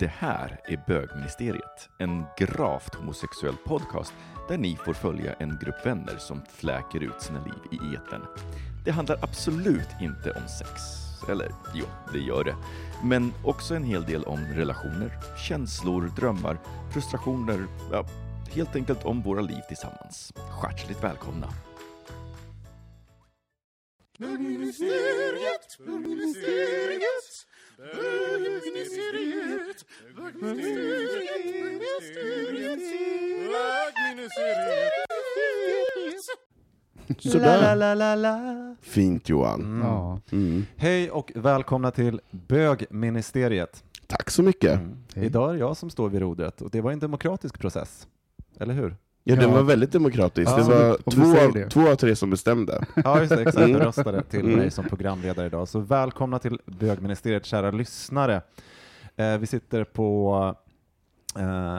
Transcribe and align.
Det 0.00 0.12
här 0.18 0.60
är 0.64 0.84
Bögministeriet, 0.86 1.88
en 1.98 2.24
gravt 2.38 2.94
homosexuell 2.94 3.56
podcast 3.64 4.12
där 4.48 4.58
ni 4.58 4.76
får 4.76 4.94
följa 4.94 5.32
en 5.32 5.58
grupp 5.62 5.86
vänner 5.86 6.16
som 6.18 6.42
fläker 6.48 7.02
ut 7.02 7.22
sina 7.22 7.44
liv 7.44 7.80
i 7.80 7.94
etern. 7.94 8.26
Det 8.84 8.90
handlar 8.90 9.18
absolut 9.22 9.88
inte 10.00 10.30
om 10.30 10.48
sex. 10.48 10.70
Eller 11.28 11.52
jo, 11.74 11.84
det 12.12 12.18
gör 12.18 12.44
det. 12.44 12.56
Men 13.04 13.32
också 13.44 13.74
en 13.74 13.84
hel 13.84 14.04
del 14.04 14.24
om 14.24 14.38
relationer, 14.38 15.10
känslor, 15.48 16.12
drömmar, 16.16 16.58
frustrationer, 16.92 17.66
ja, 17.92 18.06
helt 18.54 18.76
enkelt 18.76 19.04
om 19.04 19.22
våra 19.22 19.40
liv 19.40 19.60
tillsammans. 19.68 20.32
Skärtsligt 20.60 21.04
välkomna! 21.04 21.48
Bögministeriet, 24.18 25.78
bögministeriet, 25.86 27.46
bögministeriet. 27.80 29.84
Sådär. 37.18 37.60
La, 37.60 37.74
la, 37.74 37.94
la, 37.94 38.14
la. 38.14 38.76
Fint 38.80 39.28
Johan. 39.28 39.60
Mm. 39.60 39.86
Ja. 39.86 40.20
Mm. 40.32 40.66
Hej 40.76 41.10
och 41.10 41.32
välkomna 41.34 41.90
till 41.90 42.20
Bögministeriet. 42.30 43.84
Tack 44.06 44.30
så 44.30 44.42
mycket. 44.42 44.80
Hej. 45.14 45.26
Idag 45.26 45.50
är 45.50 45.54
det 45.54 45.60
jag 45.60 45.76
som 45.76 45.90
står 45.90 46.08
vid 46.08 46.20
rodret 46.20 46.62
och 46.62 46.70
det 46.70 46.80
var 46.80 46.92
en 46.92 46.98
demokratisk 46.98 47.58
process. 47.58 48.08
Eller 48.58 48.74
hur? 48.74 48.96
Ja, 49.24 49.36
den 49.36 49.52
var 49.52 49.62
väldigt 49.62 49.92
demokratisk. 49.92 50.50
Ja, 50.52 50.56
det 50.56 50.62
var 50.62 50.98
du 51.04 51.10
två 51.10 51.46
av, 51.46 51.52
det. 51.52 51.70
två 51.70 51.88
av 51.90 51.94
tre 51.94 52.16
som 52.16 52.30
bestämde. 52.30 52.84
Ja, 53.04 53.18
just 53.20 53.28
det. 53.36 53.40
Exakt. 53.42 53.56
Mm. 53.58 53.70
Jag 53.70 53.80
röstade 53.86 54.22
till 54.22 54.40
Mm. 54.40 54.58
mig 54.58 54.70
som 54.70 54.84
programledare 54.84 55.46
idag. 55.46 55.68
Så 55.68 55.80
välkomna 55.80 56.38
till 56.38 56.58
Bögministeriet, 56.66 57.46
kära 57.46 57.70
lyssnare. 57.70 58.42
Eh, 59.16 59.38
vi 59.38 59.46
sitter 59.46 59.84
på 59.84 60.54
eh, 61.38 61.78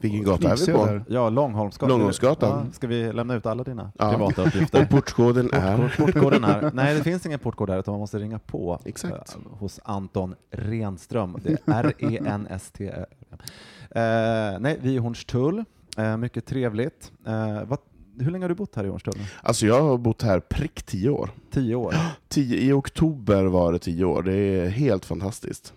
Vilken 0.00 0.24
gata 0.24 0.50
är 0.52 0.66
vi 0.66 0.72
på? 0.72 1.00
ja, 1.08 1.28
Långholmsgatan. 1.30 1.88
Långholmsgatan. 1.88 2.64
Ja, 2.66 2.72
ska 2.72 2.86
vi 2.86 3.12
lämna 3.12 3.34
ut 3.34 3.46
alla 3.46 3.64
dina 3.64 3.92
Ja. 3.98 4.10
privata 4.10 4.42
uppgifter? 4.42 4.82
Och 4.82 4.88
portkoden 4.88 5.50
är? 5.52 5.76
Portkod- 5.76 5.96
Portkoden 6.12 6.44
är, 6.44 6.70
nej 6.74 6.94
det 6.94 7.02
finns 7.02 7.26
ingen 7.26 7.38
portkod 7.38 7.68
där 7.68 7.78
utan 7.78 7.92
man 7.92 8.00
måste 8.00 8.18
ringa 8.18 8.38
på 8.38 8.80
Exakt. 8.84 9.36
eh, 9.36 9.58
hos 9.58 9.80
Anton 9.84 10.34
Renström. 10.50 11.38
Det 11.42 11.50
är 11.52 11.58
R-E-N-S-T. 11.84 12.84
Eh, 12.88 14.58
nej, 14.60 14.78
vi 14.82 14.96
är 14.96 15.00
Hornstull. 15.00 15.64
Eh, 15.98 16.16
mycket 16.16 16.46
trevligt. 16.46 17.12
Eh, 17.26 17.64
vad, 17.64 17.78
hur 18.18 18.30
länge 18.30 18.44
har 18.44 18.48
du 18.48 18.54
bott 18.54 18.76
här 18.76 18.84
i 18.84 18.88
Hornstull? 18.88 19.14
Alltså 19.42 19.66
jag 19.66 19.82
har 19.82 19.98
bott 19.98 20.22
här 20.22 20.40
prick 20.40 20.82
tio 20.82 21.10
år. 21.10 21.30
Tio 21.50 21.74
år. 21.74 21.94
Tio, 22.28 22.58
I 22.58 22.72
oktober 22.72 23.44
var 23.44 23.72
det 23.72 23.78
tio 23.78 24.04
år. 24.04 24.22
Det 24.22 24.34
är 24.34 24.68
helt 24.68 25.04
fantastiskt. 25.04 25.74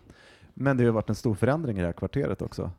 Men 0.54 0.78
det 0.78 0.86
har 0.86 0.92
varit 0.92 1.10
en 1.10 1.16
stor 1.16 1.36
förändring 1.36 1.78
i 1.78 1.80
det 1.80 1.86
här 1.86 1.94
kvarteret 1.94 2.42
också. 2.42 2.72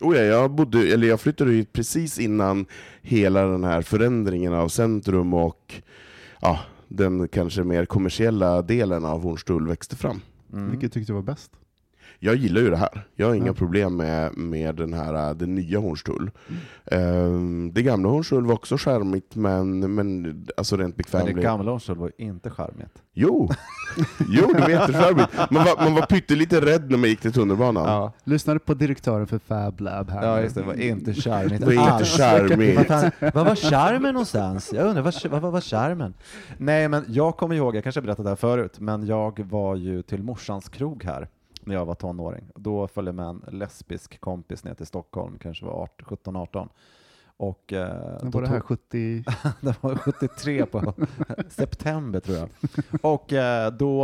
Oh 0.00 0.16
ja, 0.16 0.22
jag, 0.22 0.50
bodde, 0.50 0.92
eller 0.92 1.08
jag 1.08 1.20
flyttade 1.20 1.52
hit 1.52 1.72
precis 1.72 2.18
innan 2.18 2.66
hela 3.02 3.46
den 3.46 3.64
här 3.64 3.82
förändringen 3.82 4.54
av 4.54 4.68
centrum 4.68 5.34
och 5.34 5.74
ja, 6.40 6.60
den 6.88 7.28
kanske 7.28 7.64
mer 7.64 7.84
kommersiella 7.84 8.62
delen 8.62 9.04
av 9.04 9.22
Hornstull 9.22 9.66
växte 9.66 9.96
fram. 9.96 10.20
Mm. 10.52 10.70
Vilket 10.70 10.92
tyckte 10.92 11.12
du 11.12 11.14
var 11.14 11.22
bäst? 11.22 11.50
Jag 12.22 12.34
gillar 12.36 12.60
ju 12.60 12.70
det 12.70 12.76
här. 12.76 13.06
Jag 13.14 13.26
har 13.26 13.34
inga 13.34 13.46
Ja. 13.46 13.52
problem 13.54 13.96
med, 13.96 14.36
med 14.36 14.74
den 14.74 14.92
här, 14.92 15.34
det 15.34 15.46
nya 15.46 15.78
Hornstull. 15.78 16.30
Ehm, 16.86 17.70
det 17.74 17.82
gamla 17.82 18.08
Hornstull 18.08 18.46
var 18.46 18.54
också 18.54 18.76
charmigt, 18.78 19.34
men, 19.34 19.94
men 19.94 20.46
alltså 20.56 20.76
rent 20.76 20.80
Men 20.82 20.90
det 20.90 20.96
bekvämligt. 20.96 21.42
gamla 21.42 21.70
Hornstull 21.70 21.96
var 21.98 22.12
inte 22.18 22.50
charmigt. 22.50 23.02
Jo, 23.14 23.50
jo 24.28 24.52
det 24.54 24.60
var 24.60 24.68
jättecharmigt. 24.68 25.28
Man 25.50 25.64
var, 25.64 25.84
man 25.84 25.94
var 25.94 26.06
pyttelite 26.06 26.60
rädd 26.60 26.90
när 26.90 26.98
man 26.98 27.08
gick 27.08 27.20
till 27.20 27.32
tunnelbanan. 27.32 27.84
Ja, 27.84 28.12
Lyssnade 28.24 28.60
på 28.60 28.74
direktören 28.74 29.26
för 29.26 29.38
Fab 29.38 29.80
Lab 29.80 30.10
här. 30.10 30.26
ja 30.26 30.40
just 30.40 30.54
det, 30.54 30.62
var 30.62 30.80
inte 30.80 31.14
charmigt 31.14 31.60
Det 31.60 31.76
var 31.76 31.92
inte 31.92 32.04
charmigt. 32.04 33.34
Vad 33.34 33.46
var 33.46 33.54
charmen 33.54 34.12
någonstans? 34.14 34.70
Jag 34.74 34.86
undrar, 34.86 35.02
vad, 35.02 35.14
vad, 35.30 35.40
vad 35.42 35.52
var 35.52 35.60
charmen? 35.60 36.14
Nej, 36.58 36.88
men 36.88 37.04
jag 37.08 37.36
kommer 37.36 37.54
ihåg, 37.54 37.76
jag 37.76 37.82
kanske 37.82 38.00
har 38.00 38.06
berättat 38.06 38.24
det 38.24 38.28
här 38.30 38.36
förut, 38.36 38.80
men 38.80 39.06
jag 39.06 39.40
var 39.50 39.76
ju 39.76 40.02
till 40.02 40.22
morsans 40.22 40.68
krog 40.68 41.04
här 41.04 41.28
när 41.70 41.76
jag 41.76 41.86
var 41.86 41.94
tonåring. 41.94 42.50
Då 42.54 42.88
följde 42.88 43.08
jag 43.08 43.14
med 43.16 43.26
en 43.26 43.58
lesbisk 43.58 44.20
kompis 44.20 44.64
ner 44.64 44.74
till 44.74 44.86
Stockholm, 44.86 45.38
kanske 45.38 45.64
var 45.66 45.88
17-18. 45.98 46.68
Och, 47.36 47.72
eh, 47.72 48.18
var 48.22 48.42
det 48.42 48.48
här 48.48 48.60
tog- 48.60 48.66
70? 48.66 49.24
det 49.60 49.82
var 49.82 49.96
73 49.96 50.66
på 50.66 50.94
september 51.48 52.20
tror 52.20 52.36
jag. 52.38 52.48
Och 53.02 53.32
eh, 53.32 53.72
då, 53.72 54.02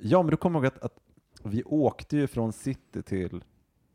ja 0.00 0.22
men 0.22 0.30
då 0.30 0.36
kommer 0.36 0.58
ihåg 0.58 0.66
att, 0.66 0.82
att 0.82 0.98
vi 1.42 1.62
åkte 1.62 2.16
ju 2.16 2.26
från 2.26 2.52
city 2.52 3.02
till 3.02 3.44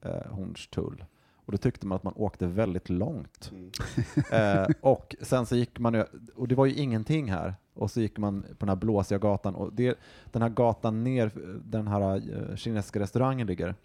eh, 0.01 0.31
Hornstull. 0.31 1.05
Och 1.49 1.51
då 1.53 1.57
tyckte 1.57 1.87
man 1.87 1.95
att 1.95 2.03
man 2.03 2.13
åkte 2.15 2.47
väldigt 2.47 2.89
långt. 2.89 3.51
Eh, 4.31 4.67
och 4.81 5.15
sen 5.21 5.45
så 5.45 5.55
gick 5.55 5.79
man, 5.79 6.03
och 6.35 6.47
det 6.47 6.55
var 6.55 6.65
ju 6.65 6.73
ingenting 6.73 7.31
här. 7.31 7.55
Och 7.73 7.91
så 7.91 8.01
gick 8.01 8.17
man 8.17 8.41
på 8.41 8.55
den 8.59 8.69
här 8.69 8.75
blåsiga 8.75 9.17
gatan 9.17 9.55
och 9.55 9.73
det, 9.73 9.99
den 10.31 10.41
här 10.41 10.49
gatan 10.49 11.03
ner, 11.03 11.31
den 11.65 11.87
här 11.87 12.15
eh, 12.15 12.55
kinesiska 12.55 12.99
restaurangen 12.99 13.47
ligger. 13.47 13.75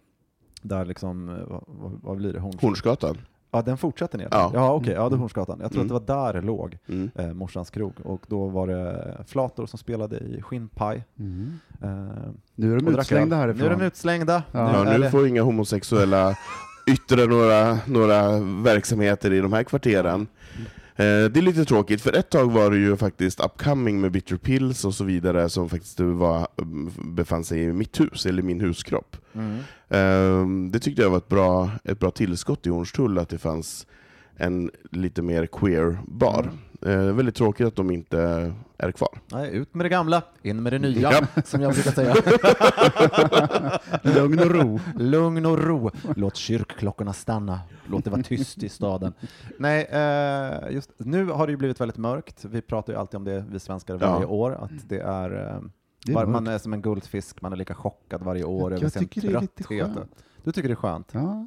Där 0.63 0.85
liksom, 0.85 1.29
eh, 1.29 1.35
vad, 1.67 1.93
vad, 2.03 2.17
blir 2.17 2.33
det? 2.33 2.39
Horns- 2.39 2.61
Hornsgatan. 2.63 3.17
Ja, 3.51 3.63
den 3.63 3.77
fortsätter 3.79 4.19
ner? 4.19 4.29
Ja. 4.31 4.51
ja 4.55 4.73
okej, 4.73 4.95
ja 4.95 5.09
det 5.09 5.15
är 5.15 5.19
Hornsgatan. 5.19 5.59
Jag 5.63 5.73
tror 5.73 5.83
Mm. 5.85 5.97
att 5.97 6.07
det 6.07 6.13
var 6.15 6.23
där 6.25 6.33
det 6.33 6.47
låg, 6.47 6.79
Mm. 6.89 7.11
eh, 7.15 7.33
morsans 7.33 7.71
krog. 7.71 7.93
Och 8.05 8.27
då 8.29 8.49
var 8.49 8.67
det 8.67 9.17
flator 9.27 9.67
som 9.67 9.79
spelade 9.79 10.19
i 10.19 10.43
skinnpaj. 10.43 11.05
Mm. 11.19 11.53
Eh, 11.83 11.89
Nu 12.55 12.73
är 12.75 12.81
de 12.81 12.89
utslängda 12.99 13.37
härifrån. 13.37 13.67
Nu 13.69 13.75
är 13.75 13.79
de 13.79 13.85
utslängda. 13.85 14.43
Ja. 14.53 14.73
Ja, 14.85 14.91
är 14.93 14.99
nu 14.99 15.11
får 15.11 15.27
inga 15.29 15.43
homosexuella 15.43 16.37
yttra 16.87 17.25
några, 17.25 17.79
några 17.87 18.39
verksamheter 18.41 19.33
i 19.33 19.41
de 19.41 19.53
här 19.53 19.65
kvarteren. 19.65 20.27
Eh, 20.97 21.05
det 21.05 21.37
är 21.37 21.43
lite 21.43 21.65
tråkigt, 21.65 22.03
för 22.03 22.13
ett 22.13 22.31
tag 22.31 22.53
var 22.53 22.71
det 22.71 22.77
ju 22.77 22.97
faktiskt 22.97 23.41
upcoming 23.41 24.01
med 24.01 24.13
Bitter 24.13 24.37
Pills 24.37 24.85
och 24.85 24.95
så 24.95 25.05
vidare 25.05 25.49
som 25.49 25.69
faktiskt 25.69 26.01
var, 26.01 26.49
befann 27.15 27.45
sig 27.45 27.63
i 27.63 27.73
mitt 27.73 28.01
hus, 28.01 28.27
eller 28.27 28.43
min 28.43 28.61
huskropp. 28.61 29.17
Mm. 29.33 29.59
Eh, 29.89 30.71
det 30.71 30.79
tyckte 30.79 31.03
jag 31.03 31.11
var 31.11 31.19
ett 31.19 31.29
bra, 31.29 31.71
ett 31.85 32.01
bra 32.01 32.11
tillskott 32.11 32.67
i 32.67 32.71
Hornstull, 32.71 33.19
att 33.19 33.29
det 33.29 33.39
fanns 33.39 33.87
en 34.37 34.71
lite 34.91 35.23
mer 35.23 35.47
queer 35.47 35.99
bar. 36.07 36.53
Eh, 36.85 36.97
väldigt 37.15 37.35
tråkigt 37.35 37.67
att 37.67 37.77
de 37.77 37.91
inte 37.91 38.53
är 38.79 38.93
kvar. 38.93 39.19
Nej, 39.33 39.57
ut 39.57 39.75
med 39.75 39.85
det 39.85 39.89
gamla, 39.89 40.23
in 40.43 40.63
med 40.63 40.73
det 40.73 40.79
nya, 40.79 41.13
Ja. 41.13 41.43
som 41.45 41.61
jag 41.61 41.73
brukar 41.75 41.91
säga. 41.91 42.15
Lugn 44.03 44.39
och 44.39 44.51
ro. 44.51 44.81
Lugn 44.99 45.47
och 45.47 45.59
ro. 45.59 45.91
Låt 46.17 46.37
kyrkklockorna 46.37 47.13
stanna. 47.13 47.61
Låt 47.87 48.05
det 48.05 48.11
vara 48.11 48.23
tyst 48.23 48.63
i 48.63 48.69
staden. 48.69 49.13
Nej, 49.59 49.85
eh, 49.85 50.73
just 50.75 50.91
nu 50.99 51.27
har 51.27 51.47
det 51.47 51.51
ju 51.51 51.57
blivit 51.57 51.81
väldigt 51.81 51.97
mörkt. 51.99 52.45
Vi 52.45 52.63
pratar 52.63 52.93
ju 52.93 52.99
alltid 52.99 53.17
om 53.19 53.25
det, 53.25 53.45
vi 53.51 53.61
svenskar, 53.61 53.95
varje 53.97 54.23
Ja. 54.23 54.27
år, 54.29 54.53
att 54.55 54.89
det 54.89 54.99
är, 55.01 55.31
eh, 56.09 56.17
är 56.21 56.27
man 56.27 56.47
är 56.47 56.59
som 56.59 56.73
en 56.73 56.83
guldfisk, 56.83 57.41
man 57.43 57.53
är 57.53 57.57
lika 57.57 57.75
chockad 57.75 58.23
varje 58.23 58.45
år 58.45 58.73
Jag 58.73 58.79
över 58.81 58.89
sin 58.91 59.03
tycker 59.09 59.21
det 59.21 59.35
är 59.37 59.41
lite 59.41 59.63
trötthet. 59.63 59.95
skönt. 59.95 60.11
Du 60.45 60.53
tycker 60.53 60.69
det 60.69 60.73
är 60.75 60.77
skönt? 60.77 61.09
Ja. 61.13 61.47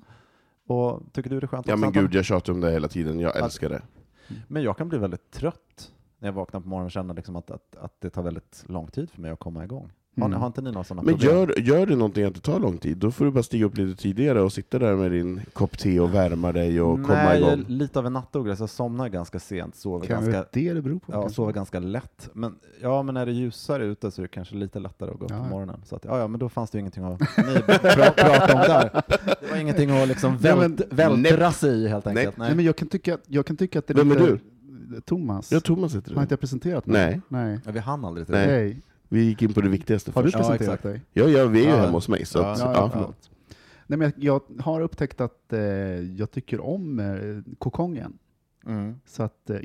Och 0.68 1.02
tycker 1.14 1.30
du 1.30 1.40
det 1.40 1.46
är 1.46 1.48
skönt 1.48 1.68
Ja 1.68 1.76
men 1.76 1.92
gud, 1.92 2.14
jag 2.16 2.26
tjatar 2.26 2.54
om 2.54 2.62
det 2.62 2.72
hela 2.72 2.88
tiden, 2.88 3.20
jag 3.20 3.36
älskar 3.38 3.70
det. 3.70 3.82
Mm. 4.30 4.42
Men 4.48 4.64
jag 4.64 4.78
kan 4.78 4.90
bli 4.90 4.98
väldigt 4.98 5.32
trött 5.32 5.92
när 6.20 6.28
jag 6.28 6.34
vaknar 6.34 6.60
på 6.60 6.68
morgonen 6.68 6.86
och 6.86 6.92
känner 6.92 7.14
liksom 7.14 7.36
att, 7.36 7.52
att, 7.52 7.76
att 7.76 8.02
det 8.02 8.10
tar 8.10 8.22
väldigt 8.22 8.64
lång 8.68 8.88
tid 8.88 9.10
för 9.10 9.22
mig 9.22 9.32
att 9.32 9.40
komma 9.40 9.64
igång. 9.64 9.92
Har, 10.18 10.26
Mm. 10.28 10.40
har 10.40 10.48
inte 10.48 10.62
ni 10.62 10.72
några 10.72 10.84
sådana 10.84 11.02
Men 11.02 11.14
problem? 11.14 11.36
gör, 11.36 11.60
gör 11.60 11.86
det 11.86 11.96
någonting 11.96 12.24
att 12.24 12.34
det 12.36 12.40
tar 12.42 12.60
lång 12.60 12.78
tid, 12.78 12.98
då 12.98 13.12
får 13.12 13.26
du 13.26 13.32
bara 13.32 13.44
stiga 13.44 13.66
upp 13.66 13.78
lite 13.78 14.02
tidigare 14.02 14.42
och 14.42 14.54
sitta 14.54 14.80
där 14.80 14.96
med 14.96 15.12
din 15.12 15.42
kopp 15.54 15.78
te 15.78 16.00
och 16.00 16.14
värma 16.16 16.52
dig 16.52 16.82
och 16.82 16.96
komma 16.96 17.08
Nej, 17.14 17.40
jag 17.42 17.50
är 17.50 17.54
igång. 17.58 17.66
lite 17.68 18.00
av 18.00 18.06
en 18.06 18.14
nattuggla, 18.14 18.56
så 18.56 18.64
jag 18.64 18.70
somnar 18.70 19.10
ganska 19.10 19.40
sent, 19.40 19.76
sover 19.76 20.08
Kan 20.08 20.24
ganska, 20.24 20.46
det 20.52 20.74
det 20.74 20.82
beror 20.82 21.00
på? 21.00 21.06
ja, 21.14 21.22
kanske? 21.22 21.36
sover 21.36 21.54
ganska 21.54 21.80
lätt. 21.80 22.30
Men, 22.34 22.56
ja, 22.82 23.04
men 23.04 23.14
när 23.14 23.26
det 23.26 23.32
är 23.32 23.34
ljusare 23.34 23.86
ute 23.86 24.12
så 24.12 24.22
är 24.22 24.24
det 24.24 24.28
kanske 24.30 24.56
lite 24.56 24.80
lättare 24.80 25.12
att 25.12 25.20
gå 25.20 25.26
upp 25.26 25.32
Ja, 25.32 25.38
på 25.44 25.50
morgonen. 25.50 25.82
Så 25.86 25.96
att, 25.96 26.06
ja, 26.06 26.20
ja, 26.20 26.28
men 26.28 26.40
då 26.40 26.50
fanns 26.50 26.70
det 26.70 26.76
ju 26.78 26.80
ingenting 26.80 27.04
att 27.04 27.20
ni 27.20 27.62
pra, 27.66 28.12
prata 28.12 28.54
om 28.54 28.60
där. 28.60 29.02
Det 29.42 29.52
var 29.52 29.58
ingenting 29.58 29.90
att 29.90 30.08
liksom 30.08 30.38
Nej, 30.42 30.56
vält, 30.56 30.82
vältra 30.90 31.52
sig 31.52 31.70
i 31.84 31.88
helt 31.88 32.06
Nej. 32.06 32.18
enkelt. 32.18 32.38
Nej, 32.38 32.56
men 32.56 32.66
jag 32.66 32.76
kan 32.76 32.88
tycka, 32.88 33.18
jag 33.28 33.46
kan 33.46 33.58
tycka 33.58 33.80
att 33.80 33.88
det 33.88 33.94
är 33.94 33.96
Vem 33.96 34.12
är 34.12 34.20
lite... 34.20 34.40
Thomas. 35.06 35.52
Ja, 35.52 35.60
Thomas 35.60 35.96
heter 35.96 36.14
Har 36.14 36.22
inte 36.22 36.30
du. 36.30 36.34
jag 36.34 36.40
presenterat 36.40 36.86
mig? 36.86 37.22
Nej. 37.30 37.46
Nej. 37.48 37.60
Ja, 37.66 37.72
vi 37.72 37.80
hann 37.80 38.06
aldrig 38.06 38.28
till 38.28 38.36
Nej. 38.36 38.48
det. 38.74 38.82
Vi 39.10 39.24
gick 39.24 39.42
in 39.42 39.54
på 39.54 39.62
det 39.62 39.70
viktigaste 39.70 40.12
Har 40.12 40.24
du 40.24 40.32
först. 40.32 40.44
Ja, 40.44 40.50
presenterat 40.50 40.80
exakt. 40.80 40.84
dig? 40.84 41.02
Ja, 41.14 41.40
ja, 41.40 41.46
vi 41.46 41.60
är 41.60 41.64
ju 41.64 41.70
Ja. 41.70 41.76
hemma 41.76 41.92
hos 41.92 42.08
mig. 42.10 42.26
Så 42.26 42.40
att, 42.40 42.60
Ja, 42.60 42.92
ja. 42.94 43.14
Nej, 43.88 44.00
men 44.00 44.12
jag, 44.18 44.42
jag 44.56 44.64
har 44.64 44.82
upptäckt 44.82 45.22
att 45.22 45.54
eh, 45.54 45.60
jag 45.60 46.32
tycker 46.32 46.60
om 46.60 47.00
eh, 47.00 47.54
kokongen. 47.58 48.18
Mm. 48.68 48.96
Så 49.06 49.24
att, 49.24 49.50
eh, 49.50 49.58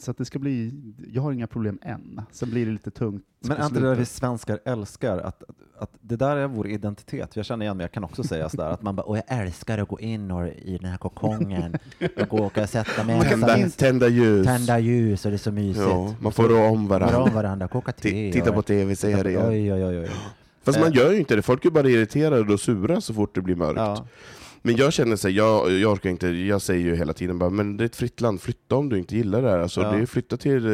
så 0.00 0.10
att 0.10 0.18
det 0.18 0.24
ska 0.24 0.38
bli, 0.38 0.72
jag 1.12 1.22
har 1.22 1.32
inga 1.32 1.46
problem 1.46 1.78
än. 1.82 2.20
Sen 2.30 2.50
blir 2.50 2.66
det 2.66 2.72
lite 2.72 2.90
tungt 2.90 3.24
Men 3.40 3.56
är 3.56 3.66
inte 3.66 3.80
det 3.80 3.88
där 3.88 3.94
vi 3.94 4.04
svenskar 4.04 4.58
älskar? 4.64 5.18
Att, 5.18 5.42
att 5.78 5.90
det 6.00 6.16
där 6.16 6.36
är 6.36 6.46
vår 6.46 6.66
identitet. 6.68 7.36
Jag 7.36 7.44
känner 7.44 7.64
igen 7.64 7.76
mig, 7.76 7.84
jag 7.84 7.92
kan 7.92 8.04
också 8.04 8.22
säga 8.22 8.48
sådär 8.48 8.70
att 8.70 8.82
man 8.82 8.96
bara, 8.96 9.06
åh 9.06 9.18
jag 9.28 9.38
älskar 9.40 9.78
att 9.78 9.88
gå 9.88 10.00
in 10.00 10.30
och, 10.30 10.46
i 10.48 10.78
den 10.80 10.90
här 10.90 10.98
kokongen 10.98 11.76
och 12.20 12.28
gå 12.28 12.44
och 12.44 12.68
sätta 12.68 13.04
mig 13.04 13.20
Tända, 13.28 13.58
inte- 13.58 13.76
tända 13.78 14.08
ljus. 14.08 14.46
tända 14.46 14.78
ljus 14.78 15.24
och 15.24 15.30
det 15.30 15.36
är 15.36 15.38
så 15.38 15.52
mysigt. 15.52 15.86
Ja, 15.88 16.14
man 16.20 16.32
får 16.32 16.48
rå 16.48 16.56
om 16.56 16.60
Vara 16.62 16.70
om 16.70 16.88
varandra. 16.88 17.32
varandra, 17.34 17.68
koka 17.68 17.92
te. 17.92 18.32
Titta 18.32 18.52
på 18.52 18.58
och- 18.58 18.66
tv-serier. 18.66 19.48
Oj, 19.50 19.72
oj, 19.72 19.84
oj. 19.84 19.98
oj. 19.98 20.10
Fast 20.62 20.78
Eh. 20.78 20.84
man 20.84 20.92
gör 20.92 21.12
ju 21.12 21.18
inte 21.18 21.36
det, 21.36 21.42
folk 21.42 21.64
är 21.64 21.70
bara 21.70 21.88
irriterade 21.88 22.52
och 22.52 22.60
sura 22.60 23.00
så 23.00 23.14
fort 23.14 23.34
det 23.34 23.40
blir 23.40 23.54
mörkt. 23.56 23.76
Ja. 23.80 24.06
Men 24.66 24.76
jag 24.76 24.92
känner 24.92 25.16
så 25.16 25.28
här, 25.28 25.34
jag, 25.34 25.72
jag 25.72 25.92
orkar 25.92 26.10
inte, 26.10 26.28
jag 26.28 26.62
säger 26.62 26.84
ju 26.84 26.96
hela 26.96 27.12
tiden 27.12 27.38
bara, 27.38 27.50
men 27.50 27.76
det 27.76 27.84
är 27.84 27.86
ett 27.86 27.96
fritt 27.96 28.20
land, 28.20 28.40
flytta 28.40 28.76
om 28.76 28.88
du 28.88 28.98
inte 28.98 29.16
gillar 29.16 29.42
det 29.42 29.50
här. 29.50 29.58
Alltså, 29.58 29.80
Ja. 29.82 29.90
det 29.92 29.98
är 30.02 30.06
flytta 30.06 30.36
till 30.36 30.66
eh, 30.66 30.72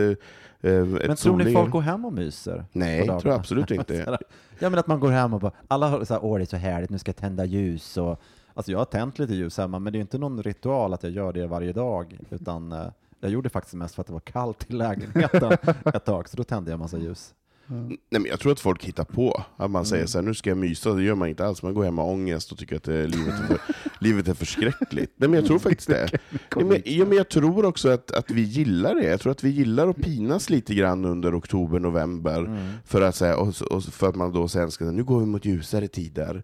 eh, 0.71 0.81
ett 0.81 1.06
Men 1.06 1.17
tror 1.17 1.37
ni 1.37 1.53
folk 1.53 1.71
går 1.71 1.81
hem 1.81 2.05
och 2.05 2.12
myser? 2.12 2.65
Nej, 2.73 3.09
på 3.09 3.21
tror 3.21 3.33
jag 3.33 3.41
absolut 3.41 3.71
inte. 3.81 4.19
ja, 4.59 4.71
men 4.71 4.79
att 4.79 4.87
man 4.87 5.00
går 5.00 5.11
hem 5.11 5.35
och 5.35 5.41
bara, 5.41 5.53
alla 5.69 5.89
har 5.89 6.05
så 6.05 6.15
här, 6.15 6.25
åh 6.25 6.39
det 6.39 6.44
är 6.44 6.47
så 6.47 6.56
härligt, 6.56 6.91
nu 6.91 6.99
ska 6.99 7.09
jag 7.09 7.17
tända 7.17 7.44
ljus 7.44 7.97
och 7.97 8.21
Alltså 8.55 8.73
jag 8.73 8.79
har 8.79 8.85
tänt 8.85 9.19
lite 9.19 9.35
ljus 9.35 9.59
hemma, 9.59 9.79
men 9.79 9.93
det 9.93 9.99
är 9.99 10.00
inte 10.00 10.19
någon 10.19 10.43
ritual 10.43 10.95
att 10.95 11.03
jag 11.03 11.12
gör 11.12 11.33
det 11.33 11.47
varje 11.47 11.73
dag, 11.73 12.19
utan 12.31 12.73
eh, 12.73 12.87
jag 13.21 13.31
gjorde 13.31 13.49
faktiskt 13.49 13.75
mest 13.75 13.95
för 13.95 14.00
att 14.00 14.06
det 14.06 14.12
var 14.12 14.21
kallt 14.21 14.71
i 14.71 14.73
lägenheten 14.73 15.53
ett 15.95 16.05
tag, 16.05 16.29
så 16.29 16.37
då 16.37 16.45
tände 16.45 16.71
jag 16.71 16.81
massa 16.81 16.99
ljus. 16.99 17.35
Nej, 17.73 17.99
men 18.11 18.25
jag 18.25 18.41
tror 18.41 18.53
att 18.53 18.61
folk 18.61 18.85
hittar 18.85 19.05
på. 19.05 19.45
Att 19.57 19.71
man 19.71 19.87
säger 19.87 20.07
så 20.07 20.19
här, 20.19 20.23
nu 20.23 20.35
ska 20.35 20.51
jag 20.51 20.57
mysa, 20.57 20.93
det 20.93 21.03
gör 21.03 21.15
man 21.15 21.29
inte 21.29 21.47
alls. 21.47 21.63
Man 21.63 21.75
går 21.75 21.85
hem 21.85 21.95
med 21.95 22.05
ångest 22.05 22.53
och 22.53 22.59
tycker 22.59 22.77
att 22.77 22.89
eh, 22.89 22.95
livet, 22.95 23.29
är 23.29 23.47
för, 23.47 23.59
livet 24.01 24.29
är 24.29 24.35
förskräckligt. 24.35 25.13
Nej, 25.17 25.29
men 25.29 25.33
jag 25.33 25.47
tror 25.47 25.59
faktiskt 25.59 25.89
det. 25.89 26.11
Ja, 26.31 26.65
men, 26.65 26.83
ja, 26.85 27.05
men 27.05 27.17
jag 27.17 27.29
tror 27.29 27.65
också 27.65 27.89
att, 27.91 28.11
att 28.11 28.31
vi 28.31 28.43
gillar 28.43 28.95
det. 28.95 29.05
Jag 29.05 29.21
tror 29.21 29.33
att 29.33 29.45
vi 29.45 29.51
gillar 29.51 29.89
att 29.89 29.97
pinas 29.97 30.51
lite 30.51 30.75
grann 30.75 31.05
under 31.05 31.39
oktober, 31.39 31.79
november. 31.79 32.59
För, 32.85 33.03
att, 33.03 33.17
säga, 33.17 33.37
och, 33.37 33.63
och 33.71 33.85
för 33.85 34.09
att 34.09 34.17
man 34.17 34.33
då 34.33 34.49
sen 34.49 34.71
ska 34.71 34.85
nu 34.85 35.05
går 35.05 35.21
vi 35.21 35.27
mot 35.27 35.45
ljusare 35.45 35.89
tider. 35.89 36.43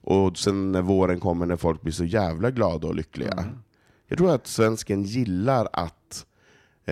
Och 0.00 0.38
sen 0.38 0.72
när 0.72 0.82
våren 0.82 1.20
kommer, 1.20 1.46
när 1.46 1.56
folk 1.56 1.82
blir 1.82 1.92
så 1.92 2.04
jävla 2.04 2.50
glada 2.50 2.88
och 2.88 2.94
lyckliga. 2.94 3.44
Jag 4.08 4.18
tror 4.18 4.34
att 4.34 4.46
svensken 4.46 5.02
gillar 5.02 5.68
att 5.72 6.26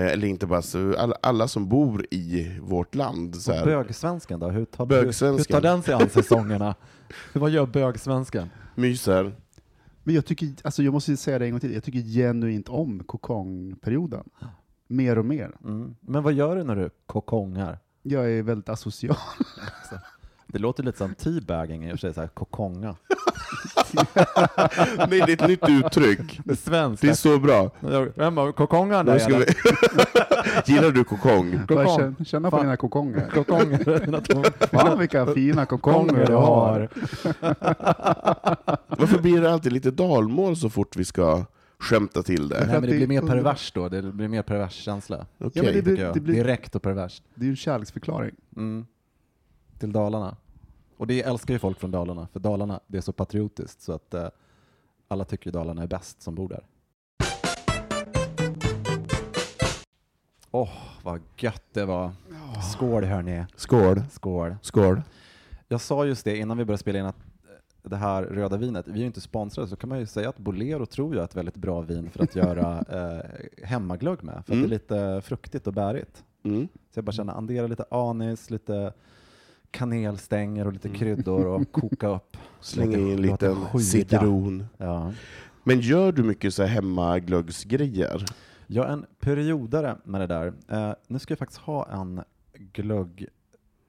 eller 0.01 0.29
inte 0.29 0.47
bara 0.47 0.63
så, 0.63 0.95
alla, 0.97 1.17
alla 1.23 1.49
som 1.49 1.69
bor 1.69 2.07
i 2.11 2.59
vårt 2.63 2.95
land. 2.95 3.37
Så 3.37 3.51
Och 3.53 3.57
här, 3.59 3.65
bögsvenskan 3.65 4.41
då? 4.41 4.49
Hur 4.49 4.65
tar, 4.65 4.87
Bögsvenskan. 4.87 5.37
hur 5.57 5.61
tar 5.61 5.71
den 5.71 5.83
sig 5.83 5.95
an 5.95 6.09
säsongerna? 6.09 6.75
Vad 7.33 7.51
gör 7.51 7.67
bögsvenskan? 7.67 8.51
myser. 8.75 9.33
Men 10.03 10.15
jag 10.15 10.27
tycker, 10.27 10.49
alltså 10.65 10.83
jag 10.83 10.93
måste 10.95 11.17
säga 11.17 11.39
det 11.39 11.45
en 11.45 11.51
gång 11.51 11.61
till, 11.61 11.75
jag 11.75 11.85
tycker 11.85 11.99
genuint 12.01 12.69
om 12.69 13.05
kokongperioden. 13.05 14.25
Mer 14.87 15.19
och 15.19 15.25
mer. 15.25 15.57
Mm. 15.65 15.95
Men 16.01 16.23
vad 16.23 16.33
gör 16.33 16.57
du 16.57 16.65
när 16.65 16.77
du 16.77 16.91
kokongar? 17.07 17.79
Jag 18.03 18.31
är 18.33 18.43
väldigt 18.43 18.69
asocial. 18.69 19.17
Det 20.47 20.59
låter 20.59 20.83
lite 20.83 20.99
som 20.99 21.15
teabagging 21.15 21.85
i 21.85 21.89
och 21.89 21.91
för 21.91 21.99
sig, 21.99 22.15
så 22.15 22.21
här, 22.21 22.29
kokonga. 22.29 22.97
Nej, 23.95 25.23
det 25.27 25.33
är 25.33 25.43
ett 25.43 25.49
nytt 25.49 25.69
uttryck. 25.69 26.41
Det 26.45 26.53
är 26.53 26.57
svenskt. 26.57 27.03
Det 27.03 27.09
är 27.09 27.15
så 27.15 27.39
bra. 27.39 27.71
Vem 28.15 28.37
har 28.37 28.53
kokongan 28.53 29.07
där 29.07 29.19
ska 29.19 29.39
vi... 29.39 29.45
Gillar 30.73 30.91
du 30.91 31.05
kokong? 31.05 31.61
Kokong. 31.69 32.17
känna, 32.25 32.51
på 32.51 32.57
Fan. 32.57 32.67
dina 32.67 32.77
kokonger. 32.77 33.29
Kokonger. 33.35 34.67
Fan 34.67 34.99
vilka 34.99 35.27
fina 35.27 35.67
kokonger 35.67 36.27
du 36.27 36.35
har. 36.35 36.89
Varför 38.97 39.19
blir 39.19 39.41
det 39.41 39.53
alltid 39.53 39.73
lite 39.73 39.91
dalmål 39.91 40.57
så 40.57 40.71
fort 40.71 40.97
vi 40.97 41.05
ska 41.05 41.45
skämta 41.79 42.23
till 42.23 42.49
det? 42.49 42.59
Nej, 42.61 42.69
men 42.81 42.91
det 42.91 42.97
blir 42.97 43.07
mer 43.07 43.21
det- 43.23 43.27
pervers 43.29 43.73
då, 43.73 43.89
det 43.89 44.03
blir 44.03 44.29
mer 44.29 44.43
pervers 44.43 44.73
känsla. 44.73 45.27
Okej. 45.39 45.51
Ja, 45.55 45.63
men 45.63 45.73
det 45.75 45.83
blir- 45.83 45.93
tycker 45.97 46.05
jag. 46.07 46.23
blir- 46.23 46.35
Direkt 46.35 46.75
och 46.75 46.83
perverst. 46.83 47.23
Det 47.35 47.41
är 47.43 47.45
ju 47.45 47.51
en 47.51 47.57
kärleksförklaring. 47.57 48.35
Mm. 48.57 48.87
Till 49.79 49.93
Dalarna. 49.93 50.37
Och 50.99 51.07
det 51.07 51.23
älskar 51.23 51.55
ju 51.55 51.59
folk 51.59 51.81
från 51.81 51.91
Dalarna, 51.91 52.29
för 52.33 52.41
Dalarna 52.41 52.81
det 52.87 52.99
är 52.99 53.03
så 53.03 53.13
patriotiskt 53.13 53.83
så 53.83 53.93
att 53.93 54.15
eh, 54.15 54.29
alla 55.09 55.25
tycker 55.25 55.51
Dalarna 55.53 55.83
är 55.83 55.87
bäst 55.87 56.23
som 56.23 56.35
bor 56.35 56.49
där. 56.49 56.65
Åh, 60.51 60.71
vad 61.03 61.21
gött 61.39 61.63
det 61.73 61.85
var. 61.85 62.11
Skål 62.73 63.05
hörni. 63.05 63.45
Skål. 63.57 64.03
Skål. 64.11 64.57
Skål. 64.63 65.03
Jag 65.69 65.81
sa 65.81 66.05
just 66.07 66.25
det 66.25 66.37
innan 66.37 66.59
vi 66.59 66.65
började 66.65 66.81
spela 66.81 66.99
in 66.99 67.05
att 67.07 67.17
eh, 67.85 67.91
det 67.91 67.97
här 67.97 68.23
röda 68.23 68.57
vinet, 68.57 68.89
vi 68.89 68.93
är 68.93 68.99
ju 68.99 69.07
inte 69.07 69.21
sponsrade, 69.21 69.69
så 69.69 69.77
kan 69.77 69.89
man 69.89 69.99
ju 69.99 70.07
säga 70.07 70.29
att 70.29 70.39
Bolero 70.39 70.87
tror 70.87 71.15
jag 71.15 71.21
är 71.21 71.25
ett 71.25 71.37
väldigt 71.37 71.57
bra 71.57 71.81
vin 71.81 72.11
för 72.11 72.23
att 72.23 72.35
göra 72.37 72.79
eh, 72.89 73.65
hemmaglögg 73.67 74.25
med, 74.25 74.35
för 74.35 74.41
att 74.41 74.49
Mm. 74.59 74.61
det 74.61 74.67
är 74.67 74.79
lite 74.79 75.21
fruktigt 75.27 75.67
och 75.67 75.73
bärigt. 75.73 76.25
Mm. 76.43 76.69
Så 76.91 76.99
jag 76.99 77.05
bara 77.05 77.13
känner, 77.13 77.39
addera 77.39 77.67
lite 77.67 77.85
anis, 77.91 78.51
lite 78.51 78.93
kanelstänger 79.71 80.67
och 80.67 80.73
lite 80.73 80.89
kryddor 80.89 81.47
och 81.47 81.73
koka 81.73 82.09
upp. 82.09 82.37
Släng 82.61 82.87
Låter- 82.87 83.01
in 83.01 83.13
en 83.13 83.23
liten 83.23 83.81
citron. 83.81 84.67
Ja. 84.77 85.13
Men 85.65 85.81
gör 85.81 86.13
du 86.13 86.23
mycket 86.23 86.55
så 86.55 86.65
hemmaglöggsgrejer? 86.65 88.25
Jag 88.67 88.87
är 88.89 88.93
en 88.93 89.07
periodare 89.21 89.97
med 90.05 90.21
det 90.21 90.27
där. 90.27 90.53
Eh, 90.69 90.93
nu 91.07 91.19
ska 91.19 91.33
jag 91.33 91.39
faktiskt 91.39 91.61
ha 91.61 91.89
en 91.89 92.21
glögg, 92.73 93.27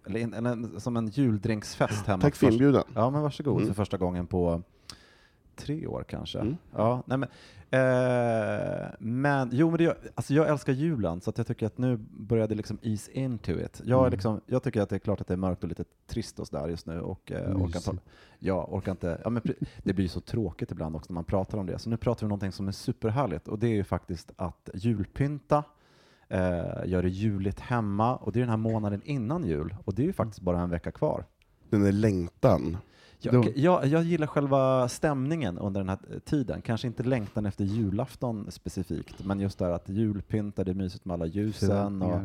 eller, 0.07 0.19
en, 0.19 0.33
eller 0.33 0.49
en, 0.51 0.79
som 0.79 0.97
en 0.97 1.07
juldrinksfest 1.07 2.05
hemma. 2.07 2.21
Tack 2.21 2.35
för 2.35 2.51
inbjudan. 2.51 2.83
Ja, 2.95 3.09
men 3.09 3.21
varsågod 3.21 3.55
Mm. 3.55 3.67
för 3.67 3.73
första 3.73 3.97
gången 3.97 4.27
på 4.27 4.61
tre 5.59 5.87
år 5.87 6.03
kanske. 6.09 6.39
Mm. 6.39 6.57
Ja, 6.75 7.03
nej 7.05 7.17
men, 7.17 7.29
eh, 7.71 8.87
men, 8.99 9.49
jo 9.51 9.69
men 9.69 9.77
det, 9.77 9.83
gör- 9.83 9.97
alltså 10.15 10.33
jag 10.33 10.47
älskar 10.49 10.73
julen 10.73 11.21
så 11.21 11.29
att 11.29 11.37
jag 11.37 11.47
tycker 11.47 11.65
att 11.65 11.77
nu 11.77 11.97
börjar 12.11 12.47
det 12.47 12.55
liksom 12.55 12.77
ease 12.81 13.11
into 13.11 13.51
it. 13.59 13.81
Jag, 13.85 13.99
Mm. 13.99 14.11
liksom, 14.11 14.41
jag 14.45 14.63
tycker 14.63 14.81
att 14.81 14.89
det 14.89 14.95
är 14.95 14.99
klart 14.99 15.21
att 15.21 15.27
det 15.27 15.33
är 15.33 15.37
mörkt 15.37 15.63
och 15.63 15.69
lite 15.69 15.83
trist 16.07 16.39
och 16.39 16.47
sådär 16.47 16.67
just 16.67 16.85
nu 16.85 16.99
och 17.01 17.31
eh, 17.31 17.55
orkar 17.55 17.79
inte, 17.91 18.03
ja, 18.39 18.67
orkar 18.71 18.91
inte, 18.91 19.21
ja 19.23 19.29
men 19.29 19.41
det 19.83 19.93
blir 19.93 20.07
så 20.07 20.19
tråkigt 20.21 20.71
ibland 20.71 20.95
också 20.95 21.13
när 21.13 21.15
man 21.15 21.23
pratar 21.23 21.57
om 21.57 21.65
det. 21.65 21.79
Så 21.79 21.89
nu 21.89 21.97
pratar 21.97 22.21
vi 22.21 22.25
om 22.25 22.29
någonting 22.29 22.51
som 22.51 22.67
är 22.67 22.71
superhärligt 22.71 23.47
och 23.47 23.59
det 23.59 23.67
är 23.67 23.75
ju 23.75 23.83
faktiskt 23.83 24.31
att 24.35 24.69
julpynta, 24.73 25.63
eh, 26.27 26.39
göra 26.85 27.01
det 27.01 27.09
juligt 27.09 27.59
hemma 27.59 28.15
och 28.15 28.31
det 28.31 28.39
är 28.39 28.41
den 28.41 28.49
här 28.49 28.57
månaden 28.57 29.01
innan 29.05 29.43
jul 29.43 29.75
och 29.85 29.93
det 29.95 30.01
är 30.01 30.05
ju 30.07 30.13
faktiskt 30.13 30.41
bara 30.41 30.59
en 30.61 30.69
vecka 30.69 30.91
kvar. 30.91 31.25
Den 31.69 31.85
är 31.85 31.91
längtan. 31.91 32.77
Jag, 33.21 33.57
jag, 33.57 33.85
jag 33.85 34.03
gillar 34.03 34.27
själva 34.27 34.87
stämningen 34.89 35.57
under 35.57 35.79
den 35.79 35.89
här 35.89 35.99
tiden. 36.25 36.61
Kanske 36.61 36.87
inte 36.87 37.03
längtan 37.03 37.45
efter 37.45 37.63
julafton 37.63 38.51
specifikt, 38.51 39.25
men 39.25 39.39
just 39.39 39.59
det 39.59 39.65
här 39.65 39.71
att 39.71 39.89
julpynta, 39.89 40.63
det 40.63 40.71
är 40.71 40.75
mysigt 40.75 41.05
med 41.05 41.13
alla 41.13 41.25
ljusen. 41.25 42.01
Och. 42.01 42.21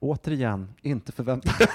Återigen, 0.00 0.68
inte 0.82 1.12
förväntan. 1.12 1.52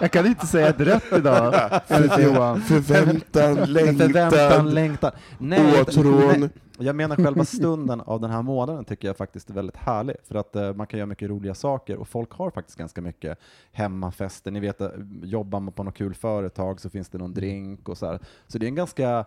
Jag 0.00 0.12
kan 0.12 0.26
inte 0.26 0.46
säga 0.46 0.68
ett 0.68 0.80
rätt 0.80 1.12
idag, 1.12 1.80
enligt 1.88 2.18
Johan. 2.18 2.60
Förväntan, 2.60 3.56
Förväntan, 3.56 3.72
längtan, 3.72 4.74
längtan. 4.74 5.12
Nej, 5.38 5.80
åtrån. 5.80 6.40
nej, 6.40 6.50
jag 6.78 6.96
menar 6.96 7.16
själva 7.16 7.44
stunden 7.44 8.00
av 8.00 8.20
den 8.20 8.30
här 8.30 8.42
månaden 8.42 8.84
tycker 8.84 9.08
jag 9.08 9.16
faktiskt 9.16 9.50
är 9.50 9.54
väldigt 9.54 9.76
härlig, 9.76 10.16
för 10.28 10.34
att 10.34 10.56
eh, 10.56 10.74
man 10.74 10.86
kan 10.86 10.98
göra 10.98 11.06
mycket 11.06 11.28
roliga 11.30 11.54
saker 11.54 11.96
och 11.96 12.08
folk 12.08 12.32
har 12.32 12.50
faktiskt 12.50 12.78
ganska 12.78 13.00
mycket 13.00 13.38
hemmafester. 13.72 14.50
Ni 14.50 14.60
vet, 14.60 14.80
eh, 14.80 14.88
jobbar 15.22 15.60
man 15.60 15.72
på 15.72 15.82
något 15.82 15.94
kul 15.96 16.14
företag 16.14 16.80
så 16.80 16.90
finns 16.90 17.08
det 17.08 17.18
någon 17.18 17.34
drink 17.34 17.88
och 17.88 17.98
så 17.98 18.06
här. 18.06 18.18
Så 18.46 18.58
det 18.58 18.66
är 18.66 18.68
en 18.68 18.74
ganska 18.74 19.24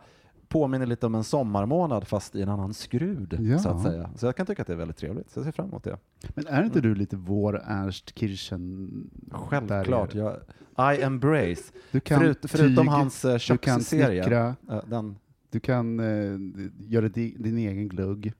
påminner 0.50 0.86
lite 0.86 1.06
om 1.06 1.16
en 1.16 1.24
sommarmånad 1.24 2.08
fast 2.08 2.36
i 2.36 2.42
en 2.42 2.50
annan 2.50 2.74
skrud, 2.74 3.38
Ja. 3.40 3.60
så 3.60 3.70
att 3.70 3.82
säga. 3.84 4.10
Så 4.16 4.26
jag 4.26 4.36
kan 4.36 4.46
tycka 4.46 4.62
att 4.62 4.68
det 4.68 4.74
är 4.74 4.78
väldigt 4.78 4.98
trevligt, 4.98 5.30
så 5.32 5.40
jag 5.40 5.46
ser 5.46 5.52
fram 5.52 5.68
emot 5.68 5.84
det. 5.84 5.98
Men 6.36 6.48
är 6.48 6.64
inte 6.64 6.82
du 6.82 6.96
lite 6.96 7.16
vår 7.16 7.62
Ernst 7.68 8.20
Kirchen? 8.20 8.90
Självklart, 9.32 10.16
jag, 10.16 10.36
I 10.96 11.02
embrace. 11.02 11.64
Du 11.92 12.00
kan 12.00 12.20
Förut, 12.20 12.38
förutom 12.44 12.86
tyg, 12.86 12.92
hans 12.92 13.26
eh, 13.26 13.32
du 13.34 13.58
kan 13.58 13.80
köksserie. 13.80 14.24
snickra, 14.24 14.56
Den, 14.88 15.16
du 15.52 15.60
kan 15.60 16.00
eh, 16.00 16.38
göra 16.88 17.10
di, 17.10 17.36
din 17.40 17.58
egen 17.58 17.88
glugg. 17.90 18.34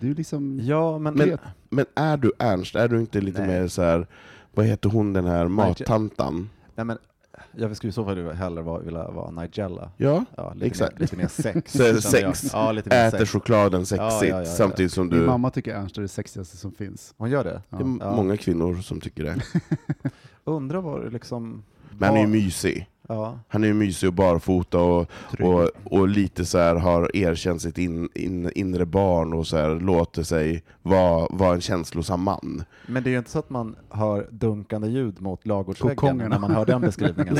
Du 0.00 0.10
är 0.10 0.14
liksom... 0.14 0.60
ja, 0.62 0.98
men, 0.98 1.14
Men- 1.14 1.38
Men 1.70 1.86
är 1.94 2.16
du 2.16 2.32
Ernst? 2.38 2.74
Är 2.74 2.88
du 2.88 3.00
inte 3.00 3.20
lite 3.20 3.46
Nej. 3.46 3.60
mer 3.60 3.68
så 3.68 3.82
här 3.82 4.06
vad 4.54 4.66
heter 4.66 4.88
hon 4.90 5.12
den 5.12 5.24
här 5.24 5.48
mattantan? 5.48 6.48
Nej, 6.74 6.86
men 6.86 6.98
jag 7.56 7.76
skulle 7.76 7.88
i 7.88 7.92
så 7.92 8.04
fall 8.04 8.32
hellre 8.32 8.62
vara, 8.62 8.78
vilja 8.82 9.10
vara 9.10 9.30
Nigella. 9.30 9.90
Ja, 9.96 10.24
Ja, 10.36 10.52
lite, 10.54 10.66
Exakt. 10.66 10.92
Mer, 10.94 11.00
lite 11.00 11.16
mer 11.16 11.28
sex. 11.28 11.72
Sex. 12.02 12.50
Ja, 12.52 12.72
lite 12.72 12.88
mer 12.88 12.96
äter 13.08 13.18
sex. 13.18 13.30
chokladen 13.30 13.86
sexigt 13.86 13.98
Ja, 14.12 14.24
ja, 14.24 14.28
ja, 14.28 14.38
ja. 14.38 14.44
samtidigt 14.44 14.92
som 14.92 15.06
Min 15.08 15.18
du... 15.20 15.26
mamma 15.26 15.50
tycker 15.50 15.74
Ernst 15.74 15.98
är 15.98 16.02
det 16.02 16.08
sexigaste 16.08 16.56
som 16.56 16.72
finns. 16.72 17.14
Hon 17.16 17.30
gör 17.30 17.44
det? 17.44 17.62
Det 17.70 17.76
är 17.76 17.80
Ja. 18.00 18.16
många 18.16 18.36
kvinnor 18.36 18.76
som 18.76 19.00
tycker 19.00 19.24
det. 19.24 19.36
Undrar 20.44 21.04
det 21.04 21.10
liksom... 21.10 21.62
Men 21.98 22.08
han 22.08 22.16
är 22.16 22.20
ju 22.20 22.26
mysig. 22.26 22.88
Ja. 23.08 23.38
Han 23.48 23.64
är 23.64 23.68
ju 23.68 23.74
mysig 23.74 24.08
och 24.08 24.14
barfota 24.14 24.78
och, 24.78 25.10
och, 25.40 25.70
och 25.84 26.08
lite 26.08 26.44
så 26.44 26.58
här 26.58 26.74
har 26.74 27.16
erkänt 27.16 27.62
sitt 27.62 27.78
in, 27.78 28.08
in, 28.14 28.50
inre 28.54 28.86
barn 28.86 29.32
och 29.32 29.46
så 29.46 29.56
här 29.56 29.80
låter 29.80 30.22
sig 30.22 30.62
vara, 30.82 31.26
vara 31.30 31.54
en 31.54 31.60
känslosam 31.60 32.22
man. 32.22 32.64
Men 32.86 33.02
det 33.02 33.10
är 33.10 33.12
ju 33.12 33.18
inte 33.18 33.30
så 33.30 33.38
att 33.38 33.50
man 33.50 33.76
hör 33.90 34.28
dunkande 34.30 34.88
ljud 34.88 35.20
mot 35.20 35.46
ladugårdsväggen 35.46 36.16
när 36.16 36.38
man 36.38 36.50
hör 36.50 36.66
den 36.66 36.80
beskrivningen. 36.80 37.36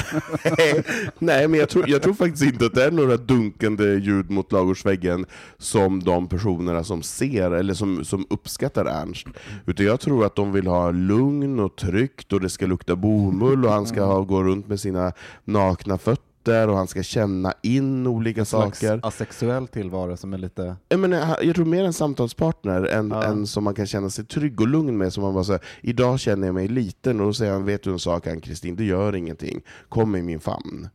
Nej, 1.19 1.49
men 1.49 1.61
jag 1.61 1.69
tror, 1.69 1.91
jag 1.91 2.03
tror 2.03 2.15
faktiskt 2.15 2.43
inte 2.43 2.67
att 2.67 2.75
det 2.75 2.85
är 2.85 2.91
några 2.91 3.17
dunkande 3.17 3.85
ljud 3.85 4.31
mot 4.31 4.53
ladugårdsväggen 4.53 5.27
som 5.59 6.03
de 6.03 6.29
personerna 6.29 6.85
som 6.85 7.03
ser 7.03 7.51
eller 7.51 7.75
som, 7.75 8.05
som 8.05 8.27
uppskattar 8.31 8.85
Ernst. 8.85 9.27
Utan 9.67 9.87
jag 9.87 10.01
tror 10.01 10.27
att 10.27 10.37
de 10.37 10.53
vill 10.53 10.67
ha 10.67 10.91
lugn 10.91 11.61
och 11.61 11.77
tryggt 11.77 12.33
och 12.33 12.41
det 12.41 12.51
ska 12.51 12.67
lukta 12.67 12.97
bomull 12.97 13.65
och 13.65 13.73
han 13.73 13.87
ska 13.87 14.05
ha, 14.05 14.21
gå 14.21 14.43
runt 14.43 14.69
med 14.69 14.81
sina 14.81 15.13
nakna 15.55 15.99
fötter 15.99 16.69
och 16.69 16.77
han 16.77 16.87
ska 16.87 17.03
känna 17.03 17.55
in 17.63 18.07
olika 18.07 18.45
slags 18.45 18.81
saker. 18.81 19.01
asexuell 19.03 19.67
tillvaro 19.69 20.17
som 20.17 20.33
är 20.35 20.39
lite... 20.39 20.77
Jag, 20.89 21.01
menar, 21.01 21.39
jag 21.43 21.55
tror 21.55 21.65
mer 21.65 21.85
en 21.85 21.93
samtalspartner 21.93 22.83
än, 22.87 23.11
Ja. 23.11 23.25
än 23.25 23.47
som 23.47 23.65
man 23.65 23.75
kan 23.75 23.87
känna 23.87 24.11
sig 24.11 24.25
trygg 24.25 24.61
och 24.61 24.69
lugn 24.69 24.99
med. 24.99 25.13
Som 25.13 25.23
man 25.23 25.35
bara 25.35 25.45
säger, 25.45 25.63
idag 25.81 26.21
känner 26.21 26.47
jag 26.49 26.55
mig 26.55 26.69
liten, 26.69 27.21
och 27.21 27.27
då 27.27 27.33
säger 27.33 27.53
han, 27.53 27.65
vet 27.65 27.83
du 27.83 27.91
en 27.93 27.99
sak 27.99 28.27
Ann-Kristin, 28.27 28.77
det 28.77 28.85
gör 28.85 29.17
ingenting. 29.17 29.61
Kom 29.89 30.17
i 30.17 30.23
min 30.23 30.41
famn. 30.41 30.89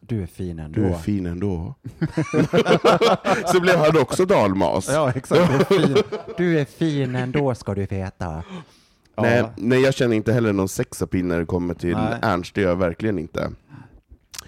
Du 0.00 0.22
är 0.22 0.26
fin 0.26 0.58
ändå. 0.58 0.80
Du 0.80 0.86
är 0.86 0.94
fin 0.98 1.26
ändå. 1.26 1.74
så 3.52 3.60
blev 3.60 3.76
han 3.76 3.98
också 4.00 4.24
dalmas. 4.24 4.88
Ja, 4.92 5.12
exakt. 5.14 5.40
Du 5.48 5.54
är, 5.54 5.64
fin. 5.86 5.96
du 6.36 6.58
är 6.60 6.64
fin 6.64 7.14
ändå 7.14 7.54
ska 7.54 7.74
du 7.74 7.86
veta. 7.86 8.42
Ja. 9.14 9.22
Nej, 9.22 9.44
nej, 9.56 9.80
jag 9.80 9.94
känner 9.94 10.16
inte 10.16 10.32
heller 10.32 10.52
någon 10.52 10.68
sexapil 10.68 11.24
när 11.24 11.38
det 11.38 11.46
kommer 11.46 11.74
till 11.74 11.96
Nej. 11.96 12.18
Ernst, 12.22 12.54
det 12.54 12.60
gör 12.60 12.68
jag 12.68 12.76
verkligen 12.76 13.18
inte. 13.18 13.50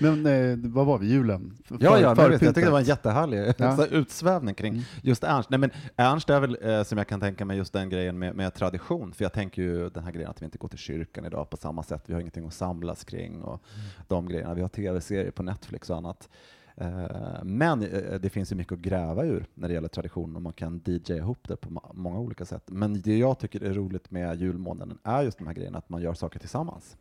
Men 0.01 0.27
eh, 0.27 0.59
vad 0.71 0.87
var 0.87 0.99
vi, 0.99 1.07
julen? 1.07 1.59
För- 1.65 1.79
Ja, 1.81 1.99
ja 1.99 2.15
men 2.15 2.23
jag, 2.25 2.31
vet, 2.31 2.43
jag 2.43 2.55
tyckte 2.55 2.61
det 2.69 2.71
var 2.73 2.79
en 2.79 2.85
jättehärlig 2.85 3.39
Ja. 3.59 3.77
så 3.77 3.83
här 3.83 3.95
utsvävning 3.95 4.55
kring 4.55 4.85
just 5.03 5.25
Ernst. 5.25 5.51
Nej, 5.51 5.59
men 5.59 5.71
Ernst 5.97 6.31
är 6.31 6.41
väl, 6.41 6.59
eh, 6.63 6.83
som 6.83 6.99
jag 6.99 7.07
kan 7.09 7.21
tänka 7.21 7.45
mig, 7.45 7.57
just 7.57 7.73
den 7.73 7.89
grejen 7.91 8.19
med, 8.19 8.35
med 8.37 8.55
tradition. 8.55 9.13
För 9.13 9.25
jag 9.25 9.33
tänker 9.33 9.63
ju 9.63 9.89
den 9.91 10.05
här 10.05 10.13
grejen 10.13 10.31
att 10.31 10.43
vi 10.43 10.45
inte 10.45 10.59
går 10.59 10.69
till 10.69 10.79
kyrkan 10.79 11.25
idag 11.25 11.51
på 11.51 11.57
samma 11.57 11.83
sätt. 11.83 12.03
Vi 12.07 12.13
har 12.13 12.21
ingenting 12.21 12.47
att 12.47 12.55
samlas 12.55 13.05
kring 13.05 13.43
och 13.43 13.63
de 14.09 14.29
grejerna. 14.29 14.55
Vi 14.55 14.61
har 14.63 14.69
tv-serier 14.69 15.31
på 15.31 15.43
Netflix 15.43 15.91
och 15.91 15.97
annat. 15.97 16.29
Eh, 16.77 17.43
Men 17.43 17.83
eh, 17.83 18.15
det 18.21 18.31
finns 18.31 18.53
ju 18.53 18.57
mycket 18.57 18.73
att 18.73 18.79
gräva 18.79 19.25
ur 19.25 19.47
när 19.55 19.69
det 19.69 19.75
gäller 19.75 19.89
tradition 19.89 20.37
och 20.37 20.43
man 20.43 20.53
kan 20.53 20.81
DJ 20.85 21.13
ihop 21.13 21.49
det 21.49 21.57
på 21.57 21.81
många 21.95 22.19
olika 22.19 22.45
sätt. 22.45 22.63
Men 22.67 23.01
det 23.01 23.19
jag 23.19 23.39
tycker 23.39 23.61
är 23.65 23.73
roligt 23.75 24.11
med 24.11 24.41
julmånaden 24.41 24.99
är 25.03 25.23
just 25.23 25.39
de 25.39 25.47
här 25.47 25.55
grejerna, 25.55 25.79
att 25.79 25.89
man 25.89 26.03
gör 26.03 26.15
saker 26.15 26.39
tillsammans. 26.39 26.97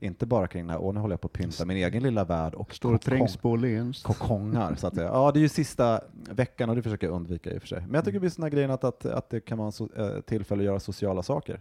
Inte 0.00 0.26
bara 0.26 0.46
kring 0.46 0.62
den 0.62 0.70
här, 0.70 0.78
åh 0.82 0.94
nu 0.94 1.00
håller 1.00 1.12
jag 1.12 1.20
på 1.20 1.26
att 1.26 1.32
pynta 1.32 1.64
min 1.64 1.76
egen 1.76 2.02
lilla 2.02 2.24
värld 2.24 2.54
och 2.54 2.74
Står 2.74 2.98
kokong- 2.98 4.02
kokongar, 4.02 4.74
så 4.74 4.86
att 4.86 4.94
säga. 4.94 5.06
Ja, 5.06 5.30
det 5.32 5.38
är 5.38 5.42
ju 5.42 5.48
sista 5.48 6.00
veckan 6.30 6.70
och 6.70 6.76
det 6.76 6.82
försöker 6.82 7.06
jag 7.06 7.14
undvika 7.16 7.52
i 7.54 7.58
och 7.58 7.62
för 7.62 7.68
sig. 7.68 7.80
Men 7.80 7.94
jag 7.94 8.04
tycker 8.04 8.12
det 8.12 8.20
blir 8.20 8.30
sådana 8.30 8.50
grejer 8.50 8.68
att, 8.68 8.84
att, 8.84 9.06
att 9.06 9.30
det 9.30 9.40
kan 9.40 9.58
vara 9.58 9.72
so, 9.72 9.88
eh, 9.96 10.20
tillfälle 10.20 10.60
att 10.60 10.66
göra 10.66 10.80
sociala 10.80 11.22
saker. 11.22 11.60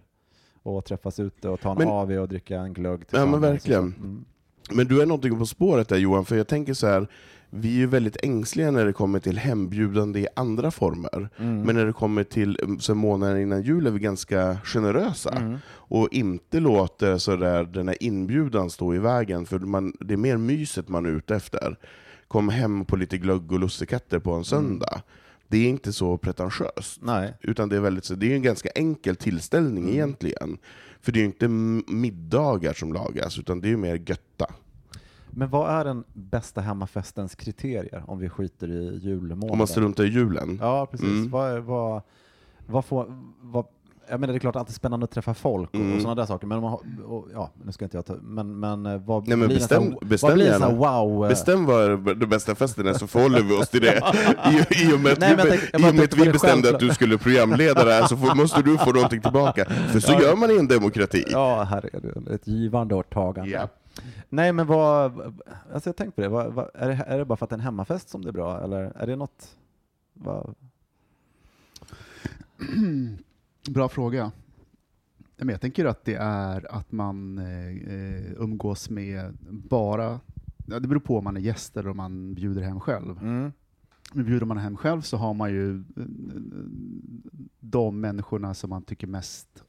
Och 0.64 0.86
träffas 0.86 1.20
ute 1.20 1.50
och 1.50 1.60
ta 1.60 1.72
en 1.72 1.78
Men- 1.78 1.88
AV 1.88 2.12
och 2.12 2.28
dricka 2.28 2.60
en 2.60 2.74
glögg 2.74 3.06
Ja, 3.12 3.26
men 3.26 3.42
verkligen. 3.42 3.92
så. 3.94 4.00
Mm. 4.00 4.26
Men 4.72 4.88
du 4.88 5.02
är 5.02 5.06
någonting 5.06 5.40
på 5.40 5.46
spåret 5.46 5.90
där 5.90 5.98
Johan, 5.98 6.26
för 6.26 6.36
jag 6.36 6.48
tänker 6.48 6.74
så 6.74 6.88
här, 6.88 7.08
vi 7.50 7.68
är 7.68 7.78
ju 7.78 7.88
väldigt 7.88 8.18
ängsliga 8.24 8.72
när 8.72 8.86
det 8.86 8.94
kommer 8.94 9.20
till 9.20 9.38
hembjudande 9.38 10.20
i 10.20 10.28
andra 10.36 10.72
former. 10.72 11.30
Mm. 11.38 11.62
Men 11.62 11.76
när 11.76 11.86
det 11.86 11.94
kommer 11.94 12.24
till 12.24 12.60
mm, 12.64 12.80
så 12.80 12.96
månader 12.96 13.36
innan 13.36 13.62
jul 13.62 13.88
är 13.88 13.92
vi 13.92 14.00
ganska 14.00 14.58
generösa. 14.64 15.32
Mm. 15.32 15.58
Och 15.68 16.10
inte 16.12 16.60
låter 16.60 17.18
så 17.18 17.36
där, 17.36 17.64
den 17.64 17.88
här 17.88 18.04
inbjudan 18.04 18.70
stå 18.70 18.96
i 18.96 19.00
vägen, 19.00 19.46
för 19.46 19.60
man, 19.60 19.94
det 20.00 20.14
är 20.14 20.18
mer 20.18 20.38
myset 20.38 20.88
man 20.90 21.06
är 21.06 21.10
ute 21.10 21.36
efter. 21.36 21.78
Kom 22.28 22.50
hem 22.50 22.86
på 22.86 22.96
lite 22.96 23.18
glögg 23.18 23.52
och 23.52 23.60
lussekatter 23.60 24.20
på 24.20 24.34
en 24.34 24.44
söndag. 24.46 25.02
Det 25.48 25.58
är 25.58 25.70
inte 25.70 25.94
så 25.94 26.18
pretentiöst. 26.18 27.00
Nej. 27.02 27.34
Utan 27.42 27.70
det 27.70 27.76
är, 27.76 27.80
väldigt, 27.80 28.20
det 28.20 28.32
är 28.32 28.36
en 28.36 28.42
ganska 28.42 28.70
enkel 28.70 29.16
tillställning 29.16 29.84
Mm. 29.84 29.96
egentligen. 29.96 30.58
För 31.02 31.12
det 31.12 31.20
är 31.20 31.22
ju 31.22 31.26
inte 31.26 31.48
middagar 31.48 32.74
som 32.74 32.94
lagas, 32.94 33.40
utan 33.40 33.62
det 33.62 33.72
är 33.72 33.78
mer 33.78 33.96
götta. 33.96 34.46
Men 35.30 35.50
vad 35.50 35.70
är 35.72 35.86
den 35.86 36.04
bästa 36.14 36.62
hemmafestens 36.62 37.36
kriterier 37.36 38.04
om 38.08 38.20
vi 38.20 38.30
skiter 38.30 38.68
i 38.72 38.98
julmånaden? 39.04 39.52
Om 39.52 39.58
man 39.58 39.68
struntar 39.68 40.04
i 40.04 40.08
julen. 40.08 40.58
Ja, 40.62 40.86
precis. 40.92 41.08
Mm. 41.08 41.30
Vad, 41.30 41.60
vad, 41.64 42.02
vad 42.68 42.86
får... 42.86 43.06
Vad, 43.42 43.66
jag 44.10 44.20
menar, 44.20 44.34
det 44.34 44.38
är 44.38 44.40
klart 44.40 44.70
är 44.70 44.74
spännande 44.74 45.04
att 45.04 45.12
träffa 45.12 45.34
folk 45.34 45.70
och, 45.70 45.76
Mm. 45.76 45.96
och 45.96 46.02
sådana 46.02 46.16
där 46.22 46.26
saker, 46.26 46.48
men, 46.48 46.58
om 46.58 46.64
man, 46.64 46.72
har- 46.72 46.82
och, 47.14 47.28
ja, 47.34 47.52
nu 47.66 47.72
ska 47.72 47.86
inte 47.86 47.98
jag 47.98 48.06
ta, 48.06 48.16
men, 48.22 48.60
men 48.60 48.86
eh, 48.86 48.98
vad 49.02 49.28
Nej, 49.28 49.38
men 49.38 49.48
blir 49.48 49.58
bestäm- 49.58 49.92
sån, 50.00 50.10
bestäm 50.10 50.28
vad 50.30 50.34
blir 50.38 50.46
gärna. 50.46 50.70
wow... 50.70 51.24
eh, 51.24 51.30
Bestäm 51.30 51.66
vad 51.66 52.06
den 52.18 52.30
bästa 52.30 52.56
festen 52.56 52.88
är 52.88 52.94
så 52.94 53.08
förhåller 53.08 53.42
vi 53.44 53.54
oss 53.54 53.70
till 53.70 53.82
det. 53.82 53.98
I, 54.72 54.90
i 54.90 54.94
och 54.96 55.00
med 55.00 55.12
att, 55.12 55.20
Nej, 55.20 55.36
vi, 55.36 55.42
tänkte- 55.50 55.78
i 55.78 55.90
och 55.92 55.96
med 55.96 56.04
att 56.04 56.18
vi 56.18 56.32
bestämde 56.32 56.70
att 56.70 56.80
du 56.80 56.90
skulle 56.90 57.18
programleda 57.18 57.86
det 57.86 57.94
här 57.94 58.08
så 58.08 58.18
får, 58.18 58.36
måste 58.42 58.62
du 58.62 58.78
få 58.78 58.92
någonting 58.92 59.22
tillbaka. 59.22 59.66
För 59.66 60.00
så 60.00 60.12
Ja. 60.12 60.22
gör 60.22 60.36
man 60.36 60.52
i 60.52 60.58
en 60.60 60.68
demokrati. 60.68 61.24
Ja, 61.32 61.64
här 61.64 61.90
är 61.96 62.00
det 62.26 62.34
ett 62.34 62.48
givande 62.48 62.96
och 62.96 63.10
tagande. 63.10 63.52
Ja. 63.52 63.68
Nej, 64.30 64.54
men 64.54 64.68
vad... 64.68 65.20
Alltså 65.74 65.90
jag 65.90 65.96
tänkte 65.96 66.16
på 66.16 66.22
det. 66.22 66.30
Vad, 66.30 66.54
vad, 66.54 66.70
är 66.74 66.88
det. 66.88 66.94
Är 66.94 67.18
det 67.18 67.26
bara 67.26 67.38
för 67.38 67.46
att 67.46 67.50
det 67.50 67.54
är 67.54 67.58
en 67.58 67.64
hemmafest 67.64 68.10
som 68.10 68.22
det 68.22 68.30
är 68.30 68.34
bra, 68.34 68.64
eller 68.64 68.84
är 68.84 69.08
det 69.08 69.16
något... 69.16 69.58
Vad, 70.14 70.56
Bra 73.70 73.90
fråga. 73.90 74.32
Men 75.38 75.50
jag 75.50 75.62
tänker 75.62 75.86
att 75.86 76.06
det 76.06 76.16
är 76.16 76.76
att 76.76 76.92
man 76.92 77.38
eh, 77.38 78.32
umgås 78.38 78.90
med 78.90 79.38
bara, 79.50 80.20
det 80.58 80.80
beror 80.80 81.00
på 81.00 81.18
om 81.18 81.24
man 81.24 81.38
är 81.38 81.42
gäst 81.42 81.78
eller 81.78 81.90
om 81.90 81.98
man 81.98 82.34
bjuder 82.34 82.62
hem 82.62 82.80
själv. 82.80 83.18
mm. 83.22 83.52
Men 84.14 84.26
bjuder 84.26 84.46
man 84.46 84.58
hem 84.58 84.78
själv 84.78 85.02
så 85.02 85.18
har 85.18 85.34
man 85.34 85.52
ju 85.52 85.78
eh, 85.78 86.06
de 87.60 88.00
människorna 88.00 88.54
som 88.54 88.70
man 88.70 88.84
tycker 88.84 89.08
mest 89.08 89.64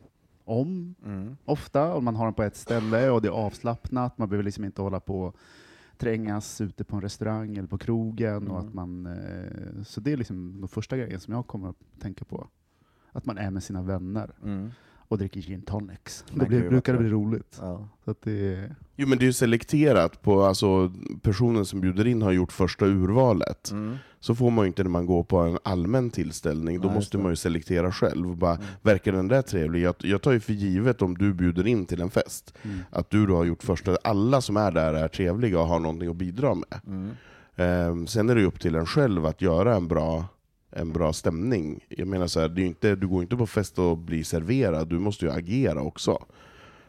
om 0.49 0.95
Mm. 1.05 1.37
ofta, 1.45 1.95
och 1.95 2.03
man 2.03 2.17
har 2.17 2.25
dem 2.25 2.35
på 2.35 2.43
ett 2.43 2.57
ställe 2.57 3.11
och 3.11 3.23
det 3.23 3.29
är 3.29 3.33
avslappnat, 3.33 4.19
man 4.19 4.29
behöver 4.29 4.45
liksom 4.45 4.65
inte 4.65 4.83
hålla 4.83 5.01
på 5.01 5.21
och 5.23 5.37
trängas 5.99 6.61
ute 6.61 6.85
på 6.85 6.97
en 6.97 7.03
restaurang 7.03 7.57
eller 7.57 7.69
på 7.69 7.79
krogen. 7.79 8.49
Och 8.49 8.57
Mm. 8.59 8.69
att 8.69 8.75
man, 8.75 9.07
eh, 9.07 9.83
så 9.87 10.01
det 10.01 10.13
är 10.13 10.17
liksom 10.17 10.57
den 10.61 10.69
första 10.69 10.97
grejen 10.97 11.21
som 11.21 11.35
jag 11.35 11.47
kommer 11.47 11.69
att 11.69 11.77
tänka 12.01 12.25
på. 12.25 12.49
Att 13.13 13.27
man 13.27 13.39
är 13.39 13.51
med 13.51 13.63
sina 13.63 13.83
vänner 13.83 14.31
Mm. 14.45 14.71
och 14.99 15.19
dricker 15.19 15.41
gin 15.41 15.63
tonics. 15.63 16.25
Då 16.35 16.47
blir, 16.47 16.69
brukar 16.69 16.93
det 16.93 16.99
bli 16.99 17.09
roligt. 17.09 17.59
Ja. 17.61 17.89
Så 18.05 18.11
att 18.11 18.23
det, 18.23 18.71
Jo 18.97 19.09
men 19.09 19.19
det 19.19 19.25
är 19.25 19.27
ju 19.27 19.33
selekterat 19.33 20.23
på, 20.23 20.43
alltså 20.43 20.93
personen 21.23 21.65
som 21.65 21.81
bjuder 21.81 22.07
in 22.07 22.23
har 22.23 22.33
gjort 22.33 22.53
första 22.53 22.87
urvalet. 22.87 23.71
Mm. 23.71 23.97
Så 24.21 24.35
får 24.35 24.51
man 24.51 24.65
ju 24.65 24.67
inte 24.67 24.83
när 24.83 24.91
man 24.91 25.07
går 25.07 25.23
på 25.23 25.39
en 25.39 25.59
allmän 25.63 26.11
tillställning, 26.11 26.81
då 26.81 26.89
Nej, 26.89 26.95
måste 26.95 27.19
man 27.19 27.33
ju 27.33 27.37
selektera 27.37 27.93
själv. 27.93 28.37
Bara, 28.37 28.55
Mm. 28.55 28.67
Verkar 28.83 29.13
den 29.13 29.29
där 29.29 29.43
trevlig? 29.43 29.83
Jag, 29.83 29.95
jag 29.99 30.23
tar 30.23 30.33
ju 30.33 30.41
för 30.41 30.53
givet 30.53 31.03
om 31.03 31.19
du 31.19 31.33
bjuder 31.35 31.67
in 31.67 31.87
till 31.87 32.01
en 32.01 32.11
fest, 32.11 32.55
mm. 32.63 32.79
att 32.91 33.11
du 33.11 33.27
då 33.27 33.37
har 33.37 33.45
gjort 33.45 33.63
första, 33.63 33.97
alla 34.05 34.41
som 34.41 34.57
är 34.57 34.71
där 34.71 34.95
är 34.95 35.09
trevliga 35.09 35.61
och 35.61 35.67
har 35.67 35.81
någonting 35.81 36.09
att 36.09 36.17
bidra 36.17 36.55
med. 36.55 36.81
Mm. 36.87 37.11
Ehm, 37.57 38.07
sen 38.07 38.31
är 38.31 38.35
det 38.35 38.45
upp 38.45 38.61
till 38.61 38.75
en 38.75 38.87
själv 38.87 39.27
att 39.27 39.43
göra 39.43 39.77
en 39.77 39.89
bra, 39.89 40.25
en 40.71 40.93
bra 40.93 41.13
stämning. 41.13 41.85
Jag 41.89 42.09
menar 42.09 42.27
så 42.27 42.41
här, 42.41 42.49
det 42.49 42.63
är 42.63 42.67
inte, 42.67 42.97
du 42.97 43.09
går 43.09 43.23
inte 43.23 43.37
på 43.37 43.47
fest 43.47 43.79
och 43.79 43.99
blir 43.99 44.25
serverad, 44.25 44.89
du 44.89 44.99
måste 44.99 45.25
ju 45.25 45.33
agera 45.33 45.83
också. 45.83 46.25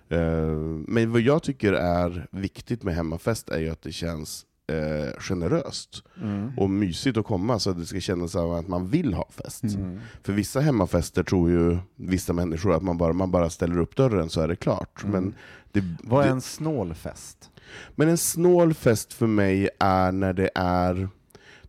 Ehm, 0.10 0.86
men 0.88 1.12
vad 1.12 1.22
jag 1.22 1.44
tycker 1.44 1.74
är 1.74 2.28
viktigt 2.32 2.84
med 2.84 2.96
hemmafest 2.96 3.50
är 3.50 3.60
ju 3.60 3.70
att 3.70 3.82
det 3.82 3.92
känns 3.92 4.46
eh, 4.70 5.20
generöst 5.20 6.04
Mm. 6.22 6.52
och 6.58 6.70
mysigt 6.70 7.18
att 7.18 7.26
komma 7.26 7.60
så 7.60 7.70
att 7.70 7.78
det 7.80 7.86
ska 7.86 8.00
kännas 8.00 8.32
som 8.32 8.52
att 8.52 8.68
man 8.68 8.88
vill 8.90 9.14
ha 9.14 9.28
fest. 9.44 9.64
Mm. 9.64 10.00
För 10.24 10.34
vissa 10.34 10.60
hemmafester 10.60 11.24
tror 11.24 11.50
ju 11.50 11.78
vissa 11.96 12.34
människor 12.34 12.74
att 12.76 12.84
man 12.84 12.98
bara, 12.98 13.14
man 13.14 13.32
bara 13.32 13.50
ställer 13.50 13.78
upp 13.80 13.96
dörren 13.96 14.30
så 14.30 14.42
är 14.42 14.48
det 14.48 14.56
klart. 14.56 15.04
Mm. 15.04 15.12
Men, 15.12 15.34
det, 15.72 15.84
Vad 16.04 16.22
är 16.24 16.28
det, 16.28 16.34
en 16.34 16.42
snål 16.42 16.94
fest? 16.94 17.50
men 17.96 18.10
en 18.10 18.18
snål 18.18 18.74
fest 18.74 19.14
för 19.14 19.28
mig 19.28 19.70
är 19.80 20.12
när 20.12 20.34
det 20.34 20.50
är 20.56 21.10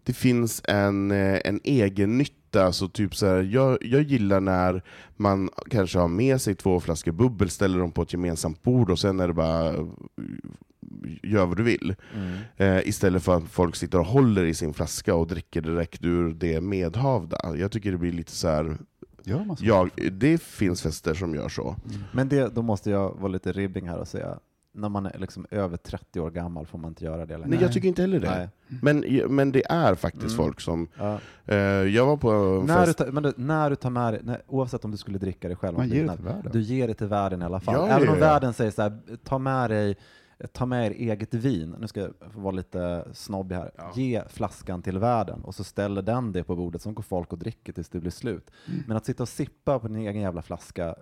det 0.04 0.12
finns 0.12 0.62
en, 0.68 1.10
eh, 1.10 1.40
en 1.44 1.60
egen 1.64 2.18
nytta. 2.18 2.72
Så 2.72 2.88
typ 2.88 3.16
så 3.16 3.26
här, 3.26 3.42
jag, 3.42 3.78
jag 3.80 4.02
gillar 4.02 4.40
när 4.40 4.82
man 5.16 5.50
kanske 5.70 5.98
har 5.98 6.08
med 6.08 6.40
sig 6.40 6.54
två 6.54 6.80
flaskor 6.80 7.12
bubbel, 7.12 7.50
ställer 7.50 7.78
dem 7.78 7.92
på 7.92 8.02
ett 8.02 8.12
gemensamt 8.12 8.62
bord 8.62 8.90
och 8.90 8.98
sen 8.98 9.20
är 9.20 9.28
det 9.28 9.34
bara 9.34 9.72
gör 11.22 11.46
vad 11.46 11.56
du 11.56 11.62
vill. 11.62 11.94
Mm. 12.14 12.38
Eh, 12.76 12.88
istället 12.88 13.22
för 13.22 13.36
att 13.36 13.44
folk 13.48 13.76
sitter 13.76 13.98
och 13.98 14.06
håller 14.06 14.44
i 14.44 14.54
sin 14.54 14.74
flaska 14.74 15.14
och 15.14 15.26
dricker 15.26 15.60
direkt 15.60 16.04
ur 16.04 16.34
det 16.34 16.60
medhavda. 16.60 17.56
Jag 17.56 17.70
tycker 17.72 17.92
det 17.92 17.98
blir 17.98 18.12
lite 18.12 18.32
så 18.32 18.48
här 18.48 18.76
Gör 19.24 19.44
man 19.44 19.56
så? 19.56 19.64
Jag, 19.64 19.90
det 20.12 20.42
finns 20.42 20.82
fester 20.82 21.14
som 21.14 21.34
gör 21.34 21.48
så. 21.48 21.76
Men 22.12 22.28
det, 22.28 22.54
då 22.54 22.62
måste 22.62 22.90
jag 22.90 23.14
vara 23.18 23.28
lite 23.32 23.52
ribbing 23.52 23.88
här 23.88 23.98
och 23.98 24.08
säga, 24.08 24.38
när 24.72 24.88
man 24.88 25.06
är 25.06 25.18
liksom 25.18 25.46
över 25.50 25.76
30 25.76 26.20
år 26.20 26.30
gammal 26.30 26.66
får 26.66 26.78
man 26.78 26.88
inte 26.90 27.04
göra 27.04 27.26
det 27.26 27.34
längre. 27.38 27.48
Nej, 27.50 27.58
jag 27.62 27.72
tycker 27.72 27.88
inte 27.88 28.02
heller 28.02 28.20
det. 28.20 28.30
Nej. 28.30 28.48
Men, 28.82 29.04
men 29.36 29.52
det 29.52 29.62
är 29.70 29.94
faktiskt 29.94 30.24
Mm. 30.34 30.36
folk 30.36 30.60
som... 30.60 30.88
Ja. 30.98 31.18
Eh, 31.46 31.56
jag 31.58 32.06
var 32.06 32.16
på 32.16 32.30
en 32.30 32.66
När, 32.66 32.80
du 32.80 32.86
fest... 32.86 32.98
tar, 32.98 33.06
men 33.12 33.22
du, 33.22 33.32
när 33.36 33.70
du 33.70 33.76
tar 33.76 33.90
med 33.90 34.12
dig, 34.12 34.20
när, 34.24 34.42
oavsett 34.46 34.84
om 34.84 34.90
du 34.90 34.96
skulle 34.96 35.18
dricka 35.18 35.48
det 35.48 35.56
själv, 35.56 35.76
Man 35.78 35.88
ger 35.88 36.04
det 36.04 36.16
till 36.16 36.24
världen. 36.24 36.52
du 36.52 36.60
ger 36.60 36.88
det 36.88 36.94
till 36.94 37.06
världen 37.06 37.42
i 37.42 37.44
alla 37.44 37.60
fall. 37.60 37.74
Ja, 37.74 37.88
Även 37.96 38.08
om 38.08 38.14
ja. 38.14 38.20
världen 38.20 38.52
säger 38.52 38.70
så 38.70 38.82
här, 38.82 38.98
ta 39.24 39.38
med 39.38 39.70
dig 39.70 39.96
Ta 40.52 40.66
med 40.66 40.86
er 40.86 40.90
eget 40.90 41.34
vin, 41.34 41.76
nu 41.80 41.88
ska 41.88 42.00
jag 42.00 42.12
vara 42.34 42.50
lite 42.52 43.04
snobbig 43.12 43.56
här. 43.56 43.70
Ge 43.94 44.22
flaskan 44.28 44.82
till 44.82 44.98
världen 44.98 45.44
och 45.44 45.54
så 45.54 45.64
ställer 45.64 46.02
den 46.02 46.32
det 46.32 46.44
på 46.44 46.56
bordet, 46.56 46.82
så 46.82 46.90
går 46.92 47.02
folk 47.02 47.32
och 47.32 47.38
dricker 47.38 47.72
tills 47.72 47.88
det 47.88 48.00
blir 48.00 48.10
slut. 48.10 48.50
Mm. 48.68 48.82
Men 48.86 48.96
att 48.96 49.04
sitta 49.06 49.22
och 49.22 49.28
sippa 49.28 49.78
på 49.78 49.88
din 49.88 49.96
egen 49.96 50.22
jävla 50.22 50.42
flaska, 50.42 50.86
eh, 50.88 50.94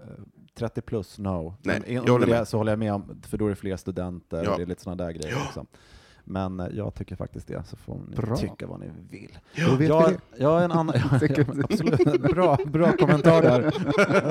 30 0.54 0.80
plus, 0.80 1.18
no. 1.18 1.54
Nej, 1.62 1.80
Men 1.86 1.94
jag 1.94 2.12
håller 2.12 2.26
det 2.26 2.32
med. 2.32 2.48
så 2.48 2.56
håller 2.56 2.72
jag 2.72 2.78
med 2.78 2.92
om, 2.94 3.22
för 3.22 3.38
då 3.38 3.46
är 3.46 3.50
det 3.50 3.56
fler 3.56 3.76
studenter 3.76 4.44
Ja. 4.44 4.50
och 4.50 4.56
det 4.58 4.62
är 4.64 4.66
lite 4.66 4.82
sådana 4.82 5.04
där 5.04 5.12
grejer 5.12 5.36
också. 5.46 5.66
Men 6.30 6.60
eh, 6.60 6.66
jag 6.72 6.94
tycker 6.94 7.16
faktiskt 7.16 7.48
det, 7.48 7.62
så 7.66 7.76
får 7.76 8.00
ni 8.08 8.16
Bra. 8.16 8.36
tycka 8.36 8.66
vad 8.66 8.80
ni 8.80 8.86
vill. 9.10 9.38
Då 9.66 9.74
vet 9.76 9.88
jag, 9.88 10.08
vi 10.08 10.14
det. 10.14 10.20
jag 10.36 10.60
är 10.60 10.64
en 10.64 10.72
annan... 10.72 10.94
Ja, 11.10 11.18
ja, 11.36 11.44
absolut. 11.64 12.22
Bra, 12.22 12.58
bra 12.66 12.92
kommentar 12.92 13.42
där. 13.42 13.72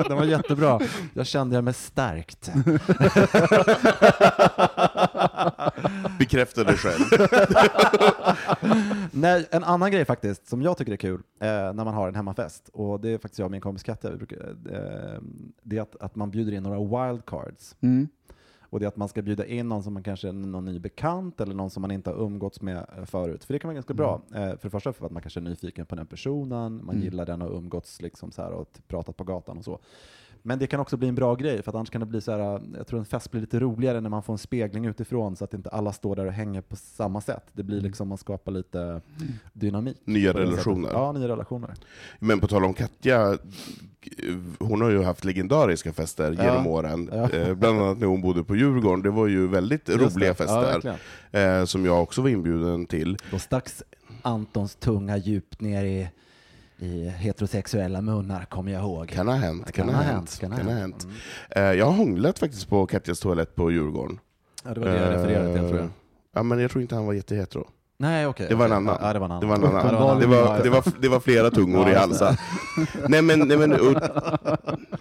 Den 0.08 0.16
var 0.16 0.24
jättebra. 0.24 0.80
Jag 1.14 1.26
kände 1.26 1.54
jag 1.54 1.64
mig 1.64 1.74
stärkt. 1.74 2.50
Bekräfta 6.18 6.64
dig 6.64 6.76
själv. 6.76 7.04
Nej, 9.12 9.46
en 9.50 9.64
annan 9.64 9.90
grej 9.90 10.04
faktiskt, 10.04 10.48
som 10.48 10.62
jag 10.62 10.76
tycker 10.76 10.92
är 10.92 10.96
kul, 10.96 11.20
eh, 11.40 11.46
när 11.48 11.84
man 11.84 11.94
har 11.94 12.08
en 12.08 12.14
hemmafest, 12.14 12.68
och 12.72 13.00
det 13.00 13.08
är 13.10 13.18
faktiskt 13.18 13.38
jag 13.38 13.46
och 13.46 13.50
min 13.52 13.60
kompis 13.60 13.82
Katja, 13.82 14.10
vi 14.10 14.16
brukar, 14.16 14.48
eh, 14.70 15.20
det 15.62 15.78
är 15.78 15.82
att, 15.82 15.96
att 16.00 16.16
man 16.16 16.30
bjuder 16.30 16.52
in 16.52 16.62
några 16.62 16.78
wildcards. 16.78 17.76
Mm. 17.80 18.08
Och 18.70 18.80
det 18.80 18.86
är 18.86 18.88
att 18.88 18.96
man 18.96 19.08
ska 19.08 19.22
bjuda 19.22 19.46
in 19.46 19.68
någon 19.68 19.82
som 19.82 19.94
man 19.94 20.02
kanske 20.02 20.28
är 20.28 20.32
någon 20.32 20.64
ny 20.64 20.78
bekant 20.78 21.40
eller 21.40 21.54
någon 21.54 21.70
som 21.70 21.80
man 21.80 21.90
inte 21.90 22.10
har 22.10 22.16
umgåtts 22.22 22.60
med 22.60 22.86
eh, 22.98 23.04
förut. 23.04 23.44
För 23.44 23.52
det 23.54 23.58
kan 23.58 23.68
vara 23.68 23.74
ganska 23.74 23.94
bra. 23.94 24.22
Eh, 24.34 24.40
för 24.48 24.58
det 24.62 24.70
första 24.70 24.92
för 24.92 25.06
att 25.06 25.12
man 25.12 25.22
kanske 25.22 25.40
är 25.40 25.42
nyfiken 25.42 25.86
på 25.86 25.94
den 25.96 26.06
personen, 26.06 26.80
man 26.84 26.94
Mm. 26.94 27.04
gillar 27.04 27.26
den 27.26 27.42
och 27.42 27.56
umgåtts 27.58 28.02
liksom 28.02 28.30
så 28.32 28.42
här 28.42 28.50
och 28.52 28.78
pratat 28.88 29.16
på 29.16 29.24
gatan 29.24 29.58
och 29.58 29.64
så. 29.64 29.78
Men 30.42 30.58
det 30.58 30.66
kan 30.66 30.80
också 30.80 30.96
bli 30.96 31.08
en 31.08 31.14
bra 31.14 31.34
grej, 31.34 31.62
för 31.62 31.70
att 31.70 31.74
annars 31.74 31.90
kan 31.90 32.00
det 32.00 32.06
bli 32.06 32.20
så 32.20 32.32
här, 32.32 32.60
jag 32.76 32.86
tror 32.86 32.98
en 32.98 33.04
fest 33.04 33.30
blir 33.30 33.40
lite 33.40 33.60
roligare 33.60 34.00
när 34.00 34.10
man 34.10 34.22
får 34.22 34.32
en 34.34 34.38
spegling 34.38 34.84
utifrån 34.86 35.36
så 35.36 35.44
att 35.44 35.54
inte 35.54 35.68
alla 35.70 35.92
står 35.92 36.16
där 36.16 36.26
och 36.26 36.32
hänger 36.32 36.60
på 36.60 36.76
samma 36.76 37.20
sätt. 37.20 37.42
Det 37.52 37.62
blir 37.62 37.80
liksom, 37.80 38.08
man 38.08 38.18
skapar 38.18 38.52
lite 38.52 39.00
dynamik. 39.52 39.96
Nya 40.04 40.32
relationer. 40.34 40.90
Ja, 40.92 41.12
nya 41.12 41.28
relationer. 41.28 41.74
Men 42.18 42.40
på 42.40 42.46
tal 42.48 42.64
om 42.64 42.74
Katja, 42.74 43.38
hon 44.58 44.80
har 44.80 44.90
ju 44.90 45.02
haft 45.02 45.24
legendariska 45.24 45.92
fester 45.92 46.34
Ja. 46.38 46.44
genom 46.44 46.66
åren. 46.66 47.10
Ja. 47.12 47.30
Eh, 47.30 47.54
bland 47.54 47.80
annat 47.82 47.98
när 47.98 48.06
hon 48.06 48.20
bodde 48.20 48.44
på 48.44 48.56
Djurgården. 48.56 49.02
Det 49.02 49.10
var 49.10 49.26
ju 49.26 49.48
väldigt 49.48 49.88
Just 49.88 50.00
roliga 50.00 50.18
det. 50.18 50.26
Ja, 50.26 50.34
fester, 50.34 50.60
verkligen. 50.60 51.58
eh, 51.60 51.64
som 51.64 51.84
jag 51.84 52.02
också 52.02 52.22
var 52.22 52.28
inbjuden 52.28 52.86
till. 52.86 53.16
Då 53.30 53.38
stacks 53.38 53.82
Antons 54.22 54.74
tunga 54.74 55.16
djupt 55.16 55.60
ner 55.60 55.84
i, 55.84 56.08
i 56.78 57.08
heterosexuella 57.08 58.00
munnar, 58.02 58.44
kommer 58.44 58.72
jag 58.72 58.82
ihåg. 58.82 59.08
Kan 59.08 59.28
ha 59.28 59.34
hänt. 59.34 59.66
Det 59.66 59.72
Kan, 59.72 59.88
ha 59.88 60.02
hänt. 60.02 60.38
kan 60.40 60.50
Kan 60.50 60.66
ha 60.66 60.72
hänt. 60.72 60.80
hänt. 61.02 61.06
Mm. 61.50 61.78
Jag 61.78 61.86
har 61.86 61.92
hånglat 61.92 62.38
faktiskt 62.38 62.68
på 62.68 62.86
Katjas 62.86 63.20
toalett 63.20 63.54
på 63.54 63.70
Djurgården. 63.70 64.18
Ja, 64.64 64.74
det 64.74 64.80
var 64.80 64.86
det 64.88 64.96
jag 65.00 65.12
refererade 65.14 65.52
till, 65.52 65.62
tror 65.68 65.76
jag. 65.76 65.84
Eh, 65.84 65.90
Ja, 66.34 66.42
men 66.42 66.58
jag 66.58 66.70
tror 66.70 66.82
inte 66.82 66.94
han 66.94 67.06
var 67.06 67.12
jättehetero. 67.12 67.68
Nej, 68.00 68.26
okej. 68.26 68.46
Det 68.48 68.54
var 68.54 68.64
en 68.66 68.72
annan. 68.72 68.96
Ja, 69.00 69.12
det 69.12 69.18
var 69.18 69.26
en 69.26 69.32
annan. 69.32 69.40
Det 69.40 69.46
var 69.46 69.56
en 69.56 69.64
annan. 69.64 69.94
Ja, 69.94 70.14
Det 70.20 70.26
var, 70.26 70.62
det 70.62 70.70
var, 70.70 70.84
det 71.00 71.08
var 71.08 71.20
flera 71.20 71.50
tungor 71.50 71.88
i 71.88 71.94
halsen. 71.94 72.36
Nej, 73.08 73.22
men, 73.22 73.38
nej, 73.38 73.56
men, 73.58 73.72
och, 73.72 74.02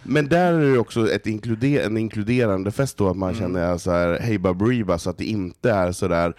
men 0.03 0.27
där 0.27 0.53
är 0.53 0.71
det 0.71 0.77
också 0.79 1.11
ett 1.11 1.27
inkluder, 1.27 1.85
en 1.85 1.97
inkluderande 1.97 2.71
fest 2.71 2.97
då, 2.97 3.09
att 3.09 3.17
man 3.17 3.29
Mm. 3.29 3.39
känner 3.41 3.77
så 3.77 3.91
här, 3.91 4.19
hej 4.19 4.37
baberiba, 4.37 4.97
så 4.97 5.09
att 5.09 5.17
det 5.17 5.25
inte 5.25 5.71
är 5.71 5.91
så 5.91 6.07
där 6.07 6.33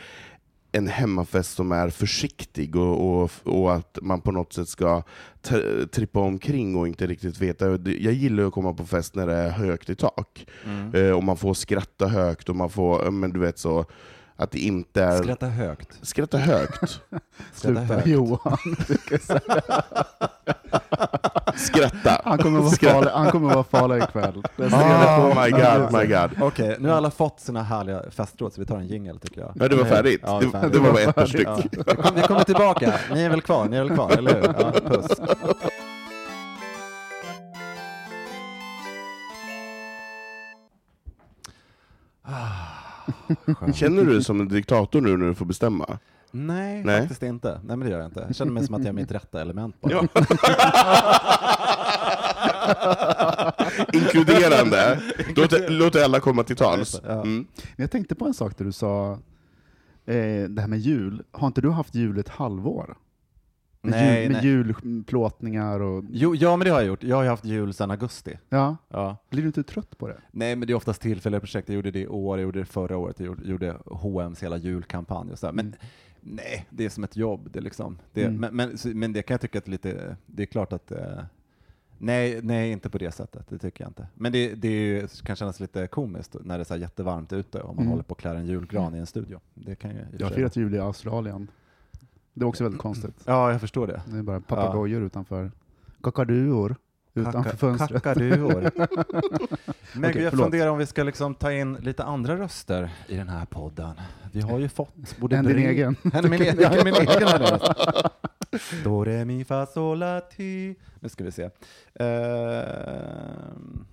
en 0.72 0.88
hemmafest 0.88 1.54
som 1.54 1.72
är 1.72 1.90
försiktig 1.90 2.76
och, 2.76 3.22
och, 3.22 3.30
och 3.44 3.74
att 3.74 3.98
man 4.02 4.20
på 4.20 4.32
något 4.32 4.52
sätt 4.52 4.68
ska 4.68 5.02
trippa 5.92 6.20
omkring 6.20 6.76
och 6.76 6.88
inte 6.88 7.06
riktigt 7.06 7.40
veta. 7.40 7.68
Jag 7.84 8.12
gillar 8.12 8.44
att 8.44 8.52
komma 8.52 8.74
på 8.74 8.86
fest 8.86 9.14
när 9.14 9.26
det 9.26 9.34
är 9.34 9.50
högt 9.50 9.90
i 9.90 9.94
tak. 9.94 10.46
Mm. 10.64 10.94
Eh, 10.94 11.16
och 11.16 11.24
man 11.24 11.36
får 11.36 11.54
skratta 11.54 12.08
högt 12.08 12.48
och 12.48 12.56
man 12.56 12.70
får, 12.70 13.10
men 13.10 13.32
du 13.32 13.40
vet 13.40 13.58
så, 13.58 13.84
att 14.40 14.50
det 14.50 14.58
inte 14.58 15.02
är... 15.02 15.22
Skratta 15.22 15.46
högt. 15.46 15.98
Skratta 16.02 16.38
högt. 16.38 16.80
Skratta 16.80 17.00
Sluta 17.54 17.80
högt. 17.80 18.06
Johan. 18.06 18.58
Skratta. 21.56 22.20
Han 22.24 22.38
kommer 22.38 22.60
vara 22.60 22.70
Skratta. 22.70 22.94
farlig, 22.94 23.10
han 23.10 23.30
kommer 23.30 23.54
vara 23.54 23.64
farlig 23.64 24.02
ikväll. 24.02 24.42
Det 24.56 24.64
Oh 24.64 25.44
my 25.44 25.50
god, 25.50 25.92
my 25.92 26.06
god. 26.06 26.42
Okej, 26.42 26.76
nu 26.80 26.88
har 26.88 26.96
alla 26.96 27.10
fått 27.10 27.40
sina 27.40 27.62
härliga 27.62 28.02
festråd, 28.10 28.52
så 28.52 28.60
vi 28.60 28.66
tar 28.66 28.76
en 28.76 28.86
jingel 28.86 29.18
tycker 29.18 29.40
jag. 29.40 29.52
Ja, 29.54 29.68
det 29.68 29.76
var 29.76 29.84
färdigt. 29.84 30.20
Ja, 30.24 30.40
det, 30.40 30.46
är 30.46 30.50
färdigt. 30.50 30.72
det 30.72 30.78
var 30.78 30.92
bara 30.92 31.02
ett 31.02 31.14
par 31.14 31.26
styck. 31.26 31.46
Ja. 31.46 31.94
Kom, 31.94 32.14
vi 32.14 32.22
kommer 32.22 32.44
tillbaka. 32.44 32.94
Ni 33.12 33.22
är 33.22 33.30
väl 33.30 33.42
kvar? 33.42 33.68
Ni 33.68 33.76
är 33.76 33.84
väl 33.84 33.94
kvar, 33.94 34.10
eller 34.18 34.34
hur? 34.34 34.54
Ja, 34.58 34.72
puss. 34.72 35.20
Känner 43.74 44.04
du 44.04 44.12
dig 44.12 44.24
som 44.24 44.40
en 44.40 44.48
diktator 44.48 45.00
nu 45.00 45.16
när 45.16 45.26
du 45.26 45.34
får 45.34 45.46
bestämma? 45.46 45.98
Nej, 46.30 46.84
Nej. 46.84 47.00
faktiskt 47.00 47.22
inte. 47.22 47.60
Nej, 47.64 47.76
men 47.76 47.80
det 47.80 47.90
gör 47.90 47.98
jag 47.98 48.06
inte. 48.08 48.24
Jag 48.26 48.36
känner 48.36 48.52
mig 48.52 48.66
som 48.66 48.74
att 48.74 48.80
jag 48.80 48.88
är 48.88 48.92
mitt 48.92 49.12
rätta 49.12 49.40
element 49.40 49.80
bara. 49.80 50.08
Inkluderande. 53.92 55.00
Låt, 55.36 55.52
låt 55.68 55.96
alla 55.96 56.20
komma 56.20 56.42
till 56.42 56.56
tals. 56.56 57.00
Ja. 57.04 57.12
Mm. 57.12 57.46
Men 57.76 57.84
jag 57.84 57.90
tänkte 57.90 58.14
på 58.14 58.26
en 58.26 58.34
sak 58.34 58.58
där 58.58 58.64
du 58.64 58.72
sa, 58.72 59.12
eh, 60.06 60.48
det 60.48 60.60
här 60.60 60.68
med 60.68 60.78
jul. 60.78 61.22
Har 61.32 61.46
inte 61.46 61.60
du 61.60 61.70
haft 61.70 61.94
jul 61.94 62.18
ett 62.18 62.28
halvår? 62.28 62.96
Nej, 63.90 64.28
med 64.28 64.32
nej. 64.42 64.46
julplåtningar 64.46 65.80
och... 65.80 66.04
Jo, 66.10 66.34
ja, 66.34 66.56
men 66.56 66.64
det 66.64 66.70
har 66.70 66.78
jag 66.80 66.86
gjort. 66.88 67.02
Jag 67.02 67.16
har 67.16 67.22
ju 67.22 67.28
haft 67.28 67.44
jul 67.44 67.72
sedan 67.74 67.90
augusti. 67.90 68.38
Ja, 68.48 68.76
Ja. 68.88 69.16
blir 69.30 69.42
du 69.42 69.46
inte 69.46 69.62
trött 69.62 69.98
på 69.98 70.08
det? 70.08 70.16
Nej, 70.30 70.56
men 70.56 70.66
det 70.66 70.72
är 70.72 70.74
oftast 70.74 71.02
tillfälliga 71.02 71.40
projekt. 71.40 71.68
Jag 71.68 71.76
gjorde 71.76 71.90
det 71.90 72.00
i 72.00 72.06
år, 72.08 72.38
jag 72.38 72.42
gjorde 72.44 72.58
det 72.58 72.64
förra 72.64 72.96
året, 72.96 73.20
jag 73.20 73.46
gjorde, 73.46 73.76
H&M's 73.86 74.42
hela 74.42 74.56
julkampanj 74.56 75.32
och 75.32 75.38
så 75.38 75.46
här. 75.46 75.52
Men 75.52 75.74
nej, 76.20 76.66
det 76.70 76.84
är 76.84 76.88
som 76.88 77.04
ett 77.04 77.16
jobb. 77.16 77.48
Det 77.52 77.60
liksom, 77.60 77.98
det, 78.12 78.24
Mm. 78.24 78.36
men, 78.40 78.56
men, 78.56 78.98
men 78.98 79.12
det 79.12 79.22
kan 79.22 79.34
jag 79.34 79.40
tycka 79.40 79.58
att 79.58 79.68
lite, 79.68 80.16
det 80.26 80.42
är 80.42 80.46
klart 80.46 80.72
att 80.72 80.92
eh, 80.92 81.18
Nej, 82.00 82.40
nej, 82.42 82.70
inte 82.70 82.90
på 82.90 82.98
det 82.98 83.10
sättet. 83.12 83.48
Det 83.48 83.58
tycker 83.58 83.84
jag 83.84 83.90
inte. 83.90 84.06
Men 84.14 84.32
det, 84.32 84.54
det 84.54 84.68
är 84.68 85.24
kan 85.24 85.36
kännas 85.36 85.60
lite 85.60 85.86
komiskt 85.86 86.36
när 86.44 86.58
det 86.58 86.62
är 86.62 86.64
så 86.64 86.76
jättevarmt 86.76 87.32
ute 87.32 87.60
och 87.60 87.68
man 87.74 87.78
Mm. 87.78 87.90
håller 87.90 88.02
på 88.02 88.14
att 88.14 88.20
klä 88.20 88.30
en 88.36 88.46
julgran 88.46 88.94
i 88.94 88.98
en 88.98 89.06
studio. 89.06 89.40
Det 89.54 89.74
kan 89.74 89.90
för 89.90 90.06
Jag 90.18 90.26
har 90.26 90.34
firat 90.34 90.56
jul 90.56 90.74
i 90.74 90.78
Australien. 90.78 91.50
Det 92.38 92.44
är 92.44 92.46
också 92.46 92.64
väldigt 92.64 92.80
konstigt. 92.80 93.22
Ja, 93.24 93.52
jag 93.52 93.60
förstår 93.60 93.86
det. 93.86 94.02
Det 94.06 94.18
är 94.18 94.22
bara 94.22 94.40
papegojor 94.40 95.02
utanför. 95.02 95.50
Kakaduor 96.02 96.76
utanför 97.14 97.56
fönstret. 97.56 98.02
Kakaduor. 98.02 98.60
Men 99.94 100.10
Okej, 100.10 100.22
jag 100.22 100.30
förlåt. 100.30 100.44
funderar 100.44 100.70
om 100.70 100.78
vi 100.78 100.86
ska 100.86 101.02
liksom 101.02 101.34
ta 101.34 101.52
in 101.52 101.74
lite 101.74 102.04
andra 102.04 102.36
röster 102.36 102.90
i 103.08 103.16
den 103.16 103.28
här 103.28 103.46
podden. 103.46 103.94
Vi 104.32 104.40
har 104.40 104.58
ju 104.58 104.68
fått 104.68 105.16
både 105.18 105.36
Än 105.36 105.44
din 105.44 105.58
egen. 105.58 105.96
Än 106.12 106.30
min, 106.30 106.42
egen, 106.42 106.84
min 106.84 106.94
egen 106.94 107.28
röst. 107.28 107.72
Do, 108.84 109.04
re, 109.04 109.24
mi, 109.24 109.44
fa, 109.44 109.66
sol, 109.66 109.98
la, 109.98 110.20
ti. 110.20 110.74
Nu 111.00 111.08
ska 111.08 111.24
vi 111.24 111.32
se. 111.32 111.50
Ehm, 111.94 113.86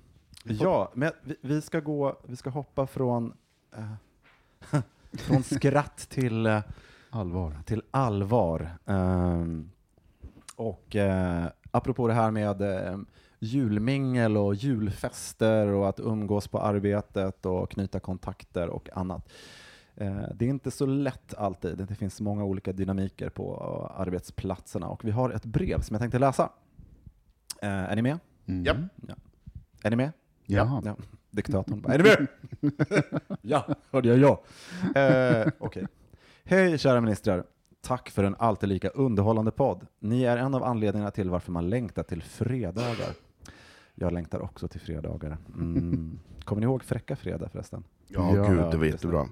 ja, 0.44 0.92
men 0.94 1.12
vi, 1.24 1.36
vi 1.42 1.62
ska 1.62 1.80
gå, 1.80 2.20
vi 2.28 2.36
ska 2.36 2.50
hoppa 2.50 2.88
från, 2.88 3.34
eh, 3.78 4.80
från 5.14 5.44
skratt 5.44 5.98
till 6.10 6.46
eh, 6.46 6.60
Allvar. 7.16 7.62
till 7.66 7.82
allvar. 7.92 8.78
Um, 8.86 9.72
och 10.56 10.96
uh, 10.96 11.46
apropå 11.72 12.08
det 12.08 12.14
här 12.14 12.32
med 12.32 12.62
uh, 12.62 13.00
julmingel 13.40 14.38
och 14.38 14.56
julfester 14.56 15.68
och 15.68 15.90
att 15.90 16.00
umgås 16.00 16.48
på 16.48 16.60
arbetet 16.60 17.46
och 17.46 17.72
knyta 17.72 18.00
kontakter 18.00 18.70
och 18.70 18.90
annat. 18.94 19.30
Eh, 19.96 20.24
det 20.36 20.46
är 20.46 20.50
inte 20.50 20.72
så 20.72 20.86
lätt 20.86 21.34
alltid. 21.34 21.78
Det 21.78 21.96
finns 21.96 22.22
många 22.22 22.44
olika 22.44 22.72
dynamiker 22.72 23.30
på 23.30 23.58
arbetsplatserna 23.96 24.88
och 24.88 25.06
vi 25.06 25.12
har 25.12 25.30
ett 25.30 25.46
brev 25.46 25.82
som 25.82 25.94
jag 25.94 26.02
tänkte 26.02 26.20
läsa. 26.20 26.50
Är 27.62 27.96
ni 27.96 28.02
med? 28.02 28.20
Mm. 28.46 28.66
Japp. 28.66 28.78
Är 29.84 29.90
ni 29.90 29.96
med? 29.96 30.12
Jaha. 30.46 30.82
Ja. 30.86 30.96
Diktatorn 31.32 31.82
bara, 31.82 31.94
är 31.94 31.98
du 31.98 32.04
med? 32.04 32.28
ja, 33.42 33.66
hörde 33.92 34.10
jag 34.10 34.18
ja. 34.18 34.44
Eh, 35.02 35.48
Okej. 35.60 35.88
Hej 36.48 36.78
kära 36.78 37.02
ministrar. 37.02 37.44
Tack 37.82 38.10
för 38.10 38.24
en 38.24 38.36
alltid 38.40 38.70
lika 38.70 38.90
underhållande 38.90 39.52
podd. 39.52 39.88
Ni 40.00 40.24
är 40.24 40.38
en 40.38 40.54
av 40.56 40.64
anledningarna 40.64 41.12
till 41.12 41.30
varför 41.30 41.52
man 41.52 41.70
längtar 41.70 42.04
till 42.04 42.24
fredagar. 42.24 43.14
Jag 43.96 44.14
längtar 44.14 44.40
också 44.40 44.68
till 44.68 44.82
fredagar. 44.82 45.38
Mm. 45.56 46.20
Kommer 46.44 46.60
ni 46.60 46.64
ihåg 46.66 46.84
Fräcka 46.84 47.16
Fredag 47.16 47.50
förresten? 47.50 47.84
Ja, 48.08 48.36
Ja, 48.36 48.48
gud, 48.48 48.58
det 48.72 48.78
var 48.78 48.86
jättebra. 48.86 49.28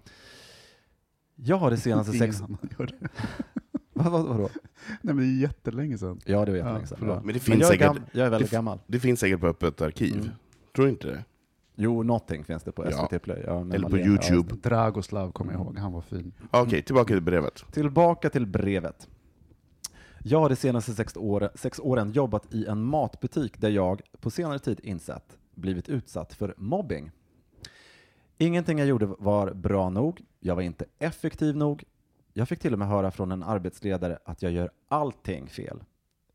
Jag 1.36 1.56
har 1.58 1.70
det 1.72 1.78
senaste 1.78 2.14
sex... 2.14 2.42
Vad, 3.96 4.12
vad, 4.12 4.26
vadå? 4.26 4.50
Nej 5.02 5.16
men 5.16 5.18
det 5.18 5.24
är 5.26 5.42
jättelänge 5.42 5.98
sedan. 5.98 6.20
Ja, 6.26 6.46
det 6.46 6.52
var 6.52 6.58
jättelänge 6.58 6.88
sedan. 6.88 6.98
Ja. 7.08 7.22
Men 7.24 7.34
det 7.34 7.40
finns 7.40 7.60
jag, 7.62 7.68
är 7.70 7.72
säkert- 7.78 7.88
gam- 7.88 8.02
jag 8.12 8.26
är 8.26 8.30
väldigt 8.30 8.50
det- 8.52 8.56
gammal. 8.56 8.80
Det 8.88 9.00
finns 9.00 9.20
säkert 9.20 9.40
på 9.40 9.48
Öppet 9.48 9.82
arkiv. 9.82 10.16
Mm. 10.16 10.30
Tror 10.76 10.86
du 10.86 10.92
inte 10.92 11.08
det? 11.08 11.24
Jo, 11.76 12.04
någonting 12.04 12.44
finns 12.44 12.64
det 12.64 12.72
på 12.72 12.86
Ja. 12.86 12.92
SVT 12.92 13.20
Play. 13.24 13.44
Ja, 13.48 13.62
Eller 13.62 13.80
på 13.84 13.90
Malena. 13.90 13.98
Ja, 13.98 14.06
Youtube. 14.34 14.56
Dragoslav 14.56 15.32
kommer 15.32 15.54
jag 15.54 15.62
ihåg, 15.62 15.78
han 15.78 15.92
var 15.94 16.02
fin. 16.02 16.34
Okej, 16.52 16.82
tillbaka 16.82 17.08
till 17.14 17.22
brevet. 17.22 17.64
Tillbaka 17.72 18.30
till 18.30 18.46
brevet. 18.46 19.10
Jag 20.26 20.40
har 20.40 20.50
de 20.50 20.56
senaste 20.56 20.94
sex, 20.94 21.18
år, 21.18 21.50
sex 21.56 21.80
åren 21.80 22.12
jobbat 22.12 22.54
i 22.54 22.66
en 22.66 22.84
matbutik 22.84 23.62
där 23.62 23.70
jag 23.70 24.02
på 24.20 24.30
senare 24.30 24.60
tid 24.60 24.80
insett 24.84 25.38
blivit 25.56 25.90
utsatt 25.90 26.34
för 26.34 26.54
mobbing. 26.58 27.12
Ingenting 28.38 28.78
jag 28.80 28.88
gjorde 28.88 29.06
var 29.06 29.54
bra 29.54 29.90
nog, 29.90 30.22
jag 30.40 30.56
var 30.56 30.62
inte 30.62 30.86
effektiv 31.00 31.56
nog. 31.56 31.84
Jag 32.34 32.50
fick 32.50 32.60
till 32.60 32.74
och 32.74 32.80
med 32.80 32.88
höra 32.88 33.12
från 33.12 33.32
en 33.32 33.44
arbetsledare 33.44 34.18
att 34.26 34.42
jag 34.42 34.52
gör 34.52 34.70
allting 34.88 35.48
fel, 35.48 35.84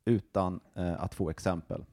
utan 0.05 0.61
eh, 0.77 1.03
att 1.03 1.15
få 1.15 1.31
exempel. 1.31 1.85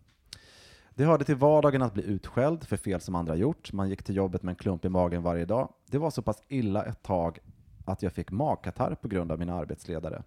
Det 0.98 1.06
hörde 1.06 1.26
till 1.26 1.36
vardagen 1.36 1.82
att 1.82 1.94
bli 1.94 2.04
utskälld 2.04 2.64
för 2.64 2.78
fel 2.78 3.02
som 3.02 3.16
andra 3.16 3.36
gjort. 3.36 3.74
Man 3.74 3.90
gick 3.90 4.04
till 4.04 4.16
jobbet 4.16 4.44
med 4.44 4.52
en 4.52 4.56
klump 4.56 4.86
i 4.86 4.90
magen 4.90 5.24
varje 5.24 5.46
dag. 5.46 5.70
Det 5.88 5.98
var 5.98 6.10
så 6.10 6.22
pass 6.22 6.44
illa 6.48 6.86
ett 6.86 7.04
tag 7.04 7.40
att 7.86 8.04
jag 8.04 8.14
fick 8.14 8.32
magkatarr 8.32 8.96
på 8.96 9.08
grund 9.08 9.32
av 9.32 9.40
mina 9.40 9.54
arbetsledare. 9.54 10.24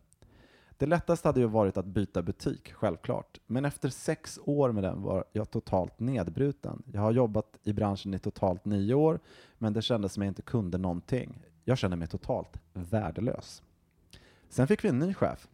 Det 0.76 0.86
lättaste 0.86 1.28
hade 1.28 1.40
ju 1.40 1.46
varit 1.46 1.76
att 1.76 1.86
byta 1.86 2.22
butik, 2.22 2.72
självklart. 2.72 3.38
Men 3.46 3.64
efter 3.64 3.88
sex 3.88 4.38
år 4.44 4.72
med 4.72 4.84
den 4.84 5.02
var 5.02 5.24
jag 5.32 5.50
totalt 5.50 6.00
nedbruten. 6.00 6.82
Jag 6.92 7.00
har 7.00 7.12
jobbat 7.12 7.58
i 7.62 7.72
branschen 7.72 8.14
i 8.14 8.18
totalt 8.18 8.64
nio 8.64 8.94
år, 8.94 9.20
men 9.58 9.72
det 9.72 9.82
kändes 9.82 10.12
som 10.12 10.22
jag 10.22 10.30
inte 10.30 10.42
kunde 10.42 10.78
någonting. 10.78 11.46
Jag 11.64 11.78
kände 11.78 11.96
mig 11.96 12.08
totalt 12.08 12.60
värdelös. 12.72 13.62
Sen 14.48 14.66
fick 14.66 14.84
vi 14.84 14.88
en 14.88 14.98
ny 14.98 15.14
chef. 15.14 15.48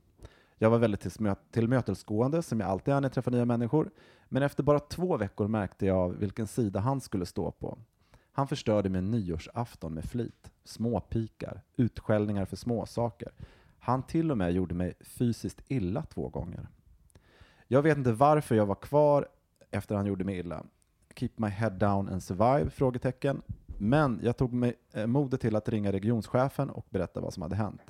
Jag 0.58 0.70
var 0.70 0.78
väldigt 0.78 1.16
tillmötesgående, 1.50 2.42
som 2.42 2.60
jag 2.60 2.68
alltid 2.68 2.94
är 2.94 3.00
när 3.00 3.08
jag 3.08 3.12
träffar 3.12 3.30
nya 3.30 3.44
människor. 3.44 3.90
Men 4.28 4.42
efter 4.42 4.62
bara 4.62 4.80
två 4.80 5.16
veckor 5.16 5.48
märkte 5.48 5.86
jag 5.86 6.08
vilken 6.08 6.46
sida 6.46 6.80
han 6.80 7.00
skulle 7.00 7.26
stå 7.26 7.50
på. 7.50 7.78
Han 8.32 8.48
förstörde 8.48 8.88
min 8.88 9.10
nyårsafton 9.10 9.94
med 9.94 10.04
flit. 10.04 10.50
Småpikar, 10.64 11.62
utskällningar 11.76 12.44
för 12.44 12.56
småsaker. 12.56 13.32
Han 13.78 14.02
till 14.02 14.30
och 14.30 14.38
med 14.38 14.52
gjorde 14.52 14.74
mig 14.74 14.94
fysiskt 15.00 15.62
illa 15.68 16.02
två 16.02 16.28
gånger. 16.28 16.68
Jag 17.68 17.82
vet 17.82 17.98
inte 17.98 18.12
varför 18.12 18.54
jag 18.54 18.66
var 18.66 18.74
kvar 18.74 19.28
efter 19.70 19.94
han 19.94 20.06
gjorde 20.06 20.24
mig 20.24 20.38
illa. 20.38 20.64
Keep 21.14 21.30
my 21.36 21.48
head 21.48 21.70
down 21.70 22.08
and 22.08 22.22
survive? 22.22 22.70
Frågetecken. 22.70 23.42
Men 23.78 24.20
jag 24.22 24.36
tog 24.36 24.52
mig 24.52 24.74
eh, 24.92 25.06
modet 25.06 25.40
till 25.40 25.56
att 25.56 25.68
ringa 25.68 25.92
regionschefen 25.92 26.70
och 26.70 26.86
berätta 26.90 27.20
vad 27.20 27.34
som 27.34 27.42
hade 27.42 27.56
hänt. 27.56 27.80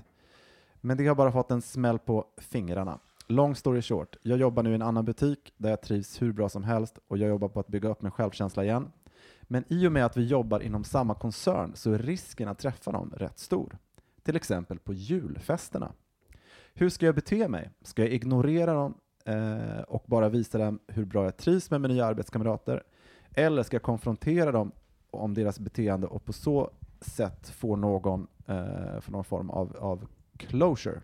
Men 0.85 0.97
det 0.97 1.07
har 1.07 1.14
bara 1.14 1.33
fått 1.33 1.51
en 1.51 1.62
smäll 1.62 1.99
på 1.99 2.27
fingrarna. 2.37 2.99
Long 3.27 3.55
story 3.55 3.83
short, 3.83 4.16
jag 4.23 4.38
jobbar 4.38 4.62
nu 4.62 4.70
i 4.70 4.75
en 4.75 4.83
annan 4.83 5.05
butik 5.05 5.53
där 5.57 5.70
jag 5.70 5.83
trivs 5.83 6.23
hur 6.23 6.33
bra 6.33 6.49
som 6.49 6.64
helst 6.64 6.99
och 7.09 7.18
jag 7.18 7.29
jobbar 7.29 7.49
på 7.49 7.61
att 7.61 7.68
bygga 7.68 7.88
upp 7.88 8.03
min 8.03 8.11
självkänsla 8.11 8.64
igen. 8.64 8.90
Men 9.42 9.64
i 9.68 9.87
och 9.87 9.92
med 9.92 10.05
att 10.07 10.16
vi 10.16 10.25
jobbar 10.25 10.61
inom 10.61 10.85
samma 10.85 11.14
koncern 11.14 11.73
så 11.75 11.92
är 11.92 11.99
risken 11.99 12.49
att 12.49 12.59
träffa 12.59 12.92
dem 12.92 13.12
rätt 13.16 13.38
stor. 13.38 13.79
Till 14.23 14.37
exempel 14.37 14.79
på 14.79 14.92
julfesterna. 14.94 15.92
Hur 16.75 16.88
ska 16.88 17.07
jag 17.07 17.14
bete 17.14 17.49
mig? 17.49 17.70
Ska 17.83 18.03
jag 18.03 18.12
ignorera 18.12 18.75
dem 18.75 18.94
eh, 19.25 19.81
och 19.88 20.05
bara 20.07 20.29
visa 20.29 20.59
dem 20.59 20.79
hur 20.87 21.05
bra 21.05 21.25
jag 21.25 21.37
trivs 21.37 21.70
med 21.70 21.81
mina 21.81 21.94
nya 21.94 22.07
arbetskamrater? 22.07 22.83
Eller 23.35 23.62
ska 23.62 23.75
jag 23.75 23.83
konfrontera 23.83 24.53
dem 24.53 24.73
om 25.11 25.35
deras 25.35 25.59
beteende 25.59 26.07
och 26.07 26.25
på 26.25 26.33
så 26.33 26.70
sätt 27.01 27.49
få 27.49 27.77
någon, 27.77 28.27
eh, 28.47 29.01
någon 29.09 29.25
form 29.25 29.51
av, 29.51 29.77
av 29.77 30.07
closure? 30.37 31.01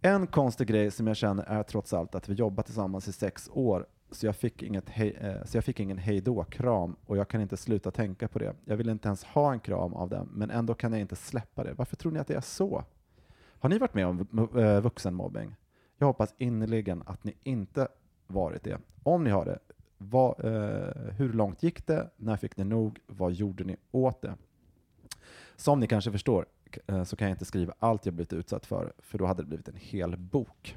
En 0.00 0.26
konstig 0.26 0.66
grej 0.66 0.90
som 0.90 1.06
jag 1.06 1.16
känner 1.16 1.42
är 1.42 1.62
trots 1.62 1.92
allt 1.92 2.14
att 2.14 2.28
vi 2.28 2.34
jobbat 2.34 2.66
tillsammans 2.66 3.08
i 3.08 3.12
sex 3.12 3.50
år, 3.52 3.86
så 4.10 4.26
jag 4.26 4.36
fick, 4.36 4.62
inget 4.62 4.88
hej, 4.88 5.16
eh, 5.20 5.44
så 5.44 5.56
jag 5.56 5.64
fick 5.64 5.80
ingen 5.80 5.98
hejdå-kram 5.98 6.96
och 7.06 7.16
jag 7.16 7.28
kan 7.28 7.40
inte 7.40 7.56
sluta 7.56 7.90
tänka 7.90 8.28
på 8.28 8.38
det. 8.38 8.54
Jag 8.64 8.76
vill 8.76 8.88
inte 8.88 9.08
ens 9.08 9.24
ha 9.24 9.52
en 9.52 9.60
kram 9.60 9.94
av 9.94 10.08
dem, 10.08 10.28
men 10.32 10.50
ändå 10.50 10.74
kan 10.74 10.92
jag 10.92 11.00
inte 11.00 11.16
släppa 11.16 11.64
det. 11.64 11.72
Varför 11.72 11.96
tror 11.96 12.12
ni 12.12 12.18
att 12.18 12.26
det 12.26 12.34
är 12.34 12.40
så? 12.40 12.84
Har 13.58 13.68
ni 13.68 13.78
varit 13.78 13.94
med 13.94 14.06
om 14.06 14.48
eh, 14.56 14.80
vuxenmobbing? 14.80 15.56
Jag 15.98 16.06
hoppas 16.06 16.34
innerligen 16.38 17.02
att 17.06 17.24
ni 17.24 17.34
inte 17.42 17.88
varit 18.26 18.62
det. 18.62 18.78
Om 19.02 19.24
ni 19.24 19.30
har 19.30 19.44
det, 19.44 19.58
vad, 19.98 20.44
eh, 20.44 21.12
hur 21.12 21.32
långt 21.32 21.62
gick 21.62 21.86
det? 21.86 22.10
När 22.16 22.36
fick 22.36 22.56
ni 22.56 22.64
nog? 22.64 22.98
Vad 23.06 23.32
gjorde 23.32 23.64
ni 23.64 23.76
åt 23.90 24.22
det? 24.22 24.34
Som 25.56 25.80
ni 25.80 25.86
kanske 25.86 26.12
förstår 26.12 26.46
så 27.06 27.16
kan 27.16 27.28
jag 27.28 27.34
inte 27.34 27.44
skriva 27.44 27.74
allt 27.78 28.06
jag 28.06 28.14
blivit 28.14 28.32
utsatt 28.32 28.66
för, 28.66 28.92
för 28.98 29.18
då 29.18 29.26
hade 29.26 29.42
det 29.42 29.46
blivit 29.48 29.68
en 29.68 29.76
hel 29.76 30.16
bok. 30.16 30.76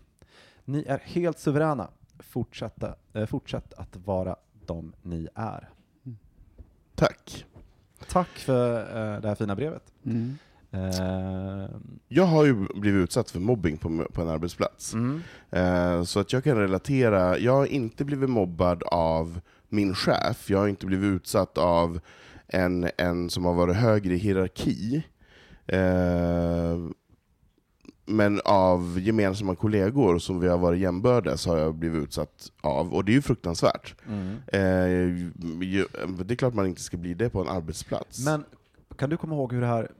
Ni 0.65 0.83
är 0.87 0.97
helt 1.03 1.39
suveräna. 1.39 1.87
Fortsätta, 2.19 2.95
eh, 3.13 3.25
fortsätt 3.25 3.73
att 3.73 3.95
vara 4.05 4.35
de 4.65 4.93
ni 5.01 5.27
är. 5.35 5.69
Tack. 6.95 7.45
Tack 8.09 8.27
för 8.29 8.79
eh, 9.15 9.21
det 9.21 9.27
här 9.27 9.35
fina 9.35 9.55
brevet. 9.55 9.93
Mm. 10.05 10.37
Eh, 10.71 11.69
Jag 12.07 12.25
har 12.25 12.45
ju 12.45 12.53
blivit 12.75 13.03
utsatt 13.03 13.31
för 13.31 13.39
mobbing 13.39 13.77
på, 13.77 14.05
på 14.13 14.21
en 14.21 14.29
arbetsplats. 14.29 14.93
mm. 14.93 15.21
Eh, 15.51 16.03
Så 16.03 16.19
att 16.19 16.33
jag 16.33 16.43
kan 16.43 16.57
relatera, 16.57 17.37
jag 17.37 17.53
har 17.53 17.65
inte 17.65 18.05
blivit 18.05 18.29
mobbad 18.29 18.83
av 18.83 19.41
min 19.69 19.95
chef, 19.95 20.49
jag 20.49 20.57
har 20.59 20.67
inte 20.67 20.85
blivit 20.85 21.07
utsatt 21.15 21.57
av 21.57 21.99
en, 22.47 22.89
en 22.97 23.29
som 23.29 23.45
har 23.45 23.53
varit 23.53 23.75
högre 23.75 24.13
i 24.13 24.17
hierarki. 24.17 25.03
Eh, 25.73 26.79
Men 28.05 28.41
av 28.45 28.99
gemensamma 28.99 29.55
kollegor 29.55 30.19
som 30.19 30.39
vi 30.39 30.47
har 30.47 30.57
varit 30.57 30.79
jämbördes 30.79 31.45
har 31.45 31.57
jag 31.57 31.75
blivit 31.75 32.03
utsatt 32.03 32.51
av, 32.61 32.93
och 32.93 33.05
det 33.05 33.11
är 33.11 33.13
ju 33.13 33.21
fruktansvärt. 33.21 33.95
Mm. 34.07 34.27
Eh, 34.47 35.31
Det 36.25 36.33
är 36.33 36.35
klart 36.35 36.53
man 36.53 36.67
inte 36.67 36.81
ska 36.81 36.97
bli 36.97 37.13
det 37.13 37.29
på 37.29 37.41
en 37.41 37.47
arbetsplats. 37.49 38.25
Men 38.25 38.43
kan 38.97 39.09
du 39.09 39.17
komma 39.17 39.35
ihåg 39.35 39.53
hur 39.53 39.61
det 39.61 39.67
här, 39.67 39.91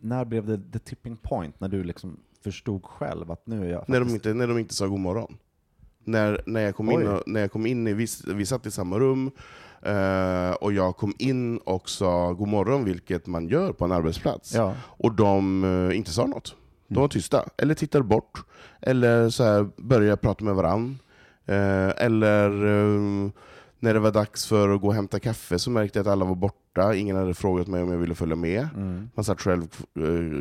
när 0.00 0.24
blev 0.24 0.46
det 0.46 0.72
the 0.72 0.78
tipping 0.78 1.16
point, 1.16 1.60
när 1.60 1.68
du 1.68 1.84
liksom 1.84 2.20
förstod 2.44 2.84
själv 2.84 3.30
att 3.30 3.46
nu 3.46 3.64
är 3.64 3.70
jag 3.70 3.84
När 3.88 4.00
de, 4.00 4.04
faktiskt- 4.04 4.26
inte, 4.26 4.34
när 4.38 4.46
de 4.48 4.58
inte 4.58 4.74
sa 4.74 4.86
god 4.86 5.00
morgon. 5.00 5.36
När, 6.06 6.42
när, 6.46 6.60
jag 6.60 6.76
kom 6.76 6.90
in 6.90 7.06
och, 7.08 7.22
när 7.26 7.40
jag 7.40 7.52
kom 7.52 7.66
in, 7.66 7.86
i, 7.86 7.92
vi, 7.94 8.06
vi 8.34 8.46
satt 8.46 8.66
i 8.66 8.70
samma 8.70 8.98
rum, 8.98 9.30
eh, 9.84 10.50
och 10.50 10.72
jag 10.72 10.96
kom 10.96 11.14
in 11.18 11.58
och 11.58 11.88
sa 11.88 12.32
god 12.32 12.48
morgon, 12.48 12.84
vilket 12.84 13.26
man 13.26 13.48
gör 13.48 13.72
på 13.72 13.84
en 13.84 13.92
arbetsplats. 13.92 14.54
Ja. 14.54 14.74
Och 14.80 15.12
de 15.12 15.64
eh, 15.64 15.96
inte 15.96 16.10
sa 16.10 16.26
något. 16.26 16.56
De 16.88 17.00
var 17.00 17.08
tysta, 17.08 17.44
eller 17.56 17.74
tittade 17.74 18.04
bort, 18.04 18.44
eller 18.80 19.30
så 19.30 19.44
här, 19.44 19.68
började 19.76 20.16
prata 20.16 20.44
med 20.44 20.54
varann. 20.54 20.98
Eh, 21.46 22.04
eller 22.04 22.50
när 23.84 23.94
det 23.94 24.00
var 24.00 24.12
dags 24.12 24.46
för 24.46 24.68
att 24.68 24.80
gå 24.80 24.86
och 24.86 24.94
hämta 24.94 25.20
kaffe 25.20 25.58
så 25.58 25.70
märkte 25.70 25.98
jag 25.98 26.06
att 26.06 26.12
alla 26.12 26.24
var 26.24 26.34
borta, 26.34 26.94
ingen 26.94 27.16
hade 27.16 27.34
frågat 27.34 27.66
mig 27.66 27.82
om 27.82 27.90
jag 27.90 27.98
ville 27.98 28.14
följa 28.14 28.36
med. 28.36 28.68
Mm. 28.76 29.10
Man 29.14 29.24
satt 29.24 29.40
själv 29.40 29.66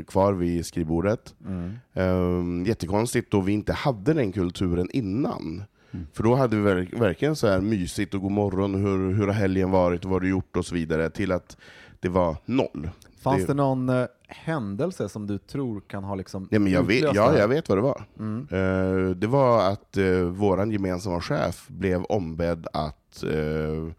kvar 0.08 0.34
vid 0.34 0.66
skrivbordet. 0.66 1.36
Mm. 1.46 1.74
Um, 1.94 2.66
jättekonstigt 2.66 3.32
då 3.32 3.42
vi 3.42 3.52
inte 3.52 3.74
hade 3.74 4.14
den 4.14 4.32
kulturen 4.32 4.90
innan. 4.94 5.64
Mm. 5.94 6.08
För 6.14 6.24
då 6.24 6.36
hade 6.36 6.56
vi 6.56 6.62
verk- 6.62 6.94
verkligen 7.02 7.36
så 7.36 7.48
här 7.48 7.62
mysigt 7.62 8.14
och 8.14 8.22
god 8.22 8.32
morgon, 8.32 8.76
hur, 8.76 9.14
hur 9.14 9.28
har 9.28 9.34
helgen 9.34 9.72
varit, 9.72 10.06
vad 10.06 10.14
har 10.14 10.20
du 10.20 10.30
gjort 10.30 10.58
och 10.58 10.66
så 10.66 10.76
vidare, 10.76 11.10
till 11.10 11.32
att 11.32 11.58
det 12.00 12.10
var 12.10 12.36
noll. 12.46 12.90
Fanns 13.22 13.42
Det- 13.42 13.48
det, 13.48 13.54
någon 13.54 13.90
eh, 13.90 14.06
händelse 14.28 15.10
som 15.10 15.28
du 15.28 15.38
tror 15.38 15.82
kan 15.88 16.04
ha 16.04 16.16
liksom 16.16 16.48
Nej, 16.52 16.60
men 16.60 16.74
jag, 16.74 16.84
vet, 16.84 17.16
ja, 17.16 17.30
här? 17.30 17.40
jag 17.40 17.48
vet 17.48 17.70
vad 17.70 17.78
det 17.78 17.82
var. 17.82 18.04
Mm. 18.20 18.48
Eh, 18.52 19.10
det 19.16 19.28
var 19.28 19.72
att 19.72 19.98
uh, 19.98 20.24
vår 20.24 20.72
gemensamma 20.72 21.22
chef 21.22 21.66
blev 21.68 22.04
ombedd 22.04 22.68
att 22.74 23.24
eh, 23.24 23.94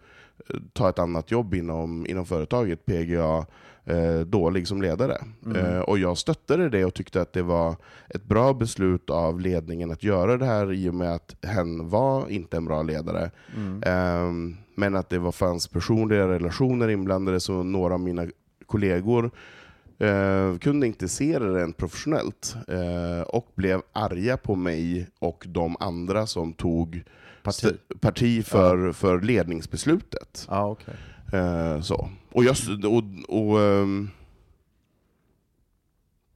ta 0.73 0.89
ett 0.89 0.99
annat 0.99 1.31
jobb 1.31 1.55
inom, 1.55 2.07
inom 2.07 2.27
företaget, 2.27 2.87
PGA, 2.87 3.47
eh, 3.85 4.21
dålig 4.21 4.69
som 4.69 4.83
ledare. 4.83 5.17
Mm. 5.47 5.57
Eh, 5.57 5.81
och 5.81 5.99
jag 5.99 6.19
stöttade 6.19 6.69
det 6.69 6.85
och 6.85 6.95
tyckte 6.95 7.21
att 7.21 7.33
det 7.33 7.43
var 7.43 7.77
ett 8.09 8.25
bra 8.25 8.53
beslut 8.53 9.11
av 9.11 9.41
ledningen 9.41 9.91
att 9.91 10.03
göra 10.03 10.37
det 10.37 10.47
här 10.47 10.73
i 10.73 10.89
och 10.89 10.95
med 10.95 11.15
att 11.15 11.37
hen 11.43 11.89
var 11.89 12.29
inte 12.29 12.57
en 12.57 12.65
bra 12.65 12.83
ledare. 12.83 13.31
Mm. 13.57 13.83
Ehm, 13.87 14.57
men 14.75 14.97
att 14.97 15.09
det 15.09 15.19
var, 15.19 15.33
fanns 15.33 15.69
personliga 15.69 16.29
relationer 16.29 16.89
inblandade, 16.89 17.41
så 17.41 17.63
några 17.63 17.95
av 17.95 18.01
mina 18.01 18.27
kollegor 18.67 19.31
eh, 19.99 20.59
kunde 20.59 20.87
inte 20.87 21.09
se 21.09 21.39
det 21.39 21.55
rent 21.55 21.77
professionellt 21.77 22.57
eh, 22.69 23.23
och 23.23 23.53
blev 23.55 23.83
arga 23.93 24.37
på 24.37 24.55
mig 24.55 25.09
och 25.19 25.45
de 25.49 25.77
andra 25.81 26.27
som 26.27 26.53
tog 26.53 27.03
Parti. 27.43 27.77
parti 28.01 28.45
för, 28.45 28.93
för 28.93 29.21
ledningsbeslutet. 29.21 30.47
Ja, 30.51 30.67
okej. 30.67 30.95
Eh, 31.35 31.81
så. 31.81 32.09
Och, 32.33 32.45
jag, 32.45 32.57
och, 32.85 33.03
och, 33.29 33.61
ehm, 33.61 34.11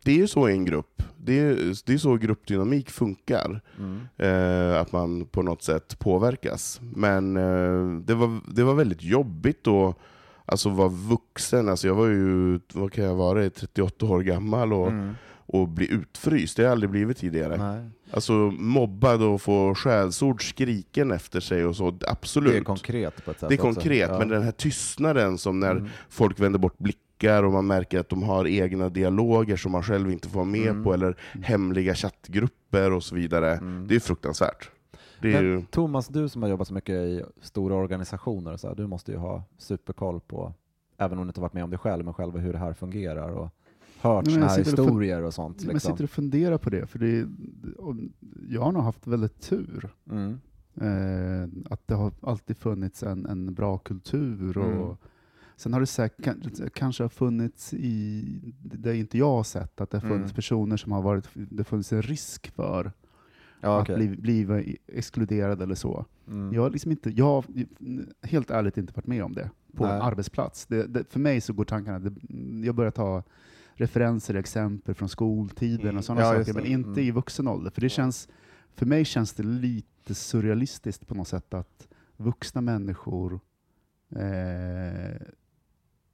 det 0.05 0.13
är 0.13 0.17
ju 0.17 0.27
så 0.27 0.49
i 0.49 0.53
en 0.53 0.65
grupp. 0.65 1.03
Det 1.17 1.39
är, 1.41 1.87
det 1.87 1.93
är 1.93 1.99
så 1.99 2.17
gruppdynamik 2.17 2.91
funkar. 2.91 3.61
Mm. 3.79 4.01
Eh, 4.17 4.81
att 4.81 4.93
man 4.93 5.25
på 5.27 5.43
något 5.43 5.63
sätt 5.63 5.99
påverkas. 5.99 6.81
Men 6.95 7.37
eh, 7.37 8.01
det, 8.01 8.15
var, 8.15 8.41
det 8.55 8.65
var 8.65 8.75
väldigt 8.75 9.03
jobbigt 9.03 9.67
att 9.67 9.97
alltså, 10.45 10.69
vara 10.69 10.89
vuxen. 10.89 11.69
Alltså, 11.69 11.87
jag 11.87 11.95
var 11.95 12.07
ju, 12.07 12.61
vad 12.73 12.93
kan 12.93 13.05
jag 13.05 13.15
vara, 13.15 13.51
38 13.51 14.07
år 14.07 14.21
gammal 14.21 14.73
och, 14.73 14.89
Mm. 14.89 15.15
Och 15.49 15.69
bli 15.69 15.93
utfryst. 15.93 16.57
Det 16.57 16.63
har 16.63 16.65
jag 16.67 16.73
aldrig 16.73 16.91
blivit 16.91 17.17
tidigare. 17.17 17.57
Nej. 17.57 17.91
Alltså 18.11 18.33
mobbad 18.59 19.23
och 19.23 19.43
få 19.43 19.75
skällsord 19.75 20.49
skriken 20.51 21.11
efter 21.11 21.41
sig 21.41 21.65
och 21.65 21.77
så, 21.77 21.99
absolut. 22.07 22.53
Det 22.53 22.59
är 22.59 22.65
konkret 22.65 23.25
på 23.25 23.31
ett 23.31 23.41
sätt 23.41 23.49
Det 23.49 23.55
är 23.55 23.57
konkret, 23.59 24.11
Ja. 24.11 24.19
men 24.19 24.29
den 24.29 24.43
här 24.43 24.53
tystnaden 24.53 25.39
som 25.39 25.61
när 25.61 25.71
Mm. 25.71 25.89
folk 26.09 26.41
vänder 26.41 26.59
bort 26.59 26.79
blickar 26.79 27.43
och 27.43 27.53
man 27.53 27.67
märker 27.67 27.99
att 28.01 28.09
de 28.09 28.23
har 28.23 28.47
egna 28.47 28.89
dialoger 28.89 29.57
som 29.57 29.73
man 29.73 29.83
själv 29.83 30.11
inte 30.11 30.29
får 30.29 30.35
vara 30.41 30.45
med 30.51 30.69
Mm. 30.69 30.85
på, 30.85 30.95
eller 30.95 31.17
hemliga 31.43 31.95
chattgrupper 31.95 32.93
och 32.93 33.03
så 33.03 33.15
vidare. 33.15 33.53
Mm. 33.57 33.87
Det 33.89 33.95
är 33.95 34.01
fruktansvärt. 34.01 34.71
Det 35.23 35.35
är 35.35 35.43
ju, 35.43 35.63
Thomas, 35.71 36.09
du 36.09 36.29
som 36.29 36.43
har 36.43 36.49
jobbat 36.49 36.69
så 36.69 36.75
mycket 36.75 36.95
i 36.95 37.23
stora 37.43 37.75
organisationer, 37.75 38.57
så 38.57 38.69
här, 38.69 38.75
du 38.75 38.87
måste 38.87 39.13
ju 39.13 39.19
ha 39.19 39.43
superkoll 39.59 40.21
på, 40.21 40.55
även 40.99 41.19
om 41.19 41.25
du 41.27 41.31
inte 41.31 41.41
varit 41.41 41.53
med 41.53 41.65
om 41.65 41.71
det 41.71 41.79
själv, 41.79 42.05
men 42.05 42.15
själva 42.15 42.39
hur 42.39 42.53
det 42.53 42.59
här 42.59 42.73
fungerar 42.73 43.29
och 43.31 43.49
hört 44.01 44.27
jag 44.29 44.35
här 44.41 44.49
sitter 44.65 44.81
och 44.81 44.87
historier 44.87 45.23
och 45.23 45.35
sånt. 45.35 45.57
Men 45.59 45.67
jag 45.67 45.75
Liksom. 45.75 45.93
sitter 45.93 46.05
och 46.05 46.11
funderar 46.11 46.59
på 46.59 46.71
det, 46.71 46.87
för 46.87 46.99
det, 46.99 47.29
jag 48.49 48.63
har 48.63 48.73
nog 48.73 48.83
haft 48.83 49.07
väldigt 49.07 49.41
tur. 49.41 49.89
Mm. 50.11 50.39
Eh, 50.81 51.49
att 51.73 51.89
det 51.89 51.95
har 51.95 52.13
alltid 52.23 52.57
funnits 52.57 53.03
en, 53.03 53.27
en 53.27 53.55
bra 53.55 53.79
kultur. 53.79 54.59
Och 54.59 54.83
Mm. 54.83 54.97
Sen 55.57 55.73
har 55.73 55.81
det 55.81 55.87
säkert, 55.87 56.25
kan- 56.25 56.71
kanske 56.75 57.05
har 57.05 57.09
funnits 57.09 57.75
i, 57.75 58.25
det 58.63 58.97
inte 58.97 59.19
jag 59.19 59.31
har 59.31 59.43
sett, 59.43 59.81
att 59.81 59.91
det 59.91 59.97
har 59.97 60.09
funnits 60.09 60.31
Mm. 60.31 60.35
personer 60.35 60.77
som 60.77 60.93
har 60.93 61.03
varit, 61.03 61.29
det 61.35 61.65
funnits 61.65 61.93
en 61.93 62.03
risk 62.03 62.51
för 62.55 62.93
Ja, 63.61 63.77
att 63.81 63.91
okej. 63.91 64.09
bli, 64.17 64.45
bli 64.47 64.77
exkluderad 64.87 65.63
eller 65.63 65.75
så. 65.75 66.05
Mm. 66.29 66.55
Jag 66.55 66.63
har 66.63 66.71
liksom 66.71 66.91
inte, 66.91 67.11
jag 67.11 67.25
har 67.25 67.45
helt 68.27 68.51
ärligt 68.51 68.77
inte 68.79 68.93
varit 68.97 69.07
med 69.07 69.25
om 69.25 69.33
det 69.33 69.51
på 69.77 69.85
Nej. 69.87 69.97
en 69.97 70.03
arbetsplats. 70.03 70.67
Det, 70.67 70.87
det, 70.87 71.05
för 71.13 71.21
mig 71.21 71.41
så 71.41 71.53
går 71.53 71.65
tankarna, 71.65 71.99
det, 71.99 72.13
jag 72.67 72.75
börjar 72.75 72.91
ta 72.91 73.23
referenser, 73.79 74.35
exempel 74.35 74.95
från 74.95 75.09
skoltiden 75.09 75.81
Mm. 75.87 75.97
och 75.99 76.05
sådana 76.05 76.21
Ja, 76.21 76.39
saker, 76.45 76.53
men 76.55 76.67
inte 76.67 76.89
Mm. 76.89 76.99
i 77.05 77.11
vuxen 77.11 77.49
ålder. 77.49 77.71
För 77.71 77.81
det 77.81 77.89
känns, 77.89 78.29
för 78.75 78.87
mig 78.87 79.05
känns 79.05 79.33
det 79.35 79.43
lite 79.43 80.15
surrealistiskt 80.15 81.07
på 81.07 81.15
något 81.15 81.29
sätt 81.29 81.55
att 81.55 81.89
vuxna 82.17 82.61
människor 82.61 83.41
eh, 84.17 85.21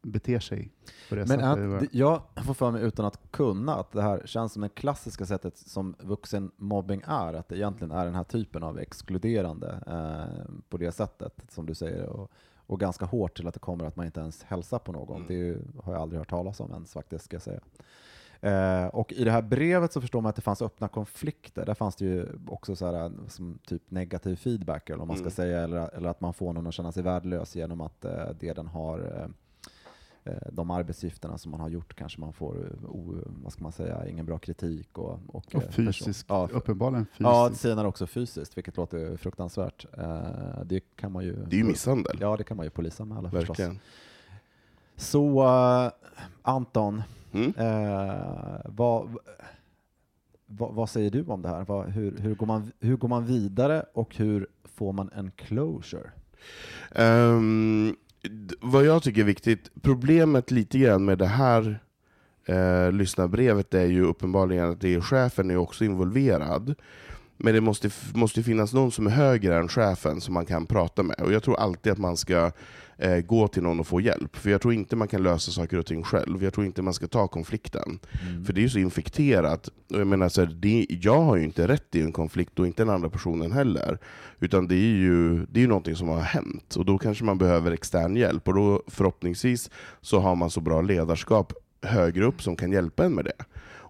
beter 0.02 0.38
sig 0.40 0.72
på 1.08 1.14
det 1.14 1.20
Men 1.28 1.28
sättet. 1.28 1.82
att, 1.82 1.94
jag 1.94 2.22
får 2.44 2.54
för 2.54 2.70
mig 2.70 2.82
utan 2.82 3.06
att 3.06 3.30
kunna 3.30 3.74
att 3.74 3.92
det 3.92 4.02
här 4.02 4.22
känns 4.24 4.52
som 4.52 4.62
det 4.62 4.68
klassiska 4.68 5.26
sättet 5.26 5.56
som 5.56 5.94
vuxenmobbing 6.00 7.02
är, 7.06 7.34
att 7.34 7.48
det 7.48 7.56
egentligen 7.56 7.90
är 7.92 8.04
den 8.04 8.14
här 8.14 8.24
typen 8.24 8.62
av 8.62 8.78
exkluderande 8.78 9.80
eh, 9.86 10.54
på 10.68 10.76
det 10.76 10.92
sättet 10.92 11.34
som 11.48 11.66
du 11.66 11.74
säger 11.74 12.06
och, 12.06 12.30
och 12.66 12.80
ganska 12.80 13.04
hårt 13.04 13.36
till 13.36 13.48
att 13.48 13.54
det 13.54 13.60
kommer 13.60 13.84
att 13.84 13.96
man 13.96 14.06
inte 14.06 14.20
ens 14.20 14.42
hälsar 14.42 14.78
på 14.78 14.92
någon. 14.92 15.16
Mm. 15.16 15.28
Det 15.28 15.34
ju, 15.34 15.58
har 15.82 15.92
jag 15.92 16.02
aldrig 16.02 16.18
hört 16.18 16.30
talas 16.30 16.60
om 16.60 16.72
ens 16.72 16.92
faktiskt, 16.92 17.24
ska 17.24 17.34
jag 17.34 17.42
säga. 17.42 17.60
Eh, 18.40 18.86
och 18.86 19.12
i 19.12 19.24
det 19.24 19.30
här 19.30 19.42
brevet 19.42 19.92
så 19.92 20.00
förstår 20.00 20.20
man 20.20 20.30
att 20.30 20.36
det 20.36 20.42
fanns 20.42 20.62
öppna 20.62 20.88
konflikter. 20.88 21.66
Där 21.66 21.74
fanns 21.74 21.96
det 21.96 22.04
ju 22.04 22.26
också 22.48 22.76
så 22.76 22.86
här, 22.86 23.12
som 23.28 23.58
typ 23.66 23.90
negativ 23.90 24.36
feedback, 24.36 24.90
eller 24.90 24.98
vad 24.98 25.08
man 25.08 25.16
ska 25.16 25.22
Mm. 25.24 25.30
säga, 25.30 25.60
eller, 25.60 25.94
eller 25.94 26.08
att 26.08 26.20
man 26.20 26.34
får 26.34 26.52
någon 26.52 26.66
att 26.66 26.74
känna 26.74 26.92
sig 26.92 27.02
värdelös 27.02 27.56
genom 27.56 27.80
att 27.80 28.04
eh, 28.04 28.28
det 28.40 28.52
den 28.52 28.66
har 28.66 28.98
eh, 28.98 29.22
eh, 29.22 29.28
de 30.52 30.70
arbetsuppgifterna 30.70 31.38
som 31.38 31.50
man 31.50 31.60
har 31.60 31.68
gjort 31.68 31.94
kanske 31.94 32.20
man 32.20 32.32
får, 32.32 32.56
eh, 32.66 32.90
o, 32.90 33.14
vad 33.26 33.52
ska 33.52 33.62
man 33.62 33.72
säga, 33.72 34.08
ingen 34.08 34.26
bra 34.26 34.38
kritik 34.38 34.98
och, 34.98 35.10
och, 35.26 35.34
och 35.34 35.54
eh, 35.54 35.60
person- 35.60 35.72
fysisk, 35.86 36.26
Ja, 36.28 36.48
uppenbarligen 36.52 37.06
fysiskt. 37.06 37.20
ja, 37.20 37.50
senare 37.54 37.88
också 37.88 38.06
fysiskt, 38.06 38.56
vilket 38.56 38.76
låter 38.76 39.16
fruktansvärt. 39.16 39.86
Eh, 39.98 40.60
det 40.64 40.80
kan 40.96 41.12
man 41.12 41.24
ju... 41.24 41.32
det 41.36 41.56
är 41.56 41.58
ju 41.58 41.64
misshandel. 41.64 42.18
Ja, 42.20 42.36
det 42.36 42.44
kan 42.44 42.56
man 42.56 42.66
ju 42.66 42.70
polisanmäla 42.70 43.30
förstås. 43.30 43.48
Verkligen. 43.58 43.78
Så 44.96 45.42
eh, 45.44 45.90
Anton, 46.42 47.02
Mm. 47.32 47.54
eh, 47.56 48.60
vad, 48.64 49.16
vad, 50.46 50.74
vad 50.74 50.90
säger 50.90 51.10
du 51.10 51.24
om 51.24 51.42
det 51.42 51.48
här? 51.48 51.64
Vad, 51.64 51.86
hur, 51.86 52.18
hur, 52.18 52.34
går 52.34 52.46
man, 52.46 52.72
hur 52.80 52.96
går 52.96 53.08
man 53.08 53.24
vidare 53.26 53.86
och 53.94 54.16
hur 54.16 54.46
får 54.64 54.92
man 54.92 55.10
en 55.14 55.30
closure? 55.30 56.10
D- 56.90 57.94
vad 58.60 58.84
jag 58.84 59.02
tycker 59.02 59.20
är 59.20 59.24
viktigt, 59.24 59.70
problemet 59.82 60.50
lite 60.50 60.78
grann 60.78 61.04
med 61.04 61.18
det 61.18 61.26
här 61.26 61.80
eh, 62.46 62.92
lyssnarbrevet 62.92 63.74
är 63.74 63.86
ju 63.86 64.04
uppenbarligen 64.04 64.70
att 64.70 64.80
det 64.80 64.94
är 64.94 65.00
chefen 65.00 65.50
är 65.50 65.56
också 65.56 65.84
involverad. 65.84 66.74
Men 67.36 67.54
det 67.54 67.60
måste, 67.60 67.90
måste 68.14 68.42
finnas 68.42 68.72
någon 68.72 68.92
som 68.92 69.06
är 69.06 69.10
högre 69.10 69.56
än 69.56 69.68
chefen 69.68 70.20
som 70.20 70.34
man 70.34 70.46
kan 70.46 70.66
prata 70.66 71.02
med. 71.02 71.20
Och 71.20 71.32
jag 71.32 71.42
tror 71.42 71.56
alltid 71.56 71.92
att 71.92 71.98
man 71.98 72.16
ska 72.16 72.50
eh, 72.98 73.18
gå 73.18 73.48
till 73.48 73.62
någon 73.62 73.80
och 73.80 73.86
få 73.86 74.00
hjälp. 74.00 74.36
För 74.36 74.50
jag 74.50 74.60
tror 74.60 74.74
inte 74.74 74.96
man 74.96 75.08
kan 75.08 75.22
lösa 75.22 75.52
saker 75.52 75.78
och 75.78 75.86
ting 75.86 76.02
själv. 76.02 76.44
Jag 76.44 76.54
tror 76.54 76.66
inte 76.66 76.82
man 76.82 76.94
ska 76.94 77.06
ta 77.06 77.28
konflikten. 77.28 77.98
Mm. 78.28 78.44
För 78.44 78.52
det 78.52 78.60
är 78.60 78.62
ju 78.62 78.68
så 78.68 78.78
infekterat. 78.78 79.68
Och 79.68 80.00
jag, 80.00 80.06
menar, 80.06 80.28
så 80.28 80.40
här, 80.40 80.48
det, 80.54 80.86
jag 80.88 81.20
har 81.20 81.36
ju 81.36 81.44
inte 81.44 81.68
rätt 81.68 81.94
i 81.94 82.02
en 82.02 82.12
konflikt 82.12 82.58
och 82.58 82.66
inte 82.66 82.82
den 82.82 82.94
andra 82.94 83.08
personen 83.08 83.52
heller. 83.52 83.98
Utan 84.40 84.68
det 84.68 84.74
är 84.74 84.96
ju 84.96 85.46
det 85.46 85.58
är 85.58 85.62
ju 85.62 85.68
någonting 85.68 85.96
som 85.96 86.08
har 86.08 86.20
hänt. 86.20 86.76
Och 86.76 86.84
då 86.84 86.98
kanske 86.98 87.24
man 87.24 87.38
behöver 87.38 87.72
extern 87.72 88.16
hjälp. 88.16 88.48
Och 88.48 88.54
då 88.54 88.82
förhoppningsvis 88.86 89.70
så 90.00 90.18
har 90.18 90.36
man 90.36 90.50
så 90.50 90.60
bra 90.60 90.80
ledarskap 90.80 91.52
högre 91.82 92.24
upp 92.24 92.42
som 92.42 92.56
kan 92.56 92.72
hjälpa 92.72 93.04
en 93.04 93.14
med 93.14 93.24
det. 93.24 93.44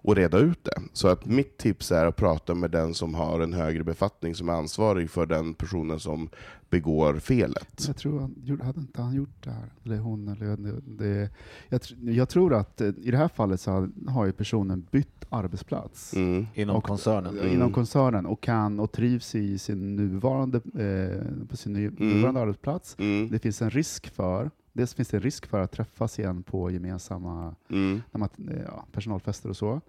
Och 0.07 0.15
reda 0.15 0.37
ut 0.37 0.63
det. 0.63 0.81
Så 0.93 1.07
att 1.07 1.25
mitt 1.25 1.57
tips 1.57 1.91
är 1.91 2.05
att 2.05 2.15
prata 2.15 2.55
med 2.55 2.71
den 2.71 2.93
som 2.93 3.13
har 3.15 3.39
en 3.39 3.53
högre 3.53 3.83
befattning 3.83 4.35
som 4.35 4.49
är 4.49 4.53
ansvarig 4.53 5.09
för 5.09 5.25
den 5.25 5.53
personen 5.53 5.99
som 5.99 6.29
begår 6.69 7.13
felet. 7.19 7.83
Jag 7.87 7.97
tror 7.97 8.19
han, 8.19 8.35
gjorde- 8.43 8.63
hade 8.65 8.79
inte 8.79 9.01
han 9.01 9.13
gjort 9.15 9.43
det 9.43 9.51
här? 9.51 9.73
Eller 9.83 9.97
hon? 9.97 10.27
Eller 10.27 10.57
det, 10.97 11.29
jag, 11.69 11.81
jag 12.01 12.29
tror 12.29 12.53
att 12.53 12.81
eh, 12.81 12.87
i 12.87 13.11
det 13.11 13.17
här 13.17 13.27
fallet 13.27 13.61
så 13.61 13.89
har, 14.07 14.25
ju 14.25 14.31
personen 14.31 14.85
bytt 14.91 15.25
arbetsplats 15.29 16.13
Mm. 16.13 16.47
Inom 16.53 16.75
Och- 16.75 16.83
koncernen? 16.83 17.39
Mm. 17.39 17.53
inom 17.53 17.71
koncernen 17.73 18.25
och 18.25 18.41
kan 18.41 18.79
och 18.79 18.91
trivs 18.91 19.35
i 19.35 19.57
sin 19.57 19.95
nuvarande, 19.95 20.57
eh, 20.57 21.47
på 21.49 21.57
sin 21.57 21.73
ny, 21.73 21.89
nuvarande 21.97 22.39
arbetsplats. 22.41 22.95
Mm. 22.99 23.29
Det 23.31 23.39
finns 23.39 23.61
en 23.61 23.69
risk 23.69 24.07
för, 24.09 24.51
dels 24.73 24.93
finns 24.93 25.07
det 25.09 25.17
en 25.17 25.23
risk 25.23 25.45
för 25.45 25.59
att 25.61 25.71
träffas 25.71 26.19
igen 26.19 26.43
på 26.43 26.71
gemensamma 26.71 27.55
Mm. 27.69 28.01
när 28.11 28.19
man, 28.19 28.29
eh, 28.49 28.61
ja, 28.65 28.85
personalfester 28.91 29.49
och 29.49 29.57
så. 29.57 29.81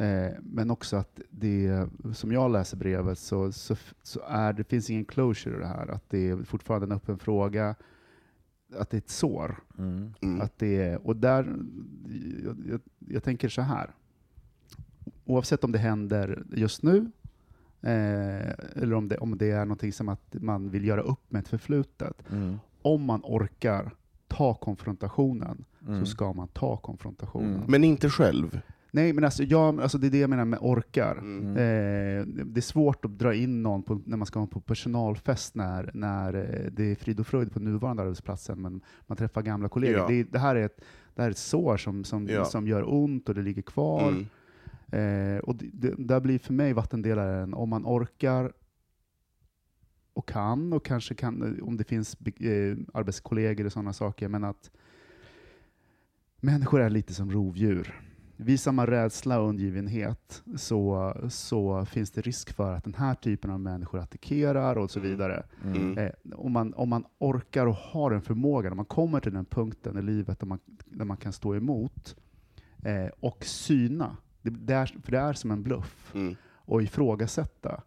Eh, 0.00 0.32
men 0.42 0.70
också 0.70 0.96
att 0.96 1.20
det, 1.30 1.86
som 2.12 2.32
jag 2.32 2.50
läser 2.50 2.76
brevet, 2.76 3.18
så, 3.18 3.52
så, 3.52 3.76
så 4.02 4.20
är 4.28 4.52
det 4.52 4.64
finns 4.64 4.90
ingen 4.90 5.04
closure 5.04 5.56
i 5.56 5.58
det 5.58 5.66
här. 5.66 5.88
Att 5.88 6.10
det 6.10 6.28
är 6.30 6.36
fortfarande 6.36 6.84
en 6.86 6.92
öppen 6.92 7.18
fråga, 7.18 7.74
att 8.76 8.90
det 8.90 8.96
är 8.96 8.98
ett 8.98 9.10
sår. 9.10 9.58
Mm. 9.78 10.14
Mm. 10.20 10.40
Att 10.40 10.58
det 10.58 10.82
är, 10.82 11.06
och 11.06 11.16
där, 11.16 11.56
jag, 12.44 12.56
jag, 12.70 12.80
jag 12.98 13.22
tänker 13.22 13.48
så 13.48 13.62
här. 13.62 13.90
Oavsett 15.24 15.64
om 15.64 15.72
det 15.72 15.78
händer 15.78 16.42
just 16.52 16.82
nu, 16.82 17.10
eh, 17.80 18.48
eller 18.82 18.94
om 18.94 19.08
det, 19.08 19.16
om 19.18 19.38
det 19.38 19.50
är 19.50 19.64
någonting 19.64 19.92
som 19.92 20.08
att 20.08 20.34
man 20.40 20.70
vill 20.70 20.84
göra 20.84 21.00
upp 21.00 21.30
med 21.32 21.40
ett 21.40 21.48
förflutet. 21.48 22.22
Mm. 22.32 22.58
Om 22.82 23.02
man 23.04 23.20
orkar 23.24 23.90
ta 24.28 24.54
konfrontationen, 24.54 25.64
Mm. 25.86 26.00
så 26.00 26.06
ska 26.06 26.32
man 26.32 26.48
ta 26.48 26.76
konfrontationen. 26.76 27.54
Mm. 27.54 27.70
Men 27.70 27.84
inte 27.84 28.10
själv. 28.10 28.60
Nej, 28.90 29.12
men 29.12 29.24
alltså, 29.24 29.42
jag, 29.42 29.80
alltså 29.80 29.98
det 29.98 30.06
är 30.06 30.10
det 30.10 30.18
jag 30.18 30.30
menar 30.30 30.44
med 30.44 30.58
orkar. 30.62 31.18
Mm. 31.18 31.50
Eh, 31.50 32.26
det 32.44 32.60
är 32.60 32.62
svårt 32.62 33.04
att 33.04 33.18
dra 33.18 33.34
in 33.34 33.62
någon 33.62 33.82
på, 33.82 34.00
när 34.04 34.16
man 34.16 34.26
ska 34.26 34.38
vara 34.38 34.50
på 34.50 34.60
personalfest 34.60 35.54
när, 35.54 35.90
när 35.94 36.34
eh, 36.34 36.70
det 36.72 36.84
är 36.84 36.94
frid 36.94 37.20
och 37.20 37.26
fröjd 37.26 37.52
på 37.52 37.60
nuvarande 37.60 38.02
arbetsplatsen, 38.02 38.62
men 38.62 38.80
man 39.06 39.16
träffar 39.16 39.42
gamla 39.42 39.68
kollegor. 39.68 39.98
Ja. 39.98 40.08
Det, 40.08 40.22
det, 40.22 40.38
här 40.38 40.56
är 40.56 40.64
ett, 40.64 40.80
det 41.14 41.22
här 41.22 41.28
är 41.28 41.30
ett 41.30 41.38
sår 41.38 41.76
som, 41.76 42.04
som, 42.04 42.26
Ja. 42.26 42.44
som 42.44 42.68
gör 42.68 42.92
ont 42.94 43.28
och 43.28 43.34
det 43.34 43.42
ligger 43.42 43.62
kvar. 43.62 44.08
Mm. 44.08 44.26
Eh, 44.92 45.38
och 45.38 45.56
det, 45.56 45.70
det, 45.72 45.94
där 45.98 46.20
blir 46.20 46.38
för 46.38 46.52
mig 46.52 46.72
vattendelaren, 46.72 47.54
om 47.54 47.68
man 47.68 47.86
orkar 47.86 48.52
och 50.12 50.28
kan, 50.28 50.72
och 50.72 50.84
kanske 50.84 51.14
kan, 51.14 51.60
om 51.62 51.76
det 51.76 51.84
finns 51.84 52.14
eh, 52.14 52.76
arbetskollegor 52.94 53.66
och 53.66 53.72
sådana 53.72 53.92
saker, 53.92 54.28
men 54.28 54.44
att 54.44 54.70
människor 56.40 56.80
är 56.80 56.90
lite 56.90 57.14
som 57.14 57.30
rovdjur. 57.30 58.07
Visar 58.40 58.72
man 58.72 58.86
rädsla 58.86 59.40
och 59.40 59.48
undgivenhet 59.48 60.42
så, 60.56 61.14
så 61.28 61.84
finns 61.84 62.10
det 62.10 62.20
risk 62.20 62.52
för 62.52 62.72
att 62.74 62.84
den 62.84 62.94
här 62.94 63.14
typen 63.14 63.50
av 63.50 63.60
människor 63.60 63.98
attackerar 63.98 64.78
och 64.78 64.90
så 64.90 64.98
Mm. 64.98 65.10
vidare. 65.10 65.44
Mm. 65.64 65.98
Eh, 65.98 66.10
om, 66.36 66.52
man, 66.52 66.74
om 66.74 66.88
man 66.88 67.04
orkar 67.18 67.66
och 67.66 67.74
har 67.74 68.10
en 68.10 68.22
förmåga, 68.22 68.68
när 68.68 68.76
man 68.76 68.84
kommer 68.84 69.20
till 69.20 69.32
den 69.32 69.44
punkten 69.44 69.98
i 69.98 70.02
livet 70.02 70.38
där 70.40 70.46
man, 70.46 70.58
där 70.86 71.04
man 71.04 71.16
kan 71.16 71.32
stå 71.32 71.54
emot 71.54 72.16
eh, 72.84 73.06
och 73.20 73.44
syna, 73.44 74.16
det, 74.42 74.50
det 74.50 74.74
är, 74.74 74.86
för 74.86 75.12
det 75.12 75.18
är 75.18 75.32
som 75.32 75.50
en 75.50 75.62
bluff, 75.62 76.14
Mm. 76.14 76.36
och 76.54 76.82
ifrågasätta, 76.82 77.82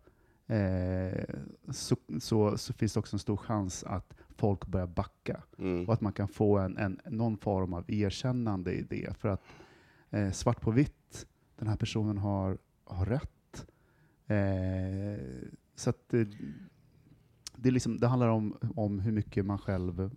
eh, 0.48 1.24
så, 1.70 1.96
så, 2.20 2.58
så 2.58 2.74
finns 2.74 2.94
det 2.94 3.00
också 3.00 3.16
en 3.16 3.20
stor 3.20 3.38
chans 3.38 3.84
att 3.84 4.14
folk 4.38 4.66
börjar 4.68 4.88
backa 4.88 5.42
Mm. 5.58 5.88
och 5.88 5.94
att 5.94 6.02
man 6.02 6.14
kan 6.14 6.28
få 6.28 6.58
en, 6.58 6.78
en, 6.78 7.00
någon 7.06 7.38
form 7.38 7.74
av 7.74 7.84
erkännande 7.92 8.74
i 8.74 8.82
det. 8.82 9.18
För 9.18 9.30
att 9.30 9.42
eh, 10.12 10.32
svart 10.32 10.62
på 10.62 10.72
vitt, 10.72 11.26
den 11.60 11.68
här 11.68 11.76
personen 11.76 12.18
har, 12.18 12.58
har 12.86 13.06
rätt. 13.06 13.66
Eh, 14.28 15.26
så 15.76 15.90
att 15.90 16.10
det, 16.10 16.28
det, 17.56 17.70
är 17.70 17.74
liksom, 17.74 17.98
det 18.00 18.08
handlar 18.08 18.28
om, 18.28 18.58
om 18.76 19.00
hur 19.00 19.12
mycket 19.12 19.46
man 19.46 19.58
själv 19.58 20.12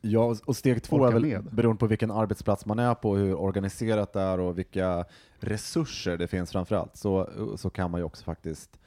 Ja, 0.00 0.36
och- 0.46 0.56
steg 0.56 0.82
två 0.82 1.04
är 1.06 1.12
väl 1.12 1.22
med. 1.22 1.44
beroende 1.44 1.78
på 1.80 1.86
vilken 1.86 2.10
arbetsplats 2.10 2.66
man 2.66 2.78
är 2.78 2.94
på, 2.94 3.16
hur 3.16 3.34
organiserat 3.34 4.12
det 4.12 4.20
är 4.20 4.40
och 4.40 4.58
vilka 4.58 5.04
resurser 5.38 6.16
det 6.16 6.28
finns 6.28 6.52
framförallt, 6.52 6.96
så, 6.96 7.30
så 7.56 7.70
kan 7.70 7.90
man 7.90 8.00
ju 8.00 8.04
också 8.04 8.24
faktiskt 8.24 8.78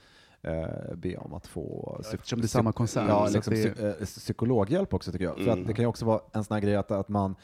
eh, 0.41 0.95
be 0.95 1.17
om 1.17 1.33
att 1.33 1.47
få 1.47 1.97
Eftersom 2.13 2.39
det 2.39 2.45
är 2.45 2.47
samma 2.47 2.71
koncern. 2.71 3.07
Ja, 3.07 3.27
liksom, 3.33 3.53
det, 3.53 3.73
psy- 3.75 3.99
eh, 3.99 4.05
psykologhjälp 4.05 4.93
också 4.93 5.11
tycker 5.11 5.25
jag. 5.25 5.35
För 5.35 5.43
Mm. 5.43 5.61
att 5.61 5.67
det 5.67 5.73
kan 5.73 5.83
ju 5.83 5.89
också 5.89 6.05
vara 6.05 6.21
en 6.33 6.43
sån 6.43 6.53
här 6.55 6.61
grej 6.61 6.75
att, 6.75 6.91
att 6.91 7.09
man 7.09 7.35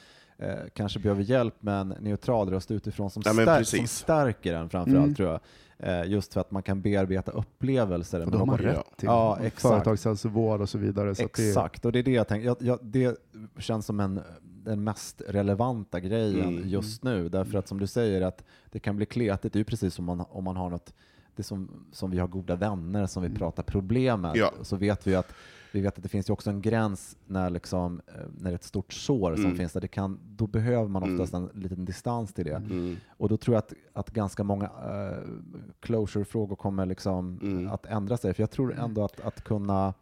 eh, 0.43 0.55
kanske 0.73 0.99
behöver 0.99 1.23
hjälp 1.23 1.55
med 1.63 1.81
en 1.81 1.87
neutral 1.99 2.49
röst 2.49 2.71
utifrån 2.71 3.09
som, 3.09 3.23
Ja, 3.25 3.31
stär- 3.33 3.63
som 3.63 3.87
stärker 3.87 4.53
en 4.53 4.69
framförallt 4.69 4.97
Mm. 5.03 5.15
tror 5.15 5.29
jag. 5.29 5.39
Eh, 5.77 6.05
just 6.11 6.33
för 6.33 6.41
att 6.41 6.51
man 6.51 6.63
kan 6.63 6.81
bearbeta 6.81 7.31
upplevelser. 7.31 8.25
och 8.25 8.31
då 8.31 8.37
har 8.37 8.45
man 8.45 8.57
rätt 8.57 8.85
till 8.97 9.05
Ja, 9.07 9.37
exakt. 9.41 9.61
företagshälsovård 9.61 10.61
och 10.61 10.69
så 10.69 10.77
vidare. 10.77 11.15
Så 11.15 11.25
att 11.25 11.33
det, 11.33 11.47
Exakt, 11.49 11.85
och 11.85 11.91
det 11.91 11.99
är 11.99 12.03
det 12.03 12.11
jag 12.11 12.27
tänker. 12.27 12.47
Jag, 12.47 12.57
jag, 12.59 12.79
det 12.81 13.17
känns 13.57 13.85
som 13.85 13.99
en, 13.99 14.21
den 14.41 14.83
mest 14.83 15.21
relevanta 15.27 15.99
grejen 15.99 16.49
Mm. 16.57 16.69
just 16.69 17.03
nu. 17.03 17.29
Därför 17.29 17.57
att 17.57 17.67
som 17.67 17.79
du 17.79 17.87
säger, 17.87 18.21
att 18.21 18.43
det 18.71 18.79
kan 18.79 18.95
bli 18.95 19.05
kletigt. 19.05 19.53
Det 19.53 19.57
är 19.57 19.61
ju 19.61 19.63
precis 19.65 19.93
som 19.93 20.05
man, 20.05 20.23
om 20.29 20.43
man 20.43 20.55
har 20.57 20.69
något, 20.69 20.93
det 21.35 21.43
som, 21.43 21.85
som 21.91 22.11
vi 22.11 22.19
har 22.19 22.27
goda 22.27 22.55
vänner 22.55 23.05
som 23.05 23.23
vi 23.23 23.27
Mm. 23.27 23.37
pratar 23.39 23.63
problem 23.63 24.21
med. 24.21 24.31
Ja. 24.37 24.51
Så 24.61 24.75
vet 24.75 25.07
vi 25.07 25.15
att 25.15 25.33
vi 25.75 25.81
vet 25.81 25.97
att 25.97 26.03
det 26.03 26.09
finns 26.09 26.29
ju 26.29 26.33
också 26.33 26.49
en 26.49 26.61
gräns 26.61 27.17
när, 27.27 27.49
liksom, 27.49 28.01
eh, 28.07 28.13
när 28.37 28.43
det 28.43 28.49
är 28.49 28.55
ett 28.55 28.63
stort 28.63 28.93
sår 28.93 29.35
som 29.35 29.45
Mm. 29.45 29.57
finns 29.57 29.73
där. 29.73 29.81
Det 29.81 29.87
kan, 29.87 30.19
då 30.35 30.47
behöver 30.47 30.87
man 30.87 31.03
Mm. 31.03 31.15
oftast 31.15 31.33
en 31.33 31.49
liten 31.61 31.85
distans 31.85 32.33
till 32.33 32.45
det. 32.45 32.55
Mm. 32.55 32.95
Och 33.17 33.29
då 33.29 33.37
tror 33.37 33.55
jag 33.55 33.59
att, 33.59 33.73
att 33.93 34.09
ganska 34.11 34.43
många 34.43 34.65
uh, 34.65 35.29
closure-frågor 35.79 36.55
kommer 36.55 36.85
liksom 36.85 37.39
Mm. 37.41 37.67
att 37.71 37.85
ändra 37.85 38.17
sig. 38.17 38.33
För 38.33 38.43
jag 38.43 38.51
tror 38.51 38.73
ändå 38.79 39.03
att, 39.05 39.19
att 39.19 39.43
kunna... 39.43 39.93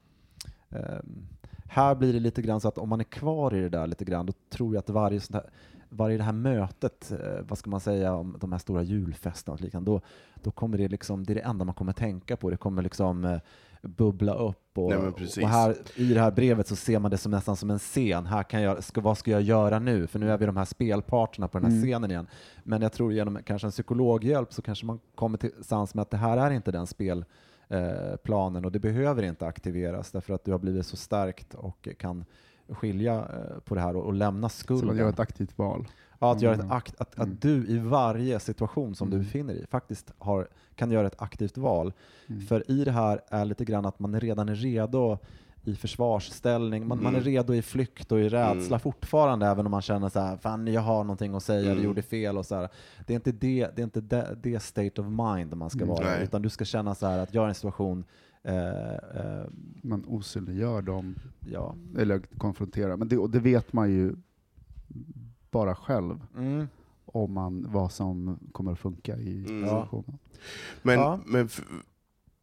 ehm, 0.70 1.28
här 1.66 1.96
blir 1.96 2.14
det 2.14 2.20
lite 2.20 2.42
grann 2.42 2.62
så 2.62 2.68
att 2.68 2.78
om 2.78 2.90
man 2.90 3.00
är 3.00 3.04
kvar 3.04 3.56
i 3.56 3.62
det 3.62 3.70
där 3.70 3.88
lite 3.88 4.06
grann, 4.06 4.26
då 4.26 4.34
tror 4.50 4.74
jag 4.76 4.80
att 4.80 4.90
varje, 4.90 5.20
sånt 5.20 5.36
här, 5.36 5.50
varje 5.90 6.18
det 6.18 6.24
här 6.24 6.32
mötet, 6.34 7.12
eh, 7.12 7.42
vad 7.48 7.58
ska 7.58 7.70
man 7.70 7.80
säga 7.80 8.14
om 8.14 8.38
de 8.40 8.52
här 8.52 8.60
stora 8.60 8.84
julfesterna 8.84 9.54
och 9.54 9.62
liknande, 9.62 9.92
då, 9.92 10.02
då 10.44 10.52
kommer 10.52 10.78
det 10.78 10.88
liksom, 10.88 11.24
det 11.24 11.34
är 11.34 11.36
det 11.36 11.42
enda 11.42 11.66
man 11.66 11.76
kommer 11.76 11.94
tänka 11.94 12.38
på. 12.38 12.50
Det 12.50 12.58
kommer 12.58 12.82
liksom 12.82 13.40
bubbla 13.82 14.34
upp 14.34 14.78
och, 14.78 14.90
Nej, 14.90 14.98
och 15.44 15.50
här, 15.50 15.76
i 15.96 16.14
det 16.14 16.20
här 16.22 16.32
brevet 16.32 16.68
så 16.68 16.76
ser 16.76 17.00
man 17.00 17.12
det 17.12 17.18
som 17.18 17.32
nästan 17.32 17.56
som 17.56 17.70
en 17.70 17.80
scen. 17.80 18.26
Här 18.26 18.44
kan 18.44 18.62
jag, 18.62 18.84
ska, 18.84 19.02
vad 19.02 19.18
ska 19.18 19.32
jag 19.32 19.42
göra 19.42 19.80
nu? 19.80 20.08
För 20.08 20.20
nu 20.20 20.32
är 20.32 20.38
vi 20.38 20.46
de 20.46 20.58
här 20.58 20.66
spelparterna 20.66 21.48
på 21.48 21.58
den 21.60 21.66
här 21.66 21.72
Mm. 21.78 21.84
scenen 21.84 22.12
igen. 22.12 22.28
Men 22.64 22.82
jag 22.82 22.94
tror 22.94 23.14
genom 23.14 23.40
kanske 23.46 23.68
en 23.68 23.72
psykologhjälp 23.72 24.54
så 24.54 24.62
kanske 24.62 24.86
man 24.86 25.00
kommer 25.16 25.38
till 25.38 25.52
sans 25.62 25.96
med 25.96 26.02
att 26.02 26.10
det 26.12 26.18
här 26.18 26.38
är 26.38 26.52
inte 26.52 26.72
den 26.72 26.88
spelplanen 26.88 28.66
och 28.66 28.72
det 28.72 28.80
behöver 28.80 29.24
inte 29.24 29.46
aktiveras 29.48 30.12
därför 30.12 30.34
att 30.34 30.46
du 30.46 30.52
har 30.52 30.60
blivit 30.60 30.86
så 30.86 30.98
starkt 30.98 31.54
och 31.54 31.88
kan 31.98 32.26
skilja 32.70 33.16
eh, 33.16 33.60
på 33.66 33.76
det 33.76 33.82
här 33.82 33.96
och, 33.96 34.06
och 34.06 34.14
lämna 34.14 34.50
så 34.50 34.58
skulden. 34.58 34.88
man 34.88 34.98
gör 34.98 35.10
ett 35.10 35.20
aktivt 35.20 35.58
val. 35.58 35.88
Ja, 36.22 36.32
att, 36.32 36.42
göra 36.42 36.54
ett 36.54 36.60
Mm. 36.62 36.72
akt, 36.72 36.96
att, 37.02 37.18
Mm. 37.18 37.32
att 37.32 37.42
du 37.42 37.68
i 37.68 37.78
varje 37.78 38.40
situation 38.40 38.96
som 38.96 39.10
du 39.10 39.16
Mm. 39.16 39.26
befinner 39.26 39.54
dig 39.54 39.64
i 39.64 39.68
faktiskt 39.68 40.12
har, 40.18 40.48
kan 40.76 40.92
göra 40.92 41.08
ett 41.08 41.22
aktivt 41.22 41.58
val. 41.58 41.94
Mm. 42.28 42.42
För 42.42 42.72
i 42.72 42.84
det 42.84 42.92
här 42.92 43.22
är 43.30 43.46
lite 43.46 43.66
grann 43.66 43.86
att 43.86 44.00
man 44.00 44.20
redan 44.20 44.50
är 44.50 44.56
redo 44.56 45.18
i 45.64 45.76
försvarsställning, 45.76 46.88
man, 46.88 47.04
man 47.04 47.16
är 47.16 47.20
Mm. 47.20 47.32
redo 47.34 47.54
i 47.54 47.62
flykt 47.62 48.12
och 48.12 48.20
i 48.20 48.30
rädsla 48.30 48.68
Mm. 48.76 48.80
fortfarande, 48.80 49.46
även 49.46 49.66
om 49.66 49.72
man 49.72 49.82
känner 49.82 50.10
så 50.10 50.20
här, 50.20 50.38
fan 50.38 50.68
jag 50.68 50.82
har 50.82 51.04
någonting 51.04 51.36
att 51.36 51.44
säga, 51.44 51.66
Mm. 51.66 51.78
det 51.78 51.84
gjorde 51.84 52.02
fel 52.02 52.38
och 52.38 52.46
så 52.46 52.56
här. 52.56 52.70
Det 53.08 53.14
är 53.14 53.16
inte 53.16 53.32
det, 53.32 53.70
det, 53.76 53.82
är 53.82 53.84
inte 53.84 54.02
det, 54.02 54.38
det 54.44 54.60
state 54.60 55.02
of 55.02 55.08
mind 55.08 55.56
man 55.56 55.70
ska 55.70 55.80
Mm. 55.80 55.90
vara, 55.90 56.06
Nej. 56.06 56.24
utan 56.24 56.42
du 56.42 56.50
ska 56.50 56.66
känna 56.66 56.96
så 56.96 57.08
här 57.08 57.20
att 57.20 57.34
jag 57.34 57.44
är 57.44 57.48
i 57.48 57.50
en 57.50 57.56
situation, 57.56 58.04
eh, 58.44 58.94
eh, 58.96 59.46
Man 59.82 60.06
osynliggör 60.08 60.82
dem, 60.82 61.16
ja. 61.52 61.76
eller 61.98 62.20
konfronterar. 62.38 62.98
Men 62.98 63.08
det, 63.08 63.18
och 63.18 63.30
det 63.30 63.40
vet 63.40 63.74
man 63.74 63.92
ju 63.92 64.16
bara 65.52 65.76
själv 65.76 66.20
Mm. 66.38 66.68
om 67.06 67.34
man, 67.34 67.66
vad 67.70 67.92
som 67.92 68.40
kommer 68.52 68.72
att 68.72 68.80
funka 68.80 69.18
i 69.18 69.46
Mm. 69.50 69.64
situationen. 69.64 70.18
Men, 70.82 71.00
Ja. 71.00 71.20
men 71.26 71.46
f- 71.46 71.62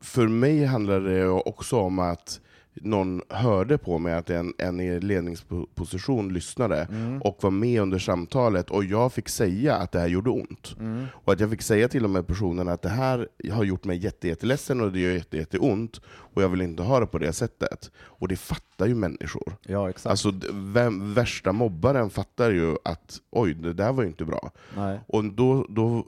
för 0.01 0.29
mig 0.29 0.64
handlar 0.64 1.01
det 1.01 1.29
också 1.29 1.81
om 1.81 1.99
att 1.99 2.40
någon 2.83 3.23
hörde 3.29 3.79
på 3.79 3.99
mig 3.99 4.14
att 4.14 4.31
en, 4.31 4.55
en 4.59 4.81
i 4.81 5.01
ledningsposition 5.01 6.33
lyssnade 6.33 6.88
Mm. 6.91 7.23
och 7.23 7.38
var 7.41 7.51
med 7.51 7.83
under 7.83 7.99
samtalet 7.99 8.71
och 8.71 8.85
jag 8.85 9.12
fick 9.12 9.29
säga 9.29 9.75
att 9.77 9.93
det 9.93 9.99
här 10.01 10.07
gjorde 10.09 10.31
ont. 10.31 10.77
Mm. 10.81 11.07
Och 11.12 11.33
att 11.33 11.41
jag 11.41 11.51
fick 11.51 11.62
säga 11.62 11.88
till 11.88 12.03
de 12.03 12.14
här 12.14 12.23
personerna 12.23 12.73
att 12.73 12.83
det 12.83 12.88
här 12.88 13.29
har 13.53 13.64
gjort 13.64 13.85
mig 13.85 13.97
jätte, 13.99 14.29
jätteledsen 14.29 14.81
och 14.81 14.93
det 14.93 15.01
gör 15.01 15.12
jätte, 15.12 15.37
jätteont 15.37 16.01
och 16.07 16.43
jag 16.43 16.49
vill 16.49 16.61
inte 16.61 16.83
ha 16.83 17.01
det 17.01 17.07
på 17.07 17.19
det 17.19 17.33
sättet. 17.33 17.91
Och 17.99 18.29
det 18.29 18.37
fattar 18.37 18.87
ju 18.87 18.95
människor. 18.95 19.57
Ja, 19.67 19.91
exakt. 19.91 20.07
Alltså 20.11 20.33
vem, 20.53 21.14
värsta 21.14 21.53
mobbaren 21.53 22.11
fattar 22.11 22.51
ju 22.51 22.77
att 22.85 23.17
oj, 23.31 23.55
det 23.55 23.73
där 23.73 23.93
var 23.93 24.03
ju 24.03 24.09
inte 24.09 24.25
bra. 24.25 24.51
Nej. 24.77 25.01
Och 25.07 25.25
då, 25.25 25.67
då 25.69 26.07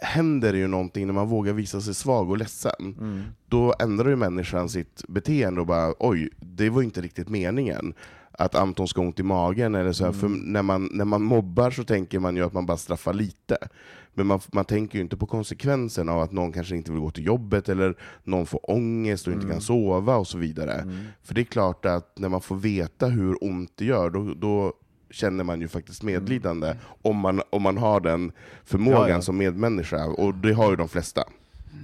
händer 0.00 0.54
ju 0.54 0.66
någonting 0.68 1.06
när 1.06 1.14
man 1.14 1.28
vågar 1.28 1.52
visa 1.52 1.80
sig 1.80 1.94
svag 1.94 2.30
och 2.30 2.38
ledsen. 2.38 2.96
Mm. 3.00 3.22
Då 3.48 3.74
ändrar 3.78 4.08
ju 4.08 4.16
människan 4.16 4.68
sitt 4.68 5.02
beteende 5.08 5.60
och 5.60 5.66
bara 5.66 5.94
oj, 5.98 6.28
det 6.40 6.70
var 6.70 6.82
inte 6.82 7.00
riktigt 7.00 7.28
meningen 7.28 7.94
att 8.32 8.54
Anton 8.54 8.88
ska 8.88 9.00
ont 9.00 9.20
i 9.20 9.22
magen. 9.22 9.74
Eller 9.74 9.92
så 9.92 10.04
här. 10.04 10.12
För 10.12 10.28
när 10.28 10.62
man, 10.62 10.88
när 10.92 11.04
man 11.04 11.22
mobbar 11.22 11.70
så 11.70 11.84
tänker 11.84 12.18
man 12.18 12.36
ju 12.36 12.42
att 12.42 12.52
man 12.52 12.66
bara 12.66 12.76
straffar 12.76 13.12
lite. 13.12 13.58
Men 14.14 14.26
man, 14.26 14.40
man 14.52 14.64
tänker 14.64 14.98
ju 14.98 15.02
inte 15.02 15.16
på 15.16 15.26
konsekvenserna 15.26 16.12
av 16.12 16.20
att 16.20 16.32
någon 16.32 16.52
kanske 16.52 16.76
inte 16.76 16.92
vill 16.92 17.00
gå 17.00 17.10
till 17.10 17.26
jobbet, 17.26 17.68
eller 17.68 17.94
någon 18.24 18.46
får 18.46 18.70
ångest 18.70 19.26
och 19.26 19.32
inte 19.32 19.48
kan 19.48 19.60
sova 19.60 20.16
och 20.16 20.26
så 20.26 20.38
vidare. 20.38 20.74
Mm. 20.74 20.96
För 21.22 21.34
det 21.34 21.40
är 21.40 21.44
klart 21.44 21.84
att 21.84 22.18
när 22.18 22.28
man 22.28 22.40
får 22.40 22.56
veta 22.56 23.06
hur 23.06 23.44
ont 23.44 23.72
det 23.74 23.84
gör, 23.84 24.10
då, 24.10 24.34
då 24.34 24.72
känner 25.12 25.44
man 25.44 25.60
ju 25.60 25.68
faktiskt 25.68 26.02
medlidande 26.02 26.76
om, 27.02 27.16
man, 27.16 27.42
om 27.50 27.62
man 27.62 27.78
har 27.78 28.00
den 28.00 28.32
förmågan 28.64 29.00
Ja, 29.00 29.08
ja. 29.08 29.22
som 29.22 29.38
medmänniska, 29.38 30.06
och 30.06 30.34
det 30.34 30.52
har 30.52 30.70
ju 30.70 30.76
de 30.76 30.88
flesta. 30.88 31.24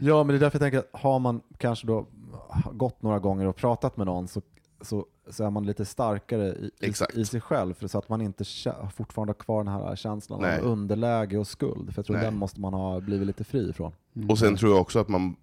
Ja, 0.00 0.24
men 0.24 0.28
det 0.28 0.34
är 0.34 0.40
därför 0.40 0.56
jag 0.58 0.62
tänker 0.72 0.78
att 0.78 1.00
har 1.02 1.18
man 1.18 1.40
kanske 1.58 1.86
då 1.86 2.06
gått 2.72 3.02
några 3.02 3.18
gånger 3.18 3.46
och 3.46 3.56
pratat 3.56 3.96
med 3.96 4.06
någon 4.06 4.28
så, 4.28 4.42
så, 4.80 5.06
så 5.30 5.44
är 5.44 5.50
man 5.50 5.66
lite 5.66 5.84
starkare 5.84 6.48
i, 6.48 6.70
i, 6.80 6.92
i 7.20 7.24
sig 7.24 7.40
själv, 7.40 7.74
för 7.74 7.88
så 7.88 7.98
att 7.98 8.08
man 8.08 8.20
inte 8.20 8.44
fortfarande 8.96 9.30
har 9.30 9.34
kvar 9.38 9.64
den 9.64 9.72
här 9.72 9.96
känslan 9.96 10.40
Nej. 10.42 10.58
av 10.58 10.64
underläge 10.64 11.38
och 11.38 11.46
skuld. 11.46 11.94
För 11.94 11.98
jag 11.98 12.06
tror 12.06 12.16
Nej. 12.16 12.24
den 12.24 12.36
måste 12.36 12.60
man 12.60 12.74
ha 12.74 13.00
blivit 13.00 13.26
lite 13.26 13.44
fri 13.44 13.70
ifrån. 13.70 13.92
Och 14.28 14.38
sen 14.38 14.56
tror 14.56 14.72
jag 14.72 14.80
också 14.80 14.98
att 14.98 15.08
man 15.08 15.36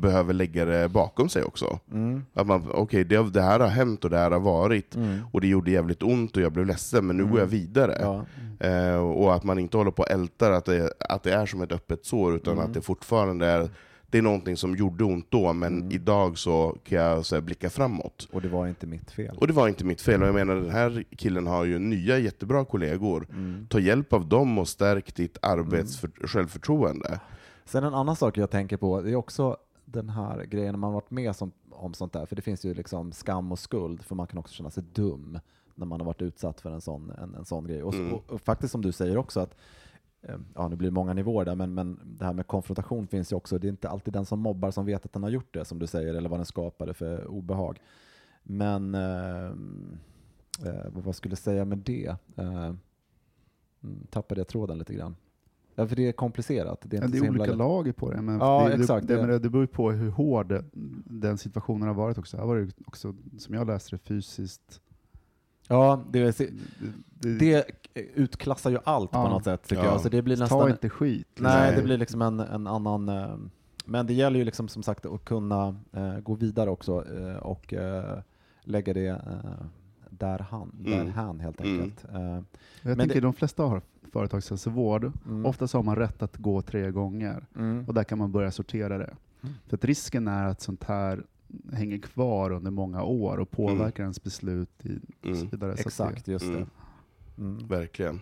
behöver 0.00 0.32
lägga 0.34 0.64
det 0.64 0.88
bakom 0.88 1.28
sig 1.28 1.42
också. 1.44 1.78
Mm. 1.92 2.22
Att 2.34 2.46
man, 2.46 2.62
okej, 2.70 3.04
det, 3.04 3.30
det 3.30 3.42
här 3.42 3.60
har 3.60 3.68
hänt 3.68 4.04
och 4.04 4.10
det 4.10 4.18
här 4.18 4.30
har 4.30 4.40
varit, 4.40 4.94
Mm. 4.94 5.18
och 5.32 5.40
det 5.40 5.46
gjorde 5.46 5.70
jävligt 5.70 6.02
ont 6.02 6.36
och 6.36 6.42
jag 6.42 6.52
blev 6.52 6.66
ledsen, 6.66 7.06
men 7.06 7.16
nu 7.16 7.24
går 7.26 7.38
jag 7.40 7.46
vidare. 7.46 7.98
Ja. 8.00 8.24
Eh, 8.66 8.96
och 8.96 9.34
att 9.34 9.44
man 9.44 9.58
inte 9.58 9.76
håller 9.76 9.90
på 9.90 10.02
och 10.02 10.10
ältar 10.10 10.50
att 10.52 10.64
det, 10.64 10.92
att 11.00 11.22
det 11.22 11.32
är 11.32 11.46
som 11.46 11.62
ett 11.62 11.72
öppet 11.72 12.04
sår, 12.06 12.36
utan 12.36 12.52
Mm. 12.52 12.64
att 12.66 12.74
det 12.74 12.80
fortfarande 12.80 13.46
är, 13.46 13.70
det 14.10 14.18
är 14.18 14.22
någonting 14.22 14.56
som 14.56 14.76
gjorde 14.76 15.04
ont 15.04 15.26
då, 15.30 15.52
men 15.52 15.78
Mm. 15.78 15.90
idag 15.92 16.38
så 16.38 16.76
kan 16.84 16.98
jag 16.98 17.26
så 17.26 17.34
här, 17.34 17.42
blicka 17.42 17.70
framåt. 17.70 18.28
Och 18.32 18.42
det 18.42 18.48
var 18.48 18.66
inte 18.66 18.86
mitt 18.86 19.10
fel. 19.10 19.36
Och 19.38 19.46
det 19.46 19.52
var 19.52 19.68
inte 19.68 19.84
mitt 19.84 20.00
fel, 20.00 20.22
och 20.22 20.28
jag 20.28 20.34
menar 20.34 20.54
den 20.54 20.70
här 20.70 21.04
killen 21.16 21.46
har 21.46 21.64
ju 21.64 21.78
nya 21.78 22.18
jättebra 22.18 22.64
kollegor. 22.64 23.26
Mm. 23.30 23.66
Ta 23.70 23.78
hjälp 23.78 24.12
av 24.12 24.28
dem 24.28 24.58
och 24.58 24.68
stärk 24.68 25.14
ditt 25.14 25.38
arbets 25.42 25.98
för, 26.00 26.10
självförtroende. 26.26 27.20
Sen 27.66 27.84
en 27.84 27.94
annan 27.94 28.16
sak 28.16 28.38
jag 28.38 28.50
tänker 28.50 28.76
på, 28.76 29.00
det 29.02 29.10
är 29.10 29.16
också 29.16 29.56
den 29.84 30.08
här 30.08 30.44
grejen 30.44 30.72
när 30.72 30.78
man 30.78 30.92
varit 30.92 31.10
med 31.10 31.36
som, 31.36 31.52
om 31.70 31.94
sånt 31.94 32.12
där, 32.12 32.26
för 32.26 32.36
det 32.36 32.42
finns 32.42 32.64
ju 32.64 32.74
liksom 32.74 33.12
skam 33.12 33.52
och 33.52 33.58
skuld, 33.58 34.02
för 34.02 34.14
man 34.14 34.26
kan 34.26 34.38
också 34.38 34.54
känna 34.54 34.70
sig 34.70 34.82
dum 34.92 35.38
när 35.74 35.86
man 35.86 36.00
har 36.00 36.06
varit 36.06 36.22
utsatt 36.22 36.60
för 36.60 36.70
en 36.70 36.80
sån, 36.80 37.10
en, 37.10 37.34
en 37.34 37.44
sån 37.44 37.66
grej. 37.66 37.82
Och, 37.82 37.94
Mm. 37.94 38.12
och, 38.14 38.30
och 38.32 38.40
faktiskt 38.40 38.72
som 38.72 38.82
du 38.82 38.92
säger 38.92 39.16
också 39.16 39.40
att 39.40 39.54
eh, 40.22 40.36
Ja, 40.54 40.68
nu 40.68 40.76
blir 40.76 40.88
det 40.88 40.94
många 40.94 41.12
nivåer 41.12 41.44
där, 41.44 41.54
men, 41.54 41.74
men 41.74 42.00
det 42.04 42.24
här 42.24 42.32
med 42.32 42.46
konfrontation 42.46 43.06
finns 43.06 43.32
ju 43.32 43.36
också. 43.36 43.58
Det 43.58 43.66
är 43.66 43.68
inte 43.68 43.88
alltid 43.88 44.12
den 44.14 44.26
som 44.26 44.40
mobbar 44.40 44.70
som 44.70 44.86
vet 44.86 45.04
att 45.04 45.12
den 45.12 45.22
har 45.22 45.30
gjort 45.30 45.54
det, 45.54 45.64
som 45.64 45.78
du 45.78 45.86
säger, 45.86 46.14
eller 46.14 46.28
vad 46.28 46.38
den 46.38 46.46
skapade 46.46 46.94
för 46.94 47.26
obehag. 47.26 47.78
Men 48.42 48.94
eh, 48.94 49.46
eh, 50.66 50.84
vad 50.92 51.16
skulle 51.16 51.32
jag 51.32 51.38
säga 51.38 51.64
med 51.64 51.78
det? 51.78 52.16
Eh, 52.36 52.64
mm, 53.82 54.06
tappade 54.10 54.40
jag 54.40 54.48
tråden 54.48 54.78
lite 54.78 54.94
grann. 54.94 55.16
Ja, 55.78 55.86
för 55.86 55.96
det 55.96 56.08
är 56.08 56.12
komplicerat. 56.12 56.80
Det 56.84 56.96
är, 56.96 57.00
Ja, 57.02 57.08
det 57.08 57.18
är 57.18 57.30
olika 57.30 57.44
lätt. 57.44 57.56
lager 57.56 57.92
på 57.92 58.10
det, 58.10 58.22
men 58.22 58.38
Ja, 58.38 58.68
det, 58.68 58.74
exakt, 58.74 59.06
det, 59.08 59.16
det- 59.16 59.26
det, 59.26 59.38
det 59.38 59.50
beror 59.50 59.62
ju 59.62 59.66
på 59.66 59.90
hur 59.90 60.10
hård 60.10 60.64
den- 61.04 61.38
situationen 61.38 61.88
har 61.88 61.94
varit 61.94 62.18
också. 62.18 62.36
Här 62.36 62.44
var 62.46 62.56
det 62.56 62.72
också, 62.86 63.14
som 63.38 63.54
jag 63.54 63.66
läste 63.66 63.94
det, 63.96 63.98
fysiskt. 63.98 64.80
Ja, 65.68 66.04
det, 66.10 66.38
Det, 66.38 66.50
det, 67.20 67.38
det 67.38 67.64
utklassar 68.14 68.70
ju 68.70 68.78
allt 68.84 69.10
på 69.10 69.18
Ja. 69.18 69.28
något 69.30 69.44
sätt 69.44 69.62
tycker 69.68 69.84
Ja. 69.84 69.90
jag. 69.90 70.00
Så 70.00 70.08
det 70.08 70.22
blir 70.22 70.36
ta 70.36 70.42
nästan... 70.42 70.70
inte 70.70 70.88
skit. 70.88 71.28
Nej, 71.34 71.60
Nej. 71.70 71.76
det 71.76 71.82
blir 71.82 71.96
liksom 71.98 72.22
en, 72.22 72.40
en 72.40 72.66
annan... 72.66 73.08
eh, 73.08 73.36
Men 73.84 74.06
det 74.06 74.14
gäller 74.14 74.38
ju 74.38 74.44
liksom 74.44 74.68
som 74.68 74.82
sagt 74.82 75.06
att 75.06 75.24
kunna 75.24 75.76
eh, 75.92 76.18
gå 76.18 76.34
vidare 76.34 76.70
också 76.70 77.04
eh, 77.18 77.36
och 77.36 77.74
lägga 78.64 78.94
det 78.94 79.20
där 80.10 80.38
han, 80.38 80.70
där 80.80 80.94
Mm. 81.00 81.12
han 81.12 81.40
helt 81.40 81.60
Mm. 81.60 81.80
enkelt. 81.82 82.04
Eh, 82.14 82.20
Jag 82.22 82.44
Men 82.82 82.98
tänker 82.98 83.14
det- 83.14 83.20
de 83.20 83.32
flesta 83.32 83.62
har 83.62 83.82
företagshälsovård. 84.16 85.12
mm, 85.26 85.46
Oftast 85.46 85.74
har 85.74 85.82
man 85.82 85.96
rätt 85.96 86.22
att 86.22 86.36
gå 86.36 86.62
tre 86.62 86.90
gånger 86.90 87.46
mm, 87.56 87.84
och 87.88 87.94
där 87.94 88.04
kan 88.04 88.18
man 88.18 88.32
börja 88.32 88.50
sortera 88.50 88.98
det. 88.98 89.14
Mm. 89.42 89.54
För 89.66 89.76
att 89.76 89.84
risken 89.84 90.28
är 90.28 90.46
att 90.46 90.60
sånt 90.60 90.84
här 90.84 91.22
hänger 91.72 91.98
kvar 91.98 92.50
under 92.52 92.70
många 92.70 93.02
år 93.02 93.38
och 93.38 93.50
påverkar 93.50 94.02
ens 94.02 94.22
beslut 94.22 94.86
i, 94.86 94.98
och 94.98 95.36
så 95.36 95.42
Mm. 95.42 95.48
vidare. 95.50 95.76
Så 95.76 95.82
Exakt, 95.88 96.28
just 96.28 96.44
Mm. 96.44 96.56
det. 96.60 96.66
Mm. 97.42 97.68
Verkligen. 97.68 98.20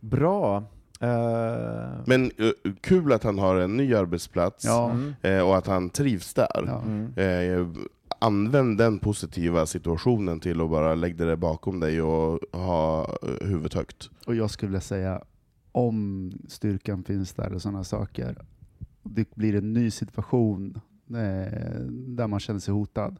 Bra. 0.00 0.56
Eh, 1.00 2.00
Men 2.06 2.24
eh, 2.38 2.72
kul 2.80 3.12
att 3.12 3.24
han 3.24 3.38
har 3.38 3.56
en 3.56 3.76
ny 3.76 3.94
arbetsplats 3.94 4.64
ja, 4.64 4.90
mm. 4.90 5.14
eh, 5.22 5.40
och 5.48 5.56
att 5.56 5.66
han 5.66 5.90
trivs 5.90 6.34
där. 6.34 6.64
ja. 6.66 6.82
Använd 8.22 8.78
den 8.78 8.98
positiva 8.98 9.66
situationen 9.66 10.40
till 10.40 10.60
att 10.60 10.70
bara 10.70 10.94
lägga 10.94 11.24
det 11.24 11.36
bakom 11.36 11.80
dig 11.80 12.02
och 12.02 12.40
ha 12.52 13.08
huvudet 13.40 13.74
högt. 13.74 14.10
Och 14.26 14.34
jag 14.34 14.50
skulle 14.50 14.68
vilja 14.68 14.80
säga, 14.80 15.22
om 15.72 16.32
styrkan 16.48 17.04
finns 17.04 17.32
där 17.32 17.52
och 17.52 17.62
sådana 17.62 17.84
saker, 17.84 18.36
det 19.02 19.34
blir 19.34 19.54
en 19.54 19.72
ny 19.72 19.90
situation 19.90 20.80
eh, 21.08 21.80
där 21.90 22.26
man 22.26 22.40
känner 22.40 22.60
sig 22.60 22.74
hotad, 22.74 23.16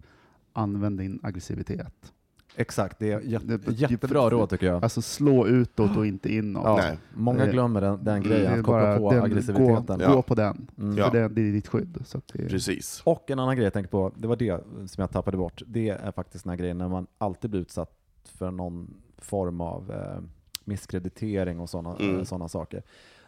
använd 0.53 0.99
din 0.99 1.21
aggressivitet. 1.23 2.13
Exakt, 2.57 2.99
det 2.99 3.13
är 3.13 3.21
jätte, 3.21 3.47
Det- 3.57 3.73
jättebra 3.73 4.31
råd 4.31 4.51
tycker 4.51 4.67
jag. 4.67 4.83
Alltså 4.85 5.03
slå 5.03 5.47
utåt 5.47 5.97
och 5.97 6.07
inte 6.07 6.35
inåt. 6.35 6.63
Ja, 6.65 6.77
Nej. 6.77 6.99
många 7.15 7.45
Eh, 7.45 7.51
glömmer 7.53 7.81
den, 7.81 8.05
den 8.05 8.23
grejen, 8.23 8.59
att 8.61 8.65
koppla 8.67 8.97
på 8.99 9.13
den- 9.13 9.23
aggressiviteten. 9.23 9.99
Gå, 9.99 10.05
Ja. 10.05 10.15
gå 10.15 10.23
på 10.23 10.35
den, 10.35 10.69
Mm. 10.79 10.99
Ja. 10.99 11.11
för 11.11 11.19
det, 11.19 11.29
det 11.29 11.41
är 11.49 11.53
ditt 11.53 11.69
skydd. 11.69 11.99
Så 12.05 12.19
att 12.19 12.29
det, 12.33 12.49
Precis. 12.49 13.03
Och 13.05 13.31
en 13.31 13.39
annan 13.39 13.57
grej 13.57 13.65
jag 13.65 13.73
tänkte 13.73 13.91
på, 13.91 14.13
det 14.17 14.29
var 14.29 14.37
det 14.37 14.61
som 14.87 15.01
jag 15.01 15.11
tappade 15.11 15.37
bort, 15.37 15.63
det 15.67 15.89
är 15.89 16.13
faktiskt 16.13 16.45
den 16.45 16.51
här 16.51 16.57
grejen 16.59 16.79
när 16.79 16.89
man 16.89 17.07
alltid 17.19 17.51
blir 17.51 17.61
utsatt 17.61 17.93
för 18.25 18.51
någon 18.51 18.95
form 19.19 19.61
av 19.61 19.91
eh, 19.93 20.23
misskreditering 20.65 21.61
och 21.61 21.71
sådana 21.71 21.97
Mm. 21.97 22.25
såna 22.25 22.49
saker. 22.49 22.83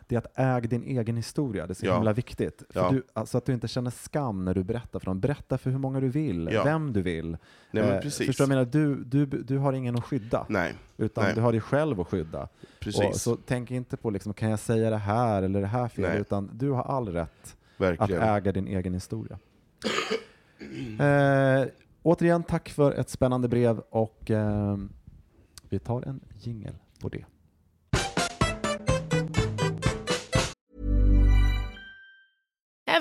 Det 0.08 0.14
är 0.14 0.18
att 0.18 0.38
äga 0.38 0.68
din 0.68 0.82
egen 0.84 1.16
historia, 1.16 1.66
det 1.66 1.72
är 1.72 1.74
så 1.74 1.86
Ja. 1.86 1.94
himla 1.94 2.12
viktigt. 2.12 2.62
För 2.70 2.80
Ja. 2.80 2.90
du, 2.90 3.02
alltså 3.12 3.38
att 3.38 3.44
du 3.46 3.52
inte 3.52 3.68
känner 3.68 3.90
skam 3.90 4.44
när 4.44 4.54
du 4.54 4.64
berättar 4.64 4.98
för 4.98 5.06
någon. 5.06 5.20
Berätta 5.20 5.58
för 5.58 5.70
hur 5.70 5.78
många 5.78 6.00
du 6.00 6.08
vill, 6.08 6.48
Ja. 6.52 6.64
vem 6.64 6.92
du 6.92 7.02
vill. 7.02 7.36
Nej, 7.70 7.82
Eh. 7.84 8.00
Förstår 8.00 8.24
du 8.26 8.32
jag 8.38 8.48
menar? 8.48 8.64
Du, 8.64 9.04
du, 9.04 9.26
du 9.26 9.58
har 9.58 9.72
ingen 9.72 9.96
att 9.96 10.04
skydda, 10.04 10.46
Nej, 10.48 10.74
utan 10.96 11.24
Nej. 11.24 11.34
du 11.34 11.40
har 11.40 11.52
dig 11.52 11.60
själv 11.60 12.00
att 12.00 12.08
skydda. 12.08 12.42
Och, 12.42 12.50
precis. 12.80 13.22
så 13.22 13.36
tänk 13.46 13.70
inte 13.70 13.96
på 13.96 14.10
liksom, 14.10 14.34
kan 14.34 14.50
jag 14.50 14.58
säga 14.58 14.90
det 14.90 14.96
här 14.96 15.42
eller 15.42 15.60
det 15.60 15.66
här 15.66 15.88
fel, 15.88 16.10
Nej. 16.10 16.20
utan 16.20 16.50
du 16.54 16.70
har 16.70 16.82
all 16.82 17.08
rätt 17.08 17.44
att 17.44 17.80
Verkligen. 17.80 18.22
äga 18.22 18.52
din 18.52 18.66
egen 18.68 18.94
historia. 18.94 19.38
Eh, 21.00 21.66
återigen, 22.02 22.42
tack 22.42 22.68
för 22.68 22.92
ett 22.92 23.08
spännande 23.10 23.48
brev 23.48 23.78
och 23.78 24.30
eh, 24.30 24.76
vi 25.68 25.78
tar 25.78 26.02
en 26.02 26.20
jingel 26.38 26.74
på 27.00 27.08
det. 27.08 27.24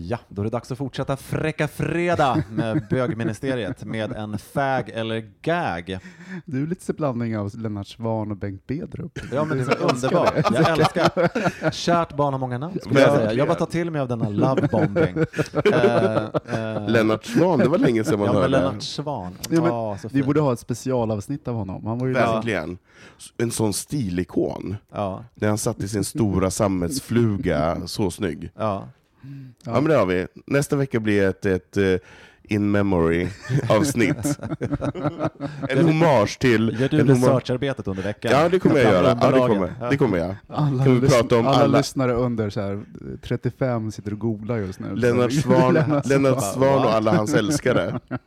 Ja, 0.00 0.18
då 0.28 0.42
är 0.42 0.44
det 0.44 0.50
dags 0.50 0.72
att 0.72 0.78
fortsätta 0.78 1.16
Fräcka 1.16 1.68
Fredag 1.68 2.42
med 2.50 2.86
bögministeriet 2.90 3.84
med 3.84 4.12
en 4.12 4.38
fag 4.38 4.88
eller 4.88 5.30
gag. 5.42 5.98
Du 6.44 6.62
är 6.62 6.66
lite 6.66 6.92
blandning 6.92 7.38
av 7.38 7.58
Lennart 7.58 7.86
Swahn 7.86 8.30
och 8.30 8.36
Bengt 8.36 8.66
Bedrup. 8.66 9.18
Ja, 9.32 9.44
men 9.44 9.58
det 9.58 9.64
är 9.64 9.82
underbart. 9.82 10.34
det. 10.34 10.44
Jag 10.54 10.68
älskar 10.78 11.70
Kärt 11.70 12.16
barn 12.16 12.32
har 12.34 12.38
många 12.40 12.58
namn, 12.58 12.78
skulle 12.82 13.00
jag 13.00 13.16
säga. 13.16 13.32
Jag 13.32 13.48
bara 13.48 13.58
tar 13.58 13.66
till 13.66 13.90
mig 13.90 14.00
av 14.00 14.08
denna 14.08 14.28
lovebombing. 14.28 15.16
Eh, 15.72 16.24
eh, 16.74 16.88
Lennart 16.88 17.24
Swahn, 17.24 17.58
det 17.58 17.68
var 17.68 17.78
länge 17.78 18.04
sedan 18.04 18.18
man 18.18 18.26
Ja, 18.26 18.32
men 18.32 18.42
hörde. 18.42 18.58
Lennart 18.58 18.82
Swahn. 18.82 19.32
Ja, 19.50 19.60
men 19.90 19.98
så 19.98 20.08
Vi 20.12 20.22
borde 20.22 20.40
ha 20.40 20.52
ett 20.52 20.58
specialavsnitt 20.58 21.48
av 21.48 21.54
honom. 21.54 21.86
Han 21.86 21.98
var 21.98 22.06
ju 22.06 22.12
Verkligen. 22.12 22.78
En 23.38 23.50
sån 23.50 23.72
stilikon. 23.72 24.76
Ja, 24.92 25.24
När 25.34 25.48
han 25.48 25.58
satt 25.58 25.80
i 25.80 25.88
sin 25.88 26.04
stora 26.04 26.50
sammetsfluga, 27.08 27.76
så 27.86 28.10
snygg. 28.10 28.50
ja. 28.58 28.88
Ja, 29.64 29.72
men 29.72 29.84
det 29.84 29.94
har 29.94 30.06
vi. 30.06 30.26
Nästa 30.46 30.76
vecka 30.76 31.00
blir 31.00 31.22
ett, 31.28 31.46
ett 31.46 31.76
eh, 31.76 31.84
in 32.42 32.70
memory 32.70 33.28
avsnitt. 33.68 34.38
en 35.68 35.84
hommage 35.86 36.38
till... 36.38 36.76
Gör 36.80 36.88
du 36.88 37.04
researcharbetet 37.04 37.88
under 37.88 38.02
veckan? 38.02 38.32
Ja, 38.32 38.48
det 38.48 38.58
kommer 38.58 38.76
jag 38.76 38.84
Ta 38.86 38.92
göra. 38.92 39.18
Ja, 39.20 39.30
det, 39.30 39.38
kommer, 39.38 39.90
det 39.90 39.96
kommer 39.96 40.18
jag. 40.18 40.34
Alla, 40.48 40.84
Kan 40.84 41.00
vi 41.00 41.08
prata 41.08 41.38
om 41.38 41.46
alla, 41.46 41.58
alla- 41.64 41.78
lyssnare 41.78 42.12
under 42.12 42.50
så 42.50 42.60
här, 42.60 42.84
35 43.22 43.92
sitter 43.92 44.12
och 44.12 44.18
googlar 44.18 44.56
just 44.56 44.80
nu. 44.80 44.94
Lennart 44.96 45.32
Swahn, 45.32 45.74
Lennart. 46.04 46.54
Swahn 46.54 46.78
och 46.84 46.94
alla 46.94 47.16
hans 47.16 47.34
älskare. 47.34 48.00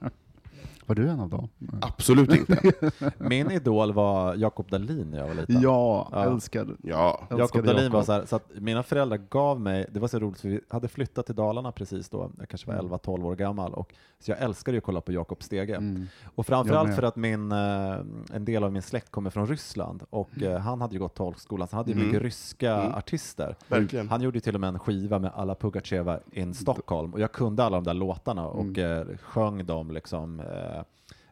Var 0.86 0.96
du 0.96 1.10
en 1.10 1.20
av 1.20 1.30
dem? 1.30 1.50
Absolut 1.82 2.34
inte. 2.36 2.74
Min 3.18 3.52
idol 3.52 3.94
var 3.94 4.36
Jakob 4.36 4.70
Dahlin 4.72 5.12
när 5.12 5.18
jag 5.20 5.28
var 5.28 5.34
liten. 5.36 5.62
Ja, 5.62 6.08
Ja. 6.12 6.24
älskade. 6.26 6.74
Ja, 6.84 7.22
Jakob 7.30 7.66
Dahlin 7.66 7.92
var 7.92 8.04
så 8.04 8.12
här, 8.12 8.26
så 8.26 8.36
att 8.36 8.52
mina 8.56 8.84
föräldrar 8.84 9.18
gav 9.30 9.62
mig, 9.62 9.86
det 9.92 10.00
var 10.00 10.08
så 10.08 10.20
roligt 10.20 10.40
för 10.42 10.50
vi 10.50 10.60
hade 10.70 10.88
flyttat 10.88 11.26
till 11.26 11.36
Dalarna 11.36 11.72
precis 11.72 12.10
då, 12.10 12.32
jag 12.40 12.50
kanske 12.50 12.68
var 12.68 12.74
Mm. 12.80 12.86
11-12 12.92 13.26
år 13.26 13.36
gammal, 13.36 13.74
och, 13.74 13.94
så 14.20 14.32
jag 14.32 14.42
älskade 14.42 14.76
ju 14.76 14.78
att 14.78 14.84
kolla 14.84 15.02
på 15.02 15.12
Jakob 15.12 15.44
Stege. 15.44 15.76
Mm. 15.76 16.08
Och 16.36 16.46
framförallt 16.46 16.96
för 16.96 17.04
att 17.04 17.16
min, 17.16 17.52
eh, 17.52 17.96
en 18.34 18.46
del 18.46 18.64
av 18.64 18.72
min 18.72 18.82
släkt 18.82 19.12
kommer 19.12 19.30
från 19.30 19.48
Ryssland 19.48 20.04
och 20.10 20.42
eh, 20.44 20.60
han 20.60 20.82
hade 20.82 20.94
ju 20.94 21.00
gått 21.00 21.16
tolkskolan, 21.16 21.68
så 21.68 21.76
han 21.76 21.80
hade 21.86 21.92
ju 21.92 21.96
Mm. 21.96 22.08
mycket 22.08 22.22
ryska 22.24 22.74
Mm. 22.76 22.94
artister. 22.94 23.56
verkligen. 23.68 24.10
Han 24.10 24.22
gjorde 24.22 24.38
ju 24.38 24.42
till 24.42 24.56
och 24.56 24.62
med 24.62 24.68
en 24.68 24.80
skiva 24.80 25.20
med 25.20 25.32
alla 25.36 25.56
Pugacheva 25.56 26.20
in 26.32 26.54
Stockholm 26.54 27.14
och 27.14 27.20
jag 27.20 27.32
kunde 27.32 27.64
alla 27.64 27.78
de 27.78 27.84
där 27.84 27.94
låtarna 27.94 28.48
och 28.48 28.78
eh, 28.78 29.06
sjöng 29.22 29.66
dem 29.66 29.92
liksom, 29.92 30.42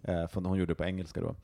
eh, 0.03 0.27
för 0.27 0.41
hon 0.41 0.57
gjorde 0.57 0.71
det 0.71 0.75
på 0.75 0.85
engelska 0.85 1.21
då. 1.21 1.35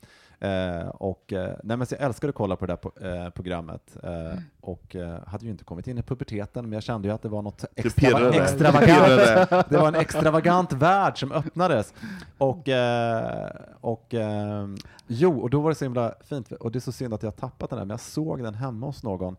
Eh, 0.46 0.88
och, 0.88 1.32
eh, 1.32 1.56
nej, 1.62 1.76
men 1.76 1.86
så 1.86 1.94
jag 1.94 2.02
älskade 2.02 2.28
att 2.30 2.34
kolla 2.34 2.56
på 2.56 2.66
det 2.66 2.72
där 2.72 2.76
po- 2.90 3.24
eh, 3.24 3.30
programmet 3.30 3.96
eh, 4.02 4.38
och 4.60 4.96
eh, 4.96 5.18
hade 5.26 5.44
ju 5.44 5.50
inte 5.50 5.64
kommit 5.64 5.86
in 5.86 5.98
i 5.98 6.02
puberteten 6.02 6.64
men 6.64 6.72
jag 6.72 6.82
kände 6.82 7.08
ju 7.08 7.14
att 7.14 7.22
det 7.22 7.28
var 7.28 7.42
något 7.42 7.64
extrava- 7.76 7.94
pirrade. 8.18 8.42
extravagant. 8.42 8.86
Pirrade. 8.86 9.64
Det 9.68 9.76
var 9.78 9.88
en 9.88 9.94
extravagant 9.94 10.72
värld 10.72 11.18
som 11.20 11.32
öppnades. 11.32 11.94
Och, 12.38 12.68
eh, 12.68 13.50
och 13.80 14.14
eh, 14.14 14.68
jo, 15.06 15.38
och 15.40 15.50
då 15.50 15.60
var 15.60 15.68
det 15.70 15.74
så 15.74 15.84
himla 15.84 16.14
fint 16.24 16.52
och 16.52 16.72
det 16.72 16.78
är 16.78 16.80
så 16.80 16.92
synd 16.92 17.14
att 17.14 17.22
jag 17.22 17.30
har 17.30 17.36
tappat 17.36 17.70
den 17.70 17.78
där 17.78 17.84
men 17.86 17.90
jag 17.94 18.00
såg 18.00 18.42
den 18.42 18.54
hemma 18.54 18.86
hos 18.86 19.02
någon 19.02 19.36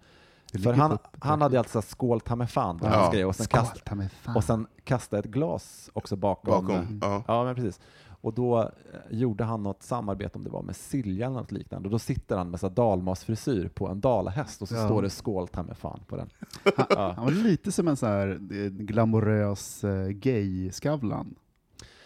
för 0.64 0.74
han, 0.74 0.90
på- 0.98 0.98
han 1.20 1.42
hade 1.42 1.58
alltså 1.60 1.82
skål 1.82 2.22
ta 2.22 2.36
mig 2.36 2.48
fan, 2.48 2.80
på 2.80 2.86
Ja. 2.86 3.12
grej, 3.14 3.26
och 3.26 3.36
sen, 3.36 3.48
kast, 3.48 3.84
och 4.36 4.44
sen 4.44 4.68
kasta 4.84 5.20
ett 5.20 5.26
glas 5.26 5.90
också 5.94 6.16
bakom. 6.16 6.68
Bakom. 6.68 7.00
Ja. 7.04 7.24
Ja, 7.28 7.44
men 7.44 7.56
precis. 7.56 7.80
Och 8.22 8.34
då 8.34 8.62
eh, 8.62 8.68
gjorde 9.10 9.44
han 9.44 9.64
något 9.64 9.84
samarbete, 9.84 10.38
om 10.38 10.44
det 10.44 10.50
var 10.50 10.62
med 10.62 10.76
Silja 10.76 11.26
eller 11.26 11.36
något 11.40 11.52
liknande, 11.52 11.88
och 11.88 11.92
då 11.92 12.00
sitter 12.00 12.38
han 12.38 12.50
med 12.50 12.60
så 12.60 12.70
dalmasfrisyr 12.70 13.68
på 13.68 13.88
en 13.88 14.02
dalahäst 14.02 14.62
och 14.62 14.68
så 14.68 14.76
Ja. 14.76 14.86
står 14.86 15.02
det 15.02 15.10
skål 15.10 15.48
ta 15.48 15.64
mig 15.64 15.76
fan 15.76 16.00
på 16.08 16.16
den. 16.16 16.30
Han, 16.78 17.16
han 17.16 17.26
var 17.26 17.32
lite 17.32 17.72
som 17.72 17.88
en 17.88 17.98
så 17.98 18.06
här 18.06 18.28
eh, 18.52 18.58
glamorös 18.70 19.84
eh, 19.84 20.08
gay-Skavlan. 20.10 21.36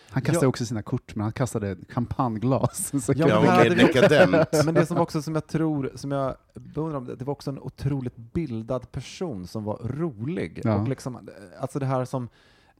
Han 0.09 0.21
kastade 0.23 0.45
Ja. 0.45 0.49
också 0.49 0.65
sina 0.65 0.81
kort, 0.81 1.15
men 1.15 1.23
han 1.23 1.31
kastade 1.33 1.77
champagneglas. 1.89 2.91
Så 3.05 3.13
Ja, 3.15 3.27
Ja, 3.27 3.39
men 3.41 3.49
hade 3.49 3.69
vi- 3.69 3.75
dekadent. 3.75 4.65
Men 4.65 4.73
det 4.73 4.85
som 4.85 4.97
också 4.97 5.21
som 5.21 5.35
jag 5.35 5.47
tror, 5.47 5.91
som 5.95 6.11
jag 6.11 6.35
beundrar 6.53 6.97
om 6.97 7.05
det, 7.05 7.15
det 7.15 7.25
var 7.25 7.31
också 7.31 7.49
en 7.51 7.59
otroligt 7.59 8.15
bildad 8.17 8.91
person 8.91 9.47
som 9.47 9.63
var 9.63 9.77
rolig. 9.83 10.61
Ja. 10.63 10.75
Och 10.81 10.87
liksom, 10.87 11.29
alltså 11.59 11.79
det 11.79 11.85
här 11.85 12.05
som 12.05 12.29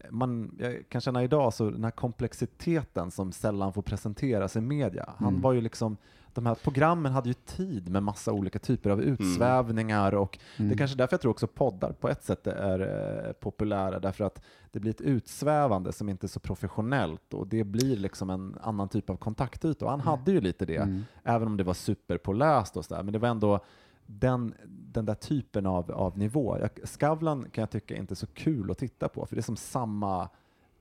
man 0.10 0.56
jag 0.60 0.90
kan 0.90 1.02
känna 1.02 1.24
idag, 1.24 1.54
så 1.54 1.70
den 1.70 1.84
här 1.84 1.92
komplexiteten 1.92 3.12
som 3.12 3.32
sällan 3.32 3.74
får 3.74 3.82
presenteras 3.82 4.56
i 4.56 4.62
media. 4.62 5.14
Han 5.18 5.28
Mm. 5.30 5.42
var 5.42 5.54
ju 5.54 5.62
liksom, 5.62 5.98
de 6.34 6.46
här 6.46 6.56
programmen 6.56 7.12
hade 7.12 7.30
ju 7.30 7.34
tid 7.34 7.90
med 7.90 8.04
massa 8.04 8.32
olika 8.32 8.60
typer 8.60 8.90
av 8.90 9.02
utsvävningar 9.02 10.14
och 10.16 10.40
det 10.58 10.64
Mm. 10.64 10.74
är 10.74 10.78
kanske 10.78 10.98
därför 10.98 11.14
jag 11.14 11.22
tror 11.22 11.32
också 11.32 11.48
poddar 11.48 11.92
på 11.92 12.10
ett 12.10 12.24
sätt 12.24 12.48
är 12.48 12.80
eh, 13.28 13.32
populära, 13.34 14.00
därför 14.00 14.24
att 14.24 14.42
det 14.72 14.80
blir 14.80 14.92
ett 14.92 15.02
utsvävande 15.02 15.92
som 15.94 16.10
inte 16.10 16.26
är 16.26 16.28
så 16.28 16.40
professionellt 16.40 17.34
och 17.34 17.48
det 17.48 17.64
blir 17.64 17.96
liksom 17.98 18.30
en 18.30 18.56
annan 18.62 18.90
typ 18.90 19.10
av 19.10 19.16
kontaktyta. 19.18 19.86
Och 19.86 19.92
han 19.92 20.00
hade 20.00 20.32
ju 20.32 20.42
lite 20.42 20.66
det, 20.66 20.76
Mm. 20.78 21.02
även 21.24 21.48
om 21.48 21.58
det 21.58 21.64
var 21.64 21.74
superpåläst 21.74 22.78
och 22.78 22.86
sådär, 22.86 23.04
men 23.04 23.14
det 23.14 23.20
var 23.20 23.30
ändå 23.30 23.60
den, 24.20 24.54
den 24.68 25.06
där 25.06 25.16
typen 25.16 25.66
av, 25.66 25.92
av 25.92 26.18
nivå. 26.18 26.58
Jag, 26.60 26.90
Skavlan 26.90 27.46
kan 27.52 27.62
jag 27.62 27.70
tycka 27.70 27.96
är 27.96 28.00
inte 28.00 28.16
så 28.16 28.28
kul 28.28 28.72
att 28.72 28.78
titta 28.78 29.08
på, 29.10 29.26
för 29.26 29.36
det 29.36 29.40
är 29.40 29.44
som 29.44 29.58
samma 29.58 30.22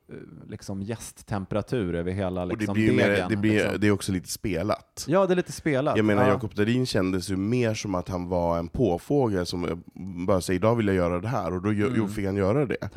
eh, 0.09 0.15
liksom 0.49 0.83
gästtemperatur 0.83 1.95
över 1.95 2.13
hela 2.13 2.43
Och 2.43 2.49
liksom, 2.49 2.67
det, 2.67 2.73
blir 2.73 2.91
ju 2.91 2.97
mer, 2.97 3.09
degen, 3.11 3.29
det, 3.29 3.37
blir, 3.37 3.53
liksom. 3.53 3.81
det 3.81 3.87
är 3.87 3.91
också 3.91 4.13
lite 4.13 4.29
spelat. 4.29 5.05
Ja, 5.09 5.27
det 5.27 5.35
är 5.35 5.37
lite 5.37 5.53
spelat. 5.53 5.97
Jag 5.97 6.07
menar, 6.07 6.23
ja. 6.23 6.29
Jakob 6.29 6.55
Dahlin 6.55 6.87
kändes 6.87 7.31
ju 7.31 7.37
mer 7.37 7.75
som 7.75 7.95
att 7.95 8.09
han 8.09 8.29
var 8.29 8.59
en 8.59 8.69
påfågel 8.69 9.47
som 9.47 9.65
eh, 9.65 9.77
bara 10.27 10.41
säger 10.41 10.61
idag 10.61 10.75
vill 10.77 10.87
jag 10.87 10.97
göra 10.97 11.21
det 11.21 11.29
här, 11.29 11.55
och 11.55 11.63
då 11.63 11.71
Mm. 11.71 11.93
jo, 11.97 12.09
fick 12.09 12.27
han 12.27 12.37
göra 12.37 12.67
det. 12.67 12.89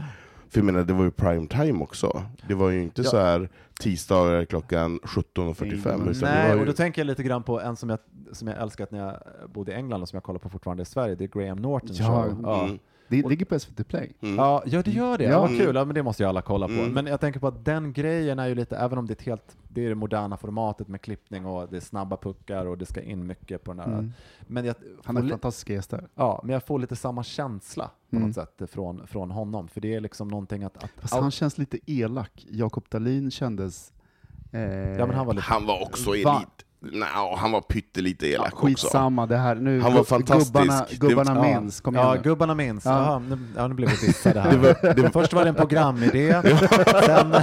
För 0.53 0.59
jag 0.59 0.65
menar, 0.65 0.83
det 0.83 0.93
var 0.93 1.03
ju 1.03 1.11
prime 1.11 1.47
time 1.47 1.83
också. 1.83 2.23
Det 2.47 2.53
var 2.53 2.69
ju 2.69 2.83
inte 2.83 3.01
Ja. 3.01 3.09
så 3.09 3.17
här 3.17 3.49
tisdagar 3.79 4.45
klockan 4.45 4.99
17.45. 4.99 5.93
Mm. 5.93 6.13
Nej, 6.21 6.53
ju... 6.53 6.59
och 6.59 6.65
då 6.65 6.73
tänker 6.73 7.01
jag 7.01 7.05
lite 7.07 7.23
grann 7.23 7.43
på 7.43 7.61
en 7.61 7.75
som 7.75 7.89
jag, 7.89 7.99
som 8.31 8.47
jag 8.47 8.61
älskat 8.61 8.91
när 8.91 8.99
jag 8.99 9.17
bodde 9.53 9.71
i 9.71 9.75
England 9.75 10.01
och 10.01 10.09
som 10.09 10.17
jag 10.17 10.23
kollar 10.23 10.39
på 10.39 10.49
fortfarande 10.49 10.83
i 10.83 10.85
Sverige, 10.85 11.15
det 11.15 11.23
är 11.23 11.27
Graham 11.27 11.57
Norton 11.57 11.89
Ja, 11.91 12.05
show. 12.05 12.39
Ja. 12.43 12.63
Mm. 12.65 12.79
Det 13.17 13.23
Och- 13.23 13.29
ligger 13.29 13.45
på 13.45 13.59
SVT 13.59 13.83
Play. 13.87 14.13
Mm. 14.21 14.35
Ja, 14.35 14.63
ja, 14.65 14.81
det 14.81 14.91
gör 14.91 15.17
det. 15.17 15.23
Ja. 15.23 15.39
Vad 15.39 15.49
kul, 15.49 15.75
ja, 15.75 15.85
men 15.85 15.95
det 15.95 16.03
måste 16.03 16.23
ju 16.23 16.29
alla 16.29 16.41
kolla 16.41 16.67
på. 16.67 16.73
Mm. 16.73 16.91
Men 16.91 17.05
jag 17.05 17.19
tänker 17.19 17.39
på 17.39 17.47
att 17.47 17.65
den 17.65 17.93
grejen 17.93 18.39
är 18.39 18.47
ju 18.47 18.55
lite, 18.55 18.77
även 18.77 18.97
om 18.97 19.07
det 19.07 19.11
är 19.11 19.15
ett 19.15 19.21
helt, 19.21 19.57
det 19.69 19.85
är 19.85 19.89
det 19.89 19.95
moderna 19.95 20.37
formatet 20.37 20.87
med 20.87 21.01
klippning 21.01 21.45
och 21.45 21.69
det 21.69 21.75
är 21.77 21.81
snabba 21.81 22.17
puckar 22.17 22.65
och 22.65 22.77
det 22.77 22.85
ska 22.85 23.01
in 23.01 23.27
mycket 23.27 23.63
på 23.63 23.73
den 23.73 23.79
här. 23.79 23.93
Mm. 23.99 24.11
Men 24.47 24.65
jag, 24.65 24.75
Han 25.03 25.15
får 25.15 25.21
har 25.21 25.21
li- 25.27 25.29
fantastiska 25.31 25.73
gäster. 25.73 26.07
Ja, 26.15 26.41
men 26.43 26.53
jag 26.53 26.63
får 26.63 26.79
lite 26.79 26.95
samma 26.95 27.23
känsla 27.23 27.89
på 28.09 28.15
Mm. 28.15 28.27
något 28.27 28.35
sätt 28.35 28.69
från, 28.71 29.07
från 29.07 29.31
honom. 29.31 29.67
För 29.67 29.81
det 29.81 29.95
är 29.95 29.99
liksom 29.99 30.27
någonting 30.27 30.63
att... 30.63 30.83
att 30.83 30.89
Fast 30.97 31.13
han 31.13 31.31
känns 31.31 31.57
lite 31.57 31.77
elak. 31.91 32.45
Jakob 32.49 32.85
Dahlin 32.89 33.31
kändes... 33.31 33.93
Eh, 34.51 34.61
ja, 34.61 35.05
men 35.05 35.15
han 35.15 35.25
var 35.25 35.33
lite... 35.33 35.45
Han 35.47 35.65
var 35.65 35.81
också 35.81 36.11
Va? 36.25 36.41
Nej, 36.91 37.09
han 37.37 37.51
var 37.51 37.61
pyttelite 37.61 38.27
ja, 38.27 38.33
elak 38.35 38.53
också. 38.53 38.65
skitsamma, 38.65 39.25
det 39.25 39.37
här 39.37 39.55
nu. 39.55 39.81
Han 39.81 39.93
var 39.93 40.03
fantastisk. 40.03 40.53
Gubbarna, 40.53 40.85
Det- 40.89 40.95
gubbarna 40.99 41.35
ja, 41.49 41.59
minns, 41.61 41.81
kom 41.81 41.95
igen 41.95 42.07
Ja, 42.07 42.13
nu. 42.13 42.21
gubbarna 42.21 42.55
minns. 42.55 42.85
Ja. 42.85 42.91
Jaha, 42.91 43.19
nu, 43.19 43.37
ja, 43.55 43.67
nu 43.67 43.73
blev 43.73 43.89
vi 43.89 44.07
dissade 44.07 44.39
här. 44.41 44.51
Det 44.51 44.57
var- 44.57 44.93
det- 44.93 45.09
Först 45.11 45.33
var 45.33 45.43
det 45.43 45.49
en 45.49 45.55
programidé, 45.65 46.41
sen... 47.05 47.35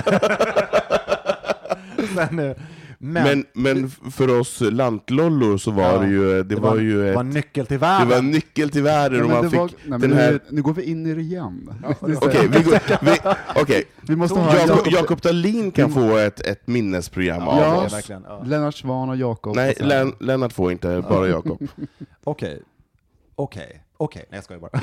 sen 2.15 2.37
nu- 2.37 2.55
men, 3.03 3.25
Men, 3.25 3.45
men 3.53 3.91
för 3.91 4.41
oss 4.41 4.61
lantlollor 4.61 5.59
så 5.59 5.71
var 5.71 5.83
Ja, 5.93 5.99
det 5.99 6.09
ju, 6.09 6.43
det, 6.43 6.57
var, 6.57 6.77
ju 6.77 7.03
det 7.03 7.09
ett, 7.09 7.15
var 7.17 7.23
nyckel 7.23 7.67
till 7.67 7.75
det 7.75 7.81
världen. 7.81 8.09
var 8.09 8.17
en 8.17 8.31
nyckel 8.31 8.71
till 8.71 8.83
världen 8.83 9.19
Ja, 9.19 9.25
och 9.25 9.31
man 9.31 9.43
det 9.45 9.51
fick 9.51 9.59
var- 9.59 9.71
nej, 9.87 9.99
den 9.99 10.11
nu, 10.11 10.17
här... 10.17 10.41
nu 10.51 10.63
går 10.63 10.75
vi 10.75 10.83
in 10.83 11.07
i 11.07 11.15
det 11.15 11.21
igen. 11.21 11.75
Okej, 12.01 12.49
vi, 12.49 12.63
går- 12.63 13.05
vi, 13.05 13.17
okej. 13.63 13.85
vi 14.09 14.17
måste 14.17 14.39
ha 14.39 14.55
Jakob, 14.57 14.69
Jakob, 14.77 14.93
Jakob 14.93 15.21
Dahlin 15.21 15.71
kan 15.71 15.91
få 15.93 16.17
ett, 16.17 16.41
ett 16.41 16.67
minnesprogram 16.67 17.43
Ja, 17.43 17.67
av 17.67 17.81
det 17.81 17.87
oss. 17.87 17.93
verkligen, 17.93 18.25
ja. 18.29 18.43
Lennart 18.47 18.75
Swahn 18.75 19.09
och 19.11 19.17
Jakob. 19.17 19.57
Nej, 19.57 19.75
och 19.81 19.87
Len, 19.87 20.13
Lennart 20.21 20.53
får 20.53 20.73
inte, 20.73 21.05
bara 21.09 21.29
Jakob. 21.29 21.63
Okej, 22.25 22.63
okej, 23.35 23.85
okej, 23.97 24.25
nej 24.31 24.37
jag 24.39 24.45
skojar 24.45 24.61
bara. 24.61 24.81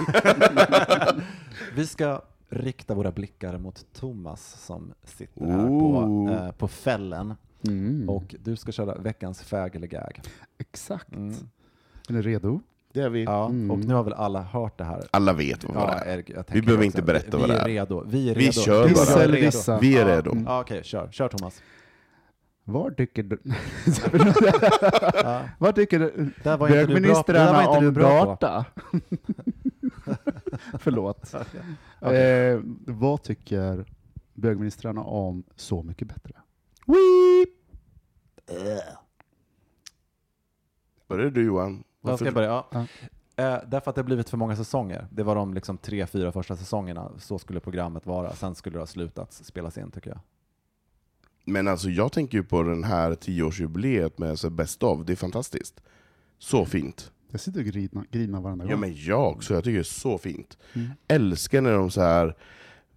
Vi 1.76 1.88
ska 1.88 2.22
rikta 2.49 2.93
våra 2.93 3.11
blickar 3.11 3.57
mot 3.57 3.86
Thomas 3.93 4.55
som 4.65 4.93
sitter 5.05 5.45
här 5.45 5.68
på, 5.68 6.30
eh, 6.32 6.51
på 6.51 6.68
fällen 6.68 7.34
Mm, 7.68 8.10
och 8.10 8.36
du 8.43 8.55
ska 8.55 8.72
köra 8.72 8.95
veckans 8.97 9.41
fag 9.43 9.76
eller 9.76 9.88
gag. 9.88 10.22
exakt. 10.58 11.12
Mm. 11.16 11.34
Är 12.10 12.14
ni 12.14 12.22
redo? 12.22 12.62
Det 12.93 13.01
är 13.01 13.10
vi. 13.10 13.24
Ja, 13.24 13.45
Mm. 13.45 13.72
och 13.72 13.80
nu 13.80 13.93
har 13.93 14.03
väl 14.03 14.14
alla 14.14 14.41
hört 14.41 14.78
det 14.78 14.84
här. 14.84 15.03
Alla 15.12 15.34
vet 15.34 15.64
vad 15.64 15.76
Ja, 15.76 15.88
det 16.05 16.12
är. 16.12 16.18
är- 16.18 16.24
jag 16.28 16.43
Vi 16.51 16.62
behöver 16.62 16.74
också- 16.82 16.86
inte 16.86 17.01
berätta 17.01 17.38
vi, 17.38 17.41
vad 17.41 17.49
det 17.49 17.53
Vi 17.53 17.60
är. 17.60 17.64
är 17.64 17.86
redo. 17.86 18.03
Vi 18.08 18.30
är 18.30 18.36
Vi 18.36 18.41
redo. 18.41 18.51
kör 18.51 18.88
Du 18.88 18.93
bara. 18.93 19.24
är 19.24 19.28
redo. 19.28 19.80
Vi 19.82 19.97
är 19.97 20.10
Ja. 20.10 20.16
redo. 20.18 20.32
Ja, 20.45 20.62
Okej, 20.62 20.84
kör. 20.84 21.12
Kör 21.12 21.28
Thomas. 21.30 21.62
Var 22.64 22.91
tycker 22.91 23.24
du... 23.24 23.39
Ja. 25.24 25.41
Vad 25.60 25.76
tycker 25.76 25.99
du? 25.99 26.30
Där 26.43 26.58
var 26.58 26.68
inte 26.68 26.86
du 26.86 27.01
bra 27.01 27.24
på. 27.24 27.32
Det 27.32 27.38
där 27.39 27.53
var 27.53 27.64
Bögministrarna 27.64 27.64
inte 27.64 27.80
du 27.80 27.88
om 27.88 27.93
bra 27.93 28.20
på. 28.20 28.26
data? 28.26 28.66
Förlåt. 30.80 31.34
Eh, 32.01 32.60
vad 32.88 33.24
tycker 33.24 33.86
bögministrarna 34.34 35.01
om 35.03 35.43
Så 35.55 35.84
mycket 35.84 36.08
bättre? 36.08 36.34
Börjar 41.08 41.30
du 41.32 41.46
Johan? 41.46 41.84
Jag 42.02 42.20
ska 42.20 42.32
börja. 42.32 42.48
Ja. 42.48 42.68
Ja. 42.72 42.86
Eh, 43.44 43.60
därför 43.68 43.90
att 43.90 43.96
det 43.96 44.02
har 44.02 44.06
blivit 44.06 44.30
för 44.30 44.38
många 44.38 44.56
säsonger. 44.56 45.08
Det 45.12 45.24
var 45.24 45.36
de 45.36 45.54
liksom 45.54 45.78
tre, 45.78 46.08
fyra 46.08 46.32
första 46.32 46.56
säsongerna. 46.56 47.12
Så 47.18 47.40
skulle 47.40 47.60
programmet 47.60 48.06
vara. 48.06 48.36
Sen 48.36 48.56
skulle 48.56 48.76
det 48.76 48.80
ha 48.80 48.88
slutat 48.88 49.34
spelas 49.34 49.78
in 49.78 49.92
tycker 49.92 50.10
jag. 50.10 50.20
Men 51.46 51.68
alltså 51.68 51.90
jag 51.90 52.12
tänker 52.12 52.38
ju 52.38 52.44
på 52.44 52.64
den 52.64 52.84
här 52.84 53.16
tioårsjubileet 53.16 54.18
med 54.18 54.40
så 54.40 54.50
Best 54.50 54.84
of, 54.84 55.06
det 55.06 55.14
är 55.14 55.16
fantastiskt. 55.16 55.82
Så 56.38 56.66
fint. 56.66 57.12
Jag 57.32 57.42
sitter 57.42 57.60
och 57.60 57.66
grinar, 57.66 58.06
grinar 58.12 58.42
varenda 58.42 58.66
gång. 58.66 58.72
Ja 58.72 58.78
men 58.78 58.96
jag 58.96 59.28
också, 59.28 59.54
jag 59.54 59.64
tycker 59.64 59.74
det 59.74 59.82
är 59.82 59.84
så 59.84 60.18
fint. 60.18 60.58
Mm. 60.74 60.90
Älskar 61.08 61.62
när 61.62 61.74
de 61.74 61.92
så 61.92 62.02
här 62.02 62.36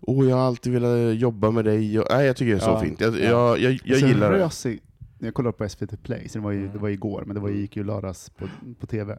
Åh, 0.01 0.29
jag 0.29 0.37
har 0.37 0.43
alltid 0.47 0.73
velat 0.73 1.15
jobba 1.17 1.51
med 1.51 1.65
dig. 1.65 1.99
Och, 2.01 2.07
nej, 2.11 2.27
jag 2.27 2.37
tycker 2.37 2.51
det 2.53 2.59
är 2.59 2.61
så 2.61 2.71
Ja. 2.71 2.81
fint. 2.81 3.01
Jag, 3.01 3.15
Ja. 3.21 3.21
jag, 3.57 3.59
jag, 3.59 3.81
jag 3.85 3.99
gillar 3.99 4.33
det. 4.33 4.79
Jag 5.19 5.35
kollade 5.35 5.53
på 5.53 5.69
SVT 5.69 6.03
Play, 6.03 6.29
så 6.29 6.39
det 6.39 6.45
var 6.45 6.51
ju, 6.53 6.69
det 6.69 6.79
var 6.79 6.89
igår, 6.89 7.23
men 7.27 7.35
det 7.35 7.41
var, 7.41 7.49
gick 7.49 7.77
ju 7.77 7.85
lördags 7.85 8.31
på, 8.31 8.49
på 8.81 8.87
TV. 8.87 9.19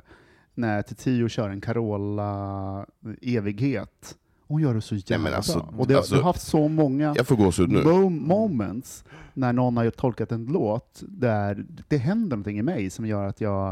När 0.54 0.82
Tio 0.82 1.30
kör 1.30 1.50
en 1.50 1.62
Carola 1.62 2.86
evighet. 3.22 4.16
Hon 4.48 4.62
gör 4.62 4.74
det 4.74 4.82
så 4.82 4.96
jävla 4.96 5.24
men 5.24 5.34
alltså- 5.34 5.60
bra. 5.60 5.74
Och 5.78 5.88
det, 5.88 5.96
alltså- 5.96 6.16
du 6.16 6.22
har 6.22 6.26
haft 6.30 6.42
så 6.42 6.68
många 6.68 7.14
Jag 7.18 7.28
får 7.28 7.36
gåshud 7.36 7.70
nu. 7.70 7.80
mo- 7.82 8.10
moments 8.10 9.04
när 9.34 9.54
någon 9.54 9.78
har 9.78 9.90
tolkat 9.90 10.32
en 10.32 10.46
låt 10.46 11.04
där 11.08 11.66
det 11.88 11.98
händer 11.98 12.30
någonting 12.38 12.60
i 12.60 12.62
mig 12.64 12.90
som 12.90 13.06
gör 13.06 13.28
att 13.28 13.42
jag 13.42 13.70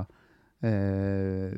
eh, 0.61 1.51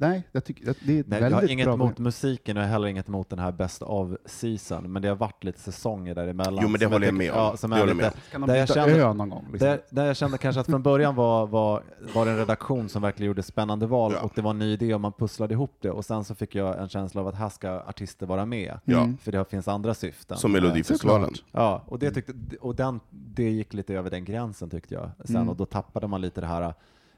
nej, 0.00 0.22
jag 0.32 0.44
tycker 0.44 0.70
att 0.70 0.76
det 0.86 0.96
är 0.96 1.00
ett 1.00 1.06
Nej, 1.08 1.16
jag 1.16 1.30
väldigt 1.30 1.40
har 1.48 1.52
inget 1.52 1.64
bra 1.66 1.74
emot 1.74 1.98
musiken 1.98 2.56
och 2.56 2.62
jag 2.62 2.66
har 2.66 2.72
heller 2.72 2.88
inget 2.88 3.08
emot 3.08 3.30
den 3.30 3.38
här 3.38 3.52
Best 3.52 3.82
of 3.82 4.10
season, 4.26 4.92
men 4.92 5.02
det 5.02 5.08
har 5.08 5.16
varit 5.16 5.44
lite 5.44 5.60
säsonger 5.60 6.14
däremellan. 6.14 6.58
Jo, 6.62 6.68
men 6.68 6.80
det 6.80 6.86
håller 6.86 7.06
jag 7.06 7.14
med 7.14 7.30
om. 7.32 7.36
Ja, 7.38 7.56
som 7.56 7.70
Det 7.70 7.76
är 7.76 7.80
jag 7.86 7.96
lite. 7.96 8.12
Kan 8.30 8.40
de 8.40 8.46
Där 8.46 8.56
jag 8.56 8.68
kände- 8.68 8.94
ö 9.02 9.12
någon 9.14 9.28
gång? 9.28 9.46
Liksom? 9.52 9.68
där, 9.68 9.80
där 9.90 10.06
jag 10.06 10.16
kände 10.16 10.38
kanske 10.38 10.60
att 10.60 10.66
från 10.66 10.82
början 10.82 11.14
var, 11.14 11.46
var, 11.46 11.82
var 12.14 12.24
det 12.24 12.30
en 12.30 12.36
redaktion 12.38 12.88
som 12.88 13.02
verkligen 13.02 13.26
gjorde 13.26 13.42
spännande 13.42 13.86
val 13.86 14.12
Ja. 14.14 14.20
och 14.20 14.32
det 14.34 14.42
var 14.42 14.50
en 14.50 14.58
ny 14.58 14.72
idé 14.72 14.94
och 14.94 15.00
man 15.00 15.12
pusslade 15.12 15.54
ihop 15.54 15.76
det 15.80 15.90
och 15.90 16.04
sen 16.04 16.24
så 16.24 16.34
fick 16.34 16.54
jag 16.54 16.78
en 16.82 16.88
känsla 16.88 17.20
av 17.20 17.28
att 17.28 17.34
här 17.34 17.48
ska 17.48 17.70
artister 17.70 18.26
vara 18.26 18.46
med. 18.46 18.78
Ja. 18.84 18.98
Mm. 18.98 19.16
För 19.16 19.32
det 19.32 19.50
finns 19.50 19.68
andra 19.68 19.94
syften. 19.94 20.36
Som 20.36 20.52
Melodifestivalen. 20.52 21.30
Ja, 21.52 21.82
och, 21.86 21.98
det, 21.98 22.10
tyckte, 22.10 22.32
och 22.60 22.74
den, 22.74 23.00
det 23.10 23.50
gick 23.50 23.74
lite 23.74 23.94
över 23.94 24.10
den 24.10 24.24
gränsen 24.24 24.70
tyckte 24.70 24.94
jag. 24.94 25.10
Sen, 25.24 25.36
Mm. 25.36 25.48
Och 25.48 25.56
då 25.56 25.66
tappade 25.66 26.06
man 26.06 26.20
lite 26.20 26.40
det 26.40 26.46
här, 26.46 26.74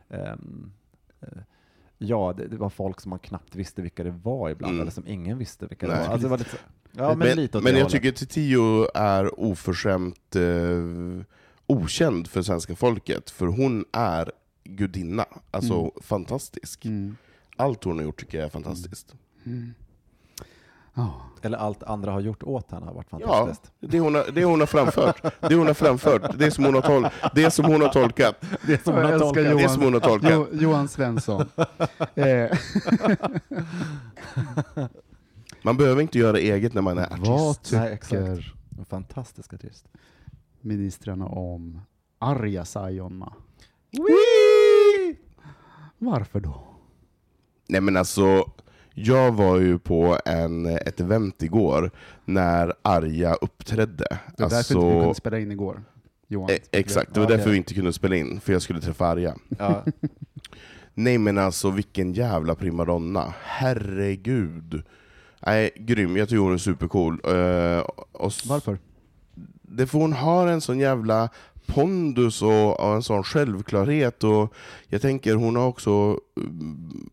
eh, 0.08 0.34
ja, 1.98 2.34
det, 2.36 2.48
det 2.48 2.56
var 2.56 2.70
folk 2.70 3.00
som 3.00 3.10
man 3.10 3.18
knappt 3.18 3.54
visste 3.54 3.82
vilka 3.82 4.04
det 4.04 4.10
var 4.22 4.50
ibland, 4.50 4.70
Mm. 4.72 4.80
eller 4.82 4.90
som 4.92 5.06
ingen 5.06 5.38
visste 5.38 5.66
vilka 5.66 5.86
Nej. 5.86 5.96
det 5.96 6.02
var. 6.02 6.08
Alltså, 6.12 6.26
det 6.26 6.30
var 6.30 6.38
lite, 6.38 6.56
ja, 6.92 7.08
men, 7.08 7.18
men 7.18 7.36
lite 7.36 7.60
men 7.60 7.66
jag 7.74 7.80
hållet. 7.82 7.92
tycker 7.92 8.24
att 8.24 8.30
Tio 8.30 8.88
är 8.94 9.40
oförskämt 9.40 10.36
eh, 10.36 11.22
okänd 11.66 12.28
för 12.28 12.42
svenska 12.42 12.76
folket, 12.76 13.30
för 13.30 13.46
hon 13.46 13.84
är 13.92 14.32
gudinna. 14.64 15.24
Alltså 15.50 15.74
Mm. 15.80 15.90
fantastisk. 16.02 16.84
Mm. 16.84 17.16
Allt 17.56 17.84
hon 17.84 17.96
har 17.98 18.04
gjort 18.04 18.20
tycker 18.20 18.38
jag 18.38 18.44
är 18.46 18.50
fantastiskt. 18.50 19.14
Mm. 19.46 19.74
Ja. 20.96 21.22
Eller 21.42 21.58
allt 21.58 21.82
andra 21.82 22.12
har 22.12 22.20
gjort 22.20 22.42
åt 22.42 22.70
henne 22.70 22.86
har 22.86 22.94
varit 22.94 23.06
Ja, 23.10 23.18
fantastiskt. 23.28 23.72
det 23.80 23.98
hon, 24.00 24.14
har, 24.14 24.24
det 24.32 24.44
hon 24.44 24.60
har 24.60 24.66
framfört, 24.66 25.22
det 25.48 25.54
hon 25.54 25.66
har 25.66 25.74
framfört, 25.74 26.38
det 26.38 26.50
som 26.50 26.64
hon 26.64 26.74
har, 26.74 26.82
tol, 26.82 27.08
det 27.34 27.50
som 27.50 27.64
hon 27.64 27.80
har 27.80 27.88
tolkat, 27.88 28.36
Det 28.66 28.84
som 28.84 28.94
hon 28.94 29.04
har 29.04 29.18
tolkat. 29.18 29.44
det 29.44 29.50
Johan. 29.50 29.68
som 29.70 29.82
hon 29.82 29.92
har 29.92 30.00
tolkat. 30.00 30.30
Jo, 30.32 30.46
Johan 30.52 30.88
Svensson. 30.88 31.44
eh, 32.14 32.50
Man 35.62 35.76
behöver 35.76 36.02
inte 36.02 36.18
göra 36.18 36.38
eget 36.38 36.74
när 36.74 36.82
man 36.82 36.98
är 36.98 37.16
vad 37.18 37.50
artist. 37.50 37.72
Exakt. 37.72 38.10
tycker 38.10 38.54
En 38.78 38.84
fantastisk 38.84 39.54
artist. 39.54 39.88
ministrarna 40.60 41.26
om 41.26 41.80
Arja 42.18 42.64
Saijonmaa. 42.64 43.32
Varför 45.98 46.40
då? 46.40 46.62
Nej 47.68 47.80
men 47.80 47.96
alltså, 47.96 48.50
jag 48.98 49.32
var 49.32 49.56
ju 49.58 49.78
på 49.78 50.18
en, 50.24 50.66
ett 50.66 51.00
event 51.00 51.42
igår 51.42 51.90
när 52.24 52.72
Arja 52.82 53.34
uppträdde. 53.34 54.06
Det 54.36 54.42
är 54.44 54.48
därför 54.48 54.56
alltså, 54.56 54.74
inte 54.74 54.86
vi 54.94 55.00
kunde 55.00 55.14
spela 55.14 55.38
in 55.38 55.52
igår. 55.52 55.82
Johan. 56.28 56.50
eh, 56.50 56.56
exakt, 56.72 57.14
det 57.14 57.20
var 57.20 57.24
Ja, 57.24 57.28
okej. 57.28 57.36
därför 57.36 57.50
vi 57.50 57.56
inte 57.56 57.74
kunde 57.74 57.92
spela 57.92 58.16
in, 58.16 58.40
för 58.40 58.52
jag 58.52 58.62
skulle 58.62 58.80
träffa 58.80 59.06
Arja. 59.06 59.34
Ja. 59.58 59.84
Nej 60.94 61.18
men 61.18 61.38
alltså 61.38 61.70
vilken 61.70 62.12
jävla 62.12 62.54
primadonna, 62.54 63.34
herregud. 63.42 64.82
Nej, 65.46 65.70
grym, 65.76 66.16
jag 66.16 66.28
tycker 66.28 66.40
hon 66.40 66.54
är 66.54 66.58
supercool. 66.58 67.20
Uh, 67.28 67.78
och 68.12 68.28
s- 68.28 68.46
Varför? 68.46 68.78
det 69.62 69.86
får 69.86 69.98
hon 70.00 70.12
har 70.12 70.46
en 70.46 70.60
sån 70.60 70.78
jävla 70.78 71.28
pondus 71.66 72.42
och, 72.42 72.80
och 72.80 72.94
en 72.94 73.02
sån 73.02 73.22
självklarhet. 73.24 74.24
Och 74.24 74.54
jag 74.88 75.02
tänker 75.02 75.34
hon 75.34 75.56
har 75.56 75.66
också 75.66 76.18
mm, 76.36 77.10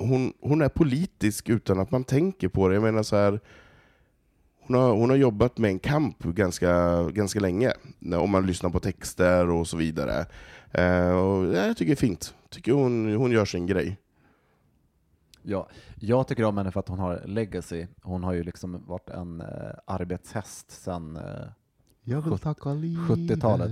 hon, 0.00 0.32
hon 0.40 0.62
är 0.62 0.68
politisk 0.68 1.48
utan 1.48 1.78
att 1.80 1.90
man 1.90 2.04
tänker 2.04 2.48
på 2.48 2.68
det. 2.68 2.74
Jag 2.74 2.82
menar 2.82 3.02
så 3.02 3.16
här, 3.16 3.40
hon, 4.66 4.76
har, 4.76 4.92
hon 4.92 5.10
har 5.10 5.16
jobbat 5.16 5.58
med 5.58 5.70
en 5.70 5.78
kamp 5.78 6.18
ganska, 6.22 7.02
ganska 7.10 7.40
länge, 7.40 7.72
när- 7.98 8.18
om 8.18 8.30
man 8.30 8.46
lyssnar 8.46 8.70
på 8.70 8.80
texter 8.80 9.48
och 9.50 9.66
så 9.66 9.76
vidare. 9.76 10.26
Eh, 10.72 11.10
och 11.10 11.46
ja, 11.46 11.66
jag 11.66 11.76
tycker 11.76 11.90
det 11.90 11.94
är 11.94 12.06
fint. 12.06 12.34
tycker 12.50 12.72
hon, 12.72 13.14
hon 13.14 13.30
gör 13.30 13.44
sin 13.44 13.66
grej. 13.66 13.98
Ja, 15.42 15.68
jag 16.00 16.26
tycker 16.26 16.44
om 16.44 16.58
henne 16.58 16.70
för 16.72 16.80
att 16.80 16.88
hon 16.88 16.98
har 16.98 17.22
legacy. 17.26 17.86
Hon 18.02 18.24
har 18.24 18.32
ju 18.32 18.42
liksom 18.44 18.84
varit 18.86 19.10
en 19.10 19.40
eh, 19.40 19.46
arbetshäst 19.86 20.70
sedan 20.70 21.16
eh, 21.16 21.22
Jag 22.04 22.20
vill 22.22 22.32
Sjut- 22.32 22.42
tacka 22.42 22.74
livet. 22.74 23.08
70-talet. 23.08 23.70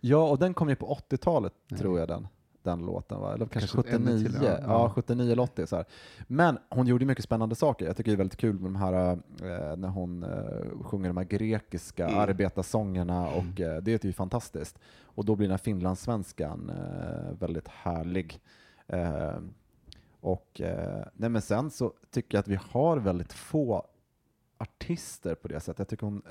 Ja, 0.00 0.28
och 0.30 0.38
den 0.38 0.54
kom 0.54 0.68
ju 0.68 0.76
på 0.76 0.94
80-talet 1.10 1.52
Nej. 1.68 1.80
tror 1.80 1.98
jag 1.98 2.08
den, 2.08 2.28
den 2.62 2.86
låten 2.86 3.20
var. 3.20 3.34
Eller 3.34 3.46
kanske, 3.46 3.76
Kanske 3.76 3.92
ännu 3.96 4.06
79. 4.18 4.24
till, 4.24 4.46
ja. 4.46 4.50
ja. 4.50 4.58
Ja. 4.66 4.90
79 4.94 5.32
eller 5.32 5.42
80. 5.42 5.66
Så 5.66 5.76
här. 5.76 5.84
Men 6.26 6.58
hon 6.68 6.86
gjorde 6.86 7.04
mycket 7.04 7.24
spännande 7.24 7.54
saker. 7.54 7.86
Jag 7.86 7.96
tycker 7.96 8.10
det 8.10 8.14
är 8.14 8.18
väldigt 8.18 8.38
kul 8.40 8.54
med 8.60 8.64
de 8.72 8.76
här 8.76 9.12
eh, 9.12 9.76
när 9.76 9.88
hon 9.88 10.22
eh, 10.22 10.82
sjunger 10.82 11.08
de 11.08 11.16
här 11.16 11.24
grekiska 11.24 12.06
Mm. 12.08 12.18
arbetarsångerna 12.18 13.28
och 13.28 13.60
eh, 13.60 13.82
det 13.82 14.04
är 14.04 14.06
ju 14.06 14.12
fantastiskt. 14.12 14.78
Och 15.02 15.24
då 15.24 15.36
blir 15.36 15.46
den 15.46 15.52
här 15.52 15.58
finlandssvenskan 15.58 16.70
eh, 16.70 17.32
väldigt 17.38 17.68
härlig. 17.68 18.40
Eh, 18.86 19.38
och 20.20 20.60
eh, 20.60 21.04
nej 21.14 21.30
men 21.30 21.42
sen 21.42 21.70
så 21.70 21.92
tycker 22.10 22.36
jag 22.38 22.40
att 22.42 22.48
vi 22.48 22.58
har 22.70 22.96
väldigt 22.96 23.32
få 23.32 23.86
artister 24.58 25.34
på 25.34 25.48
det 25.48 25.60
sättet. 25.60 25.78
Jag 25.78 25.88
tycker 25.88 26.06
hon, 26.06 26.22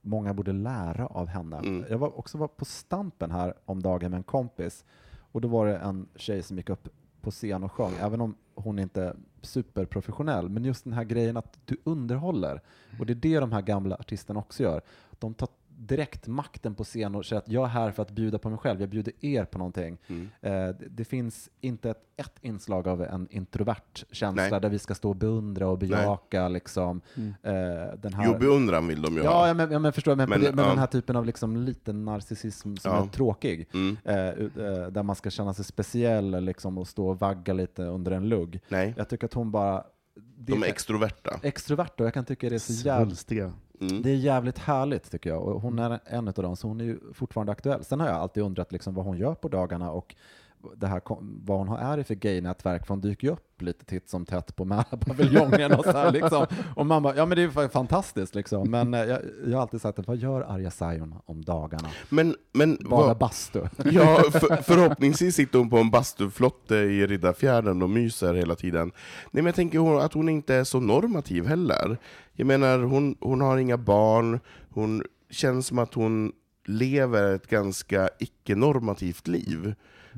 många 0.00 0.34
borde 0.34 0.52
lära 0.52 1.06
av 1.06 1.26
henne. 1.26 1.56
Mm. 1.58 1.84
Jag 1.90 1.98
var 1.98 2.18
också 2.18 2.38
var 2.38 2.48
på 2.48 2.64
Stampen 2.64 3.30
här 3.30 3.54
om 3.64 3.82
dagen 3.82 4.10
med 4.10 4.18
en 4.18 4.22
kompis 4.22 4.84
och 5.32 5.40
då 5.40 5.48
var 5.48 5.66
det 5.66 5.76
en 5.76 6.06
tjej 6.16 6.42
som 6.42 6.56
gick 6.56 6.70
upp 6.70 6.88
på 7.20 7.30
scen 7.30 7.64
och 7.64 7.72
sjöng, 7.72 7.92
även 8.00 8.20
om 8.20 8.34
hon 8.54 8.78
inte 8.78 9.02
är 9.02 9.16
superprofessionell, 9.42 10.48
men 10.48 10.64
just 10.64 10.84
den 10.84 10.92
här 10.92 11.04
grejen 11.04 11.36
att 11.36 11.58
du 11.64 11.76
underhåller. 11.84 12.60
Och 12.98 13.06
det 13.06 13.12
är 13.12 13.14
det 13.14 13.40
de 13.40 13.52
här 13.52 13.62
gamla 13.62 13.96
artisterna 13.96 14.40
också 14.40 14.62
gör. 14.62 14.80
De 15.18 15.34
tar 15.34 15.48
direkt 15.80 16.26
makten 16.26 16.74
på 16.74 16.84
scen 16.84 17.14
och 17.14 17.26
säger 17.26 17.42
att 17.42 17.48
jag 17.48 17.64
är 17.64 17.68
här 17.68 17.90
för 17.90 18.02
att 18.02 18.10
bjuda 18.10 18.38
på 18.38 18.50
mig 18.50 18.58
själv, 18.58 18.80
jag 18.80 18.88
bjuder 18.88 19.12
er 19.20 19.44
på 19.44 19.58
någonting. 19.58 19.98
Mm. 20.08 20.28
Eh, 20.40 20.52
det, 20.52 20.74
det 20.90 21.04
finns 21.04 21.50
inte 21.60 21.90
ett, 21.90 22.02
ett 22.16 22.32
inslag 22.40 22.88
av 22.88 23.02
en 23.02 23.28
introvert 23.30 24.04
känsla 24.10 24.48
Nej. 24.50 24.60
där 24.60 24.68
vi 24.68 24.78
ska 24.78 24.94
stå 24.94 25.08
och 25.08 25.16
beundra 25.16 25.68
och 25.68 25.78
bejaka 25.78 26.48
liksom, 26.48 27.00
Mm. 27.16 27.34
eh, 27.42 27.94
den 27.98 28.14
här... 28.14 28.24
Jo, 28.26 28.38
beundran 28.38 28.86
vill 28.88 29.02
de 29.02 29.14
ju 29.14 29.22
Ja, 29.22 29.30
ha. 29.30 29.46
ja, 29.48 29.54
men, 29.54 29.70
ja, 29.70 29.78
men 29.78 29.92
förstår 29.92 30.16
men, 30.16 30.28
Men, 30.28 30.40
men, 30.40 30.58
ja. 30.58 30.64
den 30.70 30.78
här 30.78 30.86
typen 30.86 31.16
av 31.16 31.26
liksom 31.26 31.56
liten 31.56 32.04
narcissism 32.04 32.76
som 32.76 32.92
Ja. 32.92 33.02
är 33.04 33.06
tråkig, 33.08 33.68
Mm. 33.74 33.96
eh, 34.04 34.16
eh, 34.16 34.86
där 34.90 35.02
man 35.02 35.16
ska 35.16 35.30
känna 35.30 35.54
sig 35.54 35.64
speciell 35.64 36.44
liksom, 36.44 36.78
och 36.78 36.88
stå 36.88 37.08
och 37.08 37.20
vagga 37.20 37.52
lite 37.54 37.82
under 37.82 38.12
en 38.12 38.28
lugg. 38.28 38.60
Nej, 38.68 38.94
Jag 38.96 39.08
tycker 39.08 39.26
att 39.26 39.34
hon 39.34 39.50
bara... 39.50 39.84
Det 40.40 40.52
de 40.52 40.62
är 40.62 40.66
extroverta. 40.66 41.40
extrovert 41.42 41.90
och 42.00 42.06
jag 42.06 42.14
kan 42.14 42.24
tycka 42.24 42.48
det 42.48 42.54
är 42.54 42.58
så 42.58 42.72
jävligt 42.72 43.08
Svulstiga. 43.08 43.52
Mm. 43.80 44.02
det 44.02 44.10
är 44.10 44.14
jävligt 44.14 44.58
härligt 44.58 45.10
tycker 45.10 45.30
jag 45.30 45.42
och 45.42 45.62
hon 45.62 45.78
är 45.78 46.00
en 46.04 46.28
av 46.28 46.34
dem, 46.34 46.56
så 46.56 46.68
hon 46.68 46.80
är 46.80 46.84
ju 46.84 46.98
fortfarande 47.14 47.52
aktuell. 47.52 47.84
Sen 47.84 48.00
har 48.00 48.06
jag 48.06 48.16
alltid 48.16 48.42
undrat 48.42 48.72
liksom 48.72 48.94
vad 48.94 49.04
hon 49.04 49.18
gör 49.18 49.34
på 49.34 49.48
dagarna 49.48 49.90
och 49.90 50.14
det 50.76 50.86
här, 50.86 51.00
vad 51.44 51.58
hon 51.68 51.76
är 51.78 51.98
i 51.98 52.04
för 52.04 52.14
gaynätverk, 52.14 52.86
för 52.86 52.94
hon 52.94 53.00
dyker 53.00 53.26
ju 53.26 53.32
upp 53.32 53.62
lite 53.62 53.84
titt 53.84 54.08
som 54.08 54.24
tätt 54.26 54.56
på 54.56 54.64
Mälarpaviljongen 54.64 55.72
och 55.72 55.84
så 55.84 55.90
här 55.92 56.12
liksom. 56.12 56.46
Och 56.76 56.86
man 56.86 57.02
bara, 57.02 57.16
ja 57.16 57.26
men 57.26 57.36
det 57.36 57.42
är 57.42 57.46
ju 57.46 57.50
fa- 57.50 57.68
fantastiskt 57.68 58.34
liksom. 58.34 58.70
Men 58.70 58.94
eh, 58.94 59.00
jag, 59.00 59.20
jag 59.46 59.54
har 59.56 59.62
alltid 59.62 59.80
sagt 59.80 59.98
att 59.98 60.06
vad 60.06 60.16
gör 60.16 60.40
Arja 60.40 60.70
Saijon 60.70 61.14
om 61.26 61.44
dagarna? 61.44 61.88
Men, 62.08 62.36
men 62.52 62.78
Bara 62.80 63.06
vad- 63.06 63.18
bastu. 63.18 63.60
Ja, 63.84 64.22
för, 64.32 64.62
förhoppningsvis 64.62 65.34
sitter 65.34 65.58
hon 65.58 65.70
på 65.70 65.76
en 65.78 65.90
bastuflotte 65.90 66.76
i 66.76 67.06
Riddarfjärden 67.06 67.82
och 67.82 67.90
myser 67.90 68.34
hela 68.34 68.54
tiden. 68.54 68.88
Nej, 69.30 69.42
men 69.42 69.46
jag 69.46 69.54
tänker 69.54 70.00
att 70.00 70.12
hon 70.12 70.28
inte 70.28 70.54
är 70.54 70.64
så 70.64 70.80
normativ 70.80 71.46
heller. 71.46 71.98
Jag 72.32 72.46
menar, 72.46 72.78
hon, 72.78 73.16
hon 73.20 73.40
har 73.40 73.58
inga 73.58 73.78
barn, 73.78 74.40
hon 74.70 75.02
känns 75.30 75.66
som 75.66 75.78
att 75.78 75.94
hon 75.94 76.32
lever 76.66 77.34
ett 77.34 77.46
ganska 77.46 78.08
icke-normativt 78.18 79.28
liv. 79.28 79.74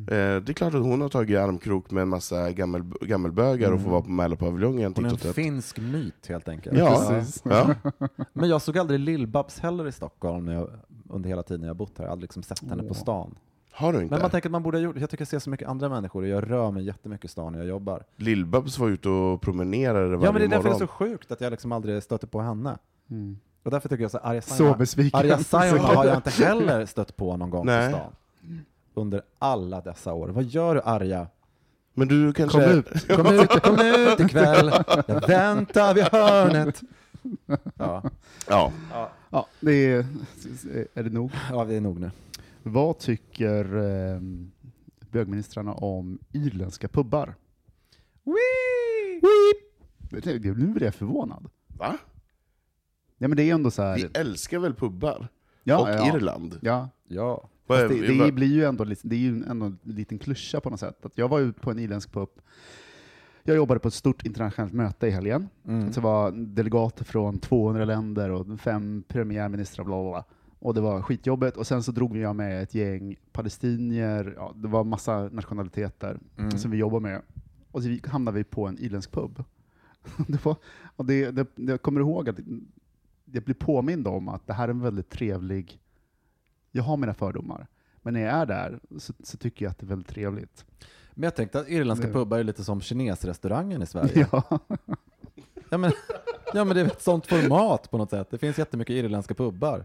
Mm. 0.08 0.36
Eh, 0.36 0.42
det 0.42 0.52
är 0.52 0.54
klart 0.54 0.74
att 0.74 0.82
hon 0.82 1.00
har 1.00 1.08
tagit 1.08 1.38
armkrok 1.38 1.90
med 1.90 2.02
en 2.02 2.08
massa 2.08 2.52
gammel, 2.52 2.82
gammelbögar 3.00 3.72
och 3.72 3.80
får 3.80 3.90
vara 3.90 4.02
på 4.02 4.10
Mälarpaviljongen 4.10 4.92
Mm. 4.92 5.10
Hon 5.10 5.20
är 5.20 5.26
en 5.26 5.34
finsk 5.34 5.78
myt 5.78 6.26
helt 6.28 6.48
enkelt. 6.48 6.78
Ja, 6.78 7.06
Precis. 7.08 7.42
ja. 7.44 7.74
Men 8.32 8.48
jag 8.48 8.62
såg 8.62 8.78
aldrig 8.78 9.00
Lill-Babs 9.00 9.60
heller 9.60 9.88
i 9.88 9.92
Stockholm 9.92 10.44
när 10.44 10.54
jag, 10.54 10.70
under 11.08 11.28
hela 11.28 11.42
tiden 11.42 11.66
jag 11.66 11.76
bott 11.76 11.98
här. 11.98 12.04
Jag 12.04 12.08
har 12.08 12.12
aldrig 12.12 12.24
liksom 12.24 12.42
sett 12.42 12.68
henne 12.68 12.82
på 12.82 12.88
Åh. 12.88 12.94
stan. 12.96 13.34
Har 13.72 13.92
du 13.92 14.02
inte? 14.02 14.14
Men 14.14 14.22
man 14.22 14.30
tänker 14.30 14.48
att 14.48 14.52
man 14.52 14.62
borde 14.62 14.78
ha 14.78 14.82
gjort 14.82 14.96
Jag 15.00 15.10
tycker 15.10 15.22
jag 15.22 15.28
ser 15.28 15.38
så 15.38 15.50
mycket 15.50 15.68
andra 15.68 15.88
människor 15.88 16.22
och 16.22 16.28
jag 16.28 16.50
rör 16.50 16.70
mig 16.70 16.84
jättemycket 16.84 17.24
i 17.24 17.28
stan 17.28 17.52
när 17.52 17.58
jag 17.58 17.68
jobbar. 17.68 18.04
Lill-Babs 18.16 18.78
var 18.78 18.88
ute 18.88 19.08
och 19.08 19.40
promenerade 19.42 20.16
varje 20.16 20.24
Ja 20.24 20.32
men 20.32 20.40
det 20.40 20.46
är 20.46 20.48
därför 20.48 20.56
morgon. 20.56 20.78
det 20.78 20.84
är 20.84 20.86
så 20.86 20.92
sjukt 20.92 21.32
att 21.32 21.40
jag 21.40 21.50
liksom 21.50 21.72
aldrig 21.72 22.02
stöter 22.02 22.26
på 22.26 22.40
henne. 22.40 22.78
Mm. 23.10 23.38
Och 23.62 23.70
därför 23.70 23.88
tycker 23.88 24.08
jag 24.22 24.44
så 24.44 24.74
besviken. 24.78 25.20
Arja 25.20 25.38
Saijonmaa 25.38 25.94
har 25.94 26.06
jag 26.06 26.16
inte 26.16 26.30
heller 26.30 26.86
stött 26.86 27.16
på 27.16 27.36
någon 27.36 27.50
gång 27.50 27.66
Nej. 27.66 27.92
på 27.92 27.98
stan. 27.98 28.12
Under 28.94 29.22
alla 29.38 29.80
dessa 29.80 30.12
år. 30.12 30.28
Vad 30.28 30.44
gör 30.44 30.74
du 30.74 30.80
Arja? 30.80 31.26
Men 31.94 32.08
du 32.08 32.32
kanske... 32.32 32.60
Kom 32.60 32.78
ut. 32.78 33.08
Kom 33.08 33.26
ut, 33.26 33.62
kom 33.62 33.78
ut 33.80 34.20
ikväll. 34.20 34.72
Jag 35.06 35.28
väntar 35.28 35.94
vid 35.94 36.04
hörnet. 36.04 36.82
Ja, 37.76 38.02
Ja. 38.48 38.72
Ja, 39.30 39.46
det 39.60 39.72
är, 39.72 40.06
är 40.94 41.02
det 41.02 41.10
nog. 41.10 41.30
ja 41.50 41.64
det 41.64 41.74
är 41.74 41.80
nog 41.80 42.00
nu. 42.00 42.10
Vad 42.62 42.98
tycker 42.98 43.76
eh, 43.76 44.20
bögministrarna 45.10 45.74
om 45.74 46.18
irländska 46.32 46.88
pubbar? 46.88 47.34
Vet 50.10 50.24
du, 50.24 50.54
Nu 50.54 50.66
blir 50.66 50.84
jag 50.84 50.94
förvånad. 50.94 51.50
Va? 51.66 51.98
Ja, 53.18 53.28
men 53.28 53.36
det 53.36 53.42
är 53.50 53.54
ändå 53.54 53.70
så 53.70 53.82
här... 53.82 53.96
Vi 53.96 54.08
älskar 54.14 54.58
väl 54.58 54.74
pubbar? 54.74 55.28
ja, 55.62 55.78
och 55.78 55.88
ja, 55.88 56.16
Irland? 56.16 56.58
Ja, 56.62 56.88
Ja. 57.08 57.48
Fast 57.76 57.88
det, 58.00 58.06
det 58.26 58.32
blir 58.32 58.46
ju 58.54 58.64
ändå, 58.64 58.84
lite- 58.84 59.08
det 59.08 59.16
är 59.16 59.20
ju 59.20 59.44
ändå 59.44 59.66
en 59.66 59.78
liten 59.82 60.18
klyscha 60.18 60.60
på 60.60 60.70
något 60.70 60.80
sätt. 60.80 61.06
Att 61.06 61.18
jag 61.18 61.28
var 61.28 61.38
ju 61.38 61.52
på 61.52 61.70
en 61.70 61.78
irländsk 61.78 62.12
pub. 62.12 62.28
Jag 63.42 63.56
jobbade 63.56 63.80
på 63.80 63.88
ett 63.88 63.94
stort 63.94 64.26
internationellt 64.26 64.72
möte 64.72 65.06
i 65.06 65.10
helgen. 65.10 65.48
Mm. 65.66 65.92
Så 65.92 66.00
det 66.00 66.04
var 66.04 66.30
delegater 66.32 67.04
från 67.04 67.38
200 67.38 67.84
länder 67.84 68.30
och 68.30 68.60
fem 68.60 69.02
premiärministrar, 69.08 69.84
bla 69.84 70.02
bla 70.02 70.10
bla. 70.10 70.24
Och 70.58 70.74
det 70.74 70.80
var 70.80 71.02
skitjobbet. 71.02 71.56
Och 71.56 71.66
sen 71.66 71.82
så 71.82 71.92
drog 71.92 72.16
jag 72.16 72.36
med 72.36 72.62
ett 72.62 72.74
gäng 72.74 73.16
palestinier, 73.32 74.34
ja, 74.36 74.52
det 74.56 74.68
var 74.68 74.84
massa 74.84 75.28
nationaliteter 75.28 76.18
Mm. 76.38 76.58
som 76.58 76.70
vi 76.70 76.76
jobbade 76.78 77.02
med. 77.02 77.22
Och 77.70 77.82
så 77.82 77.88
vi- 77.88 78.02
hamnade 78.06 78.36
vi 78.38 78.44
på 78.44 78.66
en 78.66 78.78
irländsk 78.78 79.12
pub. 79.12 79.44
det 80.28 80.44
var, 80.44 80.56
och 80.96 81.06
det, 81.06 81.30
det, 81.30 81.46
jag 81.54 81.82
kommer 81.82 82.00
ihåg 82.00 82.28
att 82.28 82.38
jag 83.32 83.42
blir 83.44 83.54
påmind 83.54 84.06
om 84.08 84.28
att 84.28 84.46
det 84.46 84.52
här 84.52 84.64
är 84.64 84.72
en 84.72 84.80
väldigt 84.80 85.10
trevlig... 85.10 85.80
Jag 86.72 86.82
har 86.82 86.96
mina 86.96 87.14
fördomar, 87.14 87.66
men 88.02 88.14
när 88.14 88.20
jag 88.20 88.30
är 88.34 88.46
där 88.46 88.78
så, 88.98 89.12
så 89.24 89.36
tycker 89.36 89.64
jag 89.64 89.70
att 89.70 89.78
det 89.78 89.84
är 89.86 89.88
väldigt 89.88 90.08
trevligt. 90.08 90.64
Men 91.14 91.22
jag 91.24 91.34
tänkte 91.34 91.60
att 91.60 91.68
irländska 91.68 92.06
Det- 92.06 92.12
pubbar 92.12 92.38
är 92.38 92.44
lite 92.44 92.64
som 92.64 92.80
kinesrestaurangen 92.80 93.82
i 93.82 93.86
Sverige. 93.94 94.26
Ja. 94.32 94.42
Ja 95.70 95.78
men, 95.78 95.92
ja 96.54 96.64
men 96.64 96.74
det 96.76 96.80
är 96.80 96.84
ett 96.86 97.02
sånt 97.02 97.26
format 97.26 97.90
på 97.90 97.98
något 97.98 98.10
sätt. 98.10 98.28
Det 98.30 98.38
finns 98.38 98.58
jättemycket 98.58 98.94
irländska 98.94 99.34
pubbar. 99.34 99.84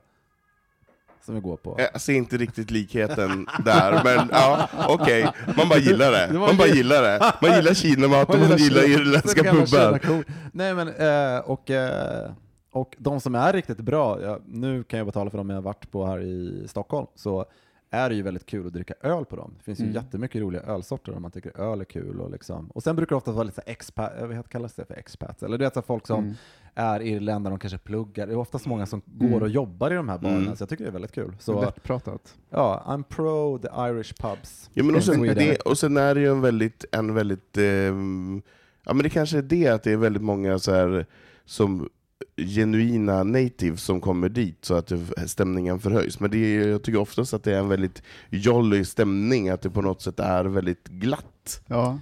Som 1.26 1.36
vi 1.36 1.42
går 1.42 1.58
på. 1.58 1.76
Jag 1.94 2.02
ser 2.02 2.14
inte 2.14 2.38
riktigt 2.38 2.72
likheten 2.72 3.48
där, 3.66 4.02
men 4.04 4.30
ja, 4.32 4.70
okej. 4.88 5.32
Man 5.58 5.70
bara 5.70 5.80
gillar 5.80 6.12
det. 6.12 6.40
Man 6.40 6.58
bara 6.58 6.68
gillar 6.68 7.02
det. 7.02 7.34
Man 7.42 7.56
gillar 7.56 7.74
kinamat 7.84 8.30
och 8.30 8.40
man 8.40 8.58
gillar 8.58 8.90
irländska 8.90 9.44
pubbar. 9.44 10.24
Nej 10.52 10.74
men, 10.74 10.88
eh, 10.88 11.40
och, 11.40 11.72
eh, 11.72 12.32
och 12.76 12.96
de 13.00 13.20
som 13.22 13.36
är 13.36 13.54
riktigt 13.54 13.78
bra, 13.80 14.22
ja, 14.22 14.40
nu 14.48 14.84
kan 14.84 14.98
jag 14.98 15.08
bara 15.08 15.12
tala 15.12 15.30
för 15.30 15.38
dem 15.38 15.50
jag 15.50 15.58
har 15.58 15.62
varit 15.62 15.92
på 15.92 16.06
här 16.06 16.20
i 16.22 16.64
Stockholm, 16.68 17.08
så 17.16 17.46
är 17.90 18.10
det 18.10 18.16
ju 18.16 18.22
väldigt 18.22 18.46
kul 18.46 18.68
att 18.68 18.74
dricka 18.74 18.94
öl 19.02 19.26
på 19.26 19.36
dem. 19.36 19.54
Det 19.58 19.64
finns 19.64 19.80
ju 19.80 19.84
Mm. 19.84 19.96
jättemycket 19.96 20.42
roliga 20.42 20.62
ölsorter 20.62 21.16
om 21.16 21.22
man 21.22 21.32
tycker 21.32 21.60
öl 21.62 21.82
är 21.82 21.86
kul. 21.86 22.22
Och, 22.22 22.32
liksom. 22.32 22.68
och 22.74 22.84
sen 22.84 22.96
brukar 22.96 23.10
det 23.10 23.18
ofta 23.18 23.32
vara 23.32 23.44
lite 23.44 23.62
expat, 23.62 24.12
eh, 24.20 24.28
vad 24.28 24.50
kallas 24.50 24.74
det 24.74 24.86
för 24.86 24.94
expats? 24.94 25.44
Eller 25.44 25.58
du 25.58 25.64
vet 25.66 25.74
så 25.74 25.82
folk 25.82 26.08
som 26.08 26.24
Mm. 26.24 26.34
är 26.76 27.02
irländare, 27.02 27.52
de 27.54 27.60
kanske 27.60 27.78
pluggar. 27.78 28.28
Det 28.28 28.34
är 28.34 28.38
oftast 28.38 28.66
många 28.66 28.86
som 28.86 29.02
går 29.06 29.42
och 29.42 29.50
jobbar 29.50 29.92
i 29.92 29.96
de 29.96 30.10
här 30.10 30.18
barerna, 30.18 30.42
Mm. 30.42 30.56
så 30.56 30.62
jag 30.62 30.70
tycker 30.70 30.84
det 30.84 30.90
är 30.90 30.94
väldigt 30.94 31.12
kul. 31.12 31.36
Så 31.40 31.62
Lättpratat. 31.62 32.36
ja, 32.50 32.84
I'm 32.88 33.04
pro 33.04 33.58
the 33.58 33.68
Irish 33.68 34.14
pubs. 34.22 34.70
Ja, 34.74 34.84
men 34.84 34.96
och, 34.96 35.04
sen, 35.04 35.22
det, 35.22 35.56
och 35.62 35.78
sen 35.78 35.98
är 35.98 36.16
det 36.16 36.22
ju 36.22 36.32
en 36.32 36.42
väldigt, 36.42 36.86
en 36.92 37.14
väldigt 37.14 37.58
ehm, 37.58 38.42
ja 38.86 38.94
men 38.94 39.04
det 39.04 39.10
kanske 39.10 39.38
är 39.38 39.42
det 39.42 39.68
att 39.68 39.84
det 39.84 39.92
är 39.92 39.98
väldigt 39.98 40.24
många 40.24 40.60
så 40.60 40.72
här, 40.74 41.06
som 41.46 41.90
genuina 42.38 43.24
natives 43.24 43.84
som 43.84 44.02
kommer 44.02 44.30
dit 44.30 44.66
så 44.66 44.76
att 44.76 44.92
stämningen 45.26 45.80
förhöjs. 45.80 46.20
Men 46.20 46.32
det 46.32 46.38
är, 46.38 46.68
jag 46.68 46.84
tycker 46.84 47.00
oftast 47.00 47.34
att 47.34 47.44
det 47.44 47.56
är 47.56 47.60
en 47.60 47.68
väldigt 47.68 48.04
jolly 48.30 48.86
stämning, 48.86 49.50
att 49.50 49.62
det 49.62 49.70
på 49.70 49.82
något 49.82 50.02
sätt 50.02 50.20
är 50.20 50.46
väldigt 50.46 50.88
glatt. 50.88 51.62
Ja. 51.68 52.00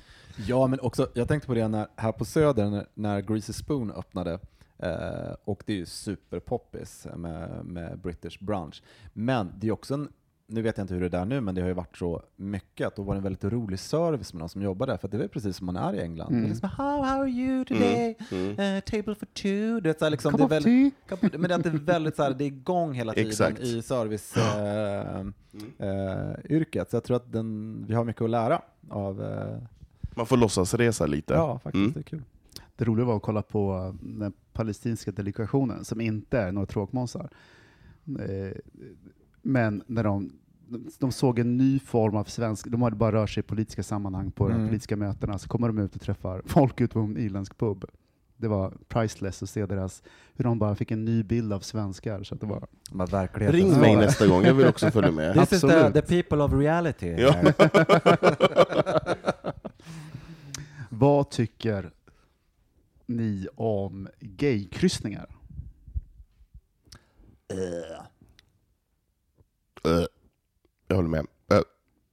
Ja, 0.47 0.68
men 0.68 0.80
också, 0.80 1.09
jag 1.14 1.28
tänkte 1.28 1.47
på 1.47 1.53
det 1.53 1.68
när, 1.68 1.88
här 1.95 2.11
på 2.11 2.26
Söder 2.26 2.70
när, 2.70 2.86
när 2.93 3.22
Greasy 3.22 3.53
Spoon 3.53 3.91
öppnade, 3.91 4.39
eh, 4.78 5.36
och 5.43 5.64
det 5.66 5.74
är 5.74 5.78
ju 5.78 5.86
superpoppis 5.86 7.07
med, 7.16 7.66
med 7.66 7.99
British 7.99 8.39
Brunch. 8.39 8.84
Men 9.14 9.51
det 9.59 9.68
är 9.68 9.72
också 9.72 9.93
en, 9.93 10.09
nu 10.54 10.62
vet 10.62 10.78
jag 10.78 10.84
inte 10.84 10.93
hur 10.93 11.01
det 11.01 11.08
är 11.08 11.10
där 11.10 11.26
nu, 11.26 11.41
men 11.41 11.56
det 11.56 11.62
har 11.62 11.68
ju 11.68 11.74
varit 11.74 11.97
så 11.97 12.22
mycket 12.36 12.88
att 12.88 12.95
då 12.95 13.04
var 13.04 13.14
det 13.14 13.20
en 13.20 13.24
väldigt 13.24 13.43
rolig 13.43 13.80
service 13.80 14.34
med 14.34 14.41
de 14.41 14.49
som 14.49 14.62
jobbar 14.62 14.88
där, 14.88 14.97
för 14.97 15.08
att 15.08 15.12
det 15.12 15.18
är 15.18 15.20
väl 15.20 15.30
precis 15.30 15.58
som 15.58 15.66
man 15.66 15.76
är 15.76 15.93
i 15.93 16.01
England. 16.01 16.30
Mm. 16.30 16.41
Det 16.41 16.47
är 16.47 16.49
liksom, 16.49 16.70
how, 16.70 17.04
how 17.04 17.22
are 17.22 17.30
you 17.30 17.66
today? 17.66 18.18
Mm. 18.32 18.60
Eh, 18.60 18.84
table 18.84 19.16
for 19.16 19.26
two? 19.26 19.80
Det 19.84 19.89
är 19.89 19.95
så 19.99 20.06
här 20.06 20.10
liksom, 20.10 20.32
Cup 20.32 20.39
det 20.39 20.43
är 20.43 20.62
väldigt? 20.62 20.93
Cup 21.08 21.22
men 21.22 21.41
det 21.41 21.54
är 21.54 21.58
att 21.58 21.64
det 21.64 21.70
är 21.70 21.74
väldigt 21.74 22.16
så 22.16 22.24
här, 22.24 22.34
det 22.34 22.43
är 22.43 22.47
igång 22.47 22.93
hela 22.93 23.14
tiden 23.14 23.30
Exakt. 23.30 23.60
i 23.60 23.82
serviceyrket. 23.82 25.36
Eh, 25.78 26.56
yrket. 26.56 26.89
så 26.89 26.95
jag 26.95 27.04
tror 27.04 27.18
att 27.18 27.32
den, 27.32 27.84
vi 27.88 27.93
har 27.93 28.04
mycket 28.04 28.22
att 28.22 28.30
lära 28.30 28.62
av 28.89 29.24
eh, 29.24 29.58
Man 30.16 30.26
får 30.26 30.38
låtsas 30.38 30.74
resa 30.74 31.06
lite. 31.06 31.34
Ja, 31.34 31.60
faktiskt. 31.60 31.76
Mm. 31.76 31.91
Det 31.91 31.99
är 31.99 32.04
kul. 32.04 32.24
Det 32.76 32.86
roliga 32.86 33.06
var 33.06 33.16
att 33.16 33.22
kolla 33.22 33.41
på 33.41 33.95
den 34.01 34.34
palestinska 34.54 35.12
delegationen, 35.12 35.86
som 35.86 36.01
inte 36.01 36.39
är 36.39 36.51
några 36.51 36.66
tråkmånsar. 36.66 37.30
Eh, 38.20 38.58
Men 39.41 39.84
när 39.88 40.04
de, 40.04 40.32
de 40.99 41.11
såg 41.11 41.39
en 41.39 41.57
ny 41.57 41.80
form 41.80 42.15
av 42.15 42.24
svensk, 42.24 42.67
de 42.71 42.82
hade 42.82 42.95
bara 42.95 43.11
rört 43.11 43.30
sig 43.30 43.41
i 43.41 43.43
politiska 43.43 43.84
sammanhang 43.84 44.32
på 44.32 44.43
de 44.47 44.51
Mm. 44.51 44.61
här 44.61 44.67
politiska 44.69 44.95
mötena, 44.97 45.38
så 45.39 45.47
kommer 45.47 45.67
de 45.67 45.78
ut 45.78 45.95
och 45.95 46.01
träffar 46.01 46.41
folk 46.45 46.82
ute 46.82 46.93
på 46.93 46.99
en 46.99 47.17
irländsk 47.17 47.57
pub. 47.57 47.86
Det 48.38 48.47
var 48.47 48.74
priceless 48.88 49.43
att 49.43 49.49
se 49.49 49.65
deras, 49.65 50.03
hur 50.34 50.43
de 50.43 50.59
bara 50.59 50.76
fick 50.76 50.91
en 50.91 51.05
ny 51.05 51.24
bild 51.24 51.53
av 51.53 51.59
svenskar. 51.59 52.24
Så 52.24 52.36
att 52.36 52.41
det 52.41 52.47
var, 52.47 52.67
Men 52.91 53.07
verkligheten 53.07 53.59
Ring 53.59 53.80
mig 53.80 53.95
nästa 53.95 54.28
gång, 54.28 54.43
jag 54.43 54.53
vill 54.53 54.67
också 54.67 54.91
följa 54.91 55.11
med. 55.11 55.34
This 55.47 55.53
is 55.53 55.61
the, 55.61 55.67
Absolut. 55.67 55.93
the 55.93 56.01
people 56.24 56.43
of 56.43 56.53
reality. 56.53 57.07
Ja. 57.07 57.36
vad 60.89 61.30
tycker 61.30 61.91
ni 63.05 63.47
om 63.55 64.07
gaykryssningar? 64.19 65.28
Eh, 69.86 70.05
jag 70.88 70.95
håller 70.95 71.09
med. 71.09 71.25
Eh, 71.51 71.59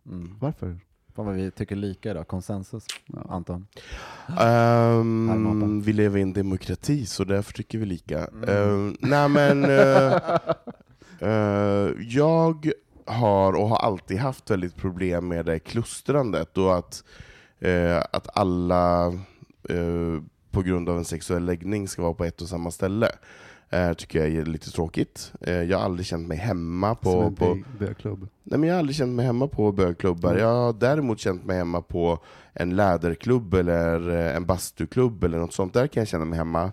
Mm. 0.06 0.36
Varför? 0.40 0.78
Fan 1.14 1.26
vad 1.26 1.34
vi 1.34 1.50
tycker 1.50 1.76
lika 1.76 2.14
då, 2.14 2.24
konsensus. 2.24 2.86
Ja. 3.06 3.18
Anton? 3.28 3.66
Härmapa. 4.26 5.84
vi 5.84 5.92
lever 5.92 6.18
i 6.18 6.22
en 6.22 6.32
demokrati, 6.32 7.06
så 7.06 7.24
därför 7.24 7.52
tycker 7.52 7.78
vi 7.78 7.86
lika. 7.86 8.26
Mm. 8.26 8.48
Ehm, 8.48 8.96
nej 9.00 9.28
men, 9.28 9.64
eh, 9.70 10.12
eh, 11.18 11.90
jag 11.98 12.70
har 13.06 13.52
och 13.52 13.68
har 13.68 13.76
alltid 13.76 14.18
haft 14.18 14.50
väldigt 14.50 14.76
problem 14.76 15.28
med 15.28 15.46
det 15.46 15.58
klustrandet 15.58 16.58
och 16.58 16.76
att, 16.76 17.04
eh, 17.58 17.98
att 18.12 18.38
alla 18.38 19.12
på 20.50 20.62
grund 20.62 20.88
av 20.88 20.96
en 20.98 21.04
sexuell 21.04 21.44
läggning 21.44 21.88
ska 21.88 22.02
vara 22.02 22.14
på 22.14 22.24
ett 22.24 22.42
och 22.42 22.48
samma 22.48 22.70
ställe. 22.70 23.08
Eh, 23.72 23.92
tycker 23.92 24.18
jag 24.18 24.28
är 24.34 24.44
lite 24.44 24.70
tråkigt. 24.70 25.32
Eh, 25.40 25.54
jag 25.62 25.78
har 25.78 25.84
aldrig 25.84 26.06
känt 26.06 26.28
mig 26.28 26.36
hemma 26.38 26.96
Som 27.02 27.12
på, 27.12 27.22
en 27.22 27.34
på, 27.34 27.44
bög- 27.44 27.64
bögklubb? 27.78 28.28
Nej, 28.44 28.58
men 28.58 28.68
jag 28.68 28.74
har 28.74 28.78
aldrig 28.78 28.96
känt 28.96 29.12
mig 29.16 29.26
hemma 29.26 29.46
på 29.48 29.72
bögklubbar. 29.72 30.30
Mm. 30.30 30.42
Jag 30.42 30.48
har 30.54 30.72
däremot 30.72 31.18
känt 31.20 31.44
mig 31.44 31.56
hemma 31.56 31.80
på 31.82 32.18
en 32.52 32.76
läderklubb 32.76 33.54
eller 33.54 34.10
eh, 34.10 34.36
en 34.36 34.46
bastuklubb 34.46 35.24
eller 35.24 35.38
något 35.38 35.52
sånt. 35.52 35.74
Där 35.74 35.86
kan 35.86 36.00
jag 36.00 36.08
känna 36.08 36.24
mig 36.24 36.38
hemma. 36.38 36.72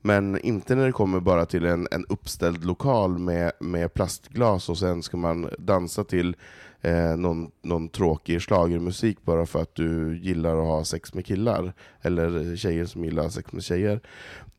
Men 0.00 0.38
inte 0.40 0.74
när 0.74 0.86
det 0.86 0.92
kommer 0.92 1.20
bara 1.20 1.46
till 1.46 1.66
en, 1.66 1.88
en 1.90 2.04
uppställd 2.08 2.64
lokal 2.64 3.18
med, 3.18 3.52
med 3.60 3.94
plastglas 3.94 4.68
och 4.68 4.78
sen 4.78 5.02
ska 5.02 5.16
man 5.16 5.50
dansa 5.58 6.04
till 6.04 6.36
eh, 6.82 7.16
någon, 7.16 7.50
någon 7.62 7.88
tråkig 7.88 8.42
schlagermusik 8.42 9.22
bara 9.24 9.46
för 9.46 9.62
att 9.62 9.74
du 9.74 10.18
gillar 10.22 10.56
att 10.56 10.66
ha 10.66 10.84
sex 10.84 11.14
med 11.14 11.26
killar. 11.26 11.72
Eller 12.02 12.56
tjejer 12.56 12.84
som 12.84 13.04
gillar 13.04 13.22
att 13.22 13.26
ha 13.26 13.32
sex 13.32 13.52
med 13.52 13.62
tjejer. 13.64 14.00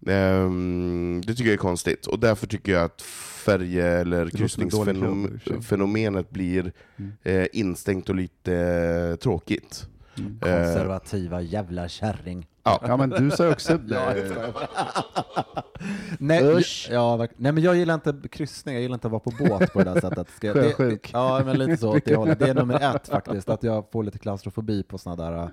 Ehm, 0.07 1.21
det 1.25 1.33
tycker 1.33 1.49
jag 1.49 1.53
är 1.53 1.57
konstigt. 1.57 2.07
Och 2.07 2.19
därför 2.19 2.47
tycker 2.47 2.71
jag 2.71 2.83
att 2.83 3.01
färje 3.45 3.85
eller 3.87 4.29
kryssningsfenomenet 4.29 6.29
blir 6.29 6.71
Mm. 6.97 7.11
eh, 7.23 7.47
instängt 7.53 8.09
och 8.09 8.15
lite 8.15 8.53
eh, 8.55 9.15
tråkigt. 9.15 9.87
Mm. 10.19 10.39
Eh, 10.45 10.63
Konservativa 10.63 11.41
jävla 11.41 11.87
kärring. 11.87 12.47
Ja, 12.63 12.97
men 12.97 13.09
du 13.09 13.31
sa 13.31 13.45
ju 13.45 13.51
också... 13.51 13.79
Ja, 13.89 14.15
eh, 14.15 14.25
Nej, 16.19 16.43
Usch. 16.43 16.89
ja, 16.91 17.27
nej, 17.37 17.51
men 17.51 17.63
jag 17.63 17.75
gillar 17.75 17.93
inte 17.93 18.15
kryssning, 18.31 18.75
jag 18.75 18.81
gillar 18.81 18.93
inte 18.93 19.07
att 19.07 19.11
vara 19.11 19.19
på 19.19 19.31
båt 19.39 19.73
på 19.73 19.79
det 19.83 19.93
där 19.93 20.01
sättet. 20.01 20.27
Ska 20.29 20.53
det, 20.53 20.99
ja, 21.13 21.41
men 21.45 21.57
lite 21.57 21.77
så 21.77 21.97
åt 21.97 22.05
det 22.05 22.15
hållet. 22.15 22.39
Det 22.39 22.49
är 22.49 22.53
nummer 22.53 22.95
ett 22.95 23.07
faktiskt, 23.07 23.49
att 23.49 23.63
jag 23.63 23.91
får 23.91 24.03
lite 24.03 24.17
klaustrofobi 24.19 24.83
på 24.83 24.97
sådana 24.97 25.31
där 25.31 25.37
eh, 25.43 25.49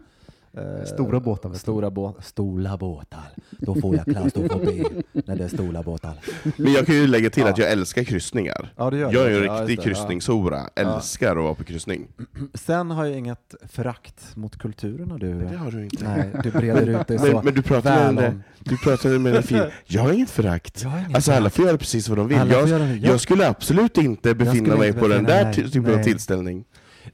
Stora 0.87 1.21
båtar. 1.21 1.53
Stora, 1.55 1.91
bå 1.91 2.15
stora 2.23 2.77
båtar. 2.77 3.29
Då 3.51 3.75
får 3.75 3.97
jag 3.97 4.05
klaustrofobi 4.05 4.85
när 5.13 5.37
det 5.37 5.45
är 5.45 5.49
stora 5.49 5.83
båtar. 5.83 6.15
Men 6.57 6.73
jag 6.73 6.87
kan 6.87 6.95
ju 6.95 7.07
lägga 7.07 7.31
till 7.31 7.43
Ja. 7.43 7.49
att 7.49 7.59
jag 7.59 7.71
älskar 7.73 8.05
kryssningar. 8.05 8.73
Ja, 8.77 8.91
det 8.91 8.99
gör 8.99 9.13
Jag 9.13 9.27
är 9.27 9.31
ju 9.31 9.37
en 9.37 9.45
Ja, 9.45 9.61
riktig 9.63 9.81
kryssningshora, 9.85 10.61
älskar 10.75 11.37
att 11.37 11.43
vara 11.43 11.55
på 11.55 11.65
kryssning. 11.65 12.09
Sen 12.55 12.91
har 12.91 13.05
jag 13.05 13.19
inget 13.19 13.55
förakt 13.69 14.37
mot 14.37 14.59
kulturen 14.59 15.13
och 15.13 15.19
du. 15.19 15.35
Det 15.35 15.57
har 15.57 15.71
du 15.71 15.85
inte. 15.85 16.05
Nej, 16.05 16.31
du 16.43 16.51
breder 16.51 17.01
ut 17.01 17.07
dig 17.07 17.19
så 17.19 17.25
Men, 17.27 17.45
men 17.45 17.55
du 17.55 17.63
pratade 17.63 18.13
väl 18.13 18.27
om 18.29 18.43
du 18.59 18.77
pratade 18.77 19.19
med 19.19 19.37
en 19.37 19.43
fin. 19.43 19.63
Jag 19.87 20.03
har 20.03 20.13
inget 20.13 20.31
förakt. 20.31 20.87
Alltså 21.15 21.33
alla 21.33 21.51
får 21.51 21.65
göra 21.65 21.79
precis 21.79 22.09
vad 22.09 22.19
de 22.19 22.29
vill. 22.29 22.39
Jag, 22.51 22.99
jag, 22.99 23.21
skulle 23.21 23.49
absolut 23.49 23.99
inte 23.99 24.35
befinna 24.35 24.77
mig 24.77 24.89
inte 24.89 25.01
på 25.01 25.09
den 25.09 25.25
där 25.25 25.53
typen 25.53 25.99
av 25.99 26.03
tillställning. 26.03 26.65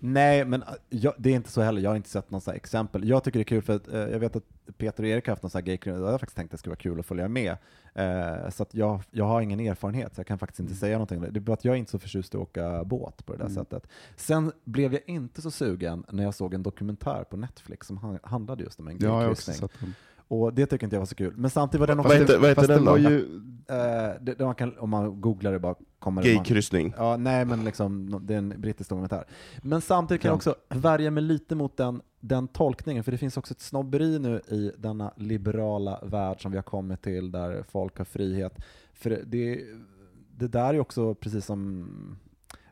Nej, 0.01 0.45
men 0.45 0.62
äh, 0.62 0.68
jag, 0.88 1.14
det 1.18 1.30
är 1.30 1.34
inte 1.34 1.51
så 1.51 1.61
heller. 1.62 1.80
Jag 1.80 1.90
har 1.90 1.97
inte 1.97 2.09
sett 2.09 2.30
här 2.47 2.53
exempel. 2.55 3.09
Jag 3.09 3.24
tycker 3.24 3.38
det 3.38 3.43
är 3.43 3.45
kul 3.45 3.62
för 3.62 3.76
att 3.76 3.88
eh, 3.88 3.99
jag 4.01 4.18
vet 4.18 4.36
att 4.36 4.43
Peter 4.78 5.03
och 5.03 5.09
Erik 5.09 5.26
har 5.26 5.32
haft 5.32 5.43
någon 5.43 5.51
så 5.51 5.59
här 5.59 5.62
gaykryssning. 5.64 6.05
Jag 6.05 6.11
har 6.12 6.18
faktiskt 6.18 6.36
tänkt 6.36 6.49
att 6.49 6.51
det 6.53 6.59
skulle 6.59 6.70
vara 6.70 6.76
kul 6.76 7.01
att 7.01 7.07
följa 7.07 7.28
med. 7.28 7.57
Eh, 7.95 8.51
så 8.51 8.62
att 8.62 8.74
jag, 8.74 9.03
jag 9.11 9.24
har 9.24 9.40
ingen 9.40 9.61
erfarenhet, 9.61 10.14
så 10.14 10.18
jag 10.20 10.26
kan 10.26 10.38
faktiskt 10.38 10.61
inte 10.61 10.74
säga 10.74 10.93
någonting. 10.95 11.20
Det 11.20 11.38
är 11.38 11.40
bara 11.40 11.53
att 11.53 11.64
jag 11.64 11.74
är 11.74 11.78
inte 11.78 11.90
så 11.90 11.99
förtjust 11.99 12.34
i 12.34 12.36
att 12.36 12.43
åka 12.43 12.84
båt 12.84 13.26
på 13.26 13.32
det 13.32 13.38
där 13.38 13.45
Mm. 13.45 13.55
sättet. 13.55 13.86
Sen 14.16 14.53
blev 14.64 14.93
jag 14.93 15.03
inte 15.07 15.43
så 15.43 15.51
sugen 15.51 16.05
när 16.11 16.22
jag 16.24 16.34
såg 16.34 16.55
en 16.55 16.62
dokumentär 16.62 17.24
på 17.24 17.36
Netflix 17.36 17.86
som 17.86 17.97
han- 17.97 18.18
handlade 18.22 18.62
just 18.64 18.80
om 18.80 18.88
en 18.88 18.97
Ja, 19.01 19.18
gaykryssning. 19.20 19.68
den. 19.80 19.95
Och 20.33 20.55
det 20.55 20.66
tycker 20.66 20.87
inte 20.87 20.97
jag 20.97 21.01
var 21.01 21.07
så 21.07 21.14
kul. 21.14 21.35
Men 21.37 21.51
samtidigt 21.51 21.80
var 21.80 21.87
den 21.87 21.97
Vad 21.97 22.07
också... 22.07 22.18
heter- 22.18 22.39
vad 22.39 22.49
heter 22.49 22.68
den 22.68 22.85
då? 22.85 22.99
ju, 22.99 23.41
Eh, 23.68 23.76
det, 24.20 24.35
det 24.35 24.45
man 24.45 24.55
kan, 24.55 24.78
om 24.78 24.91
man 24.91 25.20
googlar 25.20 25.53
det 25.53 25.59
bara 25.59 25.74
kommer 25.99 26.22
Gaykryssning. 26.22 26.95
Ja, 26.97 27.16
nej 27.16 27.45
men 27.45 27.64
liksom, 27.64 28.20
det 28.26 28.35
är 28.35 28.39
en 28.39 28.55
brittisk 28.61 28.91
dokumentär. 28.91 29.24
Men 29.62 29.80
samtidigt 29.80 30.22
kan 30.22 30.28
jag 30.28 30.33
Ja. 30.33 30.37
också 30.37 30.55
värja 30.68 31.11
mig 31.11 31.22
lite 31.22 31.55
mot 31.55 31.76
den, 31.76 32.03
den 32.20 32.49
tolkningen, 32.49 33.05
för 33.05 33.12
det 33.12 33.18
finns 33.18 33.37
också 33.37 33.55
ett 33.55 33.61
snobberi 33.61 34.18
nu 34.18 34.41
i 34.49 34.72
denna 34.78 35.12
liberala 35.16 36.01
värld 36.03 36.43
som 36.43 36.51
vi 36.53 36.59
har 36.59 36.62
kommit 36.62 37.03
till, 37.03 37.33
där 37.33 37.64
folk 37.68 37.99
har 37.99 38.05
frihet. 38.05 38.55
För 38.93 39.11
det- 39.11 39.22
det, 39.24 39.61
det 40.37 40.49
där 40.49 40.74
är 40.74 40.80
också 40.80 41.14
precis 41.14 41.47
som, 41.47 41.87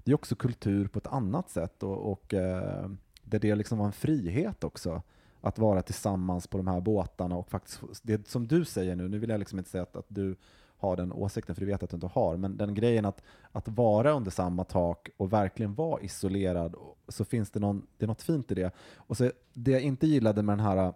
det 0.05 0.11
är 0.11 0.15
också 0.15 0.35
kultur 0.37 0.87
på 0.89 0.99
ett 0.99 1.07
annat 1.07 1.51
sätt, 1.51 1.83
och, 1.83 2.13
och 2.13 2.35
eh, 2.35 2.91
där 3.23 3.39
det 3.39 3.55
liksom 3.55 3.79
var 3.79 3.87
en 3.87 3.93
frihet 3.93 4.65
också 4.65 5.03
att 5.41 5.59
vara 5.59 5.83
tillsammans 5.83 6.47
på 6.47 6.57
de 6.59 6.67
här 6.67 6.81
båtarna 6.81 7.37
och 7.37 7.51
faktiskt, 7.51 7.81
det 8.03 8.29
som 8.29 8.47
du 8.47 8.65
säger 8.65 8.97
nu, 8.97 9.09
nu 9.09 9.19
vill 9.19 9.31
jag 9.31 9.39
liksom 9.39 9.59
inte 9.59 9.71
säga 9.71 9.83
att, 9.83 9.97
att 9.97 10.07
du 10.09 10.37
har 10.77 10.97
den 10.97 11.13
åsikten, 11.13 11.55
för 11.55 11.61
det 11.61 11.67
vet 11.67 11.81
jag 11.83 11.87
att 11.87 11.91
du 11.91 11.97
inte 11.97 12.07
har, 12.07 12.37
men 12.37 12.57
den 12.57 12.75
grejen 12.75 13.05
att, 13.05 13.23
att 13.53 13.69
vara 13.69 14.13
under 14.13 14.31
samma 14.31 14.65
tak 14.65 15.09
och 15.17 15.33
verkligen 15.33 15.75
vara 15.75 16.01
isolerad, 16.01 16.75
så 17.09 17.25
finns 17.25 17.51
det, 17.51 17.61
någon, 17.61 17.87
det 17.99 18.05
är 18.05 18.07
något 18.09 18.23
fint 18.23 18.53
i 18.53 18.55
det. 18.55 18.71
Och 18.97 19.17
så, 19.17 19.31
det 19.53 19.71
jag 19.71 19.81
inte 19.83 20.07
gillade 20.07 20.43
med 20.43 20.59
den 20.59 20.67
här 20.67 20.93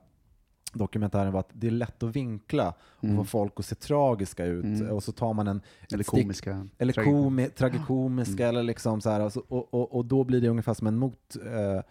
dokumentären 0.73 1.33
var 1.33 1.41
att 1.41 1.49
det 1.53 1.67
är 1.67 1.71
lätt 1.71 2.03
att 2.03 2.17
vinkla 2.17 2.75
och 2.81 3.05
Mm. 3.05 3.17
få 3.17 3.25
folk 3.25 3.53
att 3.57 3.65
se 3.67 3.75
tragiska 3.75 4.45
ut, 4.45 4.65
Mm. 4.65 4.91
och 4.91 5.03
så 5.03 5.13
tar 5.13 5.33
man 5.35 5.49
en 5.49 5.61
eller 5.93 6.05
komiska. 6.05 6.69
eller 6.79 6.93
komi, 6.93 7.49
tragikomiska, 7.49 8.33
Mm. 8.45 8.49
eller 8.49 8.63
liksom 8.63 9.01
så 9.01 9.11
här, 9.11 9.33
och, 9.53 9.75
och, 9.75 9.95
och 9.95 10.05
då 10.05 10.25
blir 10.25 10.41
det 10.41 10.49
ungefär 10.49 10.75
som 10.75 10.87
en 10.87 10.97
mot, 10.99 11.37
eh, 11.47 11.83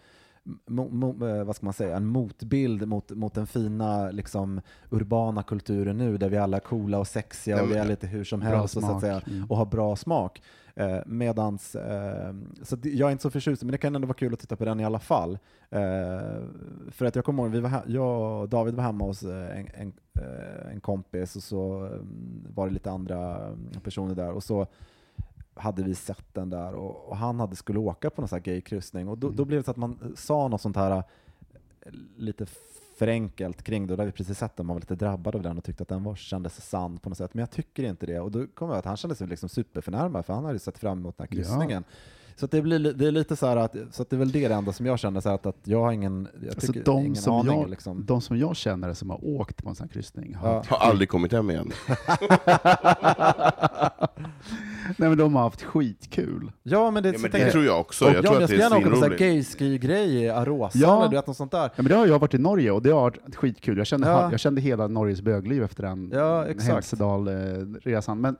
mo, 0.66 0.88
mo, 0.88 1.28
eh, 1.28 1.44
vad 1.44 1.56
ska 1.56 1.66
man 1.66 1.72
säga, 1.72 1.96
en 1.96 2.06
motbild 2.06 2.88
mot, 2.88 3.10
mot 3.10 3.34
den 3.34 3.46
fina 3.46 4.10
liksom, 4.10 4.60
urbana 4.90 5.42
kulturen 5.42 5.98
nu, 5.98 6.16
där 6.16 6.28
vi 6.28 6.36
alla 6.36 6.56
är 6.56 6.60
coola 6.60 6.98
och 6.98 7.06
sexiga 7.06 7.62
och 7.62 7.70
vi 7.70 7.74
är 7.74 7.84
lite 7.84 8.06
hur 8.06 8.24
som 8.24 8.42
helst 8.42 8.76
och, 8.76 8.82
så 8.82 8.88
att 8.94 9.00
säga, 9.00 9.20
Mm. 9.26 9.44
och 9.50 9.56
har 9.56 9.66
bra 9.66 9.96
smak. 9.96 10.42
Eh, 10.76 10.98
medans, 11.06 11.74
eh, 11.74 12.34
så 12.62 12.76
jag 12.82 13.08
är 13.08 13.12
inte 13.12 13.22
så 13.22 13.30
förtjust, 13.30 13.62
men 13.62 13.72
det 13.72 13.78
kan 13.78 13.94
ändå 13.94 14.06
vara 14.06 14.16
kul 14.16 14.32
att 14.32 14.38
titta 14.40 14.56
på 14.56 14.64
den 14.64 14.80
i 14.80 14.84
alla 14.84 14.98
fall. 14.98 15.38
Eh, 15.70 16.42
för 16.90 17.04
att 17.04 17.16
jag 17.16 17.24
kommer 17.24 17.42
ihåg, 17.42 17.52
vi 17.52 17.60
var 17.60 17.70
he- 17.70 17.82
jag 17.86 18.40
och 18.42 18.48
David 18.48 18.74
var 18.74 18.82
hemma 18.84 19.04
hos 19.04 19.22
eh, 19.22 19.58
en, 19.60 19.66
en, 19.74 19.92
eh, 20.20 20.72
en 20.72 20.80
kompis 20.80 21.36
och 21.36 21.42
så 21.42 21.84
eh, 21.86 21.90
var 22.54 22.66
det 22.66 22.72
lite 22.72 22.90
andra 22.90 23.34
eh, 23.48 23.80
personer 23.84 24.14
där 24.14 24.32
och 24.32 24.42
så 24.44 24.66
hade 25.54 25.82
vi 25.82 25.94
sett 25.94 26.34
den 26.34 26.50
där 26.50 26.74
och, 26.74 27.08
och 27.08 27.16
han 27.16 27.40
hade 27.40 27.56
skulle 27.56 27.78
åka 27.78 28.10
på 28.10 28.20
någon 28.20 28.28
sån 28.28 28.36
här 28.36 28.44
gaykryssning 28.44 29.08
och 29.08 29.18
då, 29.18 29.30
då 29.30 29.44
blev 29.44 29.60
det 29.60 29.64
så 29.64 29.70
att 29.70 29.76
man 29.76 30.14
sa 30.16 30.48
något 30.48 30.60
sånt 30.60 30.76
här 30.76 30.90
eh, 30.90 31.02
lite 32.16 32.46
för 32.96 33.06
enkelt 33.08 33.62
kring 33.62 33.86
det, 33.86 33.92
och 33.92 33.96
där 33.96 34.04
vi 34.04 34.12
precis 34.12 34.38
sett 34.38 34.56
den, 34.56 34.66
man 34.66 34.74
var 34.74 34.80
lite 34.80 34.94
drabbad 34.94 35.34
av 35.34 35.42
den 35.42 35.58
och 35.58 35.64
tyckte 35.64 35.82
att 35.82 35.88
den 35.88 36.04
var, 36.04 36.16
kändes 36.16 36.68
sann 36.68 36.98
på 36.98 37.08
något 37.08 37.18
sätt, 37.18 37.34
men 37.34 37.40
jag 37.40 37.50
tycker 37.50 37.84
inte 37.84 38.06
det. 38.06 38.20
Och 38.20 38.30
då 38.30 38.46
kom 38.46 38.68
jag 38.68 38.78
att 38.78 38.84
han 38.84 38.96
kände 38.96 39.14
sig 39.14 39.26
liksom 39.26 39.48
superförnärmad, 39.48 40.26
för 40.26 40.32
han 40.32 40.44
hade 40.44 40.54
ju 40.54 40.58
sett 40.58 40.78
fram 40.78 40.98
emot 40.98 41.18
den 41.18 41.28
här 41.30 41.36
Ja. 41.70 41.82
Så 42.36 42.44
att 42.44 42.50
det, 42.50 42.62
blir, 42.62 42.78
li- 42.78 42.92
det 42.92 43.06
är 43.06 43.10
lite 43.12 43.36
så 43.36 43.46
här 43.46 43.56
att, 43.56 43.76
så 43.90 44.02
att 44.02 44.10
det 44.10 44.16
är 44.16 44.18
väl 44.18 44.32
det 44.32 44.44
enda 44.44 44.72
som 44.72 44.86
jag 44.86 44.98
känner, 44.98 45.20
så 45.20 45.28
här 45.28 45.34
att, 45.36 45.46
att 45.46 45.56
jag 45.64 45.80
har 45.80 45.92
ingen, 45.92 46.28
jag 46.42 46.50
Alltså 46.54 46.72
de, 46.72 47.00
ingen 47.00 47.16
som 47.16 47.34
aning. 47.34 47.60
jag, 47.60 47.70
liksom. 47.70 48.04
de 48.06 48.20
som 48.20 48.38
jag 48.38 48.56
känner 48.56 48.92
som 48.92 49.10
har 49.10 49.24
åkt 49.24 49.62
på 49.62 49.68
en 49.68 49.74
sån 49.74 49.84
här 49.88 49.92
kryssning 49.92 50.34
har, 50.34 50.48
Ja. 50.54 50.62
Har 50.68 50.88
aldrig 50.90 51.08
kommit 51.08 51.32
hem 51.32 51.50
igen. 51.50 51.70
Nej 54.98 55.08
men 55.08 55.18
de 55.18 55.34
har 55.34 55.42
haft 55.42 55.62
skitkul. 55.62 56.52
Ja, 56.62 56.90
men 56.90 57.02
det, 57.02 57.08
Ja, 57.12 57.18
men 57.18 57.30
det 57.30 57.50
tror 57.50 57.64
jag 57.64 57.80
också. 57.80 58.04
Och 58.04 58.10
Jag 58.10 58.16
ja, 58.16 58.22
tror 58.22 58.32
men 58.34 58.42
att 58.44 58.48
det 58.48 58.54
jag 58.56 58.60
skulle 58.60 58.62
är 58.62 58.70
gärna 58.70 58.76
åka 58.76 58.90
på 58.90 58.96
sån 58.96 59.10
här 59.10 59.18
svinroligt. 59.18 59.58
gayski-grej 59.58 60.14
i 60.24 60.28
Arosa, 60.30 60.78
Ja. 60.78 60.96
eller 61.00 61.10
du 61.10 61.16
vet, 61.16 61.26
något 61.26 61.36
sånt 61.36 61.52
där. 61.52 61.62
Ja, 61.64 61.70
men 61.76 61.84
det 61.86 61.94
har 61.94 62.06
jag 62.06 62.18
varit 62.18 62.34
i 62.34 62.38
Norge 62.38 62.70
och 62.70 62.82
det 62.82 62.90
har 62.90 63.00
varit 63.00 63.36
skitkul. 63.36 63.78
Jag 63.78 63.86
kände, 63.86 64.08
Ja. 64.08 64.30
jag 64.30 64.40
kände 64.40 64.60
hela 64.60 64.86
Norges 64.88 65.22
bögliv 65.22 65.62
efter 65.62 65.82
den 65.82 66.10
Ja. 66.14 66.44
Hälsedal-resan. 66.60 68.20
Men 68.20 68.36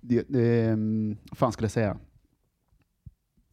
det, 0.00 0.24
det, 0.28 0.64
mm, 0.64 1.16
vad 1.30 1.38
fan 1.38 1.52
skulle 1.52 1.64
jag 1.64 1.72
säga? 1.72 1.96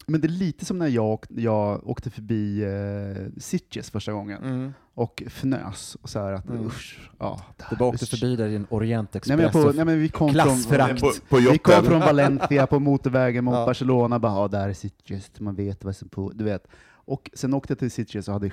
Men 0.07 0.21
det 0.21 0.27
är 0.27 0.29
lite 0.29 0.65
som 0.65 0.77
när 0.79 0.87
jag, 0.87 1.05
åk, 1.05 1.25
jag 1.29 1.87
åkte 1.87 2.09
förbi 2.09 2.63
eh, 2.63 3.39
Sitges 3.41 3.89
första 3.91 4.11
gången 4.11 4.43
Mm. 4.43 4.73
och 4.93 5.23
fnös. 5.27 5.97
Och 6.01 6.09
så 6.09 6.19
här 6.19 6.33
att, 6.33 6.49
Mm. 6.49 6.65
usch, 6.67 7.09
ja, 7.19 7.41
det 7.57 7.65
Du 7.69 7.75
bara 7.75 7.89
åkte 7.89 8.05
förbi 8.05 8.35
där 8.35 8.47
i 8.47 8.55
en 8.55 8.67
Orientexpress 8.69 9.51
på, 9.51 9.71
nej 9.75 9.85
men 9.85 9.99
vi 9.99 10.09
kom 10.09 10.29
klassförakt. 10.29 10.99
från, 10.99 11.09
På, 11.29 11.35
på 11.35 11.51
vi 11.51 11.57
kom 11.57 11.83
från 11.83 11.99
Valencia 11.99 12.67
på 12.67 12.79
motorvägen 12.79 13.43
mot 13.43 13.55
Ja. 13.55 13.65
Barcelona, 13.65 14.19
bara 14.19 14.31
ja, 14.41 14.47
där 14.47 14.69
är 14.69 14.73
Sitges, 14.73 15.31
man 15.39 15.55
vet 15.55 15.83
vad 15.83 15.95
som 15.95 16.09
på, 16.09 16.31
du 16.35 16.43
vet. 16.43 16.67
Och 16.87 17.31
sen 17.33 17.53
åkte 17.53 17.71
jag 17.71 17.79
till 17.79 17.91
Sitges 17.91 18.27
och 18.27 18.33
hade 18.33 18.51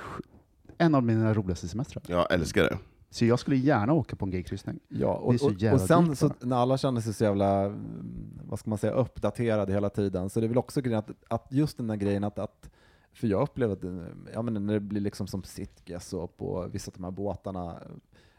en 0.78 0.94
av 0.94 1.03
mina 1.03 1.34
roligaste 1.34 1.68
semestrar. 1.68 2.03
Jag 2.07 2.32
älskar 2.32 2.62
det. 2.62 2.78
Så 3.12 3.24
jag 3.24 3.38
skulle 3.38 3.56
gärna 3.56 3.92
åka 3.92 4.16
på 4.16 4.24
en 4.24 4.30
gaykryssning. 4.30 4.80
Ja, 4.88 5.14
och, 5.14 5.34
och, 5.34 5.72
och 5.72 5.80
sen 5.80 6.16
så, 6.16 6.30
när 6.40 6.56
alla 6.56 6.78
känner 6.78 7.00
sig 7.00 7.14
så 7.14 7.24
jävla, 7.24 7.64
mm, 7.64 8.40
vad 8.44 8.58
ska 8.58 8.70
man 8.70 8.78
säga, 8.78 8.92
uppdaterade 8.92 9.72
hela 9.72 9.90
tiden, 9.90 10.30
så 10.30 10.40
det 10.40 10.46
är 10.46 10.48
väl 10.48 10.58
också 10.58 10.80
grejen 10.80 10.98
att, 10.98 11.10
att 11.28 11.46
just 11.50 11.76
den 11.76 11.86
där 11.86 11.96
grejen 11.96 12.24
att, 12.24 12.38
att 12.38 12.70
för 13.12 13.26
jag 13.26 13.42
upplever 13.42 13.72
att, 13.72 14.06
ja 14.34 14.42
men 14.42 14.66
när 14.66 14.74
det 14.74 14.80
blir 14.80 15.00
liksom 15.00 15.26
som 15.26 15.42
Sitges 15.42 16.12
och 16.12 16.36
på 16.36 16.68
vissa 16.72 16.90
av 16.90 16.94
de 16.94 17.04
här 17.04 17.10
båtarna, 17.10 17.82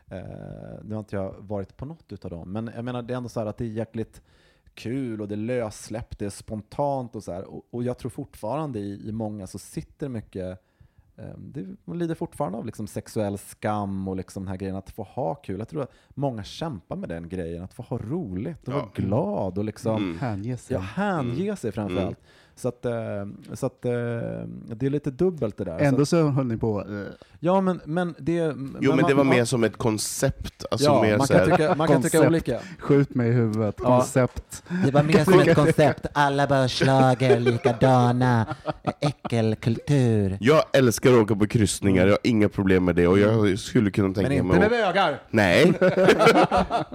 eh, 0.08 0.84
nu 0.84 0.96
har 0.96 1.00
inte 1.00 1.16
jag 1.16 1.36
varit 1.40 1.78
på 1.78 1.86
något 1.86 2.12
utav 2.12 2.32
dem, 2.32 2.52
men 2.52 2.72
jag 2.76 2.86
menar 2.86 3.02
det 3.02 3.14
är 3.14 3.18
ändå 3.18 3.30
så 3.30 3.40
här 3.40 3.48
att 3.48 3.58
det 3.58 3.66
är 3.66 3.70
jäkligt 3.70 4.22
kul 4.74 5.22
och 5.22 5.28
det 5.28 5.36
är 5.36 5.38
lössläppt, 5.38 6.20
det 6.20 6.26
är 6.26 6.30
spontant 6.30 7.16
och 7.16 7.24
så 7.24 7.32
här. 7.32 7.44
Och, 7.44 7.68
och 7.70 7.84
jag 7.84 7.98
tror 7.98 8.10
fortfarande 8.10 8.80
i, 8.80 9.08
i 9.08 9.12
många 9.12 9.48
så 9.48 9.60
sitter 9.60 10.10
mycket 10.10 10.60
det, 11.38 11.66
man 11.86 11.98
lider 11.98 12.16
fortfarande 12.16 12.58
av 12.58 12.66
liksom 12.66 12.88
sexuell 12.88 13.38
skam 13.38 14.08
och 14.08 14.16
liksom 14.16 14.44
den 14.44 14.48
här 14.50 14.58
grejen 14.58 14.76
att 14.76 14.90
få 14.90 15.04
ha 15.04 15.36
kul. 15.36 15.60
Jag 15.60 15.68
tror 15.70 15.82
att 15.84 15.92
många 16.10 16.44
kämpar 16.44 16.96
med 16.96 17.10
den 17.10 17.30
grejen, 17.30 17.64
att 17.64 17.74
få 17.74 17.84
ha 17.84 17.98
roligt 17.98 18.68
och 18.68 18.74
Ja. 18.74 18.78
vara 18.78 18.90
glad 18.96 19.58
och 19.58 19.64
liksom 19.64 19.96
Mm. 20.04 20.18
Hänge 20.20 20.58
sig. 20.58 20.74
ja, 20.74 20.80
hänge 20.80 21.56
sig 21.56 21.72
framförallt. 21.72 22.20
Så, 22.56 22.68
att, 22.68 22.86
eh, 22.86 22.94
så 23.54 23.66
att 23.66 23.86
eh, 23.86 23.92
det 24.76 24.86
är 24.86 24.90
lite 24.90 25.12
dubbelt 25.12 25.58
det 25.58 25.64
där. 25.64 25.80
Ändå 25.80 26.06
Så, 26.06 26.28
höll 26.30 26.46
ni 26.46 26.58
på, 26.58 26.82
eh, 26.82 27.14
ja, 27.40 27.62
men, 27.62 27.82
men 27.86 28.16
det... 28.20 28.34
Jo, 28.36 28.54
men, 28.56 28.72
men 28.82 28.98
det 28.98 29.02
man- 29.02 29.08
var 29.18 29.24
man- 29.24 29.36
mer 29.36 29.46
som 29.46 29.64
ett 29.64 29.78
koncept. 29.78 30.66
Alltså 30.72 30.86
ja, 30.88 31.02
mer 31.02 31.18
man, 31.18 31.28
så 31.28 31.34
kan 31.34 31.46
tycka, 31.50 31.76
man 31.76 31.88
kan 31.88 32.02
tycka 32.02 32.28
olika. 32.28 32.60
skjut 32.80 33.16
mig 33.16 33.30
i 33.30 33.32
huvudet, 33.32 33.76
Ja. 33.80 33.86
koncept. 33.86 34.64
Det 34.86 34.92
var 34.92 35.04
mer 35.04 35.24
som 35.24 35.40
ett 35.40 35.56
koncept, 35.66 36.06
alla 36.14 36.48
bara 36.48 36.68
schlager, 36.68 37.40
likadana, 37.40 38.56
äckelkultur. 39.00 40.38
jag 40.42 40.64
älskar 40.74 41.14
att 41.14 41.18
åka 41.24 41.36
på 41.36 41.48
kryssningar, 41.48 42.06
jag 42.06 42.12
har 42.14 42.20
inga 42.24 42.50
problem 42.50 42.86
med 42.86 42.96
det 42.96 43.08
och 43.08 43.20
jag 43.20 43.60
skulle 43.60 43.92
kunna 43.92 44.14
tänka 44.14 44.30
Men 44.30 44.38
inte 44.38 44.44
mig 44.48 44.70
med 44.70 44.88
att... 44.88 44.94
bögar! 44.94 45.22
Nej, 45.30 45.74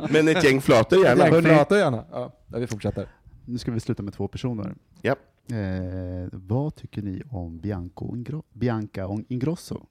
men 0.11 0.29
ett 0.29 0.45
gäng 0.45 0.61
flator 0.61 1.05
gärna. 1.05 1.25
Jag 1.27 1.33
hörni. 1.33 1.49
pratar 1.49 1.77
gärna. 1.77 2.05
Ja, 2.13 2.33
vi 2.47 2.67
fortsätter. 2.67 3.09
Nu 3.45 3.59
ska 3.59 3.71
vi 3.71 3.81
sluta 3.81 4.03
med 4.03 4.15
två 4.15 4.29
personer. 4.29 4.75
Ja. 5.03 5.15
Eh, 5.53 6.29
vad 6.33 6.75
tycker 6.75 7.03
ni 7.03 7.23
om 7.31 7.59
Bianco 7.59 8.15
Ingro- 8.17 8.45
Bianca 8.53 9.09
Ingrosso? 9.29 9.87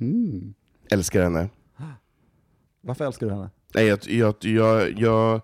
Mm. 0.00 0.54
Älskar 0.90 1.22
henne. 1.22 1.48
Varför 2.80 3.04
älskar 3.04 3.26
du 3.26 3.32
henne? 3.32 3.50
Nej, 3.74 3.86
jag, 3.86 3.98
jag, 4.08 4.34
jag, 4.44 4.98
jag, 4.98 5.40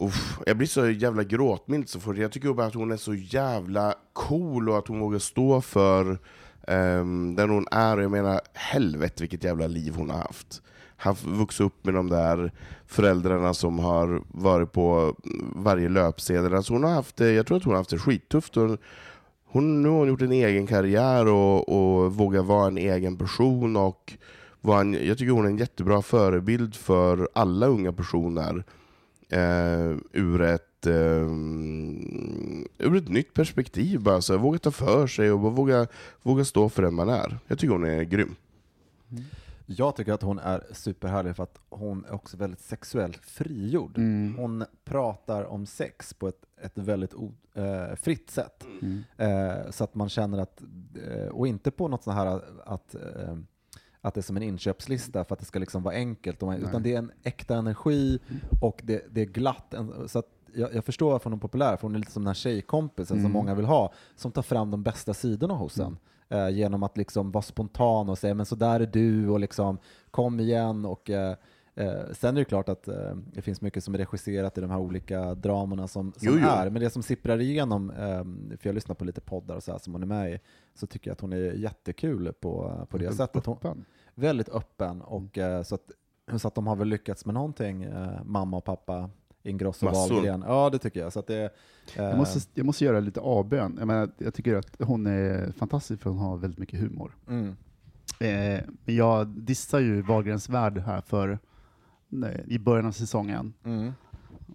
uff, 0.00 0.38
jag 0.46 0.56
blir 0.56 0.66
så 0.68 0.88
jävla 0.90 1.24
gråtmild 1.24 1.88
så 1.88 2.00
fort. 2.00 2.16
Jag 2.16 2.32
tycker 2.32 2.52
bara 2.52 2.66
att 2.66 2.74
hon 2.74 2.90
är 2.92 2.96
så 2.96 3.14
jävla 3.14 3.94
cool 4.12 4.68
och 4.68 4.78
att 4.78 4.88
hon 4.88 5.00
vågar 5.00 5.18
stå 5.18 5.60
för 5.60 6.18
um, 6.68 7.34
den 7.36 7.50
hon 7.50 7.66
är. 7.70 7.96
Och 7.96 8.02
jag 8.04 8.10
menar, 8.10 8.40
helvete 8.54 9.22
vilket 9.22 9.44
jävla 9.44 9.66
liv 9.66 9.94
hon 9.96 10.10
har 10.10 10.18
haft. 10.18 10.62
Haft, 10.96 11.24
vuxit 11.24 11.66
upp 11.66 11.84
med 11.84 11.94
de 11.94 12.08
där 12.08 12.52
föräldrarna 12.86 13.54
som 13.54 13.78
har 13.78 14.22
varit 14.28 14.72
på 14.72 15.16
varje 15.54 15.88
löpsedel. 15.88 16.54
Alltså 16.54 16.72
hon 16.72 16.84
har 16.84 16.90
haft 16.90 17.16
det, 17.16 17.32
jag 17.32 17.46
tror 17.46 17.56
att 17.56 17.64
hon 17.64 17.72
har 17.72 17.80
haft 17.80 17.90
det 17.90 17.98
skittufft. 17.98 18.56
Och 18.56 18.78
hon, 19.44 19.82
nu 19.82 19.88
har 19.88 19.98
hon 19.98 20.08
gjort 20.08 20.22
en 20.22 20.32
egen 20.32 20.66
karriär 20.66 21.26
och, 21.26 21.68
och 21.68 22.14
vågar 22.14 22.42
vara 22.42 22.66
en 22.66 22.78
egen 22.78 23.16
person. 23.16 23.76
och 23.76 24.12
var 24.66 24.80
en, 24.80 25.06
jag 25.06 25.18
tycker 25.18 25.32
hon 25.32 25.44
är 25.44 25.48
en 25.48 25.58
jättebra 25.58 26.02
förebild 26.02 26.74
för 26.74 27.28
alla 27.32 27.66
unga 27.66 27.92
personer 27.92 28.64
eh, 29.28 29.96
ur, 30.12 30.42
ett, 30.42 30.86
eh, 30.86 31.26
ur 32.78 32.96
ett 32.96 33.08
nytt 33.08 33.34
perspektiv. 33.34 34.00
Bara, 34.00 34.22
så 34.22 34.32
här, 34.32 34.40
våga 34.40 34.58
ta 34.58 34.70
för 34.70 35.06
sig 35.06 35.32
och 35.32 35.40
våga, 35.40 35.86
våga 36.22 36.44
stå 36.44 36.68
för 36.68 36.82
den 36.82 36.94
man 36.94 37.08
är. 37.08 37.38
Jag 37.46 37.58
tycker 37.58 37.72
hon 37.72 37.84
är 37.84 38.02
grym. 38.02 38.34
Mm. 39.10 39.24
Jag 39.66 39.96
tycker 39.96 40.12
att 40.12 40.22
hon 40.22 40.38
är 40.38 40.64
superhärlig 40.72 41.36
för 41.36 41.42
att 41.42 41.58
hon 41.68 42.04
är 42.04 42.12
också 42.14 42.36
väldigt 42.36 42.60
sexuellt 42.60 43.16
frigjord. 43.16 43.98
Mm. 43.98 44.34
Hon 44.38 44.64
pratar 44.84 45.44
om 45.44 45.66
sex 45.66 46.14
på 46.14 46.28
ett, 46.28 46.44
ett 46.62 46.78
väldigt 46.78 47.14
o, 47.14 47.34
eh, 47.54 47.94
fritt 47.96 48.30
sätt. 48.30 48.66
Mm. 48.82 49.04
Eh, 49.16 49.70
så 49.70 49.84
att 49.84 49.94
man 49.94 50.08
känner 50.08 50.38
att, 50.38 50.62
eh, 51.10 51.28
och 51.28 51.46
inte 51.46 51.70
på 51.70 51.88
något 51.88 52.02
sånt 52.02 52.16
här 52.16 52.40
att, 52.64 52.94
eh, 52.94 53.36
att 54.00 54.14
det 54.14 54.20
är 54.20 54.22
som 54.22 54.36
en 54.36 54.42
inköpslista 54.42 55.24
för 55.24 55.34
att 55.34 55.38
det 55.38 55.46
ska 55.46 55.58
liksom 55.58 55.82
vara 55.82 55.94
enkelt, 55.94 56.40
man, 56.40 56.56
utan 56.56 56.82
det 56.82 56.94
är 56.94 56.98
en 56.98 57.12
äkta 57.22 57.56
energi 57.56 58.18
och 58.62 58.80
det, 58.84 59.04
det 59.10 59.20
är 59.20 59.24
glatt. 59.26 59.74
Så 60.06 60.22
jag, 60.54 60.74
jag 60.74 60.84
förstår 60.84 61.10
varför 61.12 61.30
hon 61.30 61.38
är 61.38 61.40
populär, 61.40 61.76
för 61.76 61.82
hon 61.82 61.94
är 61.94 61.98
lite 61.98 62.12
som 62.12 62.22
den 62.22 62.26
här 62.26 62.34
tjejkompisen 62.34 63.06
som 63.06 63.18
Mm. 63.18 63.32
många 63.32 63.54
vill 63.54 63.64
ha, 63.64 63.92
som 64.16 64.32
tar 64.32 64.42
fram 64.42 64.70
de 64.70 64.82
bästa 64.82 65.14
sidorna 65.14 65.54
hos 65.54 65.78
en. 65.78 65.98
Eh, 66.28 66.48
genom 66.48 66.82
att 66.82 66.96
liksom 66.96 67.30
vara 67.32 67.42
spontan 67.42 68.08
och 68.08 68.18
säga 68.18 68.34
men 68.34 68.46
så 68.46 68.54
där 68.54 68.80
är 68.80 68.86
du 68.86 69.28
och 69.28 69.40
liksom 69.40 69.78
kom 70.10 70.40
igen 70.40 70.84
och 70.84 71.10
eh, 71.10 71.36
eh, 71.74 72.02
sen 72.12 72.36
är 72.36 72.40
det 72.40 72.44
klart 72.44 72.68
att 72.68 72.88
eh, 72.88 73.14
det 73.32 73.42
finns 73.42 73.60
mycket 73.60 73.84
som 73.84 73.94
är 73.94 73.98
regisserat 73.98 74.58
i 74.58 74.60
de 74.60 74.70
här 74.70 74.78
olika 74.78 75.34
dramorna 75.34 75.88
som, 75.88 76.12
som 76.12 76.28
Jo, 76.28 76.38
jo. 76.42 76.48
är, 76.48 76.70
men 76.70 76.82
det 76.82 76.90
som 76.90 77.02
sipprar 77.02 77.40
igenom, 77.40 77.90
eh, 77.90 78.56
för 78.58 78.68
jag 78.68 78.74
lyssnar 78.74 78.94
på 78.94 79.04
lite 79.04 79.20
poddar 79.20 79.56
och 79.56 79.62
så 79.62 79.72
här 79.72 79.78
som 79.78 79.92
hon 79.92 80.02
är 80.02 80.06
med 80.06 80.32
i, 80.32 80.38
så 80.74 80.86
tycker 80.86 81.10
jag 81.10 81.12
att 81.12 81.20
hon 81.20 81.32
är 81.32 81.52
jättekul 81.52 82.32
på, 82.32 82.86
på 82.90 82.98
det 82.98 83.12
sättet. 83.12 83.46
Hon, 83.46 83.56
Öppen. 83.56 83.84
väldigt 84.14 84.48
öppen 84.48 85.02
och 85.02 85.38
Mm. 85.38 85.56
eh, 85.56 85.62
så 85.62 85.74
att, 85.74 85.90
så 86.40 86.48
att 86.48 86.54
de 86.54 86.66
har 86.66 86.76
väl 86.76 86.88
lyckats 86.88 87.24
med 87.26 87.34
någonting, 87.34 87.82
eh, 87.82 88.24
mamma 88.24 88.56
och 88.56 88.64
pappa 88.64 89.10
Ingrosso 89.46 89.84
Massor. 89.86 90.14
Wahlgren. 90.14 90.44
Ja, 90.46 90.70
det 90.70 90.78
tycker 90.78 91.00
jag. 91.00 91.12
Så 91.12 91.18
att 91.20 91.26
det, 91.26 91.42
eh, 91.96 92.04
Jag 92.04 92.16
måste, 92.18 92.40
jag 92.54 92.66
måste 92.66 92.84
göra 92.84 93.00
lite 93.00 93.20
avbön. 93.20 93.76
Jag, 93.78 93.86
menar, 93.86 94.10
jag 94.18 94.34
tycker 94.34 94.54
att 94.56 94.76
hon 94.78 95.06
är 95.06 95.52
fantastisk 95.52 96.02
för 96.02 96.10
hon 96.10 96.18
har 96.18 96.36
väldigt 96.36 96.58
mycket 96.58 96.80
humor. 96.80 97.16
mm, 97.28 97.56
Eh, 98.20 98.60
men 98.84 98.96
jag 98.96 99.26
dissar 99.28 99.78
ju 99.80 100.02
Wahlgrens 100.02 100.48
värld 100.48 100.78
här 100.78 101.00
för 101.00 101.38
nej, 102.08 102.44
i 102.48 102.58
början 102.58 102.86
av 102.86 102.92
säsongen 102.92 103.52
mm. 103.64 103.92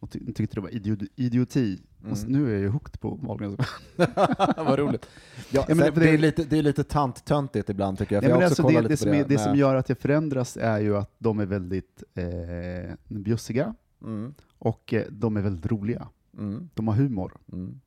och 0.01 0.11
ty 0.11 0.33
tyckte 0.33 0.55
det 0.55 0.61
var 0.61 0.73
idioti. 0.75 1.07
idioti. 1.15 1.79
Mm. 2.05 2.17
nu 2.27 2.47
är 2.47 2.51
jag 2.51 2.59
ju 2.61 2.67
hooked 2.69 2.99
på 3.01 3.19
Wahlgrens 3.21 3.59
värld. 3.95 4.09
Vad 4.57 4.79
roligt. 4.79 5.09
Ja, 5.49 5.65
men 5.67 5.77
sen, 5.77 5.85
det- 5.85 5.91
det, 5.99 6.05
det- 6.05 6.09
är 6.13 6.17
lite, 6.17 6.43
det 6.43 6.57
är 6.57 6.63
lite 6.63 6.83
tanttöntigt 6.83 7.69
ibland 7.69 7.97
tycker 7.97 8.15
jag. 8.15 8.23
Nej, 8.23 8.31
alltså 8.31 8.67
det, 8.67 8.97
som 8.97 9.13
är, 9.13 9.23
det 9.27 9.37
som 9.37 9.55
gör 9.55 9.75
att 9.75 9.89
jag 9.89 9.97
förändras 9.97 10.57
är 10.57 10.79
ju 10.79 10.97
att 10.97 11.11
de 11.19 11.39
är 11.39 11.45
väldigt 11.45 12.03
eh, 12.13 12.93
bjussiga 13.07 13.75
Mm, 14.03 14.33
och 14.61 14.93
eh, 14.93 15.03
de 15.09 15.37
är 15.37 15.41
väldigt 15.41 15.71
roliga. 15.71 16.07
mm, 16.37 16.69
De 16.73 16.87
har 16.87 16.95
humor. 16.95 17.37
mm, 17.53 17.79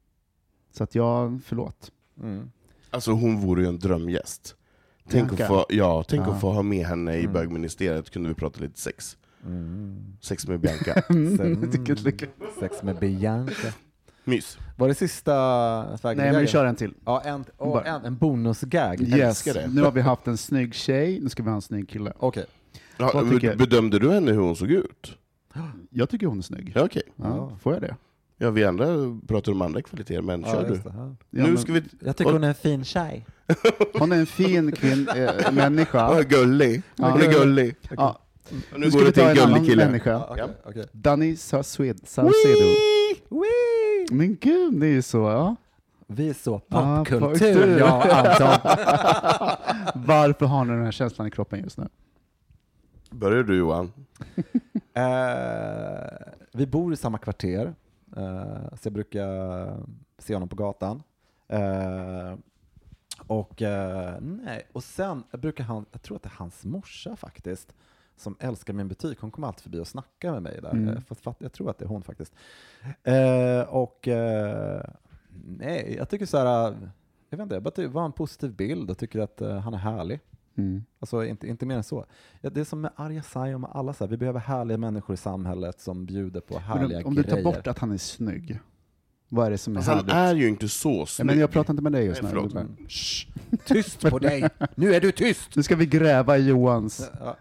Så 0.72 0.84
att 0.84 0.94
jag, 0.94 1.40
förlåt. 1.44 1.90
mm. 2.22 2.50
Alltså 2.90 3.12
hon 3.12 3.40
vore 3.40 3.62
ju 3.62 3.68
en 3.68 3.78
drömgäst. 3.78 4.56
Tänk, 5.08 5.30
att 5.32 5.36
Bianca. 5.36 5.54
få, 5.54 5.66
ja, 5.68 6.04
tänk 6.08 6.26
Ja. 6.26 6.32
att 6.34 6.40
få 6.40 6.50
ha 6.52 6.62
med 6.62 6.86
henne 6.86 7.14
i 7.16 7.20
Mm. 7.20 7.32
bögministeriet, 7.32 8.10
kunde 8.10 8.28
vi 8.28 8.34
prata 8.34 8.60
lite 8.60 8.80
sex. 8.80 9.16
Mm. 9.46 9.96
Sex 10.20 10.46
med 10.48 10.60
Bianca. 10.60 11.02
Mm. 11.10 11.72
Sex 12.60 12.82
med 12.82 12.98
Bianca. 12.98 13.72
Mys. 14.24 14.58
Var 14.78 14.88
det 14.88 14.94
sista 14.94 15.98
Nej, 16.02 16.16
men 16.16 16.40
vi 16.40 16.46
kör 16.46 16.64
en 16.64 16.76
till. 16.76 16.94
Ja, 17.04 17.20
en, 17.24 17.44
Bara- 17.58 17.84
en, 17.84 18.04
en 18.04 18.16
bonusgag. 18.16 19.00
Yes. 19.00 19.46
Nu 19.68 19.82
har 19.82 19.92
vi 19.92 20.00
haft 20.00 20.26
en 20.26 20.36
snygg 20.36 20.74
tjej, 20.74 21.20
nu 21.20 21.28
ska 21.28 21.42
vi 21.42 21.48
ha 21.48 21.56
en 21.56 21.62
snygg 21.62 21.88
kille. 21.88 22.12
Okej. 22.18 22.44
Ja, 22.98 23.24
bedömde 23.58 23.98
du 23.98 24.10
henne 24.12 24.32
hur 24.32 24.40
hon 24.40 24.56
såg 24.56 24.70
ut? 24.70 25.18
Jag 25.96 26.08
tycker 26.10 26.26
hon 26.26 26.38
är 26.38 26.42
snygg. 26.42 26.72
Ja, 26.74 26.84
okej. 26.84 27.02
Ja, 27.16 27.50
får 27.62 27.72
jag 27.72 27.82
det? 27.82 27.96
Ja, 28.38 28.50
vi 28.50 28.64
andra 28.64 28.86
pratar 29.28 29.52
om 29.52 29.62
andra 29.62 29.82
kvaliteter, 29.82 30.22
men 30.22 30.40
Ja, 30.40 30.52
kör 30.52 30.68
du. 30.68 30.80
ja. 30.84 31.14
Nu 31.30 31.42
men- 31.42 31.58
ska 31.58 31.72
vi... 31.72 31.82
Jag 32.04 32.16
tycker 32.16 32.32
hon 32.32 32.44
är 32.44 32.48
en 32.48 32.54
fin 32.54 32.84
tjej. 32.84 33.26
Hon 33.98 34.12
är 34.12 34.16
en 34.16 34.26
fin 34.26 34.72
kvinn, 34.72 35.08
äh, 35.08 35.52
människa. 35.52 35.98
Ja, 36.16 36.22
gullig. 36.28 36.82
Ja. 36.96 37.10
Hon 37.10 37.20
är 37.22 37.32
gullig. 37.32 37.76
Ja. 37.96 38.18
Och 38.50 38.52
Nu 38.72 38.78
nu 38.78 38.90
ska 38.90 38.98
går 38.98 39.06
vi 39.06 39.12
ta 39.12 39.30
en 39.30 39.38
annan 39.38 39.52
gullig 39.54 39.70
kille. 39.70 39.84
människa. 39.86 40.10
Ja, 40.10 40.26
okej, 40.30 40.44
okej. 40.64 40.84
Danny 40.92 41.36
Saucedo. 41.36 41.98
Men 44.10 44.36
gud, 44.40 44.74
det 44.80 44.86
är 44.86 44.90
ju 44.90 45.02
så. 45.02 45.18
Ja. 45.18 45.56
Vi 46.06 46.28
är 46.28 46.34
så 46.34 46.60
Ah, 46.70 46.96
popkultur, 46.98 47.20
popkultur. 47.20 47.78
ja 47.78 48.02
Anton. 48.12 48.72
Varför 50.06 50.46
har 50.46 50.64
ni 50.64 50.72
den 50.72 50.84
här 50.84 50.92
känslan 50.92 51.26
i 51.26 51.30
kroppen 51.30 51.60
just 51.62 51.78
nu? 51.78 51.88
Börjar 53.14 53.42
du 53.42 53.58
Johan? 53.58 53.92
Eh, 54.96 56.32
vi 56.52 56.66
bor 56.66 56.92
i 56.92 56.96
samma 56.96 57.18
kvarter, 57.18 57.74
eh, 58.16 58.74
så 58.74 58.86
jag 58.86 58.92
brukar 58.92 59.76
se 60.18 60.34
honom 60.34 60.48
på 60.48 60.56
gatan. 60.56 61.02
Eh, 61.48 62.34
och, 63.26 63.62
eh, 63.62 64.14
nej. 64.20 64.66
och 64.72 64.84
sen 64.84 65.24
brukar 65.32 65.64
han, 65.64 65.86
jag 65.92 66.02
tror 66.02 66.16
att 66.16 66.22
det 66.22 66.28
är 66.28 66.36
hans 66.36 66.64
morsa 66.64 67.16
faktiskt, 67.16 67.74
som 68.16 68.36
älskar 68.40 68.72
min 68.72 68.88
butik. 68.88 69.20
Hon 69.20 69.30
kommer 69.30 69.48
alltid 69.48 69.62
förbi 69.62 69.78
och 69.78 69.86
snackar 69.86 70.32
med 70.32 70.42
mig 70.42 70.58
där. 70.62 70.70
Mm. 70.70 71.00
Fast, 71.02 71.24
jag 71.38 71.52
tror 71.52 71.70
att 71.70 71.78
det 71.78 71.84
är 71.84 71.88
hon 71.88 72.02
faktiskt. 72.02 72.34
Eh, 73.02 73.60
och 73.60 74.08
eh, 74.08 74.82
nej, 75.46 75.94
jag 75.98 76.08
tycker 76.08 76.26
så 76.26 76.38
här, 76.38 76.46
jag 77.30 77.38
vet 77.38 77.40
inte, 77.40 77.54
jag 77.54 77.62
bara 77.62 77.70
tycker, 77.70 77.88
var 77.88 78.04
en 78.04 78.12
positiv 78.12 78.52
bild 78.52 78.90
och 78.90 78.98
tycker 78.98 79.20
att 79.20 79.40
eh, 79.40 79.58
han 79.58 79.74
är 79.74 79.78
härlig. 79.78 80.20
Mm. 80.56 80.84
Alltså 80.98 81.24
inte, 81.24 81.48
inte 81.48 81.66
mer 81.66 81.76
än 81.76 81.84
så. 81.84 82.06
Ja, 82.40 82.50
det 82.50 82.60
är 82.60 82.64
som 82.64 82.80
med 82.80 82.90
Arja 82.96 83.22
Saijon 83.22 83.54
och 83.54 83.60
med 83.60 83.70
alla 83.74 83.92
så 83.92 84.04
här, 84.04 84.10
vi 84.10 84.16
behöver 84.16 84.40
härliga 84.40 84.78
människor 84.78 85.14
i 85.14 85.16
samhället 85.16 85.80
som 85.80 86.06
bjuder 86.06 86.40
på 86.40 86.58
härliga 86.58 86.88
Men 86.88 86.96
om, 86.98 87.06
om 87.06 87.14
du 87.14 87.22
grejer. 87.22 87.36
tar 87.36 87.42
bort 87.52 87.66
att 87.66 87.78
han 87.78 87.92
är 87.92 87.96
snygg, 87.98 88.58
vad 89.28 89.46
är 89.46 89.50
det 89.50 89.58
som 89.58 89.72
är 89.72 89.76
Alltså, 89.76 89.92
han 89.92 90.08
är 90.10 90.34
ju 90.34 90.48
inte 90.48 90.68
så 90.68 90.90
Ja, 90.92 91.06
snygg. 91.06 91.26
men 91.26 91.38
jag 91.38 91.50
pratar 91.50 91.72
inte 91.72 91.82
med 91.82 91.92
dig 91.92 92.04
just 92.04 92.22
nu. 92.22 92.28
Ruben. 92.28 92.76
Shh, 92.88 93.28
tyst 93.66 94.00
på 94.10 94.18
dig! 94.18 94.48
Nu 94.74 94.94
är 94.94 95.00
du 95.00 95.12
tyst! 95.12 95.56
Nu 95.56 95.62
ska 95.62 95.76
vi 95.76 95.86
gräva 95.86 96.38
i 96.38 96.48
Johans... 96.48 97.10
Ja. 97.20 97.36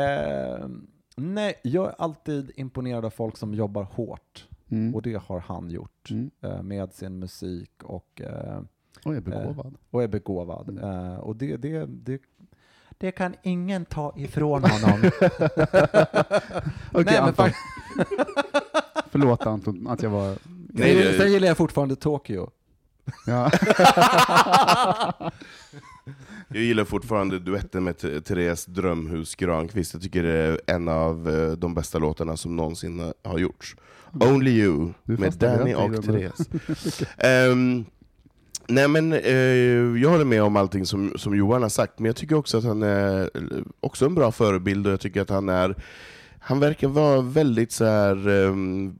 Eh, 0.00 0.68
nej, 1.16 1.54
jag 1.62 1.88
är 1.88 1.94
alltid 1.98 2.50
imponerad 2.56 3.04
av 3.04 3.10
folk 3.10 3.36
som 3.36 3.54
jobbar 3.54 3.82
hårt. 3.82 4.46
Mm. 4.68 4.94
Och 4.94 5.02
det 5.02 5.22
har 5.22 5.40
han 5.40 5.70
gjort 5.70 6.10
Mm. 6.10 6.30
eh, 6.40 6.62
med 6.62 6.92
sin 6.92 7.18
musik 7.18 7.82
och, 7.82 8.20
eh, 8.24 8.60
jag 9.04 9.16
är 9.16 9.20
begåvad. 9.20 9.74
och 9.90 10.02
är 10.02 10.08
begåvad. 10.08 10.68
Mm. 10.68 10.84
Eh, 10.84 11.16
och 11.16 11.36
det, 11.36 11.56
det, 11.56 11.86
det, 11.86 12.20
det 13.00 13.10
kan 13.12 13.34
ingen 13.42 13.84
ta 13.84 14.14
ifrån 14.16 14.64
honom. 14.64 15.00
Okej, 16.92 17.04
Nej, 17.04 17.16
Anton. 17.16 17.34
fakt- 17.34 17.56
Förlåt 19.10 19.46
Anton 19.46 19.86
att 19.88 20.02
jag 20.02 20.10
var... 20.10 20.36
Nej, 20.72 20.94
det- 20.94 21.18
sen 21.18 21.32
gillar 21.32 21.48
jag 21.48 21.56
fortfarande 21.56 21.96
Tokyo. 21.96 22.50
Ja. 23.26 23.50
Jag 26.48 26.62
gillar 26.62 26.84
fortfarande 26.84 27.38
duetten 27.38 27.84
med 27.84 27.94
Th- 27.96 28.20
Therese 28.20 28.66
Drömhus 28.66 29.34
Granqvist. 29.34 29.92
Jag 29.94 30.02
tycker 30.02 30.22
det 30.22 30.32
är 30.32 30.60
en 30.66 30.88
av 30.88 31.28
eh, 31.28 31.50
de 31.52 31.74
bästa 31.74 31.98
låtarna 31.98 32.36
som 32.36 32.56
någonsin 32.56 33.12
har 33.24 33.38
gjorts. 33.38 33.76
Only 34.12 34.50
You 34.50 34.92
Du 35.04 35.16
med 35.16 35.24
fastnade 35.28 35.56
Danny 35.58 35.74
och. 35.74 36.04
Therese. 36.04 36.48
Ehm, 37.18 37.84
nej 38.70 38.88
men 38.88 39.12
eh, 39.12 40.00
jag 40.02 40.10
håller 40.10 40.24
med 40.24 40.42
om 40.42 40.56
allting 40.56 40.86
som, 40.86 41.12
som 41.16 41.36
Johan 41.36 41.62
har 41.62 41.68
sagt, 41.68 41.98
men 41.98 42.06
jag 42.06 42.16
tycker 42.16 42.36
också 42.36 42.58
att 42.58 42.64
han 42.64 42.82
är 42.82 43.22
eh, 43.34 43.62
också 43.80 44.06
en 44.06 44.14
bra 44.14 44.32
förebild 44.32 44.86
och 44.86 44.92
jag 44.92 45.00
tycker 45.00 45.22
att 45.22 45.30
han 45.30 45.48
är 45.48 45.74
han 46.40 46.60
verkar 46.60 46.88
vara 46.88 47.20
väldigt 47.20 47.72
så 47.72 47.84
här. 47.84 48.28
ehm, 48.28 48.94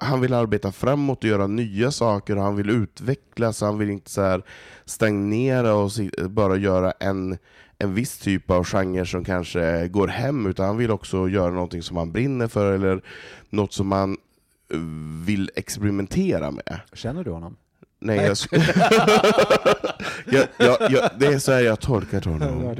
han 0.00 0.20
vill 0.20 0.34
arbeta 0.34 0.72
framåt 0.72 1.24
och 1.24 1.30
göra 1.30 1.46
nya 1.46 1.90
saker, 1.90 2.36
och 2.36 2.42
han 2.42 2.56
vill 2.56 2.70
utvecklas, 2.70 3.60
han 3.60 3.78
vill 3.78 3.90
inte 3.90 4.10
så 4.10 4.22
här 4.22 4.42
stagnera 4.84 5.74
och 5.74 5.90
bara 6.30 6.56
göra 6.56 6.92
en, 7.00 7.38
en 7.78 7.94
viss 7.94 8.18
typ 8.18 8.50
av 8.50 8.64
genre 8.64 9.06
som 9.06 9.24
kanske 9.24 9.88
går 9.88 10.08
hem, 10.08 10.46
utan 10.46 10.66
han 10.66 10.76
vill 10.76 10.90
också 10.90 11.28
göra 11.28 11.50
någonting 11.52 11.82
som 11.82 11.96
han 11.96 12.12
brinner 12.12 12.48
för, 12.48 12.72
eller 12.72 13.02
något 13.50 13.72
som 13.72 13.92
han 13.92 14.16
eh, 14.72 14.78
vill 15.26 15.50
experimentera 15.56 16.50
med. 16.50 16.80
Känner 16.92 17.24
du 17.24 17.30
honom? 17.30 17.56
Nej, 18.06 18.16
jag, 18.16 18.36
jag, 20.26 20.46
jag, 20.58 20.90
jag, 20.90 21.10
det 21.18 21.26
är 21.26 21.38
så 21.38 21.52
här 21.52 21.60
jag 21.60 21.72
har 21.72 21.76
tolkat 21.76 22.24
honom. 22.24 22.74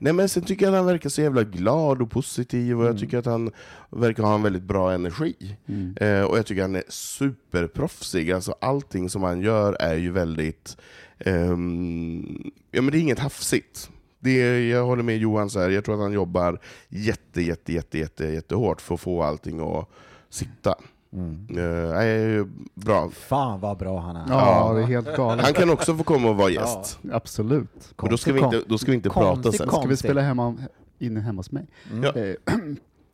Nej 0.00 0.12
men 0.12 0.28
sen 0.28 0.42
tycker 0.42 0.64
jag 0.66 0.72
att 0.72 0.78
han 0.78 0.86
verkar 0.86 1.10
så 1.10 1.22
jävla 1.22 1.42
glad 1.44 2.02
och 2.02 2.10
positiv, 2.10 2.80
och 2.80 2.86
jag 2.86 2.98
tycker 2.98 3.18
att 3.18 3.26
han 3.26 3.50
verkar 3.90 4.22
ha 4.22 4.34
en 4.34 4.42
väldigt 4.42 4.62
bra 4.62 4.92
energi. 4.92 5.56
Mm. 5.66 5.96
Eh, 6.00 6.22
och 6.22 6.38
jag 6.38 6.46
tycker 6.46 6.62
att 6.62 6.68
han 6.68 6.76
är 6.76 6.84
superproffsig, 6.88 8.32
alltså 8.32 8.54
allting 8.60 9.10
som 9.10 9.22
han 9.22 9.40
gör 9.40 9.76
är 9.80 9.94
ju 9.94 10.10
väldigt... 10.10 10.76
ehm, 11.18 12.50
ja 12.70 12.82
men 12.82 12.92
det 12.92 12.98
är 12.98 13.00
inget 13.00 13.18
hafsigt. 13.18 13.90
Det 14.20 14.30
är, 14.30 14.60
jag 14.60 14.86
håller 14.86 15.02
med 15.02 15.18
Johan, 15.18 15.50
så 15.50 15.60
här, 15.60 15.70
jag 15.70 15.84
tror 15.84 15.94
att 15.94 16.00
han 16.00 16.12
jobbar 16.12 16.60
jätte, 16.88 17.42
jätte, 17.42 17.72
jätte, 17.72 17.98
jätte, 17.98 18.24
jättehårt 18.24 18.80
för 18.80 18.94
att 18.94 19.00
få 19.00 19.22
allting 19.22 19.60
att 19.60 19.88
sitta. 20.30 20.74
Mm. 21.12 21.46
Eh, 21.50 21.94
nej, 21.94 22.44
bra. 22.74 23.10
Fan 23.10 23.60
vad 23.60 23.78
bra 23.78 24.00
han 24.00 24.16
är. 24.16 24.24
Ja, 24.28 24.72
det 24.74 24.80
är 24.82 24.86
helt 24.86 25.16
galet. 25.16 25.44
Han 25.44 25.54
kan 25.54 25.70
också 25.70 25.96
få 25.96 26.04
komma 26.04 26.28
och 26.30 26.36
vara 26.36 26.50
gäst. 26.50 26.98
Absolut. 27.12 27.94
Men 28.02 28.10
då 28.10 28.16
ska 28.16 28.32
vi 28.32 28.40
inte, 28.40 28.62
då 28.66 28.78
ska 28.78 28.90
vi 28.90 28.96
inte 28.96 29.10
prata 29.10 29.32
konstig 29.42 29.54
sen. 29.54 29.68
kom- 29.68 29.80
Ska 29.80 29.88
vi 29.88 29.96
spela 29.96 30.20
hemma, 30.20 30.54
inne 30.98 31.20
hemma 31.20 31.38
hos 31.38 31.50
mig? 31.52 31.66
Ja. 32.02 32.12
Eh, 32.20 32.34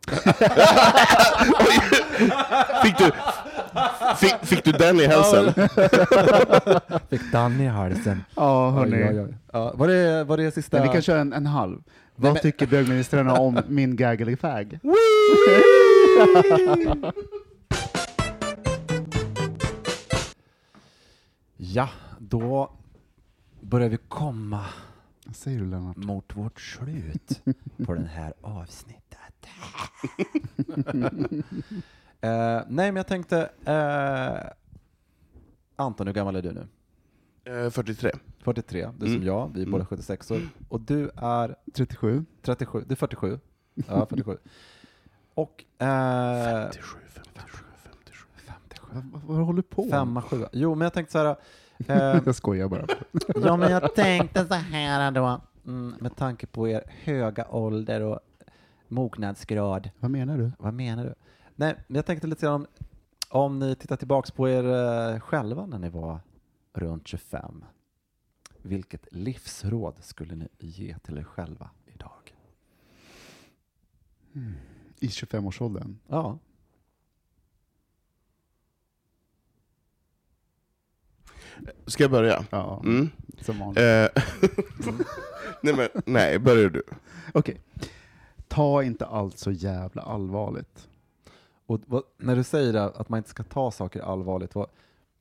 Fick 2.82 2.98
du, 2.98 3.10
fick, 4.16 4.34
fick 4.42 4.64
du 4.64 4.72
den 4.72 5.00
i 5.00 5.06
halsen? 5.06 5.52
Fick 7.10 7.32
Danny 7.32 7.64
i 7.64 7.66
halsen. 7.66 8.24
Ja, 8.34 8.68
Oj, 8.68 8.74
hörni. 8.74 9.08
oj, 9.10 9.20
oj. 9.20 9.34
Ja, 9.52 9.72
var, 9.74 9.88
det, 9.88 10.24
var 10.24 10.36
det 10.36 10.50
sista? 10.54 10.76
Men 10.76 10.86
vi 10.88 10.92
kan 10.92 11.02
köra 11.02 11.20
en, 11.20 11.32
en 11.32 11.46
halv. 11.46 11.78
Vad 12.16 12.32
men- 12.32 12.42
tycker 12.42 12.66
bögministrarna 12.66 13.34
om 13.38 13.58
min 13.68 13.96
gaggelig 13.96 14.40
fag? 14.40 14.78
Ja, 21.72 21.88
då 22.18 22.72
börjar 23.60 23.88
vi 23.88 23.96
komma 23.96 24.64
Vad 25.26 25.36
säger 25.36 25.58
du 25.58 25.66
Lennart? 25.66 25.96
mot 25.96 26.36
vårt 26.36 26.60
slut 26.60 27.42
på 27.86 27.94
den 27.94 28.06
här 28.06 28.34
avsnittet. 28.40 29.46
eh, 32.20 32.62
nej, 32.68 32.92
men 32.92 32.96
jag 32.96 33.06
tänkte... 33.06 33.50
Eh, 33.64 34.50
Anton, 35.76 36.06
hur 36.06 36.14
gammal 36.14 36.36
är 36.36 36.42
du 36.42 36.52
nu? 36.52 36.66
Eh, 37.64 37.70
43. 37.70 38.10
43, 38.38 38.90
du 38.98 39.06
Mm. 39.06 39.18
som 39.18 39.26
jag, 39.26 39.50
vi 39.54 39.62
är 39.62 39.66
båda 39.66 39.86
76 39.86 40.30
år. 40.30 40.40
Och 40.68 40.80
du 40.80 41.10
är 41.16 41.56
37? 41.74 42.24
37, 42.42 42.84
du 42.86 42.92
är 42.92 42.96
47. 42.96 43.40
Ja, 43.74 44.06
47. 44.06 44.38
Och... 45.34 45.64
Eh, 45.78 46.62
57, 46.62 46.98
57, 47.08 47.30
57. 47.34 47.63
57. 48.94 49.10
Vad, 49.12 49.36
vad, 49.36 49.46
håller 49.46 49.56
du 49.56 49.62
på? 49.62 49.86
Femma, 49.90 50.22
sjua. 50.22 50.48
Jo, 50.52 50.74
men 50.74 50.86
jag 50.86 50.92
tänkte 50.92 51.12
så 51.12 51.18
här... 51.18 51.36
Eh, 51.88 52.22
Jag 52.26 52.34
skojar 52.34 52.68
bara. 52.68 52.86
ja, 53.44 53.56
men 53.56 53.70
jag 53.70 53.94
tänkte 53.94 54.46
så 54.46 54.54
här 54.54 55.10
då, 55.10 55.40
mm, 55.66 55.94
med 56.00 56.16
tanke 56.16 56.46
på 56.46 56.68
er 56.68 56.82
höga 57.04 57.46
ålder 57.50 58.00
och 58.00 58.20
mognadsgrad. 58.88 59.90
Vad 60.00 60.10
menar 60.10 60.38
du? 60.38 60.52
Vad 60.58 60.74
menar 60.74 61.04
du? 61.04 61.14
Nej, 61.54 61.74
men 61.86 61.96
jag 61.96 62.06
tänkte 62.06 62.26
lite 62.26 62.46
grann 62.46 62.54
om, 62.54 62.66
om 63.30 63.58
ni 63.58 63.74
tittar 63.74 63.96
tillbaks 63.96 64.30
på 64.30 64.48
er 64.48 64.64
eh, 65.14 65.20
själva 65.20 65.66
när 65.66 65.78
ni 65.78 65.88
var 65.88 66.20
runt 66.72 67.08
25. 67.08 67.64
Vilket 68.62 69.06
livsråd 69.12 69.94
skulle 70.00 70.34
ni 70.34 70.48
ge 70.58 70.96
till 70.98 71.18
er 71.18 71.24
själva 71.24 71.70
idag? 71.86 72.34
I 75.00 75.06
25-årsåldern? 75.06 75.98
Ja. 76.06 76.38
Ska 81.86 82.04
jag 82.04 82.10
börja? 82.10 82.44
Ja, 82.50 82.80
Mm. 82.84 83.08
som 83.40 83.58
vanligt. 83.58 83.78
Eh, 83.78 84.22
nej, 85.60 85.74
men, 85.74 85.88
nej, 86.06 86.38
börjar 86.38 86.70
du. 86.70 86.82
Okej. 87.32 87.60
Ta 88.48 88.82
inte 88.82 89.06
allt 89.06 89.38
så 89.38 89.50
jävla 89.50 90.02
allvarligt. 90.02 90.88
Och 91.66 91.80
vad, 91.86 92.02
när 92.18 92.36
du 92.36 92.42
säger 92.44 92.72
det, 92.72 92.84
att 92.84 93.08
man 93.08 93.18
inte 93.18 93.30
ska 93.30 93.42
ta 93.42 93.70
saker 93.70 94.00
allvarligt, 94.02 94.54
vad, 94.54 94.66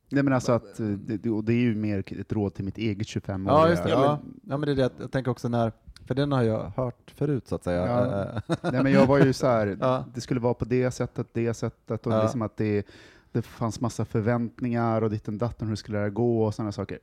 Nej 0.08 0.22
men 0.22 0.32
alltså 0.32 0.52
att, 0.52 0.80
eh, 0.80 0.86
det, 0.86 1.30
och 1.30 1.44
det 1.44 1.52
är 1.52 1.60
ju 1.60 1.74
mer 1.74 1.98
ett 2.20 2.32
råd 2.32 2.54
till 2.54 2.64
mitt 2.64 2.78
eget 2.78 3.06
25 3.06 3.46
år. 3.46 3.52
Ja, 3.52 3.68
just 3.68 3.82
det. 3.82 3.90
Ja, 3.90 4.02
Ja, 4.04 4.18
ja, 4.42 4.56
men 4.56 4.60
det 4.60 4.70
är 4.72 4.76
det. 4.76 4.90
Jag 5.00 5.10
tänker 5.12 5.30
också 5.30 5.48
när, 5.48 5.72
För 6.06 6.14
den 6.14 6.32
har 6.32 6.42
jag 6.42 6.72
hört 6.76 7.12
förut 7.16 7.48
så 7.48 7.54
att 7.54 7.64
säga. 7.64 7.86
Ja. 7.86 8.22
Eh, 8.22 8.56
Nej, 8.72 8.82
men 8.82 8.92
jag 8.92 9.06
var 9.06 9.18
ju 9.18 9.32
så 9.32 9.46
här, 9.46 9.76
Ja. 9.80 10.04
det 10.14 10.20
skulle 10.20 10.40
vara 10.40 10.54
på 10.54 10.64
det 10.64 10.90
sättet, 10.90 11.26
det 11.32 11.54
sättet, 11.54 12.06
och 12.06 12.12
Ja. 12.12 12.22
liksom 12.22 12.42
att 12.42 12.56
det, 12.56 12.86
det 13.34 13.42
fanns 13.42 13.80
massa 13.80 14.04
förväntningar 14.04 15.02
och 15.02 15.10
ditten 15.10 15.38
datten, 15.38 15.66
hur 15.68 15.72
det 15.72 15.76
skulle 15.76 15.98
det 15.98 16.10
gå 16.10 16.44
och 16.44 16.54
sådana 16.54 16.72
saker. 16.72 16.98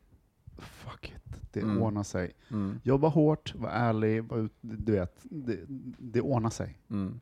Fuck 0.58 1.14
it, 1.16 1.36
det 1.54 1.60
Mm. 1.62 1.82
ordnar 1.82 2.04
sig. 2.04 2.32
Mm. 2.52 2.80
Jobba 2.84 3.08
hårt, 3.08 3.54
var 3.56 3.70
ärlig, 3.70 4.24
var, 4.24 4.50
du 4.62 4.92
vet, 4.92 5.16
det, 5.24 5.60
det 6.00 6.22
ordnar 6.22 6.50
sig. 6.50 6.78
Mm. 6.90 7.20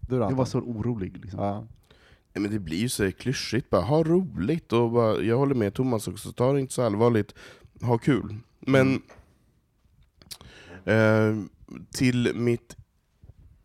Du 0.00 0.18
då, 0.18 0.22
Jag 0.24 0.30
var 0.36 0.44
så 0.44 0.58
orolig. 0.58 1.16
Liksom. 1.22 1.40
Ja. 1.40 1.66
Men 2.34 2.50
det 2.50 2.58
blir 2.58 2.76
ju 2.78 2.88
så 2.88 3.12
klyschigt, 3.12 3.70
bara 3.70 3.82
ha 3.82 4.02
roligt 4.04 4.72
och 4.72 4.90
bara, 4.90 5.16
jag 5.22 5.38
håller 5.38 5.54
med 5.54 5.74
Thomas 5.74 6.08
också, 6.08 6.32
ta 6.32 6.52
det 6.52 6.60
inte 6.60 6.72
så 6.74 6.82
allvarligt, 6.82 7.34
ha 7.82 7.98
kul. 7.98 8.36
Men 8.60 9.02
eh, 10.84 11.36
till 11.90 12.32
mitt 12.34 12.76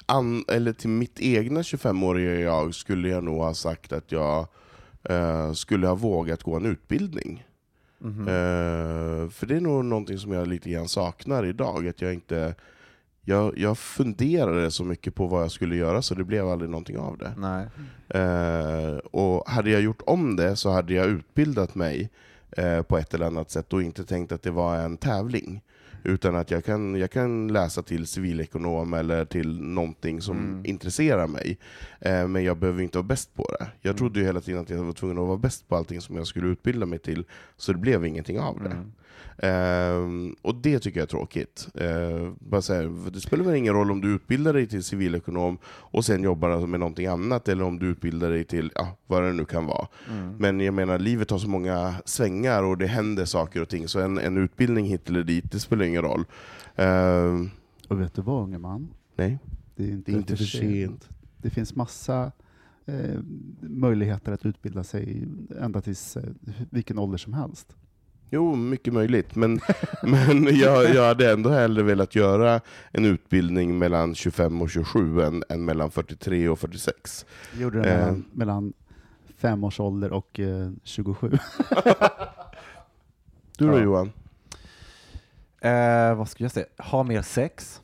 an, 0.05 0.45
eller 0.47 0.73
till 0.73 0.89
mitt 0.89 1.19
egna 1.19 1.61
25-åriga 1.61 2.39
jag 2.39 2.75
skulle 2.75 3.09
jag 3.09 3.23
nog 3.23 3.37
ha 3.37 3.53
sagt 3.53 3.93
att 3.93 4.11
jag 4.11 4.47
eh, 5.09 5.53
skulle 5.53 5.87
ha 5.87 5.95
vågat 5.95 6.43
gå 6.43 6.55
en 6.55 6.65
utbildning. 6.65 7.45
Mhm. 7.99 8.27
Eh, 8.27 9.29
för 9.29 9.45
det 9.45 9.55
är 9.55 9.61
nog 9.61 9.85
någonting 9.85 10.17
som 10.17 10.31
jag 10.31 10.47
lite 10.47 10.69
grann 10.69 10.87
saknar 10.87 11.45
idag, 11.45 11.87
att 11.87 12.01
jag 12.01 12.13
inte 12.13 12.55
jag, 13.27 13.57
jag 13.57 13.77
funderade 13.77 14.71
så 14.71 14.83
mycket 14.83 15.15
på 15.15 15.27
vad 15.27 15.43
jag 15.43 15.51
skulle 15.51 15.75
göra 15.75 16.01
så 16.01 16.15
det 16.15 16.23
blev 16.23 16.49
aldrig 16.49 16.69
någonting 16.71 16.97
av 16.97 17.17
det. 17.17 17.33
Eh, 18.19 18.97
och 18.97 19.49
hade 19.49 19.69
jag 19.69 19.81
gjort 19.81 20.01
om 20.05 20.35
det 20.35 20.55
så 20.55 20.69
hade 20.69 20.93
jag 20.93 21.07
utbildat 21.07 21.75
mig 21.75 22.09
eh, 22.51 22.81
på 22.81 22.97
ett 22.97 23.13
eller 23.13 23.25
annat 23.25 23.51
sätt 23.51 23.73
och 23.73 23.83
inte 23.83 24.05
tänkt 24.05 24.31
att 24.31 24.43
det 24.43 24.51
var 24.51 24.75
en 24.77 24.97
tävling. 24.97 25.61
Utan 26.05 26.35
att 26.35 26.51
jag 26.51 26.65
kan, 26.65 26.95
jag 26.95 27.11
kan 27.11 27.47
läsa 27.47 27.81
till 27.81 28.07
civilekonom 28.07 28.93
eller 28.93 29.25
till 29.25 29.61
någonting 29.61 30.21
som 30.21 30.37
Mm. 30.37 30.65
intresserar 30.65 31.27
mig. 31.27 31.57
Eh, 31.99 32.27
men 32.27 32.43
jag 32.43 32.57
behöver 32.57 32.83
inte 32.83 32.97
vara 32.97 33.07
bäst 33.07 33.33
på 33.35 33.43
det. 33.59 33.67
Jag 33.81 33.89
Mm. 33.89 33.97
trodde 33.97 34.19
ju 34.19 34.25
hela 34.25 34.41
tiden 34.41 34.61
att 34.61 34.69
jag 34.69 34.83
var 34.83 34.93
tvungen 34.93 35.17
att 35.17 35.27
vara 35.27 35.37
bäst 35.37 35.67
på 35.67 35.75
allting 35.75 36.01
som 36.01 36.15
jag 36.15 36.27
skulle 36.27 36.47
utbilda 36.47 36.85
mig 36.85 36.99
till, 36.99 37.25
så 37.57 37.71
det 37.73 37.77
blev 37.79 38.05
ingenting 38.05 38.39
av 38.39 38.59
det. 38.63 38.69
Mm. 38.69 38.91
Ehm, 39.37 40.35
och 40.41 40.55
det 40.55 40.79
tycker 40.79 40.99
jag 40.99 41.05
är 41.05 41.09
tråkigt. 41.09 41.67
Ehm, 41.75 42.35
bara 42.39 42.61
så 42.61 42.73
här, 42.73 43.11
det 43.11 43.21
spelar 43.21 43.43
väl 43.43 43.55
ingen 43.55 43.73
roll 43.73 43.91
om 43.91 44.01
du 44.01 44.15
utbildar 44.15 44.53
dig 44.53 44.67
till 44.67 44.83
civilekonom 44.83 45.57
och 45.65 46.05
sen 46.05 46.23
jobbar 46.23 46.67
med 46.67 46.79
någonting 46.79 47.05
annat, 47.07 47.47
eller 47.47 47.63
om 47.63 47.79
du 47.79 47.87
utbildar 47.87 48.29
dig 48.29 48.43
till 48.43 48.71
ja, 48.75 48.97
vad 49.07 49.23
det 49.23 49.33
nu 49.33 49.45
kan 49.45 49.65
vara. 49.65 49.87
Mm. 50.11 50.37
Men 50.37 50.59
jag 50.59 50.73
menar, 50.73 50.99
livet 50.99 51.31
har 51.31 51.37
så 51.37 51.49
många 51.49 51.95
svängar 52.05 52.63
och 52.63 52.77
det 52.77 52.87
händer 52.87 53.25
saker 53.25 53.61
och 53.61 53.69
ting, 53.69 53.87
så 53.87 53.99
en, 53.99 54.17
en 54.17 54.37
utbildning 54.37 54.85
hit 54.85 55.09
eller 55.09 55.23
dit, 55.23 55.51
det 55.51 55.59
spelar 55.59 55.85
ingen 55.85 56.01
roll. 56.01 56.25
Ehm, 56.75 57.49
Och 57.87 58.01
vet 58.01 58.13
du 58.13 58.21
vad 58.21 58.43
unge 58.43 58.57
man? 58.57 58.87
nej, 59.15 59.39
Det 59.75 59.83
är 59.83 59.91
inte, 59.91 60.11
det 60.11 60.15
är 60.15 60.19
inte 60.19 60.37
för 60.37 60.43
sent. 60.43 61.09
Det 61.37 61.49
finns 61.49 61.75
massa 61.75 62.31
eh, 62.85 63.19
möjligheter 63.61 64.31
att 64.31 64.45
utbilda 64.45 64.83
sig 64.83 65.27
ända 65.61 65.81
tills 65.81 66.17
eh, 66.17 66.23
vilken 66.69 66.99
ålder 66.99 67.17
som 67.17 67.33
helst. 67.33 67.75
Jo, 68.29 68.55
mycket 68.55 68.93
möjligt. 68.93 69.35
Men, 69.35 69.59
men 70.03 70.55
jag, 70.57 70.95
jag 70.95 71.07
hade 71.07 71.31
ändå 71.31 71.49
hellre 71.49 71.83
velat 71.83 72.15
göra 72.15 72.61
en 72.91 73.05
utbildning 73.05 73.77
mellan 73.77 74.15
25 74.15 74.61
och 74.61 74.69
27 74.69 75.21
än, 75.21 75.43
än 75.49 75.65
mellan 75.65 75.91
43 75.91 76.49
och 76.49 76.59
46. 76.59 77.25
Jag 77.53 77.61
gjorde 77.61 77.81
det 77.81 77.89
Eh. 77.93 77.97
mellan, 77.99 78.25
mellan 78.31 78.73
fem 79.37 79.63
års 79.63 79.79
ålder 79.79 80.11
och 80.13 80.39
eh, 80.39 80.71
27. 80.83 81.31
Du 83.57 83.67
då 83.67 83.73
Ja. 83.77 83.83
Johan? 83.83 84.11
Eh, 85.61 86.15
vad 86.15 86.29
ska 86.29 86.43
jag 86.43 86.51
säga? 86.51 86.65
Ha 86.77 87.03
mer 87.03 87.21
sex. 87.21 87.81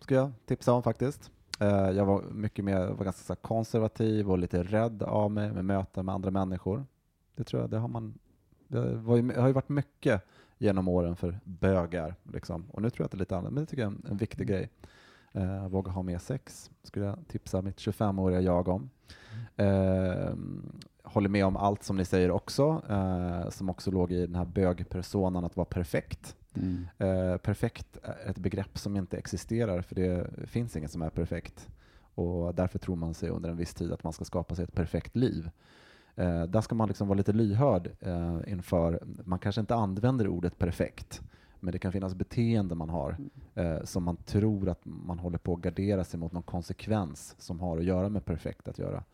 Ska 0.00 0.14
jag 0.14 0.32
tipsa 0.46 0.72
om 0.72 0.82
faktiskt. 0.82 1.30
Eh, 1.60 1.68
jag 1.90 2.04
var 2.04 2.22
mycket 2.22 2.64
mer, 2.64 2.86
var 2.86 3.04
ganska 3.04 3.34
konservativ 3.34 4.30
och 4.30 4.38
lite 4.38 4.62
rädd 4.62 5.02
av 5.02 5.30
mig 5.30 5.52
med 5.52 5.64
möten 5.64 6.06
med 6.06 6.14
andra 6.14 6.30
människor. 6.30 6.86
Det 7.36 7.44
tror 7.44 7.62
jag, 7.62 7.70
det 7.70 7.78
har 7.78 7.88
man, 7.88 8.14
det 8.68 8.78
ju, 9.16 9.40
har 9.40 9.46
ju 9.46 9.52
varit 9.52 9.68
mycket 9.68 10.22
genom 10.58 10.88
åren 10.88 11.16
för 11.16 11.40
bögar 11.44 12.14
liksom. 12.32 12.64
Och 12.70 12.82
nu 12.82 12.90
tror 12.90 13.02
jag 13.02 13.04
att 13.04 13.10
det 13.10 13.16
är 13.16 13.18
lite 13.18 13.36
annat, 13.36 13.52
men 13.52 13.64
det 13.64 13.70
tycker 13.70 13.82
jag 13.82 13.92
är 13.92 13.96
en, 13.96 14.06
en 14.10 14.16
viktig 14.16 14.46
grej. 14.46 14.70
Eh, 15.32 15.68
våga 15.68 15.90
ha 15.90 16.02
mer 16.02 16.18
sex, 16.18 16.70
skulle 16.82 17.06
jag 17.06 17.18
tipsa 17.28 17.62
mitt 17.62 17.76
25-åriga 17.76 18.40
jag 18.40 18.68
om. 18.68 18.90
Eh, 19.56 20.34
håller 21.02 21.28
med 21.28 21.46
om 21.46 21.56
allt 21.56 21.82
som 21.82 21.96
ni 21.96 22.04
säger 22.04 22.30
också, 22.30 22.82
eh, 22.88 23.50
som 23.50 23.70
också 23.70 23.90
låg 23.90 24.12
i 24.12 24.26
den 24.26 24.34
här 24.34 24.44
bögpersonan 24.44 25.44
att 25.44 25.56
vara 25.56 25.64
perfekt. 25.64 26.36
Mm. 26.54 26.88
Eh, 26.98 27.36
perfekt 27.36 27.98
är 28.02 28.30
ett 28.30 28.38
begrepp 28.38 28.78
som 28.78 28.96
inte 28.96 29.18
existerar, 29.18 29.82
för 29.82 29.94
det 29.94 30.30
finns 30.46 30.76
inget 30.76 30.90
som 30.90 31.02
är 31.02 31.10
perfekt. 31.10 31.68
Och 32.14 32.54
därför 32.54 32.78
tror 32.78 32.96
man 32.96 33.14
sig 33.14 33.28
under 33.28 33.50
en 33.50 33.56
viss 33.56 33.74
tid 33.74 33.92
att 33.92 34.04
man 34.04 34.12
ska 34.12 34.24
skapa 34.24 34.54
sig 34.54 34.64
ett 34.64 34.74
perfekt 34.74 35.16
liv. 35.16 35.50
Eh, 36.16 36.42
där 36.42 36.60
ska 36.60 36.74
man 36.74 36.88
liksom 36.88 37.08
vara 37.08 37.16
lite 37.16 37.32
lyhörd 37.32 37.90
eh, 38.00 38.38
inför, 38.46 39.02
man 39.24 39.38
kanske 39.38 39.60
inte 39.60 39.74
använder 39.74 40.28
ordet 40.28 40.58
perfekt, 40.58 41.22
men 41.60 41.72
det 41.72 41.78
kan 41.78 41.92
finnas 41.92 42.14
beteenden 42.14 42.78
man 42.78 42.90
har 42.90 43.16
eh, 43.54 43.82
som 43.84 44.04
man 44.04 44.16
tror 44.16 44.68
att 44.68 44.80
man 44.84 45.18
håller 45.18 45.38
på 45.38 45.54
att 45.54 45.60
gardera 45.60 46.04
sig 46.04 46.20
mot 46.20 46.32
någon 46.32 46.42
konsekvens 46.42 47.34
som 47.38 47.60
har 47.60 47.78
att 47.78 47.84
göra 47.84 48.08
med 48.08 48.24
perfekt 48.24 48.68
att 48.68 48.78
göra. 48.78 49.04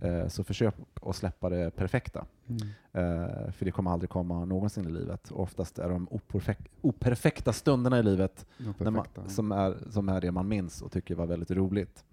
Eh, 0.00 0.28
så 0.28 0.44
försök 0.44 0.74
att 1.02 1.16
släppa 1.16 1.48
det 1.48 1.70
perfekta. 1.70 2.24
Mm. 2.48 2.62
Eh, 2.92 3.52
för 3.52 3.64
det 3.64 3.70
kommer 3.70 3.90
aldrig 3.90 4.10
komma 4.10 4.44
någonsin 4.44 4.86
i 4.86 4.90
livet. 4.90 5.30
Och 5.30 5.42
oftast 5.42 5.78
är 5.78 5.88
de 5.88 6.08
operfek- 6.08 6.68
operfekta 6.80 7.52
stunderna 7.52 7.98
i 7.98 8.02
livet 8.02 8.46
man, 8.90 9.30
som, 9.30 9.52
är, 9.52 9.76
som 9.90 10.08
är 10.08 10.20
det 10.20 10.32
man 10.32 10.48
minns 10.48 10.82
och 10.82 10.92
tycker 10.92 11.14
var 11.14 11.26
väldigt 11.26 11.50
roligt. 11.50 12.04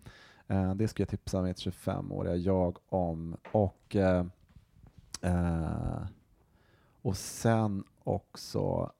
Eh, 0.47 0.75
det 0.75 0.87
ska 0.87 1.01
jag 1.01 1.09
tipsa 1.09 1.41
mitt 1.41 1.57
25-åriga 1.57 2.35
jag 2.35 2.77
om. 2.89 3.37
Och, 3.51 3.95
eh, 3.95 4.25
eh, 5.21 6.05
och 7.01 7.17
sen 7.17 7.83
också, 8.03 8.91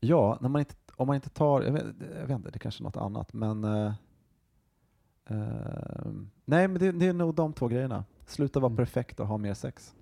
ja, 0.00 0.38
när 0.40 0.48
man 0.48 0.58
inte, 0.60 0.74
om 0.96 1.06
man 1.06 1.16
inte 1.16 1.30
tar, 1.30 1.62
jag 1.62 1.72
vet, 1.72 1.84
jag 2.20 2.26
vet 2.26 2.36
inte, 2.36 2.50
det 2.50 2.56
är 2.56 2.58
kanske 2.58 2.82
är 2.82 2.84
något 2.84 2.96
annat, 2.96 3.32
men 3.32 3.64
eh, 3.64 3.92
eh, 5.26 6.12
nej, 6.44 6.68
men 6.68 6.78
det, 6.78 6.92
det 6.92 7.06
är 7.06 7.12
nog 7.12 7.34
de 7.34 7.52
två 7.52 7.68
grejerna. 7.68 8.04
Sluta 8.26 8.60
vara 8.60 8.70
Mm. 8.70 8.76
perfekt 8.76 9.20
och 9.20 9.26
ha 9.26 9.38
mer 9.38 9.54
sex. 9.54 9.94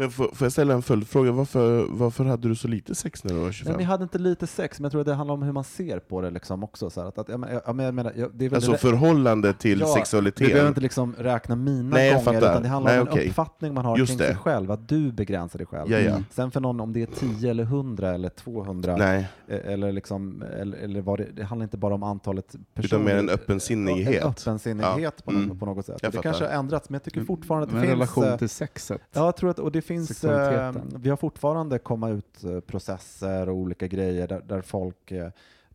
Men 0.00 0.10
får, 0.10 0.24
får 0.34 0.44
jag 0.44 0.52
ställa 0.52 0.74
en 0.74 0.82
följdfråga? 0.82 1.32
Varför, 1.32 1.86
varför 1.90 2.24
hade 2.24 2.48
du 2.48 2.54
så 2.54 2.68
lite 2.68 2.94
sex 2.94 3.24
när 3.24 3.32
du 3.32 3.38
var 3.38 3.44
Nej, 3.44 3.52
25? 3.52 3.72
men 3.72 3.82
jag 3.82 3.88
hade 3.90 4.02
inte 4.02 4.18
lite 4.18 4.46
sex, 4.46 4.80
men 4.80 4.84
jag 4.84 4.92
tror 4.92 5.00
att 5.00 5.06
det 5.06 5.14
handlar 5.14 5.34
om 5.34 5.42
hur 5.42 5.52
man 5.52 5.64
ser 5.64 5.98
på 5.98 6.20
det 6.20 6.30
liksom 6.30 6.64
också. 6.64 6.90
Så 6.90 7.00
här, 7.00 7.08
att, 7.08 7.18
att, 7.18 7.28
jag, 7.28 7.40
men- 7.40 7.52
jag, 7.52 7.62
jag 7.66 7.94
menar, 7.94 8.12
jag, 8.16 8.30
det 8.34 8.44
är 8.44 8.48
väl 8.48 8.56
Alltså 8.56 8.72
det- 8.72 8.78
förhållande 8.78 9.52
till 9.52 9.80
Ja, 9.80 9.94
sexualitet? 9.94 10.38
Du 10.46 10.52
behöver 10.52 10.68
inte 10.68 10.80
liksom 10.80 11.14
räkna 11.18 11.56
mina 11.56 11.90
Nej, 11.96 12.06
jag 12.08 12.24
gånger, 12.24 12.40
fattar. 12.40 12.50
utan 12.52 12.62
det 12.62 12.68
handlar 12.68 12.92
Nej, 12.92 13.00
om 13.00 13.06
en 13.06 13.12
okej. 13.12 13.28
uppfattning 13.28 13.74
man 13.74 13.84
har 13.84 13.98
Just 13.98 14.08
kring 14.10 14.18
det. 14.18 14.24
sig 14.26 14.36
själv, 14.36 14.70
att 14.70 14.88
du 14.88 15.12
begränsar 15.12 15.58
dig 15.58 15.66
själv. 15.66 15.90
Ja, 15.90 15.98
ja. 15.98 16.10
Mm. 16.10 16.24
Sen 16.30 16.50
för 16.50 16.60
någon, 16.60 16.80
om 16.80 16.92
det 16.92 17.02
är 17.02 17.06
10 17.38 17.50
eller 17.50 17.64
100 17.64 18.14
eller 18.14 18.28
200, 18.28 18.96
Nej, 18.96 19.28
eh, 19.48 19.72
eller, 19.72 19.92
liksom, 19.92 20.42
eller, 20.60 20.78
eller 20.78 21.00
vad 21.00 21.18
det, 21.18 21.26
det 21.36 21.44
handlar 21.44 21.64
inte 21.64 21.76
bara 21.76 21.94
om 21.94 22.02
antalet 22.02 22.54
personer. 22.74 23.04
mer 23.04 23.16
en 23.16 23.28
öppensinnighet. 23.28 24.22
En 24.22 24.28
öppensinnighet 24.28 25.24
på, 25.24 25.32
Ja. 25.32 25.36
något, 25.36 25.44
Mm. 25.44 25.58
på 25.58 25.66
något 25.66 25.86
sätt. 25.86 25.98
Det 26.02 26.22
kanske 26.22 26.44
har 26.44 26.52
ändrats, 26.52 26.90
men 26.90 26.94
jag 26.94 27.02
tycker 27.02 27.24
fortfarande 27.24 27.64
att 27.64 27.70
det 27.70 27.74
Med 27.76 27.82
finns... 27.84 27.92
relation 27.94 28.24
eh, 28.24 28.36
till 28.38 28.48
sexet. 28.48 29.00
Ja, 29.12 29.24
jag 29.24 29.36
tror 29.36 29.50
att, 29.50 29.58
och 29.58 29.72
det 29.72 29.82
finns, 29.94 30.24
eh, 30.24 30.74
vi 30.96 31.10
har 31.10 31.16
fortfarande 31.16 31.78
komma 31.78 32.08
ut 32.08 32.44
eh, 32.44 32.60
processer 32.60 33.48
och 33.48 33.56
olika 33.56 33.86
grejer 33.86 34.28
där, 34.28 34.40
där 34.40 34.62
folk 34.62 35.10
eh, 35.12 35.30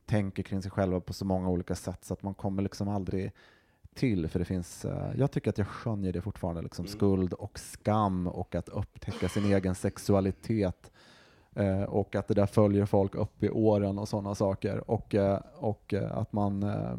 tänker 0.05 0.43
kring 0.43 0.61
sig 0.61 0.71
själva 0.71 0.99
på 0.99 1.13
så 1.13 1.25
många 1.25 1.49
olika 1.49 1.75
sätt 1.75 2.05
så 2.05 2.13
att 2.13 2.23
man 2.23 2.33
kommer 2.33 2.63
liksom 2.63 2.87
aldrig 2.87 3.31
till, 3.93 4.27
för 4.27 4.39
det 4.39 4.45
finns, 4.45 4.85
eh, 4.85 5.11
jag 5.17 5.31
tycker 5.31 5.49
att 5.49 5.57
jag 5.57 5.67
skönjer 5.67 6.13
det 6.13 6.21
fortfarande, 6.21 6.61
liksom 6.61 6.85
Mm. 6.85 6.97
skuld 6.97 7.33
och 7.33 7.59
skam 7.59 8.27
och 8.27 8.55
att 8.55 8.69
upptäcka 8.69 9.29
sin 9.29 9.45
egen 9.53 9.75
sexualitet 9.75 10.91
eh, 11.55 11.83
och 11.83 12.15
att 12.15 12.27
det 12.27 12.33
där 12.33 12.45
följer 12.45 12.85
folk 12.85 13.15
upp 13.15 13.43
i 13.43 13.49
åren 13.49 13.99
och 13.99 14.07
sådana 14.07 14.35
saker. 14.35 14.91
Och, 14.91 15.15
eh, 15.15 15.39
och 15.55 15.93
att 15.93 16.33
man 16.33 16.63
eh, 16.63 16.95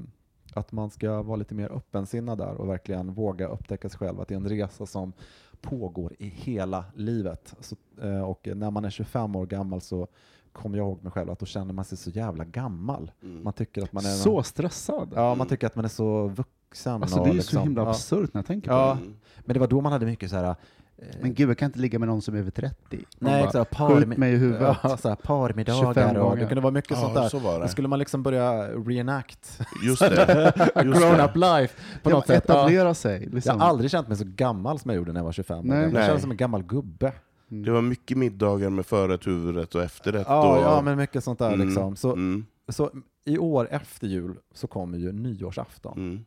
att 0.55 0.73
man 0.73 0.91
ska 0.91 1.23
vara 1.23 1.37
lite 1.37 1.55
mer 1.55 1.73
öppensinnad 1.73 2.39
där 2.39 2.55
och 2.55 2.69
verkligen 2.69 3.13
våga 3.15 3.49
upptäcka 3.49 3.89
sig 3.89 3.99
själv, 3.99 4.21
att 4.21 4.29
det 4.29 4.35
är 4.35 4.37
en 4.37 4.49
resa 4.49 4.87
som 4.87 5.13
pågår 5.57 6.13
i 6.19 6.29
hela 6.29 6.85
livet. 6.95 7.55
Så, 7.61 7.77
eh, 8.03 8.21
och 8.21 8.49
när 8.55 8.71
man 8.71 8.85
är 8.85 8.91
25 8.91 9.37
år 9.37 9.47
gammal 9.47 9.81
så 9.81 10.09
kommer 10.53 10.79
jag 10.79 10.87
ihåg 10.87 11.03
mig 11.03 11.13
själv 11.13 11.31
att 11.31 11.39
då 11.39 11.47
känner 11.47 11.73
man 11.75 11.85
sig 11.85 11.99
så 11.99 12.11
jävla 12.11 12.45
gammal. 12.45 13.11
Mm. 13.23 13.45
Man 13.45 13.53
tycker 13.53 13.83
att 13.83 13.93
man 13.93 14.05
är 14.05 14.09
Så 14.11 14.43
stressad. 14.43 15.13
Ja, 15.15 15.35
man 15.35 15.47
tycker 15.47 15.67
att 15.67 15.77
man 15.77 15.85
är 15.85 15.89
så 15.89 16.29
vuxen. 16.29 17.03
Alltså, 17.03 17.19
och 17.19 17.25
det 17.25 17.31
är 17.31 17.33
ju 17.33 17.39
liksom, 17.39 17.59
så 17.59 17.63
himla 17.65 17.83
ja. 17.83 17.89
absurt 17.91 18.35
när 18.35 18.39
jag 18.39 18.47
tänker 18.47 18.71
Ja, 18.71 18.99
på 19.01 19.05
det. 19.05 19.13
men 19.45 19.55
det 19.55 19.61
var 19.61 19.67
då 19.69 19.81
man 19.81 19.93
hade 19.93 20.07
mycket 20.07 20.31
så 20.31 20.37
här... 20.37 20.57
eh, 20.99 21.07
Men 21.21 21.35
gud, 21.35 21.51
jag 21.51 21.59
kan 21.59 21.67
inte 21.67 21.79
ligga 21.79 21.99
med 21.99 22.09
någon 22.09 22.23
som 22.23 22.35
är 22.35 22.39
över 22.39 22.51
30. 22.51 22.75
Man 22.91 23.01
Nej, 23.19 23.41
bara, 23.53 23.63
exakt. 23.63 23.77
skjut 23.77 24.19
mig 24.19 24.33
i 24.33 24.37
huvudet. 24.37 24.77
Ja, 24.83 24.97
så 24.97 25.09
här, 25.09 25.17
25 25.17 25.17
parmiddagar 25.23 26.15
och 26.19 26.37
det 26.37 26.47
kunde 26.47 26.61
vara 26.61 26.73
mycket 26.73 26.91
Ja, 26.91 26.97
sånt 26.97 27.15
där. 27.15 27.29
så 27.29 27.39
var 27.39 27.55
det. 27.59 27.65
Då 27.65 27.69
skulle 27.69 27.89
man 27.89 27.99
liksom 27.99 28.23
börja 28.23 28.69
reenact 28.69 29.61
Just 29.85 30.01
det. 30.01 30.53
a 30.75 30.83
Just 30.85 31.01
grown 31.01 31.17
det. 31.17 31.25
up 31.25 31.37
life 31.37 31.75
på 32.03 32.11
Ja, 32.11 32.15
något 32.15 32.27
sätt. 32.27 32.45
Ja. 32.49 32.55
etablera 32.55 32.95
sig. 32.95 33.21
Liksom. 33.21 33.41
Jag 33.45 33.55
har 33.55 33.69
aldrig 33.69 33.91
känt 33.91 34.09
mig 34.09 34.17
så 34.17 34.25
gammal 34.27 34.79
som 34.79 34.89
jag 34.91 34.97
gjorde 34.99 35.13
när 35.13 35.21
jag 35.21 35.25
var 35.25 35.33
25. 35.33 35.67
Nej. 35.67 35.91
jag 35.95 36.07
kände 36.07 36.21
som 36.21 36.31
en 36.31 36.37
gammal 36.37 36.63
gubbe. 36.63 37.13
Det 37.49 37.71
var 37.71 37.83
mycket 37.83 38.19
middagar 38.19 38.71
med 38.71 38.87
förrätt, 38.87 39.27
huvudrätt 39.27 39.75
och 39.75 39.83
efterrätt. 39.83 40.27
Ja, 40.29 40.57
och, 40.57 40.63
ja 40.63 40.81
men 40.83 40.97
mycket 40.99 41.25
sånt 41.25 41.39
där 41.39 41.53
Mm, 41.53 41.67
liksom. 41.67 41.97
Så, 41.97 42.13
mm. 42.13 42.47
Så 42.69 42.91
i 43.25 43.39
år 43.39 43.69
efter 43.71 44.07
jul 44.07 44.37
så 44.55 44.67
kommer 44.67 44.99
ju 44.99 45.13
nyårsafton. 45.13 45.99
Mm. 45.99 46.25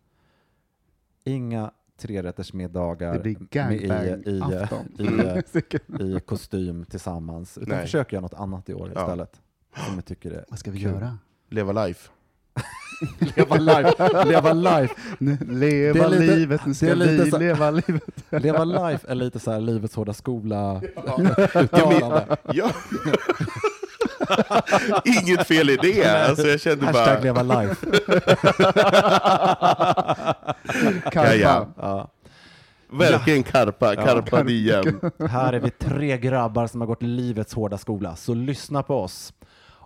Inga 1.24 1.72
trerättersmiddagar 2.00 3.14
med- 3.14 3.28
i, 3.28 4.30
i, 4.30 5.04
i, 6.00 6.16
i 6.18 6.20
kostym 6.20 6.86
tillsammans. 6.86 7.58
Utan 7.58 7.70
Nej. 7.76 7.82
försöker 7.86 8.14
göra 8.14 8.22
något 8.22 8.34
annat 8.34 8.70
i 8.70 8.74
år 8.74 8.92
Ja. 8.96 9.02
istället. 9.02 9.42
Som 9.86 9.96
jag 9.96 10.06
tycker 10.06 10.32
är 10.32 10.46
Vad 10.50 10.60
ska 10.60 10.72
vi 10.72 10.80
kul. 10.84 10.92
göra? 10.92 11.18
Leva 11.50 11.86
life. 11.86 12.10
Leva 13.36 13.56
life, 13.58 14.26
leva 14.26 14.54
life. 14.54 14.96
Nu, 15.20 15.38
leva 15.50 16.08
lite- 16.08 16.36
livet, 16.36 16.62
nu 16.66 16.72
det 16.72 16.76
ska 16.76 16.88
är 16.88 16.96
lite 16.96 17.24
vi 17.24 17.32
så- 17.32 17.38
leva 17.38 17.72
livet. 17.72 18.04
Leva 18.44 18.64
life 18.66 19.08
är 19.12 19.16
lite 19.16 19.40
så 19.40 19.52
här 19.52 19.60
livets 19.62 19.96
hårda 19.96 20.14
skola 20.14 20.82
Ja, 20.84 20.90
uttalande. 21.62 22.26
men- 22.44 22.56
ja. 22.56 22.72
Inget 25.06 25.48
fel 25.48 25.70
i 25.70 25.76
det. 25.76 26.06
Alltså, 26.06 26.48
jag 26.48 26.62
kände 26.62 26.86
Hashtag 26.86 27.06
bara... 27.06 27.20
leva 27.20 27.44
life. 27.44 27.86
Ja, 31.14 31.34
ja. 31.34 31.68
Ja. 31.78 32.12
Verkligen 32.92 33.44
karpa, 33.44 33.96
karpa 33.96 34.44
diem. 34.44 35.02
Här 35.30 35.54
är 35.54 35.60
vi 35.60 35.70
tre 35.70 36.18
grabbar 36.18 36.68
som 36.68 36.82
har 36.82 36.88
gått 36.88 37.04
livets 37.04 37.54
hårda 37.54 37.78
skola, 37.78 38.16
så 38.16 38.34
lyssna 38.34 38.84
på 38.84 38.96
oss. 38.96 39.34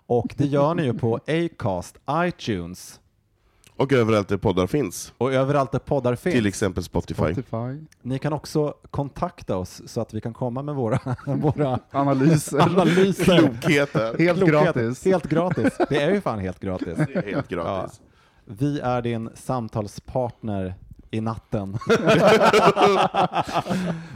Och 0.06 0.34
det 0.36 0.46
gör 0.46 0.74
ni 0.74 0.82
ju 0.82 0.94
på 0.94 1.20
Acast, 1.26 1.96
iTunes 2.10 3.00
Och 3.76 3.92
överallt 3.92 4.28
där 4.28 4.36
poddar 4.36 4.66
finns. 4.66 5.12
och 5.18 5.32
överallt 5.32 5.72
där 5.72 5.78
poddar 5.78 6.14
finns. 6.14 6.34
Till 6.34 6.46
exempel 6.46 6.82
Spotify. 6.84 7.32
Spotify. 7.32 7.86
Ni 8.02 8.18
kan 8.18 8.32
också 8.32 8.74
kontakta 8.90 9.56
oss 9.56 9.82
så 9.86 10.00
att 10.00 10.14
vi 10.14 10.20
kan 10.20 10.34
komma 10.34 10.62
med 10.62 10.74
våra, 10.74 10.98
våra 11.26 11.78
Analyser. 11.90 12.60
analyser. 12.60 13.24
Klokheter. 13.38 14.18
Helt 14.18 14.38
Klokheter. 14.38 14.64
gratis. 14.82 15.04
Helt 15.04 15.24
gratis. 15.26 15.72
Det 15.88 16.02
är 16.02 16.10
ju 16.10 16.20
fan 16.20 16.38
helt 16.38 16.60
gratis. 16.60 16.98
Det 17.06 17.14
är 17.14 17.22
helt 17.34 17.48
gratis. 17.48 18.00
Vi 18.44 18.80
är 18.80 19.02
din 19.02 19.30
samtalspartner 19.34 20.74
i 21.10 21.20
natten. 21.20 21.78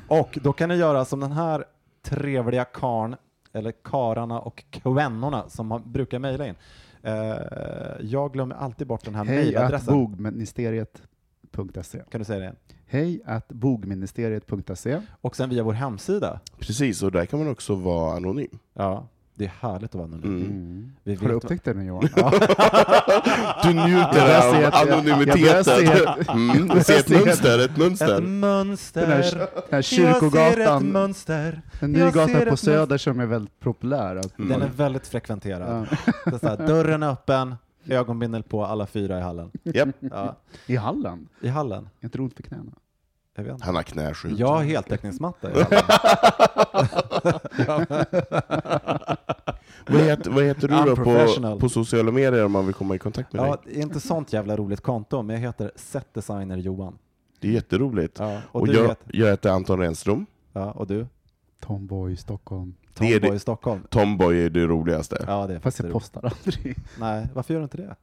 och 0.09 0.39
då 0.43 0.53
kan 0.53 0.69
ni 0.69 0.75
göra 0.75 1.05
som 1.05 1.21
den 1.21 1.33
här 1.33 1.65
trevliga 2.03 2.65
karn 2.65 3.17
eller 3.53 3.73
kararna 3.85 4.41
och 4.41 4.65
kvinnorna 4.71 5.49
som 5.49 5.83
brukar 5.87 6.19
mejla 6.19 6.47
in. 6.47 6.55
Eh, 7.09 8.07
jag 8.07 8.33
glömmer 8.33 8.55
alltid 8.55 8.87
bort 8.87 9.05
den 9.05 9.15
här 9.15 9.25
Hej 9.25 9.37
mejladressen. 9.37 9.95
bogministeriet.se. 9.95 12.03
Kan 12.11 12.19
du 12.19 12.25
säga 12.25 12.39
det? 12.41 12.55
Hej 12.87 13.21
att 13.25 13.49
bogministeriet.se. 13.49 15.01
Och 15.21 15.37
sen 15.37 15.51
via 15.51 15.63
vår 15.63 15.73
hemsida. 15.73 16.41
Precis, 16.59 17.03
och 17.03 17.13
där 17.13 17.27
kan 17.27 17.39
man 17.39 17.49
också 17.49 17.75
vara 17.75 18.17
anonym. 18.17 18.59
Ja, 18.75 19.09
det 19.39 19.45
är 19.45 19.53
härligt 19.61 19.91
att 19.91 19.95
vara 19.95 20.05
anonym. 20.05 20.37
Mm. 20.37 20.47
Mm. 20.51 20.93
Vi 21.05 21.15
Har 21.15 21.29
du 21.29 21.35
upptäckt 21.35 21.65
det 21.65 21.75
nu 21.75 21.85
Johan? 21.85 22.09
Du 23.63 23.73
njuter 23.75 24.49
av 24.67 24.75
anonymiteten. 24.75 25.87
Mm, 26.29 26.69
du 26.69 26.85
ser 26.85 26.99
ett 26.99 27.11
jag 27.11 27.21
ser 27.21 27.27
mönster, 27.27 27.59
ett 27.59 27.71
Ett 27.71 27.77
mönster. 27.77 28.21
mönster. 28.21 29.01
Den 29.01 29.11
här, 29.11 29.23
den 29.33 29.39
här 29.41 29.49
Jag 29.71 29.85
ser 29.85 29.97
kyrkogatan, 29.97 30.87
ett 30.87 30.93
mönster. 30.93 31.63
en 31.81 31.93
ny 31.93 32.01
gata 32.11 32.31
ett 32.43 32.49
på 32.49 32.57
Söder 32.57 32.99
som 32.99 33.21
är 33.21 33.27
väldigt 33.27 33.61
populär. 33.61 34.17
Att 34.17 34.33
Den 34.37 34.63
är 34.63 34.69
väldigt 34.77 35.07
frekventerad. 35.07 35.87
ja. 35.91 35.97
Det 36.25 36.35
är 36.35 36.39
så 36.39 36.49
här, 36.49 36.67
dörren 36.67 37.03
är 37.03 37.11
öppen, 37.11 37.55
ögonbindel 37.89 38.43
på 38.43 38.65
alla 38.65 38.87
fyra 38.87 39.19
i 39.19 39.23
hallen. 39.23 39.51
Japp. 39.63 39.89
Ja, 40.01 40.37
I 40.67 40.77
Halland? 40.77 41.29
I 41.41 41.49
hallen. 41.49 41.89
Är 42.01 42.05
inte 42.05 42.19
ont 42.23 42.35
för 42.35 42.43
knäna? 42.43 42.73
Jag 43.37 43.45
vet 43.45 43.53
inte. 43.53 43.67
Han 43.67 43.75
har 43.75 43.83
knäskydd. 43.83 44.41
Jag 44.41 44.49
har 44.49 44.63
heltäckningsmatta 44.63 45.51
i 45.51 45.55
hallen. 45.63 45.83
Vad 49.87 50.01
heter, 50.03 50.31
vad 50.31 50.45
heter 50.45 50.69
du 50.69 50.75
då 50.91 50.97
på, 50.97 51.59
på 51.61 51.69
sociala 51.69 52.13
medier 52.13 52.45
om 52.45 52.53
man 52.53 52.67
vill 52.67 52.75
komma 52.75 52.95
i 52.95 52.99
kontakt 52.99 53.33
med 53.33 53.43
Ja, 53.43 53.47
dig? 53.47 53.57
det 53.65 53.79
är 53.79 53.83
inte 53.83 54.01
sånt 54.01 54.33
jävla 54.33 54.57
roligt 54.57 54.81
konto, 54.81 55.23
men 55.23 55.37
jag 55.37 55.41
heter 55.43 55.73
Setdesigner 55.77 56.57
Johan. 56.57 56.99
Det 57.41 57.49
är 57.49 57.53
jätteroligt. 57.53 58.19
Ja, 58.19 58.41
och, 58.53 58.61
Och 58.61 58.67
du 58.67 58.73
jag, 58.73 58.89
heter, 58.89 59.11
jag 59.13 59.27
heter 59.27 59.51
Anton 59.51 59.79
Renström. 59.79 60.27
ja, 60.53 60.71
och 60.71 60.87
du? 60.87 61.07
Tomboy 61.61 62.17
Stockholm. 62.17 62.75
Det 62.99 63.05
är 63.07 63.13
Tomboy 63.13 63.31
det- 63.31 63.37
i 63.37 63.39
Stockholm. 63.39 63.81
Tomboy 63.91 64.41
är 64.45 64.51
det 64.51 64.67
roligaste. 64.67 65.25
Ja, 65.27 65.47
det 65.47 65.55
är 65.55 65.59
Fast 65.61 65.79
jag 65.79 65.85
roligt. 65.85 65.93
postar 65.93 66.33
aldrig. 66.45 66.77
Nej, 67.01 67.27
varför 67.35 67.55
gör 67.55 67.61
du 67.61 67.65
inte 67.65 67.77
det? 67.77 67.97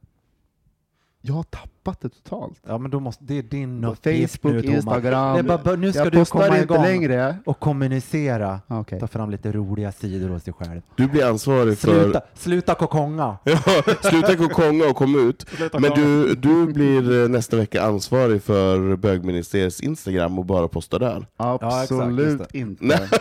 Jag 1.26 1.34
har 1.34 1.42
tappat 1.42 2.00
det 2.00 2.08
totalt. 2.08 2.60
Ja, 2.66 2.78
men 2.78 2.90
då 2.90 3.00
måste, 3.00 3.24
det 3.24 3.38
är 3.38 3.42
din 3.42 3.82
På 3.82 3.88
uppgift 3.88 4.42
Facebook, 4.42 4.54
nu, 4.54 4.62
Thomas. 4.62 4.76
Instagram. 4.76 5.34
Det 5.46 5.52
är 5.52 5.58
bara, 5.58 5.76
nu 5.76 5.92
ska 5.92 6.02
jag 6.02 6.12
du 6.12 6.18
postar 6.18 6.40
komma 6.42 6.58
inte 6.58 6.74
igång 6.74 6.82
längre. 6.84 7.36
och 7.44 7.60
kommunicera. 7.60 8.60
Okej. 8.68 9.00
Ta 9.00 9.06
fram 9.06 9.30
lite 9.30 9.52
roliga 9.52 9.92
sidor 9.92 10.28
hos 10.28 10.42
dig 10.44 10.54
själv. 10.54 10.80
Du 10.96 11.08
blir 11.08 11.26
ansvarig 11.26 11.78
för... 11.78 12.02
Sluta, 12.02 12.20
sluta 12.34 12.74
kokonga! 12.74 13.36
Ja, 13.44 13.58
sluta 14.00 14.36
kokonga 14.36 14.84
och 14.90 14.96
kom 14.96 15.28
ut. 15.28 15.46
Men 15.78 15.90
du, 15.94 16.34
du 16.34 16.66
blir 16.66 17.22
eh, 17.22 17.28
nästa 17.28 17.56
vecka 17.56 17.82
ansvarig 17.82 18.42
för 18.42 18.96
bögministeriets 18.96 19.80
Instagram 19.80 20.38
och 20.38 20.44
bara 20.44 20.68
posta 20.68 20.98
där. 20.98 21.26
Absolut 21.36 22.40
just 22.40 22.54
inte. 22.54 23.08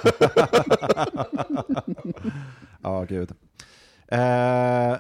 Ja, 2.84 3.04
gud. 3.04 3.32
Eh, 4.08 4.98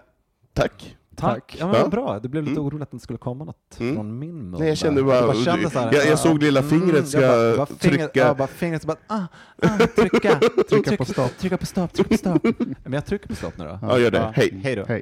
Tack. 0.53 0.95
Tack. 1.25 1.55
Ja, 1.59 1.65
men 1.65 1.75
Ja. 1.75 1.81
vad 1.81 1.91
bra. 1.91 2.19
Det 2.19 2.29
blev 2.29 2.43
lite 2.43 2.51
Mm. 2.59 2.65
oroligt 2.65 2.83
att 2.83 2.91
det 2.91 2.99
skulle 2.99 3.19
komma 3.19 3.45
något 3.45 3.79
Mm. 3.79 3.95
från 3.95 4.19
min 4.19 4.49
mun. 4.49 4.59
Nej, 4.59 4.67
jag 4.67 4.77
kände 4.77 5.01
där. 5.01 5.05
bara- 5.07 5.33
kände 5.35 5.69
så 5.69 5.79
här, 5.79 5.85
jag- 5.93 6.03
jag 6.03 6.11
ja, 6.11 6.17
såg 6.17 6.43
lilla 6.43 6.63
fingret 6.63 7.07
ska 7.07 7.21
jag 7.21 7.57
bara, 7.57 7.57
bara 7.57 7.65
fingret, 7.65 7.81
trycka. 8.13 8.27
Ja, 8.27 8.33
bara 8.33 8.47
fingret 8.47 8.81
ska 8.81 8.87
bara, 8.87 9.17
ah, 9.17 9.23
ah, 9.61 9.77
trycka, 9.95 10.39
Trycka 10.69 10.89
tryck, 10.89 10.97
på 10.97 11.05
stopp. 11.05 11.37
Trycka 11.37 11.57
på 11.57 11.65
stopp, 11.65 11.93
trycka 11.93 12.09
på 12.09 12.17
stopp. 12.17 12.43
Men 12.83 12.93
jag 12.93 13.05
trycker 13.05 13.27
på 13.27 13.35
stopp 13.35 13.57
nu 13.57 13.63
då. 13.65 13.79
Ja, 13.81 13.99
gör 13.99 14.11
det. 14.11 14.31
Hej. 14.35 14.59
Hej 14.63 14.75
då. 14.75 14.85
Hej. 14.87 15.01